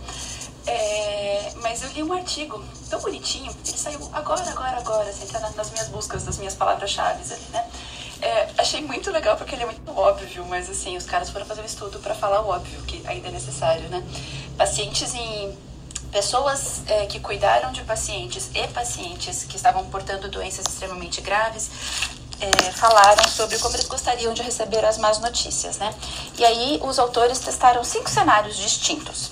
É, 0.67 1.53
mas 1.61 1.81
eu 1.81 1.89
li 1.91 2.03
um 2.03 2.11
artigo 2.11 2.63
tão 2.89 2.99
bonitinho, 2.99 3.55
ele 3.65 3.77
saiu 3.77 3.99
agora, 4.13 4.43
agora, 4.49 4.77
agora, 4.77 5.09
assim, 5.09 5.25
tá 5.27 5.39
nas 5.39 5.71
minhas 5.71 5.87
buscas, 5.87 6.23
das 6.23 6.37
minhas 6.37 6.55
palavras-chave 6.55 7.33
ali, 7.33 7.43
né? 7.51 7.65
É, 8.21 8.49
achei 8.57 8.81
muito 8.81 9.09
legal 9.09 9.35
porque 9.35 9.55
ele 9.55 9.63
é 9.63 9.65
muito 9.65 9.97
óbvio, 9.97 10.45
mas 10.45 10.69
assim, 10.69 10.95
os 10.95 11.05
caras 11.05 11.31
foram 11.31 11.45
fazer 11.45 11.61
um 11.61 11.65
estudo 11.65 11.97
para 11.99 12.13
falar 12.13 12.41
o 12.41 12.49
óbvio, 12.49 12.79
que 12.83 13.01
ainda 13.07 13.29
é 13.29 13.31
necessário, 13.31 13.87
né? 13.89 14.03
Pacientes 14.57 15.15
em. 15.15 15.57
Pessoas 16.11 16.81
é, 16.87 17.05
que 17.05 17.21
cuidaram 17.21 17.71
de 17.71 17.81
pacientes 17.83 18.49
e 18.53 18.67
pacientes 18.67 19.45
que 19.45 19.55
estavam 19.55 19.85
portando 19.85 20.27
doenças 20.27 20.65
extremamente 20.67 21.21
graves 21.21 21.71
é, 22.41 22.71
falaram 22.71 23.23
sobre 23.29 23.57
como 23.59 23.75
eles 23.75 23.87
gostariam 23.87 24.33
de 24.33 24.41
receber 24.41 24.83
as 24.83 24.97
más 24.97 25.19
notícias, 25.19 25.77
né? 25.77 25.93
E 26.37 26.43
aí 26.43 26.79
os 26.83 26.97
autores 26.97 27.39
testaram 27.39 27.83
cinco 27.83 28.09
cenários 28.09 28.57
distintos. 28.57 29.31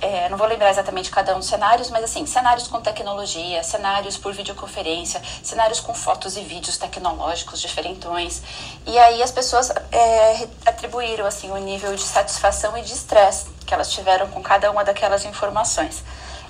É, 0.00 0.28
não 0.28 0.36
vou 0.36 0.48
lembrar 0.48 0.68
exatamente 0.68 1.08
cada 1.12 1.32
um 1.36 1.38
dos 1.38 1.46
cenários, 1.46 1.88
mas 1.88 2.02
assim, 2.02 2.26
cenários 2.26 2.66
com 2.66 2.80
tecnologia, 2.80 3.62
cenários 3.62 4.16
por 4.16 4.32
videoconferência, 4.32 5.22
cenários 5.44 5.78
com 5.78 5.94
fotos 5.94 6.36
e 6.36 6.40
vídeos 6.40 6.76
tecnológicos 6.76 7.60
diferentões. 7.60 8.42
E 8.84 8.98
aí 8.98 9.22
as 9.22 9.30
pessoas 9.30 9.70
é, 9.92 10.48
atribuíram 10.66 11.24
assim 11.24 11.52
o 11.52 11.56
nível 11.56 11.94
de 11.94 12.02
satisfação 12.02 12.76
e 12.76 12.82
de 12.82 12.92
estresse 12.92 13.46
que 13.64 13.72
elas 13.72 13.92
tiveram 13.92 14.26
com 14.26 14.42
cada 14.42 14.68
uma 14.72 14.82
daquelas 14.82 15.24
informações. 15.24 16.02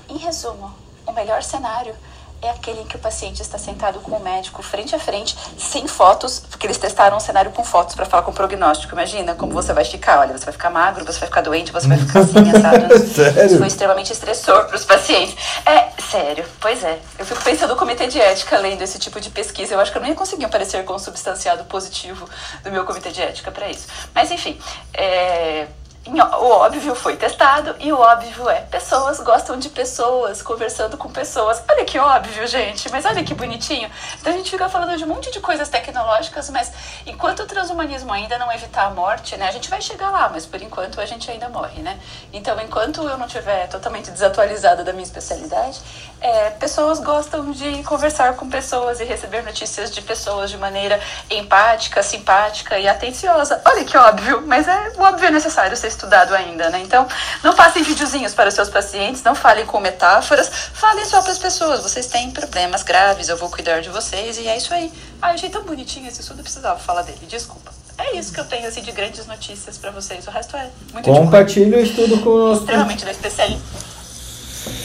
Em 0.09 0.17
resumo, 0.17 0.75
o 1.07 1.13
melhor 1.13 1.43
cenário 1.43 1.95
é 2.43 2.51
aquele 2.51 2.81
em 2.81 2.85
que 2.85 2.97
o 2.97 2.99
paciente 2.99 3.41
está 3.41 3.57
sentado 3.57 4.01
com 4.01 4.17
o 4.17 4.21
médico 4.21 4.63
frente 4.63 4.95
a 4.97 4.99
frente, 4.99 5.37
sem 5.57 5.87
fotos, 5.87 6.43
porque 6.51 6.67
eles 6.67 6.77
testaram 6.77 7.17
um 7.17 7.21
cenário 7.21 7.53
com 7.53 7.63
fotos 7.63 7.95
para 7.95 8.05
falar 8.05 8.25
com 8.25 8.33
prognóstico. 8.33 8.93
Imagina 8.95 9.35
como 9.35 9.53
você 9.53 9.73
vai 9.73 9.85
ficar. 9.85 10.19
Olha, 10.19 10.37
você 10.37 10.45
vai 10.45 10.53
ficar 10.53 10.69
magro, 10.69 11.05
você 11.05 11.21
vai 11.21 11.29
ficar 11.29 11.41
doente, 11.41 11.71
você 11.71 11.87
vai 11.87 11.99
ficar 11.99 12.21
assim, 12.21 12.39
assado. 12.51 12.99
sério? 13.07 13.47
Isso 13.47 13.59
foi 13.59 13.67
extremamente 13.69 14.13
estressor 14.13 14.67
para 14.67 14.77
os 14.77 14.85
pacientes. 14.85 15.37
É, 15.65 15.91
sério, 16.11 16.45
pois 16.61 16.83
é. 16.83 16.99
Eu 17.17 17.25
fico 17.25 17.43
pensando 17.45 17.71
no 17.71 17.77
comitê 17.77 18.09
de 18.09 18.21
ética 18.21 18.59
lendo 18.59 18.83
esse 18.83 18.99
tipo 18.99 19.21
de 19.21 19.31
pesquisa. 19.31 19.75
Eu 19.75 19.81
acho 19.81 19.93
que 19.93 19.99
eu 19.99 20.03
não 20.03 20.09
ia 20.09 20.15
conseguir 20.17 20.45
aparecer 20.45 20.85
com 20.85 20.95
um 20.95 20.99
substanciado 20.99 21.65
positivo 21.65 22.29
do 22.65 22.73
meu 22.73 22.85
comitê 22.85 23.11
de 23.11 23.23
ética 23.23 23.53
para 23.53 23.71
isso. 23.71 23.87
Mas, 24.13 24.33
enfim, 24.33 24.59
é 24.93 25.69
o 26.05 26.49
óbvio 26.49 26.97
foi 26.97 27.17
testado 27.17 27.77
e 27.79 27.93
o 27.93 27.99
óbvio 27.99 28.51
é 28.51 28.63
pessoas 28.63 29.21
gostam 29.21 29.57
de 29.57 29.69
pessoas, 29.69 30.43
conversando 30.43 30.97
com 30.97 31.09
pessoas. 31.09 31.63
Olha 31.71 31.85
que 31.85 31.97
óbvio, 31.97 32.45
gente, 32.47 32.91
mas 32.91 33.05
olha 33.05 33.23
que 33.23 33.35
bonitinho. 33.35 33.89
Então 34.21 34.33
a 34.33 34.37
gente 34.37 34.51
fica 34.51 34.69
falando 34.69 34.97
de 34.97 35.05
um 35.05 35.07
monte 35.07 35.31
de 35.31 35.39
coisas 35.39 35.69
tecnológicas, 35.69 36.51
mas 36.51 36.73
enquanto 37.07 37.41
o 37.41 37.47
transhumanismo 37.47 38.13
ainda 38.13 38.37
não 38.37 38.51
evitar 38.53 38.87
a 38.87 38.91
morte, 38.91 39.37
né, 39.37 39.47
a 39.47 39.53
gente 39.53 39.71
vai 39.71 39.81
chegar 39.81 40.11
lá, 40.11 40.29
mas 40.29 40.45
por 40.45 40.61
enquanto 40.61 41.01
a 41.01 41.07
gente 41.07 41.31
ainda 41.31 41.49
morre, 41.49 41.81
né? 41.83 41.99
Então 42.33 42.61
enquanto 42.61 43.07
eu 43.07 43.17
não 43.17 43.29
tiver 43.29 43.69
totalmente 43.69 44.11
desatualizada 44.11 44.83
da 44.83 44.93
minha 44.93 45.05
especialidade, 45.05 45.81
é, 46.21 46.51
pessoas 46.51 46.99
gostam 46.99 47.53
de 47.53 47.83
conversar 47.85 48.35
com 48.35 48.51
pessoas 48.51 48.99
e 48.99 49.05
receber 49.05 49.43
notícias 49.43 49.91
de 49.91 50.03
pessoas 50.03 50.51
de 50.51 50.59
maneira 50.59 51.01
empática, 51.31 52.03
simpática 52.03 52.77
e 52.77 52.89
atenciosa. 52.89 53.63
Olha 53.65 53.85
que 53.85 53.97
óbvio, 53.97 54.43
mas 54.45 54.67
é 54.67 54.93
o 54.97 55.03
óbvio 55.03 55.29
é 55.29 55.31
necessário 55.31 55.77
ser 55.77 55.92
estudado 55.93 56.35
ainda, 56.35 56.69
né? 56.71 56.81
Então, 56.83 57.07
não 57.43 57.55
passem 57.55 57.83
videozinhos 57.83 58.35
para 58.35 58.49
os 58.49 58.55
seus 58.55 58.69
pacientes, 58.69 59.23
não 59.23 59.35
falem 59.35 59.65
com 59.65 59.79
metáforas, 59.81 60.51
falem 60.73 61.05
só 61.05 61.23
para 61.23 61.33
as 61.33 61.39
pessoas. 61.39 61.81
Vocês 61.81 62.07
têm 62.07 62.31
problemas 62.31 62.83
graves, 62.83 63.29
eu 63.29 63.37
vou 63.37 63.49
cuidar 63.49 63.81
de 63.81 63.89
vocês 63.89 64.39
e 64.39 64.49
é 64.49 64.57
isso 64.57 64.75
aí. 64.75 64.93
Ah, 65.21 65.31
eu 65.31 65.35
achei 65.35 65.51
tão 65.51 65.63
bonitinho 65.63 66.09
esse 66.09 66.21
estudo, 66.21 66.41
eu 66.41 66.45
precisava 66.45 66.79
falar 66.79 67.03
dele, 67.03 67.21
desculpa. 67.29 67.71
É 67.99 68.17
isso 68.17 68.33
que 68.33 68.41
eu 68.41 68.45
tenho 68.45 68.67
assim, 68.67 68.83
de 68.83 68.91
grandes 68.91 69.27
notícias 69.27 69.79
para 69.79 69.91
vocês. 69.91 70.27
O 70.27 70.31
resto 70.31 70.57
é 70.57 70.71
muito 70.93 71.05
Compartilhe 71.05 71.77
o 71.77 71.81
estudo 71.81 72.19
com 72.19 72.53
Extremamente 72.55 73.05
da, 73.05 73.11
especiali... 73.11 73.59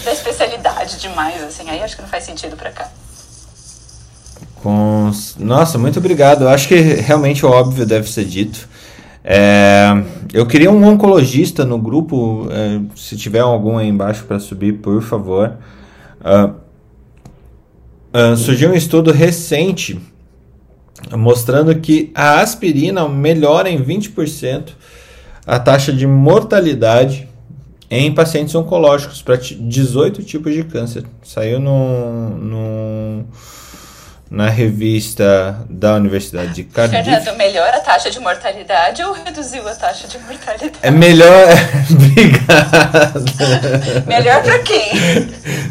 da 0.04 0.12
especialidade 0.12 1.00
demais, 1.00 1.42
assim. 1.44 1.70
Aí 1.70 1.82
acho 1.82 1.96
que 1.96 2.02
não 2.02 2.10
faz 2.10 2.26
sentido 2.26 2.56
para 2.56 2.72
cá. 2.72 2.90
Com... 4.62 5.12
Nossa, 5.38 5.78
muito 5.78 6.00
obrigado. 6.00 6.44
Eu 6.44 6.50
acho 6.50 6.68
que 6.68 6.76
realmente 6.76 7.46
o 7.46 7.50
óbvio 7.50 7.86
deve 7.86 8.12
ser 8.12 8.26
dito. 8.26 8.68
É, 9.30 9.90
eu 10.34 10.46
queria 10.46 10.72
um 10.72 10.82
oncologista 10.86 11.66
no 11.66 11.78
grupo. 11.78 12.48
É, 12.50 12.80
se 12.96 13.18
tiver 13.18 13.42
algum 13.42 13.78
aí 13.78 13.90
embaixo 13.90 14.24
para 14.24 14.40
subir, 14.40 14.76
por 14.76 15.02
favor. 15.02 15.58
Uh, 16.22 16.54
uh, 18.18 18.38
surgiu 18.38 18.70
um 18.70 18.74
estudo 18.74 19.12
recente 19.12 20.00
mostrando 21.16 21.76
que 21.76 22.10
a 22.16 22.40
aspirina 22.40 23.08
melhora 23.08 23.70
em 23.70 23.84
20% 23.84 24.70
a 25.46 25.60
taxa 25.60 25.92
de 25.92 26.08
mortalidade 26.08 27.28
em 27.90 28.14
pacientes 28.14 28.56
oncológicos 28.56 29.22
para 29.22 29.36
18 29.36 30.24
tipos 30.24 30.54
de 30.54 30.64
câncer. 30.64 31.04
Saiu 31.22 31.60
no, 31.60 32.30
no 32.38 33.26
na 34.30 34.50
revista 34.50 35.66
da 35.70 35.96
Universidade 35.96 36.54
de 36.54 36.64
Cardiff. 36.64 37.04
Fernando, 37.04 37.38
melhora 37.38 37.78
a 37.78 37.80
taxa 37.80 38.10
de 38.10 38.20
mortalidade 38.20 39.04
ou 39.04 39.14
reduziu 39.14 39.68
a 39.68 39.74
taxa 39.74 40.08
de 40.08 40.20
mortalidade? 40.20 40.74
É 40.82 40.92
melhor. 40.92 41.48
Obrigado. 41.90 43.26
melhor 44.06 44.44
para 44.44 44.60
quem? 44.60 44.92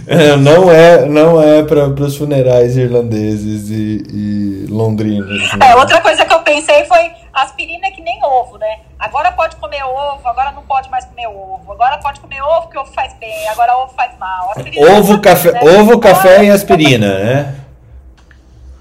É, 0.07 0.37
não 0.37 0.71
é, 0.71 1.05
não 1.05 1.43
é 1.43 1.63
para 1.63 1.87
os 1.87 2.17
funerais 2.17 2.77
irlandeses 2.77 3.69
e, 3.71 4.03
e 4.11 4.67
londrinos. 4.71 5.53
Né? 5.57 5.71
É, 5.71 5.77
outra 5.77 6.01
coisa 6.01 6.25
que 6.25 6.33
eu 6.33 6.41
pensei 6.41 6.85
foi 6.87 7.11
aspirina 7.35 7.89
é 7.89 7.91
que 7.91 8.01
nem 8.01 8.19
ovo, 8.25 8.57
né? 8.57 8.79
Agora 8.99 9.31
pode 9.33 9.57
comer 9.57 9.83
ovo, 9.85 10.27
agora 10.27 10.53
não 10.53 10.63
pode 10.63 10.89
mais 10.91 11.05
comer 11.05 11.29
ovo. 11.29 11.71
Agora 11.71 11.99
pode 11.99 12.21
comer 12.21 12.41
ovo, 12.41 12.69
que 12.69 12.79
ovo 12.79 12.91
faz 12.93 13.13
bem. 13.21 13.49
Agora 13.49 13.77
ovo 13.77 13.93
faz 13.95 14.13
mal. 14.19 14.55
Ovo, 14.97 15.21
café, 15.21 15.53
né? 15.53 15.61
ovo, 15.61 15.99
café 15.99 16.45
e 16.45 16.51
aspirina, 16.51 17.19
né? 17.19 17.55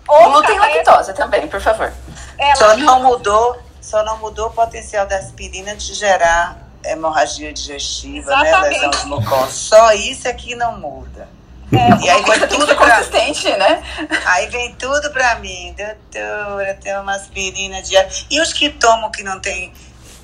Glúten 0.08 0.60
lactose 0.60 1.14
também, 1.14 1.48
por 1.48 1.62
favor. 1.62 1.92
É, 2.38 2.56
só 2.56 2.76
não 2.78 3.02
mudou, 3.04 3.58
só 3.82 4.04
não 4.04 4.18
mudou 4.20 4.48
o 4.48 4.52
potencial 4.52 5.06
da 5.06 5.18
aspirina 5.18 5.76
de 5.76 5.94
gerar 5.94 6.58
hemorragia 6.84 7.52
digestiva, 7.52 8.32
Exatamente. 8.32 8.62
né? 8.62 8.88
Lesão 8.88 8.92
de 8.92 9.06
mucosa. 9.08 9.52
Só 9.52 9.92
isso 9.94 10.28
aqui 10.28 10.54
é 10.54 10.56
não 10.56 10.78
muda. 10.80 11.28
É, 11.72 12.06
e 12.06 12.10
aí 12.10 12.24
vem 12.24 12.48
tudo 12.48 12.76
consistente, 12.76 13.50
né? 13.58 13.82
Aí 14.26 14.48
vem 14.48 14.76
tudo 14.76 15.10
pra 15.12 15.36
mim, 15.36 15.76
doutora, 15.76 16.76
tem 16.76 16.96
uma 16.98 17.16
aspirina 17.16 17.82
diária. 17.82 18.10
E 18.30 18.40
os 18.40 18.54
que 18.54 18.70
tomam 18.70 19.10
que 19.10 19.24
não 19.24 19.40
tem 19.40 19.74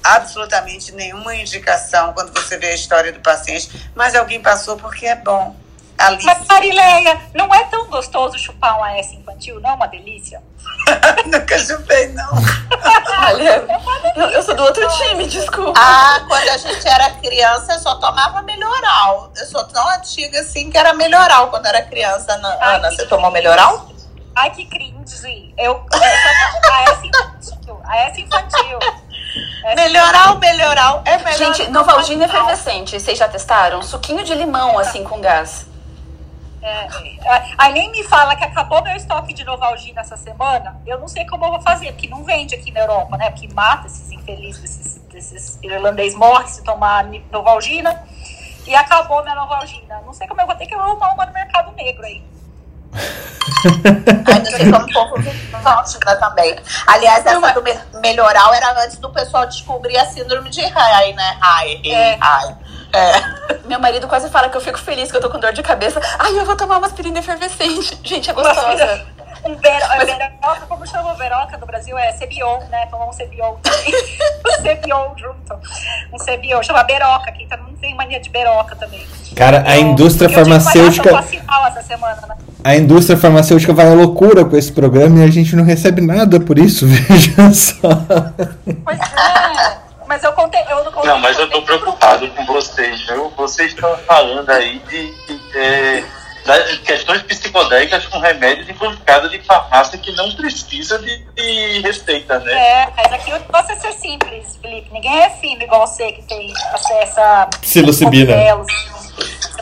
absolutamente 0.03 0.91
nenhuma 0.93 1.35
indicação 1.35 2.13
quando 2.13 2.31
você 2.33 2.57
vê 2.57 2.67
a 2.67 2.75
história 2.75 3.11
do 3.11 3.19
paciente, 3.19 3.89
mas 3.95 4.15
alguém 4.15 4.41
passou 4.41 4.77
porque 4.77 5.05
é 5.05 5.15
bom. 5.15 5.55
Alice. 6.01 6.25
Mas 6.25 6.45
Marileia, 6.47 7.21
não 7.33 7.53
é 7.53 7.63
tão 7.65 7.87
gostoso 7.87 8.37
chupar 8.37 8.79
um 8.79 8.83
AS 8.83 9.13
infantil, 9.13 9.59
não? 9.59 9.75
Uma 9.75 9.87
delícia? 9.87 10.41
Nunca 11.25 11.57
chupei, 11.59 12.09
não. 12.09 12.31
Olha, 13.27 13.65
eu 14.33 14.43
sou 14.43 14.55
do 14.55 14.63
outro 14.63 14.87
time, 14.97 15.27
desculpa. 15.27 15.79
Ah, 15.79 16.23
quando 16.27 16.49
a 16.49 16.57
gente 16.57 16.87
era 16.87 17.09
criança, 17.11 17.73
eu 17.73 17.79
só 17.79 17.95
tomava 17.95 18.41
melhoral. 18.41 19.31
Eu 19.35 19.45
sou 19.45 19.63
tão 19.65 19.87
antiga 19.89 20.39
assim 20.39 20.69
que 20.69 20.77
era 20.77 20.93
melhoral 20.93 21.49
quando 21.49 21.65
era 21.65 21.81
criança. 21.83 22.33
Ana, 22.33 22.57
Ai, 22.59 22.75
Ana 22.77 22.91
você 22.91 23.05
tomou 23.05 23.31
melhoral? 23.31 23.89
Ai, 24.35 24.49
que 24.51 24.65
cringe. 24.65 25.53
Eu, 25.57 25.73
eu 25.73 26.73
AS 26.73 27.03
infantil. 27.03 27.79
AS 27.83 28.17
infantil. 28.17 28.79
Melhoral, 29.75 30.37
melhoral, 30.39 31.01
é 31.05 31.17
melhor. 31.17 31.37
Gente, 31.37 31.69
Novalgina 31.69 32.25
efervescente, 32.25 32.99
vocês 32.99 33.17
já 33.17 33.27
testaram? 33.27 33.81
Suquinho 33.81 34.23
de 34.23 34.33
limão, 34.33 34.77
assim, 34.77 35.03
com 35.03 35.21
gás. 35.21 35.65
É, 36.61 36.85
é, 36.85 37.53
aí 37.57 37.73
nem 37.73 37.91
me 37.91 38.03
fala 38.03 38.35
que 38.35 38.43
acabou 38.43 38.83
meu 38.83 38.95
estoque 38.95 39.33
de 39.33 39.43
Novalgina 39.43 40.01
essa 40.01 40.15
semana. 40.15 40.79
Eu 40.85 40.99
não 40.99 41.07
sei 41.07 41.25
como 41.25 41.45
eu 41.45 41.49
vou 41.49 41.61
fazer, 41.61 41.91
porque 41.93 42.07
não 42.07 42.23
vende 42.23 42.53
aqui 42.53 42.71
na 42.71 42.81
Europa, 42.81 43.17
né? 43.17 43.31
Porque 43.31 43.47
mata 43.51 43.87
esses 43.87 44.11
infelizes, 44.11 44.63
esses, 44.63 45.01
esses 45.33 45.59
irlandês 45.63 46.13
morre 46.13 46.47
se 46.47 46.63
tomar 46.63 47.05
Novalgina. 47.31 48.03
E 48.67 48.75
acabou 48.75 49.23
minha 49.23 49.33
Novalgina. 49.33 50.01
Não 50.05 50.13
sei 50.13 50.27
como 50.27 50.41
eu 50.41 50.45
vou 50.45 50.55
ter 50.55 50.67
que 50.67 50.75
arrumar 50.75 51.13
uma 51.13 51.25
no 51.25 51.33
mercado 51.33 51.71
negro 51.71 52.05
aí. 52.05 52.23
Ai, 54.27 54.39
não 54.39 54.45
sei 54.45 54.71
como 54.71 54.85
o 54.85 54.93
povo 54.93 55.15
Novalgina 55.51 56.15
também. 56.17 56.55
Aliás, 56.85 57.25
essa 57.25 57.53
do 57.59 57.99
melhoral 57.99 58.53
era 58.53 58.83
antes 58.83 58.97
do 58.97 59.09
pessoal 59.09 59.47
descobrir 59.47 59.97
a 59.97 60.05
síndrome 60.05 60.51
de 60.51 60.63
Rai, 60.67 61.13
né? 61.13 61.37
Rai, 61.41 61.81
é. 61.83 62.15
Rai. 62.17 62.55
É. 62.93 63.67
Meu 63.67 63.79
marido 63.79 64.07
quase 64.07 64.29
fala 64.29 64.49
que 64.49 64.57
eu 64.57 64.61
fico 64.61 64.79
feliz 64.79 65.09
que 65.11 65.17
eu 65.17 65.21
tô 65.21 65.29
com 65.29 65.39
dor 65.39 65.53
de 65.53 65.63
cabeça. 65.63 66.01
Ai, 66.19 66.37
eu 66.37 66.45
vou 66.45 66.55
tomar 66.55 66.77
uma 66.77 66.87
aspirina 66.87 67.19
efervescente. 67.19 67.97
Gente, 68.03 68.29
é 68.29 68.33
gostosa. 68.33 69.05
Um 69.43 69.55
ver, 69.55 69.69
é 69.69 70.05
veroca, 70.05 70.67
como 70.69 70.85
chama 70.85 71.15
veroca 71.15 71.57
no 71.57 71.65
Brasil? 71.65 71.97
É 71.97 72.11
Cebion, 72.11 72.59
né? 72.69 72.85
Tomar 72.91 73.09
um 73.09 73.11
Cebion 73.11 73.55
também. 73.63 73.91
um 74.45 74.61
Cebion 74.61 75.17
junto. 75.17 75.59
Um 76.13 76.19
Cebion. 76.19 76.61
Chama 76.61 76.83
beroca 76.83 77.27
aqui. 77.27 77.47
Todo 77.49 77.63
mundo 77.63 77.75
tem 77.81 77.95
mania 77.95 78.19
de 78.19 78.29
beroca 78.29 78.75
também. 78.75 79.03
Cara, 79.35 79.63
a 79.65 79.79
indústria 79.79 80.27
eu, 80.27 80.31
farmacêutica. 80.31 81.09
Eu 81.09 81.17
essa 81.17 81.81
semana, 81.81 82.21
né? 82.27 82.35
A 82.63 82.75
indústria 82.75 83.17
farmacêutica 83.17 83.73
vai 83.73 83.87
à 83.87 83.93
loucura 83.95 84.45
com 84.45 84.55
esse 84.55 84.71
programa 84.71 85.21
e 85.21 85.23
a 85.23 85.31
gente 85.31 85.55
não 85.55 85.63
recebe 85.63 86.01
nada 86.01 86.39
por 86.39 86.59
isso, 86.59 86.85
veja 86.85 87.51
só. 87.51 87.89
Pois 88.83 88.99
é. 88.99 89.80
Mas 90.11 90.25
eu 90.25 90.33
contei. 90.33 90.61
Eu 90.69 90.83
não, 90.83 90.91
contei, 90.91 91.09
não, 91.09 91.19
mas 91.19 91.39
eu 91.39 91.49
tô 91.49 91.61
preocupado 91.61 92.29
com 92.31 92.45
vocês, 92.45 92.99
viu? 93.07 93.29
Vocês 93.29 93.71
estão 93.71 93.95
falando 93.99 94.49
aí 94.49 94.77
de, 94.79 95.09
de, 95.25 95.57
é, 95.57 96.03
de 96.67 96.79
questões 96.79 97.21
psicodélicas 97.21 98.05
com 98.07 98.19
remédios 98.19 98.67
encruzcados 98.67 99.31
de 99.31 99.39
farmácia 99.39 99.97
que 99.97 100.11
não 100.11 100.29
precisa 100.35 100.99
de, 100.99 101.17
de, 101.33 101.79
receita, 101.79 102.39
né? 102.39 102.51
É, 102.51 102.89
mas 102.93 103.13
aqui 103.13 103.31
o 103.31 103.39
negócio 103.39 103.71
é 103.71 103.75
ser 103.77 103.93
simples, 103.93 104.59
Felipe. 104.61 104.89
Ninguém 104.91 105.17
é 105.17 105.29
fino 105.29 105.63
igual 105.63 105.87
você 105.87 106.11
que 106.11 106.23
tem 106.23 106.53
acesso 106.73 107.21
a. 107.21 107.49
Psilocibina. 107.61 108.35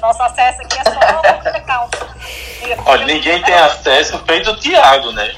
Nosso 0.02 0.24
acesso 0.24 0.62
aqui 0.64 0.80
é 0.80 0.84
só 0.84 1.90
Olha, 2.88 3.06
ninguém 3.06 3.40
tem 3.44 3.54
acesso 3.54 4.18
feito 4.26 4.50
o 4.50 4.56
Tiago, 4.56 5.12
né? 5.12 5.32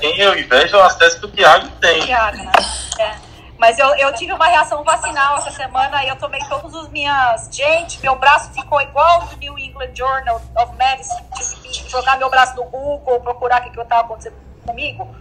quem 0.00 0.20
eu 0.20 0.38
invejo 0.38 0.76
é 0.76 0.78
o 0.78 0.84
acesso 0.84 1.18
que 1.18 1.26
o 1.26 1.30
Tiago 1.30 1.68
tem. 1.80 2.00
Tiago, 2.02 2.36
né? 2.36 2.52
É. 3.00 3.29
Mas 3.60 3.78
eu, 3.78 3.94
eu 3.96 4.10
tive 4.14 4.32
uma 4.32 4.46
reação 4.46 4.82
vacinal 4.82 5.36
essa 5.36 5.50
semana 5.50 6.02
e 6.02 6.08
eu 6.08 6.16
tomei 6.16 6.40
todas 6.48 6.74
as 6.74 6.88
minhas. 6.88 7.46
Gente, 7.52 8.00
meu 8.00 8.16
braço 8.16 8.50
ficou 8.54 8.80
igual 8.80 9.26
do 9.26 9.36
New 9.36 9.58
England 9.58 9.94
Journal 9.94 10.40
of 10.56 10.74
Medicine. 10.76 11.22
Tive 11.70 11.84
que 11.84 11.90
jogar 11.90 12.16
meu 12.16 12.30
braço 12.30 12.56
no 12.56 12.64
Google, 12.64 13.20
procurar 13.20 13.60
o 13.60 13.64
que, 13.64 13.70
que 13.70 13.78
estava 13.78 14.00
acontecendo 14.00 14.34
comigo. 14.64 15.14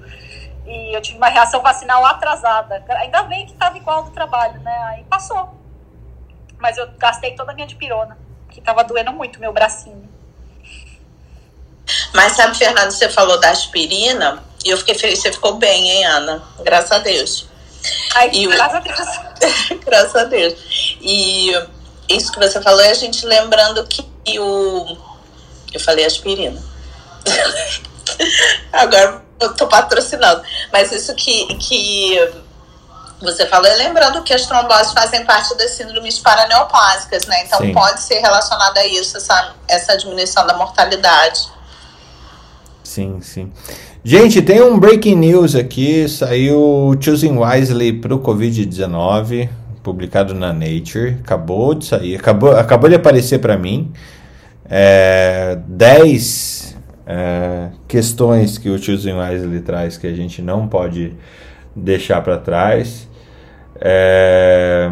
E 0.65 0.95
eu 0.95 1.01
tive 1.01 1.17
uma 1.17 1.27
reação 1.27 1.61
vacinal 1.61 2.05
atrasada. 2.05 2.81
Ainda 2.99 3.23
bem 3.23 3.45
que 3.45 3.51
estava 3.51 3.75
igual 3.75 4.03
do 4.03 4.11
trabalho, 4.11 4.57
né? 4.61 4.83
Aí 4.85 5.03
passou. 5.03 5.53
Mas 6.57 6.77
eu 6.77 6.89
gastei 6.97 7.35
toda 7.35 7.51
a 7.51 7.53
minha 7.53 7.67
dipirona, 7.67 8.17
que 8.51 8.59
estava 8.59 8.85
doendo 8.85 9.11
muito 9.11 9.37
meu 9.41 9.51
bracinho. 9.51 10.07
Mas 12.13 12.37
sabe, 12.37 12.57
Fernando, 12.57 12.91
você 12.91 13.09
falou 13.09 13.37
da 13.37 13.49
aspirina 13.49 14.41
e 14.63 14.69
eu 14.69 14.77
fiquei 14.77 14.95
feliz. 14.95 15.19
Você 15.19 15.33
ficou 15.33 15.55
bem, 15.55 15.89
hein, 15.89 16.05
Ana? 16.05 16.41
Graças 16.63 16.93
a 16.93 16.99
Deus. 16.99 17.48
Ai, 18.15 18.29
e 18.33 18.47
graças 18.47 18.75
a 18.75 18.79
Deus. 18.79 19.79
graças 19.85 20.15
a 20.15 20.23
Deus. 20.25 20.53
E 21.01 21.51
isso 22.09 22.31
que 22.31 22.39
você 22.39 22.61
falou 22.61 22.81
é 22.81 22.89
a 22.89 22.95
gente 22.95 23.25
lembrando 23.25 23.85
que 23.87 24.03
o. 24.39 24.97
Eu 25.73 25.79
falei 25.79 26.05
aspirina. 26.05 26.61
Agora 28.73 29.23
eu 29.39 29.53
tô 29.55 29.67
patrocinando. 29.67 30.41
Mas 30.71 30.91
isso 30.91 31.13
que, 31.15 31.55
que 31.55 32.17
você 33.21 33.45
falou 33.45 33.67
é 33.67 33.75
lembrando 33.75 34.23
que 34.23 34.33
as 34.33 34.45
tromboses 34.45 34.93
fazem 34.93 35.25
parte 35.25 35.55
das 35.55 35.71
síndromes 35.71 36.19
paraneoplásicas, 36.19 37.25
né? 37.25 37.43
Então 37.45 37.59
Sim. 37.59 37.73
pode 37.73 38.01
ser 38.01 38.19
relacionada 38.19 38.79
a 38.79 38.87
isso, 38.87 39.17
essa, 39.17 39.53
essa 39.67 39.97
diminuição 39.97 40.45
da 40.47 40.55
mortalidade. 40.55 41.49
Sim, 42.83 43.21
sim. 43.21 43.53
Gente, 44.01 44.41
tem 44.41 44.61
um 44.61 44.79
breaking 44.79 45.15
news 45.15 45.55
aqui. 45.55 46.07
Saiu 46.07 46.95
Choosing 47.01 47.37
Wisely 47.37 47.91
para 47.91 48.15
o 48.15 48.19
Covid-19, 48.19 49.49
publicado 49.83 50.33
na 50.33 50.53
Nature. 50.53 51.17
Acabou 51.19 51.75
de 51.75 51.83
sair, 51.83 52.15
acabou, 52.15 52.51
acabou 52.51 52.89
de 52.89 52.95
aparecer 52.95 53.39
para 53.39 53.57
mim. 53.57 53.91
10 55.67 56.77
é, 57.05 57.13
é, 57.13 57.69
questões 57.89 58.57
que 58.57 58.69
o 58.69 58.81
Choosing 58.81 59.15
Wisely 59.15 59.59
traz 59.59 59.97
que 59.97 60.07
a 60.07 60.13
gente 60.13 60.41
não 60.41 60.65
pode 60.65 61.11
deixar 61.75 62.21
para 62.21 62.37
trás. 62.37 63.05
É, 63.81 64.89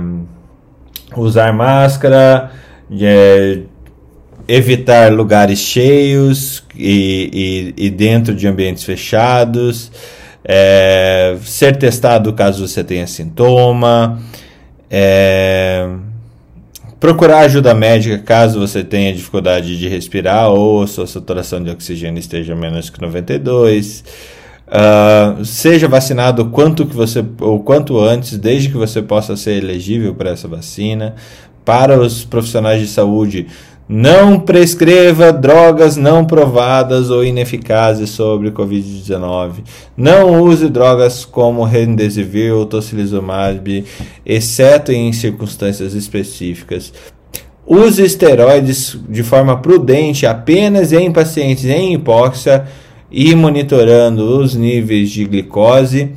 usar 1.15 1.53
máscara. 1.53 2.51
É, 2.91 3.61
evitar 4.47 5.11
lugares 5.11 5.59
cheios 5.59 6.63
e, 6.75 7.73
e, 7.77 7.85
e 7.85 7.89
dentro 7.89 8.33
de 8.33 8.47
ambientes 8.47 8.83
fechados, 8.83 9.91
é, 10.43 11.35
ser 11.41 11.75
testado 11.75 12.31
caso 12.33 12.65
você 12.65 12.83
tenha 12.83 13.05
sintoma, 13.05 14.19
é, 14.89 15.89
procurar 16.99 17.39
ajuda 17.39 17.73
médica 17.73 18.17
caso 18.19 18.59
você 18.59 18.83
tenha 18.83 19.13
dificuldade 19.13 19.77
de 19.77 19.87
respirar 19.89 20.49
ou 20.49 20.87
sua 20.87 21.05
saturação 21.05 21.61
de 21.61 21.69
oxigênio 21.69 22.19
esteja 22.19 22.55
menos 22.55 22.89
que 22.89 23.01
92. 23.01 24.03
Uh, 24.67 24.69
ah, 24.69 25.35
seja 25.45 25.87
vacinado 25.87 26.47
quanto 26.47 26.85
que 26.85 26.93
você 26.93 27.23
ou 27.39 27.61
quanto 27.63 27.97
antes, 28.01 28.37
desde 28.37 28.67
que 28.67 28.75
você 28.75 29.01
possa 29.01 29.37
ser 29.37 29.63
elegível 29.63 30.13
para 30.13 30.31
essa 30.31 30.47
vacina. 30.47 31.15
Para 31.63 31.99
os 31.99 32.25
profissionais 32.25 32.81
de 32.81 32.87
saúde, 32.87 33.47
não 33.87 34.37
prescreva 34.39 35.31
drogas 35.31 35.95
não 35.95 36.25
provadas 36.25 37.09
ou 37.09 37.23
ineficazes 37.23 38.09
sobre 38.09 38.51
Covid-19. 38.51 39.63
Não 39.95 40.41
use 40.41 40.67
drogas 40.67 41.23
como 41.23 41.63
Remdesivir 41.63 42.53
ou 42.53 42.65
Tocilizumab, 42.65 43.85
exceto 44.25 44.91
em 44.91 45.13
circunstâncias 45.13 45.93
específicas. 45.93 46.91
Use 47.65 48.03
esteroides 48.03 48.97
de 49.09 49.23
forma 49.23 49.57
prudente 49.57 50.25
apenas 50.25 50.91
em 50.91 51.11
pacientes 51.11 51.65
em 51.65 51.93
hipóxia 51.93 52.65
e 53.09 53.33
monitorando 53.35 54.39
os 54.39 54.53
níveis 54.53 55.09
de 55.09 55.25
glicose 55.25 56.11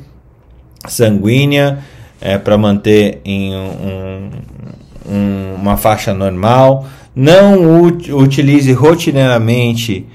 sanguínea 0.87 1.79
é, 2.19 2.37
para 2.37 2.57
manter 2.57 3.21
em 3.23 3.55
um, 3.55 4.29
um, 5.09 5.55
uma 5.55 5.77
faixa 5.77 6.13
normal 6.13 6.85
não 7.15 7.81
utilize 7.83 8.71
rotineiramente 8.71 10.05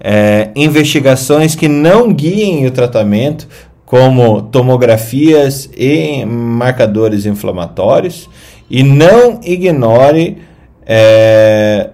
é, 0.00 0.50
investigações 0.54 1.54
que 1.54 1.68
não 1.68 2.12
guiem 2.12 2.66
o 2.66 2.70
tratamento 2.70 3.48
como 3.84 4.42
tomografias 4.42 5.70
e 5.76 6.24
marcadores 6.24 7.26
inflamatórios 7.26 8.28
e 8.70 8.82
não 8.82 9.40
ignore 9.42 10.38
é, 10.86 11.90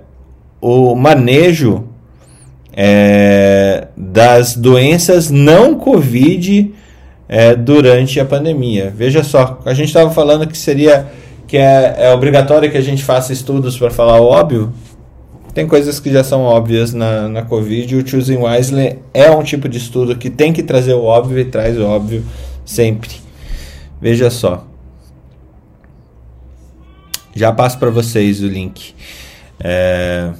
o 0.60 0.94
manejo 0.94 1.84
é, 2.72 3.88
das 3.96 4.56
doenças 4.56 5.30
não 5.30 5.74
Covid 5.74 6.72
é, 7.28 7.54
durante 7.54 8.18
a 8.18 8.24
pandemia. 8.24 8.92
Veja 8.94 9.22
só, 9.22 9.60
a 9.64 9.74
gente 9.74 9.88
estava 9.88 10.10
falando 10.10 10.46
que 10.46 10.58
seria 10.58 11.06
que 11.50 11.56
é, 11.56 11.96
é 11.98 12.12
obrigatório 12.12 12.70
que 12.70 12.76
a 12.76 12.80
gente 12.80 13.02
faça 13.02 13.32
estudos 13.32 13.76
para 13.76 13.90
falar 13.90 14.20
óbvio. 14.20 14.72
Tem 15.52 15.66
coisas 15.66 15.98
que 15.98 16.08
já 16.08 16.22
são 16.22 16.42
óbvias 16.42 16.94
na, 16.94 17.28
na 17.28 17.42
Covid. 17.42 17.96
O 17.96 18.06
Choosing 18.06 18.36
Wisely 18.36 19.00
é 19.12 19.28
um 19.32 19.42
tipo 19.42 19.68
de 19.68 19.76
estudo 19.76 20.14
que 20.16 20.30
tem 20.30 20.52
que 20.52 20.62
trazer 20.62 20.94
o 20.94 21.02
óbvio 21.02 21.40
e 21.40 21.44
traz 21.44 21.76
o 21.76 21.84
óbvio 21.84 22.24
sempre. 22.64 23.10
Veja 24.00 24.30
só. 24.30 24.64
Já 27.34 27.50
passo 27.50 27.80
para 27.80 27.90
vocês 27.90 28.40
o 28.40 28.46
link 28.46 28.94
é, 29.58 30.30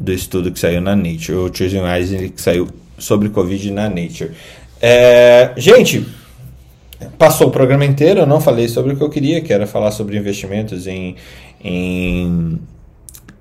do 0.00 0.12
estudo 0.12 0.50
que 0.50 0.58
saiu 0.58 0.80
na 0.80 0.96
Nature. 0.96 1.38
O 1.38 1.54
Choosing 1.54 1.82
Wisely 1.82 2.30
que 2.30 2.42
saiu 2.42 2.66
sobre 2.98 3.28
Covid 3.28 3.70
na 3.70 3.88
Nature. 3.88 4.32
É, 4.82 5.52
gente, 5.56 6.04
passou 7.18 7.48
o 7.48 7.50
programa 7.50 7.84
inteiro, 7.84 8.20
eu 8.20 8.26
não 8.26 8.40
falei 8.40 8.68
sobre 8.68 8.92
o 8.92 8.96
que 8.96 9.02
eu 9.02 9.10
queria, 9.10 9.40
que 9.40 9.52
era 9.52 9.66
falar 9.66 9.90
sobre 9.90 10.16
investimentos 10.16 10.86
em, 10.86 11.16
em 11.62 12.58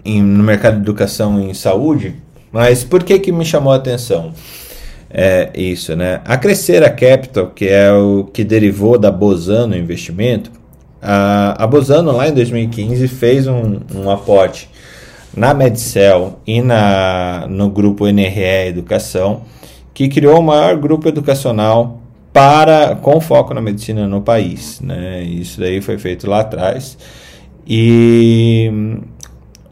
em, 0.05 0.21
no 0.21 0.43
mercado 0.43 0.75
de 0.75 0.81
educação 0.81 1.39
em 1.39 1.53
saúde, 1.53 2.15
mas 2.51 2.83
por 2.83 3.03
que 3.03 3.17
que 3.19 3.31
me 3.31 3.45
chamou 3.45 3.73
a 3.73 3.77
atenção? 3.77 4.33
É 5.09 5.51
isso, 5.53 5.95
né? 5.95 6.21
A 6.25 6.37
Crescera 6.37 6.89
Capital, 6.89 7.47
que 7.47 7.67
é 7.67 7.91
o 7.91 8.25
que 8.25 8.43
derivou 8.43 8.97
da 8.97 9.11
Bozano 9.11 9.77
Investimento, 9.77 10.51
a, 11.01 11.63
a 11.63 11.67
Bozano 11.67 12.11
lá 12.11 12.27
em 12.27 12.33
2015 12.33 13.07
fez 13.07 13.47
um, 13.47 13.79
um 13.93 14.09
aporte 14.09 14.69
na 15.35 15.53
Medicel 15.53 16.39
e 16.45 16.61
na, 16.61 17.45
no 17.47 17.69
grupo 17.69 18.07
NRE 18.07 18.67
Educação, 18.67 19.41
que 19.93 20.07
criou 20.07 20.39
o 20.39 20.43
maior 20.43 20.77
grupo 20.77 21.07
educacional 21.07 22.01
para 22.33 22.95
com 22.95 23.21
foco 23.21 23.53
na 23.53 23.61
medicina 23.61 24.07
no 24.07 24.21
país. 24.21 24.81
Né? 24.81 25.23
Isso 25.23 25.59
daí 25.59 25.79
foi 25.79 25.97
feito 25.97 26.27
lá 26.27 26.41
atrás. 26.41 26.97
E 27.65 28.99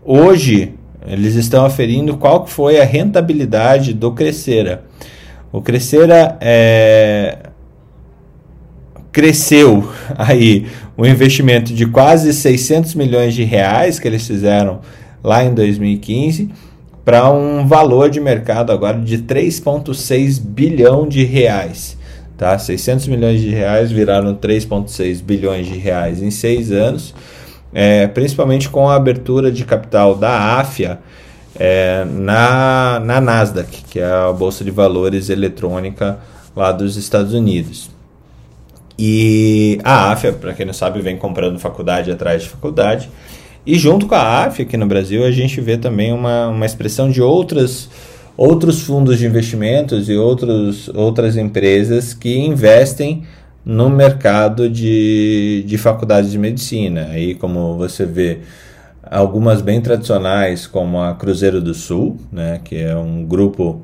Hoje, 0.03 0.73
eles 1.05 1.35
estão 1.35 1.63
aferindo 1.63 2.17
qual 2.17 2.47
foi 2.47 2.81
a 2.81 2.83
rentabilidade 2.83 3.93
do 3.93 4.11
Crescera. 4.13 4.83
O 5.51 5.61
Crescera 5.61 6.39
é, 6.41 7.37
cresceu 9.11 9.87
aí 10.17 10.65
um 10.97 11.05
investimento 11.05 11.71
de 11.71 11.85
quase 11.85 12.33
600 12.33 12.95
milhões 12.95 13.35
de 13.35 13.43
reais 13.43 13.99
que 13.99 14.07
eles 14.07 14.25
fizeram 14.25 14.79
lá 15.23 15.43
em 15.43 15.53
2015 15.53 16.49
para 17.05 17.31
um 17.31 17.67
valor 17.67 18.09
de 18.09 18.19
mercado 18.19 18.71
agora 18.71 18.97
de 18.97 19.19
3,6 19.19 20.41
bilhão 20.41 21.07
de 21.07 21.23
reais. 21.23 21.95
Tá? 22.41 22.57
600 22.57 23.07
milhões 23.07 23.39
de 23.39 23.49
reais 23.49 23.91
viraram 23.91 24.33
3,6 24.33 25.21
bilhões 25.21 25.67
de 25.67 25.77
reais 25.77 26.23
em 26.23 26.31
seis 26.31 26.71
anos 26.71 27.13
é, 27.73 28.07
principalmente 28.07 28.69
com 28.69 28.89
a 28.89 28.95
abertura 28.95 29.51
de 29.51 29.63
capital 29.63 30.15
da 30.15 30.59
AFIA 30.59 30.99
é, 31.57 32.05
na, 32.05 33.01
na 33.03 33.21
Nasdaq, 33.21 33.83
que 33.89 33.99
é 33.99 34.05
a 34.05 34.31
bolsa 34.31 34.63
de 34.63 34.71
valores 34.71 35.29
eletrônica 35.29 36.19
lá 36.55 36.71
dos 36.71 36.97
Estados 36.97 37.33
Unidos. 37.33 37.89
E 38.97 39.79
a 39.83 40.11
AFIA, 40.11 40.33
para 40.33 40.53
quem 40.53 40.65
não 40.65 40.73
sabe, 40.73 41.01
vem 41.01 41.17
comprando 41.17 41.57
faculdade 41.59 42.11
atrás 42.11 42.43
de 42.43 42.49
faculdade. 42.49 43.09
E 43.65 43.77
junto 43.77 44.05
com 44.05 44.15
a 44.15 44.45
AFIA 44.45 44.65
aqui 44.65 44.75
no 44.75 44.85
Brasil, 44.85 45.23
a 45.23 45.31
gente 45.31 45.61
vê 45.61 45.77
também 45.77 46.11
uma, 46.11 46.47
uma 46.47 46.65
expressão 46.65 47.09
de 47.09 47.21
outras, 47.21 47.89
outros 48.41 48.81
fundos 48.81 49.19
de 49.19 49.27
investimentos 49.27 50.09
e 50.09 50.15
outros, 50.15 50.89
outras 50.95 51.37
empresas 51.37 52.11
que 52.11 52.39
investem 52.39 53.21
no 53.63 53.87
mercado 53.87 54.67
de, 54.67 55.63
de 55.67 55.77
faculdades 55.77 56.31
de 56.31 56.39
medicina. 56.39 57.09
Aí, 57.11 57.35
como 57.35 57.77
você 57.77 58.03
vê, 58.03 58.39
algumas 59.03 59.61
bem 59.61 59.79
tradicionais, 59.79 60.65
como 60.65 60.99
a 60.99 61.13
Cruzeiro 61.13 61.61
do 61.61 61.75
Sul, 61.75 62.17
né, 62.31 62.59
que 62.63 62.77
é 62.77 62.95
um 62.95 63.23
grupo 63.23 63.83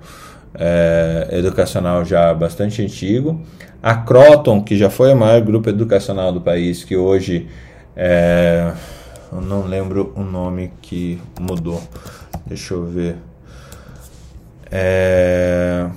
é, 0.55 1.27
educacional 1.33 2.03
já 2.03 2.33
bastante 2.33 2.81
antigo. 2.81 3.39
A 3.83 3.93
Croton, 3.93 4.63
que 4.63 4.75
já 4.75 4.89
foi 4.89 5.13
o 5.13 5.15
maior 5.15 5.39
grupo 5.41 5.69
educacional 5.69 6.33
do 6.33 6.41
país, 6.41 6.83
que 6.83 6.97
hoje 6.97 7.47
é, 7.95 8.71
eu 9.31 9.39
não 9.39 9.67
lembro 9.67 10.11
o 10.15 10.23
nome 10.23 10.71
que 10.81 11.21
mudou. 11.39 11.79
Deixa 12.47 12.73
eu 12.73 12.85
ver. 12.85 13.26
É, 14.71 15.87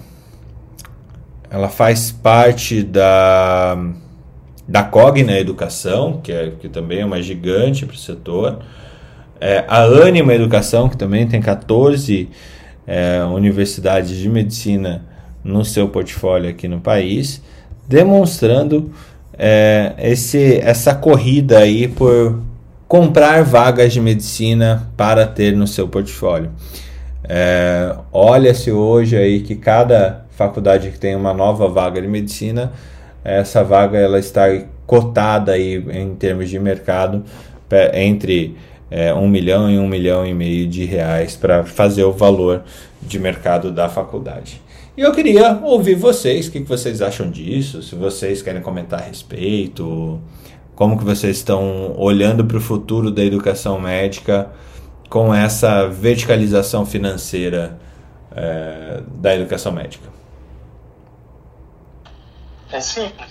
ela 1.51 1.69
faz 1.69 2.13
parte 2.13 2.83
da, 2.83 3.77
da 4.67 4.83
Cogna 4.85 5.39
Educação, 5.39 6.21
que, 6.23 6.33
é, 6.33 6.53
que 6.61 6.69
também 6.69 7.01
é 7.01 7.05
uma 7.05 7.21
gigante 7.21 7.85
para 7.85 7.95
o 7.95 7.99
setor. 7.99 8.61
É, 9.41 9.65
a 9.67 9.83
Anima 9.83 10.35
Educação, 10.35 10.89
que 10.89 10.97
também 10.97 11.27
tem 11.27 11.41
14 11.41 12.29
é, 12.87 13.25
universidades 13.25 14.17
de 14.17 14.29
medicina 14.29 15.05
no 15.43 15.65
seu 15.65 15.89
portfólio 15.89 16.51
aqui 16.51 16.69
no 16.69 16.81
país, 16.81 17.43
demonstrando 17.89 18.93
é, 19.37 19.95
esse, 19.99 20.59
essa 20.59 20.95
corrida 20.95 21.59
aí 21.59 21.89
por 21.89 22.41
comprar 22.87 23.43
vagas 23.43 23.93
de 23.93 24.01
medicina 24.01 24.91
para 24.97 25.27
ter 25.27 25.57
no 25.57 25.67
seu 25.67 25.89
portfólio. 25.89 26.51
É, 27.25 27.95
Olha-se 28.13 28.73
hoje 28.73 29.17
aí 29.17 29.41
que 29.41 29.55
cada 29.55 30.25
faculdade 30.31 30.91
que 30.91 30.99
tem 30.99 31.15
uma 31.15 31.35
nova 31.35 31.69
vaga 31.69 32.01
de 32.01 32.09
medicina, 32.09 32.73
essa 33.23 33.63
vaga 33.63 33.99
ela 33.99 34.19
está 34.19 34.47
cotada 34.87 35.53
aí 35.53 35.77
em 35.93 36.15
termos 36.15 36.49
de 36.49 36.59
mercado 36.59 37.25
entre 37.95 38.57
é, 38.91 39.15
um 39.15 39.29
milhão 39.29 39.71
e 39.71 39.79
um 39.79 39.87
milhão 39.87 40.27
e 40.27 40.35
meio 40.35 40.67
de 40.67 40.85
reais 40.85 41.37
para 41.37 41.65
fazer 41.65 42.05
o 42.05 42.13
valor 42.13 42.63
de 43.01 43.19
mercado 43.19 43.71
da 43.71 43.89
faculdade. 43.89 44.61
E 44.97 45.03
eu 45.03 45.13
queria 45.13 45.61
ouvir 45.63 45.95
vocês, 45.95 46.49
o 46.49 46.51
que, 46.51 46.61
que 46.61 46.69
vocês 46.69 47.01
acham 47.01 47.31
disso, 47.31 47.83
se 47.83 47.95
vocês 47.95 48.43
querem 48.43 48.61
comentar 48.61 49.01
a 49.01 49.05
respeito, 49.05 50.21
como 50.75 50.99
que 50.99 51.05
vocês 51.05 51.37
estão 51.37 51.95
olhando 51.97 52.45
para 52.45 52.57
o 52.57 52.61
futuro 52.61 53.11
da 53.11 53.23
educação 53.23 53.81
médica 53.81 54.49
com 55.11 55.35
essa 55.35 55.89
verticalização 55.89 56.87
financeira 56.87 57.77
é, 58.31 59.03
da 59.07 59.35
educação 59.35 59.73
médica. 59.73 60.09
É 62.71 62.81
simples. 62.81 63.29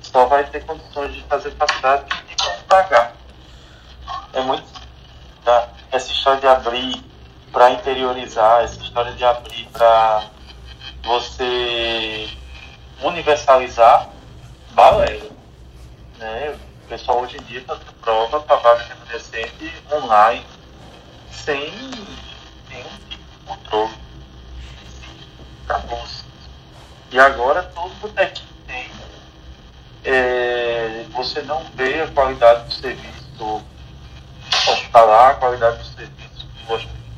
Só 0.00 0.24
vai 0.24 0.44
ter 0.44 0.64
condições 0.64 1.14
de 1.14 1.22
fazer 1.24 1.50
faculdade 1.50 2.06
e 2.30 2.62
pagar. 2.64 3.14
É 4.32 4.40
muito. 4.40 4.64
Tá? 5.44 5.68
Essa 5.92 6.10
história 6.10 6.40
de 6.40 6.46
abrir 6.46 7.04
para 7.52 7.72
interiorizar, 7.72 8.64
essa 8.64 8.80
história 8.82 9.12
de 9.12 9.22
abrir 9.22 9.66
para 9.66 10.30
você 11.04 12.30
universalizar, 13.02 14.08
balela. 14.72 15.30
Né? 16.18 16.56
O 16.84 16.88
pessoal 16.88 17.20
hoje 17.20 17.36
em 17.36 17.42
dia 17.42 17.62
dando 17.66 17.84
prova 18.00 18.40
para 18.40 18.56
vaga 18.56 18.84
remanescente 18.84 19.72
online, 19.92 20.44
sem 21.44 21.70
nenhum 22.68 22.88
tipo 23.08 23.30
de 23.30 23.38
controle. 23.46 23.94
Acabou-se. 25.64 26.24
E 27.10 27.18
agora 27.18 27.62
todo 27.62 28.12
é 28.16 28.26
tem, 28.66 28.90
é, 30.04 31.04
você 31.10 31.42
não 31.42 31.64
vê 31.74 32.02
a 32.02 32.08
qualidade 32.08 32.64
do 32.64 32.72
serviço 32.72 33.62
hospitalar, 34.68 35.30
a 35.30 35.34
qualidade 35.34 35.78
do 35.78 35.84
serviço 35.84 36.46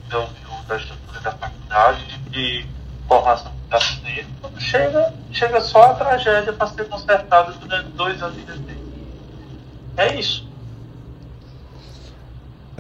do, 0.08 0.18
do, 0.18 0.62
da 0.66 0.76
estrutura 0.76 1.20
da 1.20 1.32
faculdade, 1.32 2.18
de 2.30 2.66
formação 3.08 3.52
do 3.52 3.68
paciente, 3.68 4.28
quando 4.40 4.60
chega, 4.60 5.14
chega 5.32 5.60
só 5.60 5.90
a 5.90 5.94
tragédia 5.94 6.52
para 6.52 6.66
ser 6.68 6.88
consertada 6.88 7.52
durante 7.52 7.90
dois 7.90 8.22
anos 8.22 8.36
de 8.36 8.44
desenho. 8.44 8.92
É 9.96 10.14
isso. 10.14 10.49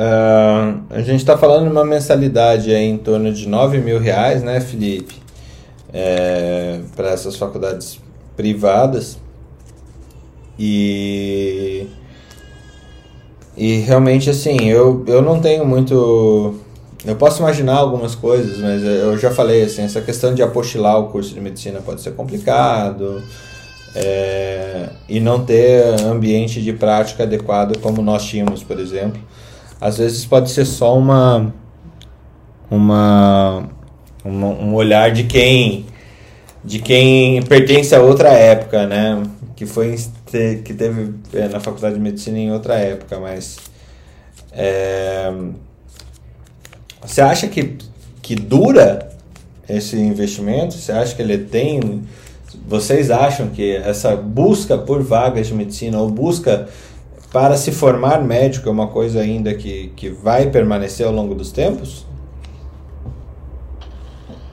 Uh, 0.00 0.80
a 0.88 1.02
gente 1.02 1.18
está 1.18 1.36
falando 1.36 1.64
de 1.64 1.70
uma 1.70 1.84
mensalidade 1.84 2.72
em 2.72 2.96
torno 2.96 3.30
de 3.30 3.46
9 3.46 3.78
mil 3.80 3.98
reais, 4.00 4.42
né, 4.42 4.58
Felipe? 4.58 5.16
É, 5.92 6.80
para 6.96 7.10
essas 7.10 7.36
faculdades 7.36 8.00
privadas 8.36 9.18
e 10.56 11.86
e 13.56 13.78
realmente 13.78 14.30
assim 14.30 14.68
eu, 14.68 15.04
eu 15.08 15.20
não 15.20 15.40
tenho 15.40 15.66
muito 15.66 16.54
eu 17.04 17.16
posso 17.16 17.40
imaginar 17.40 17.78
algumas 17.78 18.14
coisas 18.14 18.58
mas 18.58 18.84
eu 18.84 19.18
já 19.18 19.32
falei 19.32 19.64
assim 19.64 19.82
essa 19.82 20.00
questão 20.00 20.32
de 20.32 20.44
apostilar 20.44 21.00
o 21.00 21.08
curso 21.08 21.34
de 21.34 21.40
medicina 21.40 21.80
pode 21.80 22.00
ser 22.02 22.12
complicado 22.12 23.20
é, 23.94 24.88
e 25.08 25.18
não 25.20 25.44
ter 25.44 25.82
ambiente 26.04 26.62
de 26.62 26.72
prática 26.72 27.24
adequado 27.24 27.78
como 27.78 28.02
nós 28.02 28.24
tínhamos, 28.24 28.62
por 28.62 28.78
exemplo. 28.78 29.20
Às 29.80 29.98
vezes 29.98 30.24
pode 30.26 30.50
ser 30.50 30.64
só 30.64 30.96
uma, 30.96 31.52
uma, 32.70 33.68
uma 34.24 34.46
um 34.48 34.74
olhar 34.74 35.10
de 35.10 35.24
quem 35.24 35.86
de 36.62 36.78
quem 36.78 37.42
pertence 37.42 37.94
a 37.94 38.02
outra 38.02 38.28
época, 38.28 38.86
né? 38.86 39.22
Que 39.56 39.64
foi 39.64 39.96
que 40.26 40.74
teve 40.74 41.14
é, 41.32 41.48
na 41.48 41.58
faculdade 41.58 41.94
de 41.94 42.00
medicina 42.00 42.38
em 42.38 42.52
outra 42.52 42.74
época, 42.74 43.18
mas 43.18 43.56
é, 44.52 45.32
você 47.00 47.22
acha 47.22 47.48
que, 47.48 47.78
que 48.20 48.34
dura 48.34 49.08
esse 49.68 49.96
investimento? 49.96 50.74
Você 50.74 50.92
acha 50.92 51.14
que 51.14 51.22
ele 51.22 51.38
tem 51.38 52.02
vocês 52.66 53.10
acham 53.10 53.48
que 53.48 53.76
essa 53.76 54.16
busca 54.16 54.76
por 54.76 55.02
vagas 55.02 55.46
de 55.46 55.54
medicina 55.54 55.98
ou 55.98 56.10
busca 56.10 56.68
para 57.32 57.56
se 57.56 57.72
formar 57.72 58.20
médico 58.22 58.68
é 58.68 58.72
uma 58.72 58.88
coisa 58.88 59.20
ainda 59.20 59.54
que, 59.54 59.92
que 59.96 60.10
vai 60.10 60.50
permanecer 60.50 61.06
ao 61.06 61.12
longo 61.12 61.34
dos 61.34 61.52
tempos? 61.52 62.06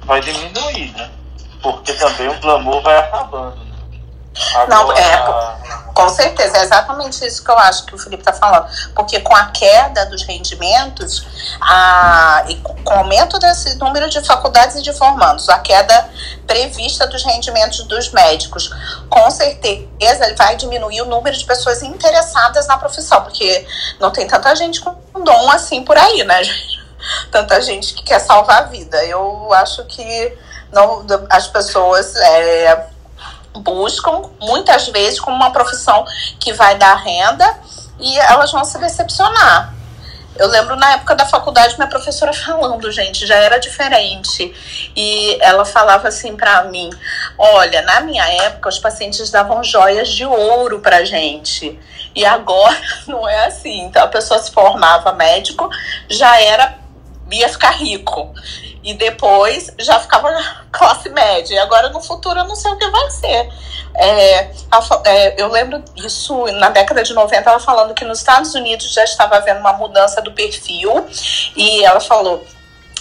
Vai 0.06 0.22
diminuir, 0.22 0.94
né? 0.94 1.12
Porque 1.62 1.94
também 1.94 2.30
o 2.30 2.40
glamour 2.40 2.82
vai 2.82 2.98
acabando. 2.98 3.67
Agora... 4.54 4.68
Não, 4.68 4.92
é, 4.92 5.94
com 5.94 6.10
certeza, 6.10 6.58
é 6.58 6.62
exatamente 6.62 7.26
isso 7.26 7.44
que 7.44 7.50
eu 7.50 7.58
acho 7.58 7.86
que 7.86 7.96
o 7.96 7.98
Felipe 7.98 8.22
está 8.22 8.34
falando. 8.34 8.68
Porque 8.94 9.20
com 9.20 9.36
a 9.36 9.48
queda 9.48 10.06
dos 10.06 10.24
rendimentos 10.24 11.26
a, 11.62 12.44
e 12.48 12.56
com 12.58 12.76
o 12.86 12.94
aumento 12.94 13.40
desse 13.40 13.76
número 13.78 14.10
de 14.10 14.22
faculdades 14.22 14.76
e 14.76 14.82
de 14.82 14.94
formandos, 14.94 15.50
a 15.50 15.60
queda 15.60 16.10
prevista 16.46 17.08
dos 17.08 17.24
rendimentos 17.24 17.84
dos 17.86 18.12
médicos, 18.12 18.70
com 19.10 19.30
certeza 19.32 20.26
ele 20.26 20.36
vai 20.36 20.56
diminuir 20.56 21.02
o 21.02 21.06
número 21.06 21.36
de 21.36 21.46
pessoas 21.46 21.82
interessadas 21.82 22.68
na 22.68 22.78
profissão, 22.78 23.22
porque 23.24 23.68
não 24.00 24.12
tem 24.12 24.28
tanta 24.28 24.56
gente 24.56 24.80
com 24.82 24.96
dom 25.24 25.50
assim 25.50 25.84
por 25.84 25.98
aí, 25.98 26.24
né, 26.24 26.44
gente? 26.44 26.78
Tanta 27.32 27.62
gente 27.62 27.94
que 27.94 28.04
quer 28.04 28.20
salvar 28.20 28.64
a 28.64 28.66
vida. 28.66 29.04
Eu 29.06 29.52
acho 29.54 29.84
que 29.86 30.38
não, 30.72 31.06
as 31.30 31.48
pessoas. 31.48 32.16
É, 32.16 32.97
buscam 33.62 34.24
muitas 34.40 34.88
vezes 34.90 35.20
como 35.20 35.36
uma 35.36 35.52
profissão 35.52 36.06
que 36.40 36.54
vai 36.54 36.76
dar 36.78 36.96
renda 36.96 37.60
e 38.00 38.18
elas 38.20 38.52
vão 38.52 38.64
se 38.64 38.78
decepcionar. 38.80 39.74
Eu 40.38 40.48
lembro 40.48 40.76
na 40.76 40.94
época 40.94 41.16
da 41.16 41.26
faculdade 41.26 41.76
minha 41.78 41.90
professora 41.90 42.32
falando, 42.34 42.92
gente, 42.92 43.26
já 43.26 43.36
era 43.36 43.58
diferente. 43.58 44.54
E 44.96 45.38
ela 45.42 45.66
falava 45.66 46.08
assim 46.08 46.36
para 46.36 46.64
mim: 46.66 46.90
"Olha, 47.38 47.82
na 47.82 48.02
minha 48.02 48.26
época 48.44 48.70
os 48.70 48.80
pacientes 48.80 49.32
davam 49.32 49.64
joias 49.64 50.10
de 50.10 50.26
ouro 50.26 50.80
pra 50.80 51.04
gente. 51.04 51.80
E 52.16 52.26
agora 52.26 52.78
não 53.08 53.28
é 53.28 53.46
assim. 53.48 53.82
Então 53.86 54.04
a 54.04 54.08
pessoa 54.08 54.40
se 54.40 54.52
formava 54.52 55.12
médico, 55.14 55.70
já 56.08 56.40
era 56.40 56.78
ia 57.30 57.50
ficar 57.50 57.72
rico 57.72 58.34
e 58.84 58.94
depois 58.94 59.72
já 59.80 60.00
ficava 60.00 60.30
classe 60.72 61.10
média. 61.10 61.56
E 61.56 61.60
agora 61.60 61.90
no 61.90 62.02
futuro 62.02 62.40
eu 62.40 62.46
não 62.46 62.56
sei 62.56 62.72
o 62.72 62.78
que 62.78 62.90
vai 62.90 63.10
ser. 63.12 63.50
É, 63.96 64.52
é, 65.06 65.42
eu 65.42 65.50
lembro 65.50 65.84
isso 65.96 66.46
na 66.54 66.70
década 66.70 67.04
de 67.04 67.14
90, 67.14 67.50
ela 67.50 67.60
falando 67.60 67.94
que 67.94 68.06
nos 68.06 68.20
Estados 68.20 68.54
Unidos 68.54 68.94
já 68.94 69.04
estava 69.04 69.38
havendo 69.38 69.60
uma 69.60 69.74
mudança 69.74 70.22
do 70.22 70.32
perfil, 70.32 71.08
e 71.56 71.84
ela 71.84 72.00
falou. 72.00 72.46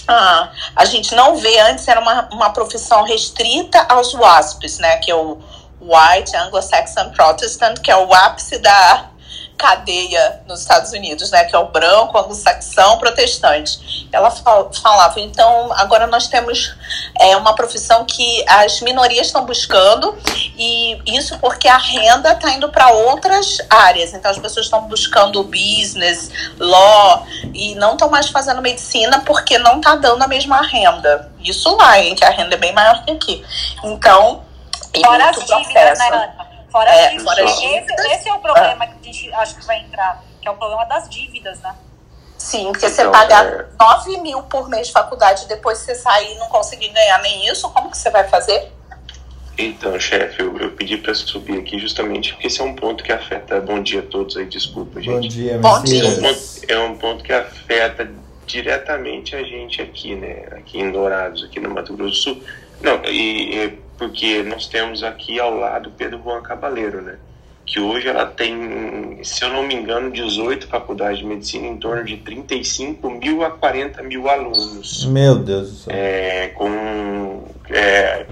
Ah, 0.09 0.51
a 0.77 0.85
gente 0.85 1.17
não 1.17 1.35
vê, 1.37 1.59
antes 1.59 1.89
era 1.89 2.01
uma, 2.01 2.29
uma 2.31 2.51
profissão 2.51 3.03
restrita 3.03 3.85
aos 3.89 4.15
WASPs, 4.15 4.79
né? 4.79 4.99
Que 4.99 5.11
é 5.11 5.15
o 5.17 5.39
White 5.81 6.37
Anglo-Saxon 6.37 7.11
Protestant, 7.11 7.81
que 7.81 7.91
é 7.91 7.97
o 7.97 8.15
ápice 8.15 8.59
da, 8.59 9.11
cadeia 9.57 10.43
nos 10.47 10.61
Estados 10.61 10.93
Unidos, 10.93 11.31
né, 11.31 11.45
que 11.45 11.55
é 11.55 11.59
o 11.59 11.67
branco, 11.67 12.17
anglo-saxão, 12.19 12.99
protestante. 12.99 14.09
Ela 14.13 14.31
falava, 14.31 15.21
então, 15.21 15.73
agora 15.75 16.07
nós 16.07 16.29
temos 16.29 16.75
é, 17.19 17.37
uma 17.37 17.55
profissão 17.55 18.05
que 18.05 18.45
as 18.49 18.81
minorias 18.81 19.27
estão 19.27 19.45
buscando, 19.45 20.17
e 20.57 20.99
isso 21.07 21.39
porque 21.39 21.69
a 21.69 21.79
renda 21.79 22.33
está 22.33 22.51
indo 22.51 22.69
para 22.69 22.91
outras 22.91 23.59
áreas. 23.71 24.13
Então, 24.13 24.31
as 24.31 24.39
pessoas 24.39 24.67
estão 24.67 24.83
buscando 24.83 25.43
business, 25.43 26.31
law, 26.59 27.27
e 27.55 27.75
não 27.75 27.93
estão 27.93 28.11
mais 28.11 28.29
fazendo 28.29 28.61
medicina 28.61 29.21
porque 29.21 29.59
não 29.59 29.79
está 29.79 29.97
dando 29.97 30.23
a 30.23 30.29
mesma 30.29 30.61
renda. 30.63 31.31
Isso 31.43 31.75
lá, 31.77 31.99
hein, 31.99 32.15
que 32.15 32.25
a 32.25 32.31
renda 32.31 32.55
é 32.55 32.59
bem 32.59 32.73
maior 32.73 33.05
que 33.05 33.13
aqui. 33.13 33.45
Então, 33.85 34.45
Fora 35.05 35.31
as 35.31 35.37
dívidas, 35.37 35.99
né? 35.99 36.36
Fora 36.77 36.91
é, 36.91 37.07
as 37.07 37.59
dívidas. 37.59 37.99
Esse, 37.99 38.13
esse, 38.13 38.29
é 38.29 38.35
o 38.35 38.39
problema 38.39 38.85
ah. 38.85 38.87
que 38.87 39.09
a 39.09 39.13
gente 39.13 39.33
acha 39.33 39.59
que 39.59 39.65
vai 39.65 39.81
entrar, 39.81 40.23
que 40.43 40.47
é 40.47 40.51
o 40.51 40.57
problema 40.57 40.85
das 40.85 41.09
dívidas, 41.09 41.59
né? 41.61 41.75
Sim, 42.37 42.65
porque 42.65 42.85
então, 42.85 43.07
você 43.07 43.11
pagar 43.11 43.47
é... 43.47 43.67
9 43.81 44.19
mil 44.19 44.43
por 44.43 44.69
mês 44.69 44.89
de 44.89 44.93
faculdade 44.93 45.47
e 45.47 45.49
depois 45.49 45.79
você 45.79 45.95
sair 45.95 46.35
e 46.35 46.39
não 46.39 46.49
conseguir 46.49 46.91
ganhar 46.91 47.23
nem 47.23 47.49
isso, 47.49 47.71
como 47.71 47.91
que 47.91 47.97
você 47.97 48.11
vai 48.11 48.29
fazer? 48.29 48.71
Então, 49.57 49.99
chefe, 49.99 50.43
eu, 50.43 50.55
eu, 50.59 50.71
pedi 50.73 50.99
para 50.99 51.15
subir 51.15 51.59
aqui 51.59 51.79
justamente 51.79 52.35
porque 52.35 52.47
esse 52.49 52.61
é 52.61 52.65
um 52.65 52.75
ponto 52.75 53.03
que 53.03 53.11
afeta. 53.11 53.59
Bom 53.59 53.83
dia 53.83 54.01
a 54.01 54.03
todos 54.03 54.37
aí, 54.37 54.45
desculpa, 54.45 55.01
gente. 55.01 55.15
Bom 55.15 55.29
dia, 55.29 55.59
Bom 55.59 55.83
dia. 55.83 56.05
É 56.05 56.09
um, 56.11 56.21
ponto, 56.21 56.73
é 56.73 56.79
um 56.79 56.97
ponto 56.99 57.25
que 57.25 57.33
afeta 57.33 58.11
diretamente 58.47 59.35
a 59.35 59.43
gente 59.43 59.81
aqui, 59.81 60.15
né? 60.15 60.47
Aqui 60.53 60.79
em 60.79 60.93
Dourados, 60.93 61.43
aqui 61.43 61.59
no 61.59 61.71
Mato 61.71 61.97
Grosso 61.97 62.11
do 62.11 62.17
Sul. 62.17 62.45
Não, 62.83 63.03
e, 63.07 63.65
e 63.65 63.86
porque 63.99 64.43
nós 64.43 64.67
temos 64.67 65.03
aqui 65.03 65.41
ao 65.41 65.55
lado 65.55 65.93
Pedro 65.97 66.21
Juan 66.23 66.43
Cabaleiro, 66.43 67.03
né? 67.03 67.17
Que 67.65 67.81
hoje 67.81 68.07
ela 68.07 68.27
tem, 68.27 69.19
se 69.25 69.45
eu 69.45 69.51
não 69.51 69.65
me 69.65 69.75
engano, 69.75 70.11
18 70.13 70.69
faculdades 70.69 71.19
de 71.19 71.25
medicina, 71.25 71.67
em 71.67 71.77
torno 71.77 72.05
de 72.05 72.17
35 72.19 73.11
mil 73.11 73.45
a 73.45 73.51
40 73.51 74.03
mil 74.05 74.29
alunos. 74.29 75.05
Meu 75.07 75.37
Deus 75.37 75.71
do 75.71 75.77
céu. 75.79 75.95
É, 75.97 76.49
com. 76.49 77.45
É, 77.71 78.27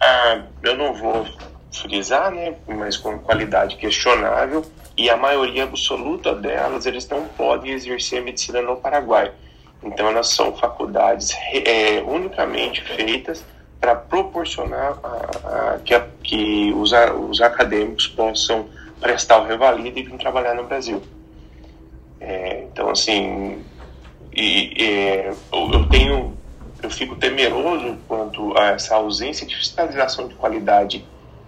ah, 0.00 0.42
eu 0.62 0.76
não 0.76 0.94
vou 0.94 1.26
frisar, 1.72 2.30
né? 2.30 2.54
Mas 2.68 2.96
com 2.96 3.18
qualidade 3.18 3.76
questionável, 3.76 4.64
e 4.96 5.10
a 5.10 5.16
maioria 5.16 5.64
absoluta 5.64 6.32
delas, 6.34 6.86
eles 6.86 7.08
não 7.08 7.24
podem 7.24 7.72
exercer 7.72 8.20
a 8.20 8.24
medicina 8.24 8.62
no 8.62 8.76
Paraguai. 8.76 9.32
Então, 9.82 10.08
elas 10.08 10.28
são 10.28 10.56
faculdades 10.56 11.36
é, 11.52 12.00
unicamente 12.02 12.82
feitas 12.82 13.44
para 13.80 13.94
proporcionar 13.94 14.98
a, 15.02 15.74
a, 15.74 15.78
que, 15.78 15.94
a, 15.94 16.06
que 16.22 16.72
os, 16.72 16.92
os, 17.28 17.40
acadêmicos 17.40 18.06
possam 18.08 18.68
prestar 19.00 19.38
o 19.38 19.46
revalida 19.46 19.98
e 19.98 20.02
vir 20.02 20.18
trabalhar 20.18 20.54
no 20.54 20.64
Brasil. 20.64 21.02
É, 22.20 22.64
então, 22.64 22.90
assim, 22.90 23.64
e, 24.32 24.82
e, 24.82 25.32
eu 25.52 25.88
tenho, 25.88 26.36
eu 26.82 26.90
fico 26.90 27.14
temeroso 27.16 27.96
quanto 28.08 28.56
a 28.58 28.70
essa 28.70 28.96
ausência 28.96 29.46
de 29.46 29.54
fiscalização 29.56 30.26
de 30.26 30.34
qualidade 30.34 31.04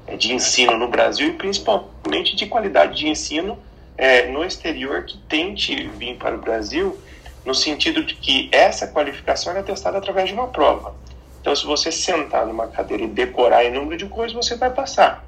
é, 0.07 0.17
de 0.17 0.33
ensino 0.33 0.77
no 0.77 0.89
Brasil 0.89 1.29
e 1.29 1.33
principalmente 1.33 2.37
de 2.37 2.47
qualidade 2.47 2.99
de 2.99 3.09
ensino 3.09 3.59
é, 3.97 4.27
no 4.29 4.45
exterior 4.45 5.05
que 5.05 5.19
tente 5.19 5.89
vir 5.89 6.17
para 6.17 6.35
o 6.35 6.39
Brasil 6.39 6.99
no 7.45 7.55
sentido 7.55 8.05
de 8.05 8.15
que 8.15 8.49
essa 8.53 8.87
qualificação 8.87 9.57
é 9.57 9.63
testada 9.63 9.99
através 9.99 10.29
de 10.29 10.35
uma 10.35 10.49
prova. 10.49 10.95
Então, 11.41 11.55
se 11.57 11.65
você 11.65 11.91
sentar 11.91 12.47
numa 12.47 12.69
cadeira 12.69 13.05
e 13.05 13.07
decorar 13.07 13.65
em 13.65 13.73
número 13.73 13.97
de 13.97 14.07
coisas, 14.07 14.35
você 14.35 14.57
vai 14.57 14.71
passar. 14.71 15.25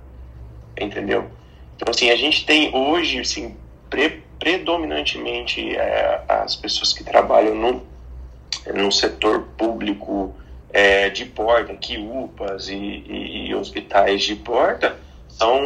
Entendeu? 0.78 1.30
Então, 1.76 1.90
assim, 1.90 2.10
a 2.10 2.16
gente 2.16 2.44
tem 2.44 2.74
hoje, 2.74 3.20
assim, 3.20 3.56
pre 3.88 4.22
predominantemente 4.42 5.76
é, 5.76 6.20
as 6.28 6.56
pessoas 6.56 6.92
que 6.92 7.04
trabalham 7.04 7.54
no, 7.54 7.86
no 8.74 8.90
setor 8.90 9.42
público 9.56 10.34
é, 10.72 11.10
de 11.10 11.24
porta, 11.24 11.72
que 11.74 11.96
UPAs 11.96 12.66
e, 12.68 12.74
e, 12.74 13.46
e, 13.46 13.54
hospitais 13.54 14.24
de 14.24 14.34
porta, 14.34 14.96
são 15.28 15.60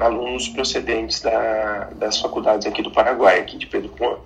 alunos 0.00 0.48
procedentes 0.48 1.20
da, 1.20 1.90
das 1.96 2.18
faculdades 2.18 2.66
aqui 2.66 2.80
do 2.80 2.90
Paraguai, 2.90 3.38
aqui 3.38 3.58
de 3.58 3.66
Pedro 3.66 3.92
Juan. 3.98 4.16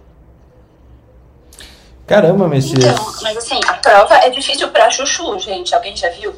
Caramba, 2.07 2.49
Messias. 2.49 2.85
Então, 2.85 3.12
mas 3.23 3.37
assim, 3.37 3.61
a 3.66 3.74
prova 3.74 4.15
é 4.16 4.31
difícil 4.31 4.69
pra 4.69 4.91
chuchu, 4.91 5.39
gente. 5.39 5.74
Alguém 5.74 5.97
já 5.97 6.09
viu? 6.11 6.35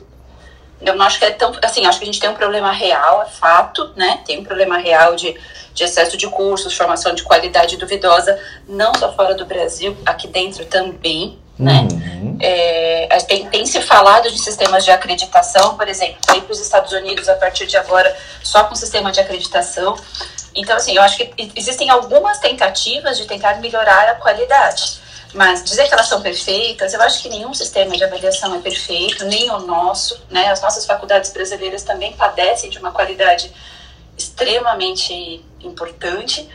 Eu 0.81 0.95
não 0.95 1.07
acho 1.07 1.19
que 1.19 1.25
é 1.25 1.31
tão. 1.31 1.53
Assim, 1.63 1.87
acho 1.87 1.99
que 1.99 2.05
a 2.05 2.07
gente 2.07 2.21
tem 2.21 2.29
um 2.29 2.35
problema 2.35 2.71
real, 2.71 3.23
é 3.23 3.27
fato, 3.27 3.91
né? 3.97 4.21
Tem 4.27 4.39
um 4.39 4.45
problema 4.45 4.77
real 4.77 5.17
de, 5.17 5.35
de 5.73 5.85
excesso 5.85 6.17
de 6.17 6.29
cursos, 6.29 6.77
formação 6.77 7.15
de 7.15 7.23
qualidade 7.23 7.77
duvidosa, 7.77 8.39
não 8.69 8.95
só 8.95 9.13
fora 9.15 9.35
do 9.35 9.47
Brasil, 9.47 9.97
aqui 10.05 10.29
dentro 10.29 10.67
também, 10.67 11.39
né? 11.59 11.89
Uhum. 11.91 12.37
É, 12.41 13.19
tem, 13.27 13.49
tem, 13.49 13.65
se 13.65 13.81
falado 13.81 14.31
de 14.31 14.39
sistemas 14.39 14.85
de 14.85 14.91
acreditação, 14.91 15.77
por 15.77 15.89
exemplo, 15.89 16.19
ir 16.35 16.43
para 16.43 16.53
os 16.53 16.61
Estados 16.61 16.93
Unidos 16.93 17.29
a 17.29 17.35
partir 17.37 17.67
de 17.67 17.79
agora 17.79 18.15
só 18.43 18.65
com 18.65 18.75
sistema 18.75 19.11
de 19.11 19.21
acreditação. 19.21 19.97
Então, 20.55 20.77
assim, 20.77 20.95
eu 20.95 21.03
acho 21.03 21.17
que 21.17 21.53
existem 21.57 21.89
algumas 21.89 22.39
tentativas 22.39 23.17
de 23.17 23.25
tentar 23.25 23.59
melhorar 23.61 24.11
a 24.11 24.15
qualidade 24.17 25.03
Mas 25.35 25.65
dizer 25.65 25.89
que 25.89 25.95
elas 25.95 26.07
são 26.07 26.23
perfeitas, 26.23 26.95
eu 26.95 27.03
acho 27.03 27.21
que 27.21 27.29
nenhum 27.29 27.53
sistema 27.53 27.97
de 27.97 28.05
avaliação 28.05 28.55
é 28.55 28.61
perfeito, 28.61 29.25
nem 29.25 29.51
o 29.51 29.59
nosso, 29.59 30.23
né? 30.31 30.49
As 30.49 30.63
nossas 30.63 30.87
faculdades 30.87 31.33
brasileiras 31.33 31.83
também 31.83 32.13
padecem 32.13 32.71
de 32.71 32.79
uma 32.79 32.93
qualidade 32.93 33.53
extremamente 34.17 35.45
importante 35.61 36.49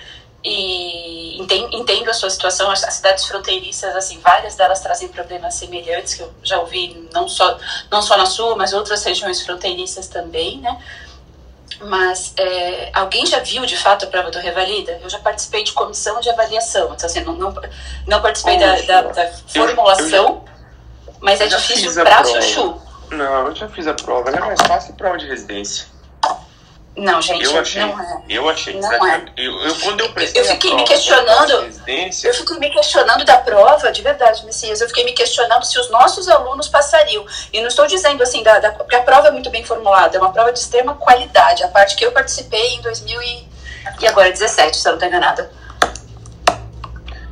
e 0.44 1.38
entendo 1.42 2.10
a 2.10 2.14
sua 2.14 2.30
situação. 2.30 2.72
As 2.72 2.80
cidades 2.80 3.26
fronteiriças, 3.26 3.94
assim, 3.96 4.20
várias 4.20 4.56
delas 4.56 4.80
trazem 4.80 5.10
problemas 5.10 5.56
semelhantes 5.56 6.14
que 6.14 6.24
eu 6.24 6.34
já 6.42 6.60
ouvi 6.60 7.10
não 7.14 7.28
só 7.28 7.60
não 7.92 8.02
só 8.02 8.16
na 8.16 8.26
Sul, 8.26 8.56
mas 8.56 8.72
outras 8.72 9.04
regiões 9.04 9.42
fronteiriças 9.42 10.08
também, 10.08 10.60
né? 10.60 10.82
Mas 11.82 12.34
é, 12.38 12.90
alguém 12.94 13.26
já 13.26 13.40
viu 13.40 13.66
de 13.66 13.78
fato 13.78 14.06
a 14.06 14.08
prova 14.08 14.30
do 14.32 14.40
Revalida? 14.40 15.00
Eu 15.02 15.10
já 15.10 15.20
participei 15.20 15.64
de 15.64 15.72
comissão 15.72 16.20
de 16.20 16.30
avaliação, 16.30 16.94
então, 16.94 17.06
assim, 17.06 17.22
não, 17.22 17.34
não, 17.34 17.56
não 18.08 18.22
participei 18.22 18.58
da, 18.58 18.82
da, 18.82 19.02
da, 19.04 19.32
formulação, 19.48 20.08
eu, 20.08 20.24
eu 20.24 20.46
mas 21.22 21.40
é 21.40 21.48
difícil 21.48 21.94
pra 22.04 22.24
chuchu. 22.24 22.82
Não, 23.12 23.48
eu 23.48 23.56
já 23.56 23.68
fiz 23.70 23.88
a 23.88 23.94
prova, 23.94 24.30
ela 24.30 24.38
é 24.38 24.42
mais 24.42 24.62
fácil 24.62 24.92
que 24.92 24.98
prova 24.98 25.18
de 25.18 25.26
residência. 25.26 25.88
Não, 26.98 27.22
gente, 27.22 27.46
eu 27.46 27.58
achei, 27.58 27.82
não 27.82 28.02
é. 28.02 28.22
Eu 28.28 28.50
achei. 28.50 28.80
Não 28.80 29.08
é. 29.08 29.26
Eu, 29.38 29.54
eu, 29.62 29.76
quando 29.76 30.02
eu 30.02 30.12
prestei 30.12 30.42
eu 30.42 30.46
fiquei 30.46 30.76
me 30.76 30.84
questionando. 30.84 31.70
Eu 31.88 32.34
fico 32.34 32.60
me 32.60 32.70
questionando 32.70 33.24
da 33.24 33.38
prova, 33.38 33.92
de 33.92 34.02
verdade, 34.02 34.46
Messias. 34.46 34.82
Eu 34.82 34.88
fiquei 34.88 35.06
me 35.06 35.14
questionando 35.14 35.64
se 35.64 35.80
os 35.80 35.90
nossos 35.90 36.28
alunos 36.28 36.68
passariam. 36.68 37.26
E 37.54 37.62
não 37.62 37.68
estou 37.68 37.88
dizendo 37.88 38.22
assim, 38.22 38.44
da, 38.44 38.60
da, 38.60 38.72
porque 38.72 38.96
a 38.96 39.02
prova 39.02 39.30
é 39.30 39.32
muito 39.32 39.50
bem 39.50 39.64
formulada, 39.64 40.18
é 40.18 40.20
uma 40.20 40.34
prova 40.34 40.52
de 40.52 40.60
extrema 40.60 40.96
qualidade. 40.96 41.64
A 41.64 41.70
parte 41.70 41.96
que 41.96 42.06
eu 42.06 42.12
participei 42.12 42.76
em 42.76 42.82
2000 42.82 43.22
e, 43.22 43.48
e 44.02 44.08
agora 44.08 44.30
17, 44.30 44.76
se 44.76 44.88
eu 44.88 44.92
não 44.92 44.98
estou 44.98 45.08
enganada. 45.08 45.52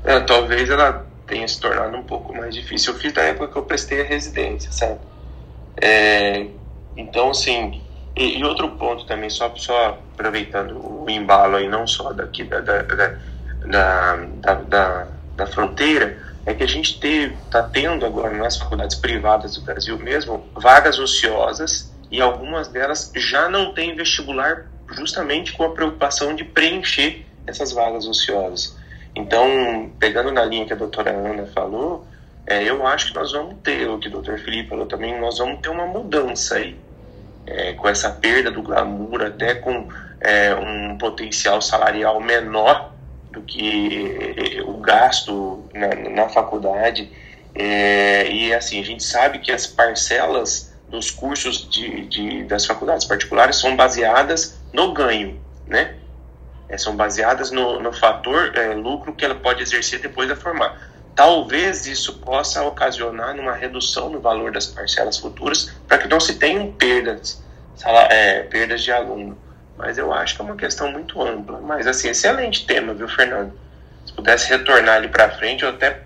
É, 0.06 0.20
talvez 0.22 0.70
ela 0.70 1.06
tenha 1.26 1.46
se 1.48 1.60
tornado 1.60 1.98
um 1.98 2.04
pouco 2.04 2.34
mais 2.34 2.56
difícil. 2.56 2.94
Eu 2.94 3.00
fiz 3.00 3.14
na 3.14 3.24
época 3.24 3.48
que 3.50 3.58
eu 3.58 3.64
prestei 3.64 4.02
a 4.02 4.06
residência, 4.06 4.72
sabe? 4.72 5.00
É, 5.82 6.46
então, 6.96 7.32
assim 7.32 7.82
e, 8.18 8.40
e, 8.40 8.44
outro 8.44 8.70
ponto 8.72 9.06
também, 9.06 9.30
só, 9.30 9.54
só 9.56 10.00
aproveitando 10.14 11.04
o 11.04 11.10
embalo 11.10 11.58
aí, 11.58 11.68
não 11.68 11.86
só 11.86 12.12
daqui 12.12 12.44
da, 12.44 12.60
da, 12.60 12.82
da, 12.82 13.16
da, 14.42 14.54
da, 14.56 15.08
da 15.36 15.48
fronteira, 15.48 16.18
é 16.46 16.54
que 16.54 16.64
a 16.64 16.68
gente 16.68 16.98
está 17.06 17.62
tendo 17.64 18.06
agora 18.06 18.36
nas 18.36 18.58
faculdades 18.58 18.96
privadas 18.96 19.56
do 19.56 19.62
Brasil 19.62 19.98
mesmo 20.00 20.48
vagas 20.56 20.98
ociosas 20.98 21.94
e 22.10 22.22
algumas 22.22 22.70
delas 22.70 23.12
já 23.16 23.50
não 23.50 23.74
têm 23.74 23.96
vestibular 23.96 24.66
justamente 24.92 25.52
com 25.52 25.66
a 25.66 25.72
preocupação 25.72 26.34
de 26.34 26.46
preencher 26.46 27.26
essas 27.46 27.72
vagas 27.74 28.08
ociosas. 28.08 28.78
Então, 29.14 29.92
pegando 30.00 30.32
na 30.32 30.46
linha 30.46 30.66
que 30.66 30.74
a 30.74 30.78
doutora 30.78 31.12
Ana 31.12 31.46
falou, 31.48 32.08
é, 32.46 32.64
eu 32.64 32.88
acho 32.88 33.10
que 33.10 33.16
nós 33.16 33.34
vamos 33.34 33.56
ter, 33.62 33.88
o 33.90 34.00
que 34.00 34.08
o 34.08 34.12
doutor 34.12 34.40
Felipe 34.40 34.70
falou 34.70 34.86
também, 34.86 35.20
nós 35.20 35.38
vamos 35.38 35.60
ter 35.60 35.70
uma 35.70 35.86
mudança 35.86 36.56
aí 36.56 36.78
é, 37.48 37.74
com 37.74 37.88
essa 37.88 38.12
perda 38.12 38.52
do 38.52 38.62
glamour, 38.62 39.22
até 39.24 39.56
com 39.56 39.88
é, 40.20 40.54
um 40.54 40.98
potencial 40.98 41.62
salarial 41.62 42.20
menor 42.20 42.92
do 43.32 43.42
que 43.42 44.62
o 44.66 44.74
gasto 44.74 45.64
na, 45.74 46.10
na 46.10 46.30
faculdade. 46.30 47.10
É, 47.56 48.30
e 48.30 48.54
assim, 48.54 48.80
a 48.80 48.84
gente 48.84 49.04
sabe 49.04 49.40
que 49.40 49.52
as 49.52 49.66
parcelas 49.66 50.74
dos 50.90 51.10
cursos 51.10 51.70
de, 51.70 52.06
de, 52.06 52.44
das 52.44 52.66
faculdades 52.66 53.06
particulares 53.06 53.58
são 53.58 53.76
baseadas 53.76 54.60
no 54.72 54.94
ganho, 54.94 55.40
né? 55.66 55.96
É, 56.70 56.78
são 56.78 56.96
baseadas 56.96 57.50
no, 57.50 57.82
no 57.82 57.94
fator 57.94 58.56
é, 58.56 58.74
lucro 58.74 59.14
que 59.14 59.24
ela 59.24 59.36
pode 59.36 59.62
exercer 59.62 60.02
depois 60.02 60.28
da 60.28 60.36
formar. 60.36 60.78
Talvez 61.18 61.88
isso 61.88 62.20
possa 62.20 62.62
ocasionar 62.62 63.36
uma 63.40 63.56
redução 63.56 64.08
no 64.08 64.22
valor 64.22 64.52
das 64.52 64.68
parcelas 64.68 65.18
futuras 65.18 65.74
para 65.88 65.98
que 65.98 66.08
não 66.08 66.20
se 66.20 66.36
tenham 66.36 66.72
perdas, 66.74 67.44
é, 68.12 68.44
perdas 68.44 68.84
de 68.84 68.92
aluno. 68.92 69.36
Mas 69.76 69.98
eu 69.98 70.14
acho 70.14 70.36
que 70.36 70.42
é 70.44 70.46
uma 70.46 70.56
questão 70.56 70.92
muito 70.92 71.20
ampla. 71.20 71.60
Mas, 71.60 71.88
assim, 71.88 72.10
excelente 72.10 72.68
tema, 72.68 72.94
viu, 72.94 73.08
Fernando? 73.08 73.52
Se 74.06 74.14
pudesse 74.14 74.48
retornar 74.48 74.98
ali 74.98 75.08
para 75.08 75.32
frente, 75.32 75.64
eu 75.64 75.70
até 75.70 76.04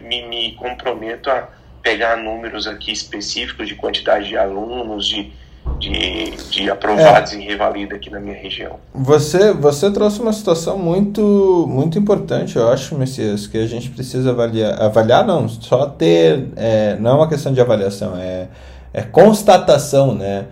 me, 0.00 0.26
me, 0.28 0.54
comprometo 0.54 1.28
a 1.28 1.46
pegar 1.82 2.16
números 2.16 2.66
aqui 2.66 2.90
específicos 2.90 3.68
de 3.68 3.74
quantidade 3.74 4.28
de 4.28 4.38
alunos, 4.38 5.06
de, 5.06 5.30
de, 5.78 6.30
de 6.50 6.70
aprovados 6.70 7.32
é. 7.32 7.36
em 7.36 7.40
revalida 7.42 7.96
aqui 7.96 8.10
na 8.10 8.20
minha 8.20 8.36
região. 8.36 8.76
Você, 8.94 9.52
você 9.52 9.90
trouxe 9.90 10.20
uma 10.20 10.32
situação 10.32 10.78
muito, 10.78 11.66
muito 11.68 11.98
importante, 11.98 12.56
eu 12.56 12.68
acho, 12.68 12.94
Messias, 12.96 13.46
que 13.46 13.58
a 13.58 13.66
gente 13.66 13.90
precisa 13.90 14.30
avaliar. 14.30 14.80
Avaliar 14.82 15.26
não, 15.26 15.48
só 15.48 15.86
ter. 15.86 16.48
É, 16.56 16.96
não 16.98 17.10
é 17.10 17.14
uma 17.14 17.28
questão 17.28 17.52
de 17.52 17.60
avaliação, 17.60 18.16
é, 18.16 18.48
é 18.92 19.02
constatação, 19.02 20.14
né? 20.14 20.46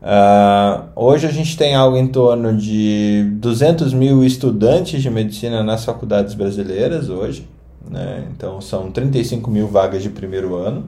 Uh, 0.00 0.84
hoje 0.94 1.26
a 1.26 1.30
gente 1.30 1.56
tem 1.56 1.74
algo 1.74 1.96
em 1.96 2.06
torno 2.06 2.56
de 2.56 3.28
200 3.32 3.92
mil 3.92 4.22
estudantes 4.22 5.02
de 5.02 5.10
medicina 5.10 5.60
nas 5.64 5.84
faculdades 5.84 6.34
brasileiras 6.34 7.08
hoje, 7.08 7.48
né? 7.90 8.22
então 8.30 8.60
são 8.60 8.92
35 8.92 9.50
mil 9.50 9.66
vagas 9.66 10.02
de 10.02 10.08
primeiro 10.08 10.54
ano. 10.54 10.84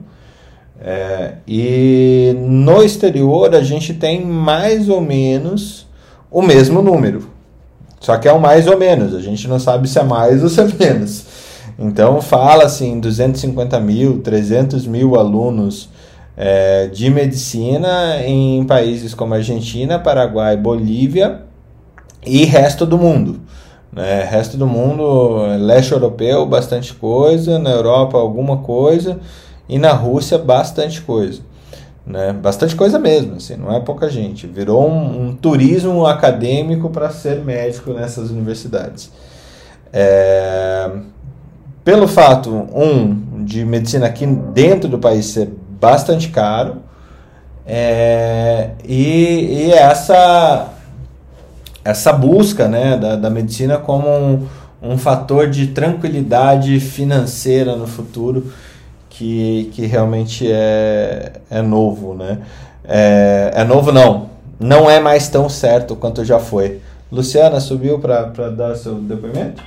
É, 0.83 1.33
e 1.47 2.35
no 2.39 2.81
exterior 2.81 3.53
a 3.53 3.61
gente 3.61 3.93
tem 3.93 4.25
mais 4.25 4.89
ou 4.89 4.99
menos 4.99 5.87
o 6.29 6.41
mesmo 6.41 6.81
número. 6.81 7.29
Só 7.99 8.17
que 8.17 8.27
é 8.27 8.33
o 8.33 8.41
mais 8.41 8.65
ou 8.65 8.79
menos, 8.79 9.13
a 9.13 9.21
gente 9.21 9.47
não 9.47 9.59
sabe 9.59 9.87
se 9.87 9.99
é 9.99 10.03
mais 10.03 10.41
ou 10.41 10.49
se 10.49 10.59
é 10.59 10.67
menos. 10.79 11.25
Então 11.77 12.19
fala 12.19 12.63
assim, 12.63 12.99
250 12.99 13.79
mil, 13.79 14.21
300 14.21 14.87
mil 14.87 15.15
alunos 15.15 15.89
é, 16.35 16.87
de 16.87 17.11
medicina 17.11 18.17
em 18.25 18.63
países 18.65 19.13
como 19.13 19.35
Argentina, 19.35 19.99
Paraguai, 19.99 20.57
Bolívia 20.57 21.43
e 22.25 22.43
resto 22.43 22.87
do 22.87 22.97
mundo. 22.97 23.39
Né? 23.93 24.23
Resto 24.23 24.57
do 24.57 24.65
mundo, 24.65 25.45
leste 25.59 25.91
europeu, 25.91 26.43
bastante 26.47 26.91
coisa, 26.91 27.59
na 27.59 27.69
Europa, 27.69 28.17
alguma 28.17 28.57
coisa 28.57 29.19
e 29.71 29.79
na 29.79 29.93
Rússia 29.93 30.37
bastante 30.37 31.01
coisa. 31.01 31.39
Né? 32.05 32.33
Bastante 32.33 32.75
coisa 32.75 32.99
mesmo, 32.99 33.37
assim, 33.37 33.55
não 33.55 33.73
é 33.73 33.79
pouca 33.79 34.09
gente. 34.09 34.45
Virou 34.45 34.85
um, 34.85 35.27
um 35.27 35.35
turismo 35.35 36.05
acadêmico 36.05 36.89
para 36.89 37.09
ser 37.09 37.37
médico 37.37 37.93
nessas 37.93 38.31
universidades. 38.31 39.09
É, 39.93 40.91
pelo 41.85 42.05
fato, 42.05 42.49
um, 42.51 43.45
de 43.45 43.63
medicina 43.63 44.07
aqui 44.07 44.25
dentro 44.25 44.89
do 44.89 44.99
país 44.99 45.27
ser 45.27 45.49
bastante 45.79 46.27
caro, 46.27 46.81
é, 47.65 48.71
e, 48.83 49.67
e, 49.67 49.71
essa, 49.71 50.67
essa 51.85 52.11
busca 52.11 52.67
né, 52.67 52.97
da, 52.97 53.15
da 53.15 53.29
medicina 53.29 53.77
como 53.77 54.09
um, 54.09 54.47
um 54.81 54.97
fator 54.97 55.49
de 55.49 55.67
tranquilidade 55.67 56.77
financeira 56.81 57.77
no 57.77 57.87
futuro 57.87 58.51
que, 59.21 59.71
que 59.75 59.85
realmente 59.85 60.51
é, 60.51 61.33
é 61.51 61.61
novo, 61.61 62.15
né? 62.15 62.39
É, 62.83 63.51
é 63.53 63.63
novo 63.63 63.91
não, 63.91 64.31
não 64.59 64.89
é 64.89 64.99
mais 64.99 65.27
tão 65.27 65.47
certo 65.47 65.95
quanto 65.95 66.25
já 66.25 66.39
foi. 66.39 66.81
Luciana 67.11 67.59
subiu 67.59 67.99
para 67.99 68.49
dar 68.49 68.73
seu 68.73 68.95
depoimento? 68.95 69.61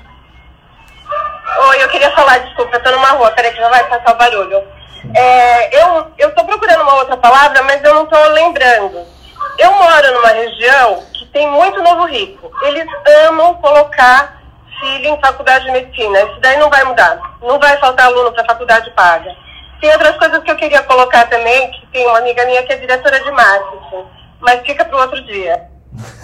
Oi, 1.69 1.85
eu 1.85 1.89
queria 1.89 2.11
falar, 2.17 2.39
desculpa, 2.39 2.77
eu 2.77 2.83
tô 2.83 2.91
numa 2.91 3.11
rua, 3.11 3.31
peraí 3.31 3.53
que 3.53 3.59
já 3.59 3.69
vai 3.69 3.89
passar 3.89 4.13
o 4.13 4.19
barulho. 4.19 4.61
É, 5.15 5.81
eu 6.19 6.29
estou 6.29 6.45
procurando 6.45 6.83
uma 6.83 6.95
outra 6.97 7.17
palavra, 7.17 7.63
mas 7.63 7.85
eu 7.85 7.95
não 7.95 8.05
estou 8.05 8.29
lembrando. 8.31 9.03
Eu 9.57 9.73
moro 9.73 10.15
numa 10.15 10.31
região 10.31 11.05
que 11.13 11.27
tem 11.27 11.49
muito 11.49 11.81
novo 11.81 12.07
rico. 12.07 12.51
Eles 12.63 12.89
amam 13.29 13.55
colocar 13.55 14.43
filho 14.81 15.11
em 15.11 15.21
faculdade 15.21 15.67
de 15.67 15.71
medicina. 15.71 16.23
Isso 16.23 16.41
daí 16.41 16.57
não 16.57 16.69
vai 16.69 16.83
mudar. 16.83 17.37
Não 17.41 17.61
vai 17.61 17.77
faltar 17.79 18.07
aluno 18.07 18.33
para 18.33 18.45
faculdade 18.45 18.91
paga. 18.91 19.44
Tem 19.85 19.93
outras 19.93 20.17
coisas 20.17 20.43
que 20.43 20.51
eu 20.51 20.57
queria 20.57 20.83
colocar 20.83 21.29
também, 21.29 21.71
que 21.71 21.87
tem 21.93 22.07
uma 22.07 22.17
amiga 22.17 22.47
minha 22.47 22.63
que 22.63 22.73
é 22.73 22.77
diretora 22.79 23.23
de 23.23 23.31
marketing, 23.31 24.09
mas 24.41 24.67
fica 24.67 24.83
para 24.83 24.99
outro 24.99 25.23
dia. 25.27 25.65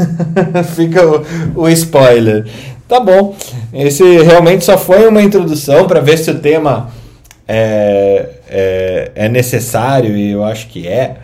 fica 0.74 1.06
o, 1.06 1.64
o 1.64 1.68
spoiler. 1.68 2.50
Tá 2.88 2.98
bom. 2.98 3.36
Esse 3.70 4.22
realmente 4.22 4.64
só 4.64 4.78
foi 4.78 5.06
uma 5.06 5.20
introdução 5.20 5.86
para 5.86 6.00
ver 6.00 6.16
se 6.16 6.30
o 6.30 6.38
tema 6.38 6.90
é, 7.46 8.30
é, 8.48 9.12
é, 9.14 9.28
necessário 9.28 10.16
e 10.16 10.30
eu 10.30 10.42
acho 10.42 10.66
que 10.68 10.88
é. 10.88 11.18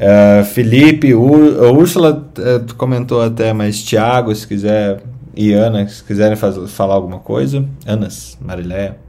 é 0.00 0.44
Felipe, 0.44 1.14
Úrsula 1.14 2.26
é, 2.38 2.72
comentou 2.78 3.20
até, 3.20 3.52
mas 3.52 3.82
Tiago, 3.82 4.34
se 4.34 4.48
quiser, 4.48 5.00
e 5.36 5.52
Ana, 5.52 5.86
se 5.86 6.02
quiserem 6.02 6.36
fazer, 6.36 6.66
falar 6.68 6.94
alguma 6.94 7.18
coisa. 7.18 7.62
Anas, 7.86 8.38
Marileia. 8.40 9.04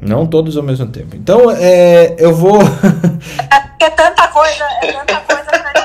Não 0.00 0.26
todos 0.26 0.56
ao 0.56 0.62
mesmo 0.62 0.86
tempo. 0.86 1.16
Então, 1.16 1.50
é, 1.50 2.14
eu 2.18 2.34
vou. 2.34 2.60
é, 2.62 3.84
é 3.84 3.90
tanta 3.90 4.28
coisa, 4.28 4.64
é 4.82 4.92
tanta 4.92 5.20
coisa 5.20 5.44
que 5.44 5.56
a 5.68 5.80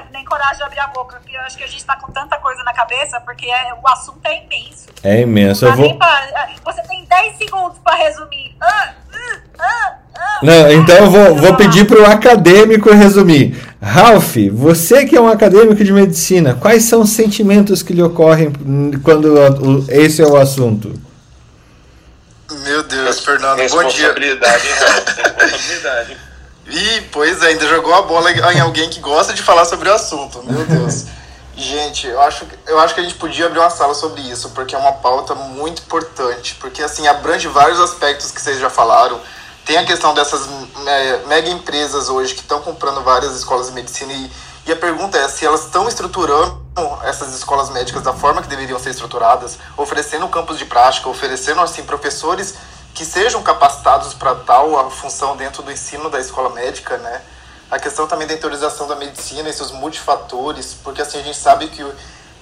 gente 0.00 0.12
nem 0.12 0.24
coragem 0.24 0.56
de 0.56 0.62
abrir 0.62 0.80
a 0.80 0.88
boca, 0.88 1.16
porque 1.20 1.36
eu 1.36 1.40
acho 1.40 1.56
que 1.56 1.64
a 1.64 1.66
gente 1.66 1.84
tá 1.84 1.96
com 1.96 2.12
tanta 2.12 2.36
coisa 2.38 2.62
na 2.64 2.72
cabeça, 2.72 3.20
porque 3.20 3.46
é, 3.46 3.72
o 3.74 3.88
assunto 3.88 4.20
é 4.24 4.44
imenso. 4.44 4.86
É 5.02 5.20
imenso. 5.20 5.66
Eu 5.66 5.74
vou... 5.76 5.96
pra- 5.96 6.48
você 6.64 6.82
tem 6.82 7.04
10 7.04 7.38
segundos 7.38 7.78
pra 7.84 7.94
resumir. 7.94 8.56
Ah, 8.60 8.92
ah, 9.12 9.40
ah, 9.58 9.94
ah. 10.16 10.38
Não, 10.42 10.72
então 10.72 10.96
eu 10.96 11.10
vou, 11.10 11.34
vou 11.36 11.54
pedir 11.54 11.86
para 11.86 12.00
o 12.00 12.06
acadêmico 12.06 12.90
resumir. 12.90 13.56
Ralph, 13.80 14.36
você 14.52 15.04
que 15.06 15.14
é 15.16 15.20
um 15.20 15.28
acadêmico 15.28 15.84
de 15.84 15.92
medicina, 15.92 16.54
quais 16.54 16.84
são 16.84 17.02
os 17.02 17.10
sentimentos 17.10 17.82
que 17.82 17.92
lhe 17.92 18.02
ocorrem 18.02 18.52
quando 19.02 19.84
esse 19.88 20.20
é 20.22 20.26
o 20.26 20.36
assunto? 20.36 21.05
Meu 22.50 22.82
Deus, 22.82 23.20
Fernando, 23.20 23.58
bom 23.58 23.84
dia. 23.88 24.12
Responsabilidade? 24.12 24.68
Responsabilidade. 25.40 26.16
Ih, 26.68 27.00
pois 27.12 27.42
é, 27.42 27.48
ainda 27.48 27.66
jogou 27.66 27.94
a 27.94 28.02
bola 28.02 28.30
em 28.30 28.60
alguém 28.60 28.88
que 28.90 29.00
gosta 29.00 29.32
de 29.32 29.42
falar 29.42 29.64
sobre 29.64 29.88
o 29.88 29.94
assunto. 29.94 30.42
Meu 30.44 30.64
Deus. 30.64 31.04
Gente, 31.56 32.06
eu 32.06 32.20
acho, 32.20 32.44
eu 32.66 32.78
acho 32.80 32.94
que 32.94 33.00
a 33.00 33.02
gente 33.02 33.14
podia 33.14 33.46
abrir 33.46 33.58
uma 33.58 33.70
sala 33.70 33.94
sobre 33.94 34.20
isso, 34.20 34.50
porque 34.50 34.74
é 34.74 34.78
uma 34.78 34.92
pauta 34.92 35.34
muito 35.34 35.82
importante. 35.82 36.54
Porque, 36.56 36.82
assim, 36.82 37.06
abrange 37.06 37.48
vários 37.48 37.80
aspectos 37.80 38.30
que 38.30 38.40
vocês 38.40 38.58
já 38.58 38.68
falaram. 38.68 39.20
Tem 39.64 39.78
a 39.78 39.84
questão 39.84 40.12
dessas 40.12 40.46
é, 40.86 41.26
mega 41.26 41.48
empresas 41.48 42.08
hoje 42.08 42.34
que 42.34 42.42
estão 42.42 42.60
comprando 42.60 43.02
várias 43.02 43.34
escolas 43.34 43.68
de 43.68 43.72
medicina 43.72 44.12
e, 44.12 44.30
e 44.66 44.72
a 44.72 44.76
pergunta 44.76 45.16
é 45.16 45.28
se 45.28 45.46
elas 45.46 45.64
estão 45.64 45.88
estruturando 45.88 46.66
essas 47.04 47.32
escolas 47.32 47.70
médicas 47.70 48.02
da 48.02 48.12
forma 48.12 48.42
que 48.42 48.48
deveriam 48.48 48.78
ser 48.78 48.90
estruturadas, 48.90 49.58
oferecendo 49.76 50.28
campos 50.28 50.58
de 50.58 50.64
prática, 50.64 51.08
oferecendo, 51.08 51.60
assim, 51.60 51.84
professores 51.84 52.54
que 52.92 53.04
sejam 53.04 53.42
capacitados 53.42 54.12
para 54.12 54.34
tal 54.34 54.78
a 54.78 54.90
função 54.90 55.36
dentro 55.36 55.62
do 55.62 55.70
ensino 55.70 56.10
da 56.10 56.18
escola 56.18 56.50
médica, 56.50 56.96
né? 56.96 57.22
A 57.70 57.78
questão 57.78 58.06
também 58.06 58.26
da 58.26 58.34
interiorização 58.34 58.88
da 58.88 58.96
medicina 58.96 59.48
e 59.48 59.52
seus 59.52 59.70
multifatores, 59.70 60.74
porque 60.82 61.02
assim 61.02 61.18
a 61.18 61.22
gente 61.22 61.36
sabe 61.36 61.68
que 61.68 61.84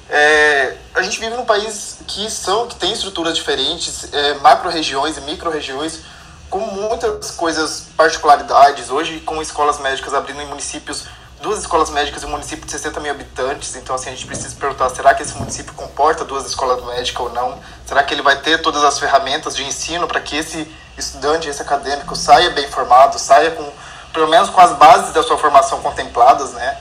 é, 0.08 0.76
a 0.94 1.02
gente 1.02 1.18
vive 1.18 1.34
num 1.34 1.44
país 1.44 1.98
que 2.06 2.30
são 2.30 2.68
que 2.68 2.76
tem 2.76 2.92
estruturas 2.92 3.34
diferentes, 3.34 4.12
é, 4.12 4.34
macro-regiões 4.34 5.16
e 5.16 5.20
micro-regiões, 5.22 6.00
com 6.48 6.60
muitas 6.60 7.32
coisas, 7.32 7.86
particularidades. 7.96 8.90
Hoje, 8.90 9.20
com 9.20 9.42
escolas 9.42 9.80
médicas 9.80 10.14
abrindo 10.14 10.40
em 10.40 10.46
municípios, 10.46 11.04
duas 11.44 11.58
escolas 11.60 11.90
médicas 11.90 12.22
em 12.22 12.26
um 12.26 12.30
município 12.30 12.64
de 12.64 12.72
60 12.72 12.98
mil 13.00 13.10
habitantes, 13.12 13.76
então 13.76 13.94
assim 13.94 14.08
a 14.08 14.12
gente 14.12 14.26
precisa 14.26 14.56
perguntar, 14.56 14.88
será 14.88 15.14
que 15.14 15.22
esse 15.22 15.36
município 15.36 15.74
comporta 15.74 16.24
duas 16.24 16.46
escolas 16.46 16.82
médicas 16.84 17.20
ou 17.20 17.30
não? 17.32 17.60
Será 17.86 18.02
que 18.02 18.14
ele 18.14 18.22
vai 18.22 18.36
ter 18.40 18.62
todas 18.62 18.82
as 18.82 18.98
ferramentas 18.98 19.54
de 19.54 19.62
ensino 19.62 20.08
para 20.08 20.20
que 20.20 20.36
esse 20.36 20.66
estudante, 20.96 21.46
esse 21.46 21.60
acadêmico 21.60 22.16
saia 22.16 22.48
bem 22.50 22.66
formado, 22.68 23.18
saia 23.18 23.50
com 23.50 23.70
pelo 24.14 24.26
menos 24.28 24.48
com 24.48 24.60
as 24.60 24.72
bases 24.78 25.12
da 25.12 25.22
sua 25.22 25.36
formação 25.36 25.80
contempladas, 25.82 26.52
né? 26.52 26.78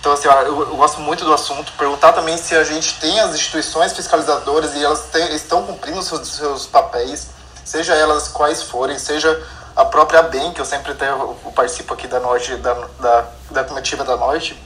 Então, 0.00 0.10
assim, 0.12 0.26
eu, 0.26 0.60
eu 0.62 0.76
gosto 0.76 1.00
muito 1.00 1.24
do 1.24 1.32
assunto. 1.32 1.70
Perguntar 1.78 2.12
também 2.12 2.36
se 2.36 2.56
a 2.56 2.64
gente 2.64 2.98
tem 2.98 3.20
as 3.20 3.34
instituições 3.34 3.92
fiscalizadoras 3.92 4.74
e 4.74 4.82
elas 4.82 5.04
te- 5.12 5.34
estão 5.36 5.64
cumprindo 5.64 6.02
seus, 6.02 6.26
seus 6.28 6.66
papéis, 6.66 7.28
seja 7.64 7.94
elas 7.94 8.26
quais 8.26 8.62
forem, 8.64 8.98
seja 8.98 9.30
a 9.74 9.84
própria 9.84 10.20
ABEM, 10.20 10.52
que 10.52 10.60
eu 10.60 10.64
sempre 10.64 10.92
até 10.92 11.06
participo 11.54 11.94
aqui 11.94 12.06
da 12.06 12.20
Norte, 12.20 12.54
da, 12.56 12.74
da, 13.00 13.24
da 13.50 13.64
comitiva 13.64 14.04
da 14.04 14.16
Norte, 14.16 14.60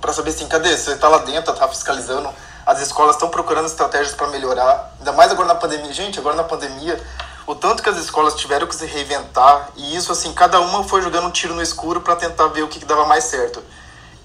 para 0.00 0.12
saber 0.12 0.30
assim, 0.30 0.46
cadê? 0.46 0.76
Você 0.76 0.92
está 0.92 1.08
lá 1.08 1.18
dentro, 1.18 1.52
está 1.52 1.68
fiscalizando, 1.68 2.28
as 2.64 2.80
escolas 2.80 3.16
estão 3.16 3.28
procurando 3.28 3.66
estratégias 3.66 4.14
para 4.14 4.28
melhorar, 4.28 4.92
ainda 4.98 5.12
mais 5.12 5.30
agora 5.30 5.48
na 5.48 5.54
pandemia. 5.54 5.92
Gente, 5.92 6.18
agora 6.18 6.36
na 6.36 6.44
pandemia, 6.44 7.02
o 7.46 7.54
tanto 7.54 7.82
que 7.82 7.88
as 7.88 7.96
escolas 7.96 8.34
tiveram 8.34 8.66
que 8.66 8.76
se 8.76 8.86
reinventar, 8.86 9.70
e 9.76 9.96
isso, 9.96 10.12
assim, 10.12 10.32
cada 10.32 10.60
uma 10.60 10.84
foi 10.84 11.02
jogando 11.02 11.26
um 11.26 11.30
tiro 11.30 11.54
no 11.54 11.62
escuro 11.62 12.00
para 12.00 12.16
tentar 12.16 12.46
ver 12.48 12.62
o 12.62 12.68
que, 12.68 12.78
que 12.78 12.84
dava 12.84 13.06
mais 13.06 13.24
certo. 13.24 13.62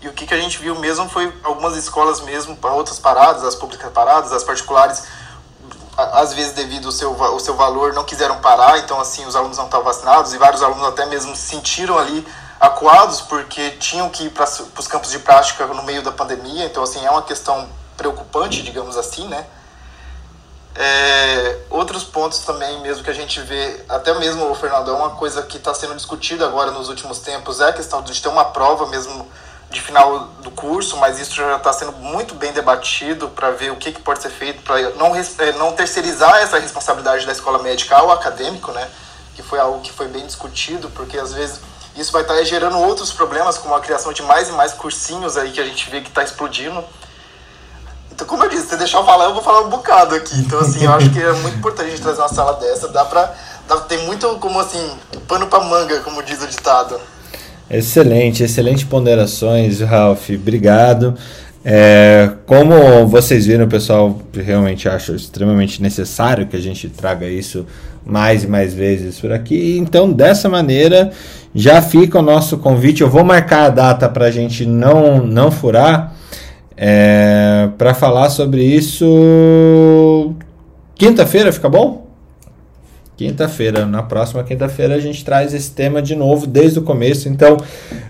E 0.02 0.08
o 0.10 0.14
que, 0.14 0.28
que 0.28 0.34
a 0.34 0.38
gente 0.38 0.60
viu 0.60 0.76
mesmo 0.76 1.08
foi 1.10 1.34
algumas 1.44 1.78
escolas 1.78 2.20
mesmo, 2.20 2.58
para 2.58 2.74
outras 2.74 3.00
paradas, 3.00 3.44
as 3.44 3.56
públicas 3.56 3.90
paradas, 3.94 4.34
as 4.34 4.44
particulares, 4.44 5.04
às 5.98 6.34
vezes 6.34 6.54
devido 6.54 6.88
ao 6.88 6.92
seu, 6.92 7.24
ao 7.24 7.40
seu 7.40 7.56
valor, 7.56 7.94
não 7.94 8.04
quiseram 8.04 8.40
parar, 8.40 8.80
então 8.80 9.00
assim, 9.00 9.26
os 9.26 9.36
alunos 9.36 9.58
não 9.58 9.66
estavam 9.66 9.86
vacinados, 9.86 10.34
e 10.34 10.38
vários 10.38 10.64
alunos 10.64 10.88
até 10.88 11.06
mesmo 11.06 11.36
se 11.36 11.44
sentiram 11.44 11.98
ali 11.98 12.26
acuados 12.60 13.22
porque 13.22 13.72
tinham 13.72 14.10
que 14.10 14.26
ir 14.26 14.30
para 14.30 14.46
os 14.46 14.88
campos 14.88 15.12
de 15.12 15.20
prática 15.20 15.66
no 15.68 15.84
meio 15.84 16.02
da 16.02 16.12
pandemia, 16.12 16.66
então 16.66 16.84
assim, 16.84 17.06
é 17.06 17.12
uma 17.12 17.22
questão 17.22 17.68
preocupante, 17.96 18.64
digamos 18.64 18.98
assim, 18.98 19.28
né? 19.28 19.46
É, 20.76 21.60
outros 21.70 22.04
pontos 22.04 22.40
também 22.40 22.82
mesmo 22.82 23.04
que 23.04 23.10
a 23.10 23.14
gente 23.14 23.40
vê, 23.42 23.86
até 23.88 24.12
mesmo 24.16 24.50
o 24.50 24.56
Fernando, 24.56 24.90
é 24.90 24.94
uma 24.94 25.12
coisa 25.12 25.44
que 25.44 25.58
está 25.58 25.72
sendo 25.74 25.96
discutida 25.96 26.46
agora 26.46 26.72
nos 26.72 26.90
últimos 26.90 27.20
tempos, 27.20 27.60
é 27.60 27.70
a 27.70 27.74
questão 27.74 28.02
de 28.02 28.20
ter 28.20 28.30
uma 28.30 28.46
prova 28.46 28.88
mesmo 28.88 29.30
de 29.74 29.82
final 29.82 30.28
do 30.42 30.52
curso, 30.52 30.96
mas 30.98 31.20
isso 31.20 31.36
já 31.36 31.58
está 31.58 31.74
sendo 31.74 31.92
muito 31.94 32.36
bem 32.36 32.54
debatido 32.54 33.28
para 33.30 33.52
ver 33.52 33.72
o 33.72 33.76
que, 33.76 33.92
que 33.92 34.02
pode 34.02 34.22
ser 34.22 34.30
feito 34.30 34.62
para 34.62 34.92
não, 34.92 35.16
eh, 35.16 35.52
não 35.58 35.74
terceirizar 35.74 36.38
essa 36.38 36.60
responsabilidade 36.60 37.26
da 37.26 37.32
escola 37.32 37.60
médica 37.62 37.98
ao 37.98 38.12
acadêmico, 38.12 38.72
né? 38.72 38.88
Que 39.36 39.42
foi 39.42 39.60
algo 39.60 39.82
que 39.82 39.92
foi 39.92 40.08
bem 40.08 40.26
discutido, 40.26 40.90
porque 40.92 41.18
às 41.18 41.34
vezes 41.34 41.60
isso 41.98 42.12
vai 42.12 42.22
estar 42.22 42.42
gerando 42.44 42.78
outros 42.80 43.12
problemas, 43.12 43.58
como 43.58 43.76
a 43.76 43.80
criação 43.80 44.14
de 44.14 44.22
mais 44.22 44.50
e 44.50 44.52
mais 44.52 44.74
cursinhos 44.74 45.38
aí 45.38 45.52
que 45.52 45.60
a 45.60 45.66
gente 45.66 45.90
vê 45.90 46.02
que 46.02 46.10
está 46.10 46.24
explodindo. 46.24 46.84
Então, 48.12 48.28
como 48.28 48.44
eu 48.44 48.50
disse, 48.50 48.68
se 48.68 48.78
deixar 48.78 49.00
eu 49.00 49.06
falar, 49.06 49.26
eu 49.26 49.34
vou 49.34 49.42
falar 49.42 49.62
um 49.62 49.70
bocado 49.70 50.14
aqui. 50.14 50.38
Então, 50.40 50.60
assim, 50.60 50.86
eu 50.86 50.94
acho 50.94 51.10
que 51.10 51.22
é 51.22 51.34
muito 51.34 51.58
importante 51.58 51.88
a 51.88 51.90
gente 51.90 52.02
trazer 52.02 52.22
uma 52.22 52.30
sala 52.30 52.54
dessa. 52.54 52.88
Dá. 52.88 53.04
Dá, 53.68 53.78
tem 53.82 54.06
muito, 54.06 54.28
como 54.38 54.60
assim, 54.60 55.00
pano 55.28 55.48
pra 55.48 55.60
manga, 55.62 56.00
como 56.02 56.22
diz 56.22 56.42
o 56.44 56.48
ditado. 56.48 57.00
Excelente, 57.70 58.44
excelente 58.44 58.86
ponderações, 58.86 59.80
Ralph. 59.82 60.30
Obrigado. 60.32 61.16
É, 61.66 62.30
como 62.46 63.08
vocês 63.08 63.46
viram, 63.46 63.68
pessoal, 63.68 64.20
realmente 64.34 64.90
acho 64.90 65.16
extremamente 65.16 65.82
necessário 65.82 66.46
que 66.46 66.58
a 66.58 66.62
gente 66.62 66.90
traga 66.90 67.26
isso 67.28 67.66
mais 68.06 68.44
e 68.44 68.48
mais 68.48 68.74
vezes 68.74 69.20
por 69.20 69.32
aqui. 69.32 69.78
Então, 69.78 70.12
dessa 70.12 70.50
maneira, 70.50 71.12
já 71.56 71.82
fica 71.82 72.20
o 72.20 72.22
nosso 72.22 72.58
convite. 72.58 73.02
Eu 73.02 73.10
vou 73.10 73.24
marcar 73.24 73.66
a 73.66 73.70
data 73.70 74.10
para 74.10 74.26
a 74.26 74.32
gente 74.32 74.66
não, 74.66 75.26
não 75.26 75.50
furar. 75.50 76.14
É, 76.76 77.70
para 77.78 77.94
falar 77.94 78.30
sobre 78.30 78.64
isso 78.64 80.36
quinta-feira, 80.96 81.52
fica 81.52 81.70
bom? 81.70 82.03
Quinta-feira, 83.16 83.86
na 83.86 84.02
próxima 84.02 84.44
quinta-feira 84.44 84.96
a 84.96 85.00
gente 85.00 85.24
traz 85.24 85.54
esse 85.54 85.70
tema 85.70 86.02
de 86.02 86.16
novo 86.16 86.48
desde 86.48 86.80
o 86.80 86.82
começo. 86.82 87.30
Então, 87.30 87.58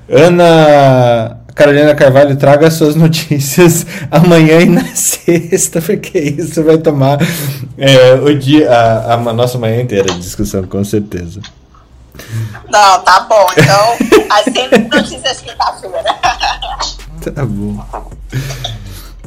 Ana 0.10 1.40
Carolina 1.54 1.94
Carvalho, 1.94 2.36
traga 2.36 2.72
suas 2.72 2.96
notícias 2.98 3.86
amanhã 4.10 4.62
e 4.62 4.66
na 4.66 4.86
sexta, 4.96 5.82
porque 5.82 6.18
isso 6.20 6.64
vai 6.64 6.78
tomar 6.78 7.20
é, 7.78 8.14
o 8.14 8.38
dia, 8.38 8.72
a, 8.72 9.14
a 9.14 9.34
nossa 9.34 9.58
manhã 9.58 9.82
inteira 9.82 10.12
de 10.12 10.20
discussão, 10.20 10.64
com 10.64 10.84
certeza. 10.84 11.42
Não, 12.70 13.00
tá 13.04 13.22
bom. 13.30 13.46
Então, 13.58 14.30
as 14.30 14.44
sempre 14.46 14.80
notícias 14.80 15.42
quinta-feira. 15.42 16.04
Tá 17.34 17.46
bom. 17.46 17.82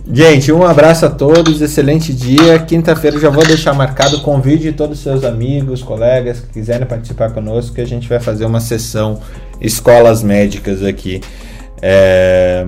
Gente, 0.08 0.52
um 0.52 0.64
abraço 0.64 1.04
a 1.04 1.10
todos, 1.10 1.60
excelente 1.60 2.12
dia. 2.12 2.60
Quinta-feira 2.60 3.18
já 3.18 3.28
vou 3.28 3.44
deixar 3.44 3.74
marcado. 3.74 4.20
Convide 4.20 4.72
todos 4.72 4.98
os 4.98 5.02
seus 5.02 5.24
amigos, 5.24 5.82
colegas 5.82 6.38
que 6.38 6.46
quiserem 6.52 6.86
participar 6.86 7.32
conosco, 7.32 7.74
que 7.74 7.80
a 7.80 7.86
gente 7.86 8.08
vai 8.08 8.20
fazer 8.20 8.44
uma 8.44 8.60
sessão 8.60 9.20
escolas 9.60 10.22
médicas 10.22 10.84
aqui 10.84 11.20
é, 11.82 12.64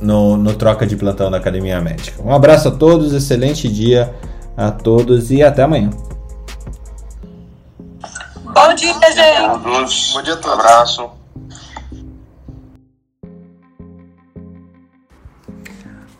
no, 0.00 0.38
no 0.38 0.54
Troca 0.54 0.86
de 0.86 0.96
Plantão 0.96 1.30
da 1.30 1.36
Academia 1.36 1.80
Médica. 1.82 2.22
Um 2.22 2.32
abraço 2.32 2.68
a 2.68 2.70
todos, 2.70 3.12
excelente 3.12 3.68
dia 3.68 4.14
a 4.56 4.70
todos 4.70 5.30
e 5.30 5.42
até 5.42 5.62
amanhã. 5.62 5.90
Bom 8.42 8.74
dia, 8.74 8.94
gente. 8.94 10.12
Bom 10.14 10.22
dia 10.22 10.34
a 10.34 10.36
todos. 10.36 10.58
abraço. 10.58 11.21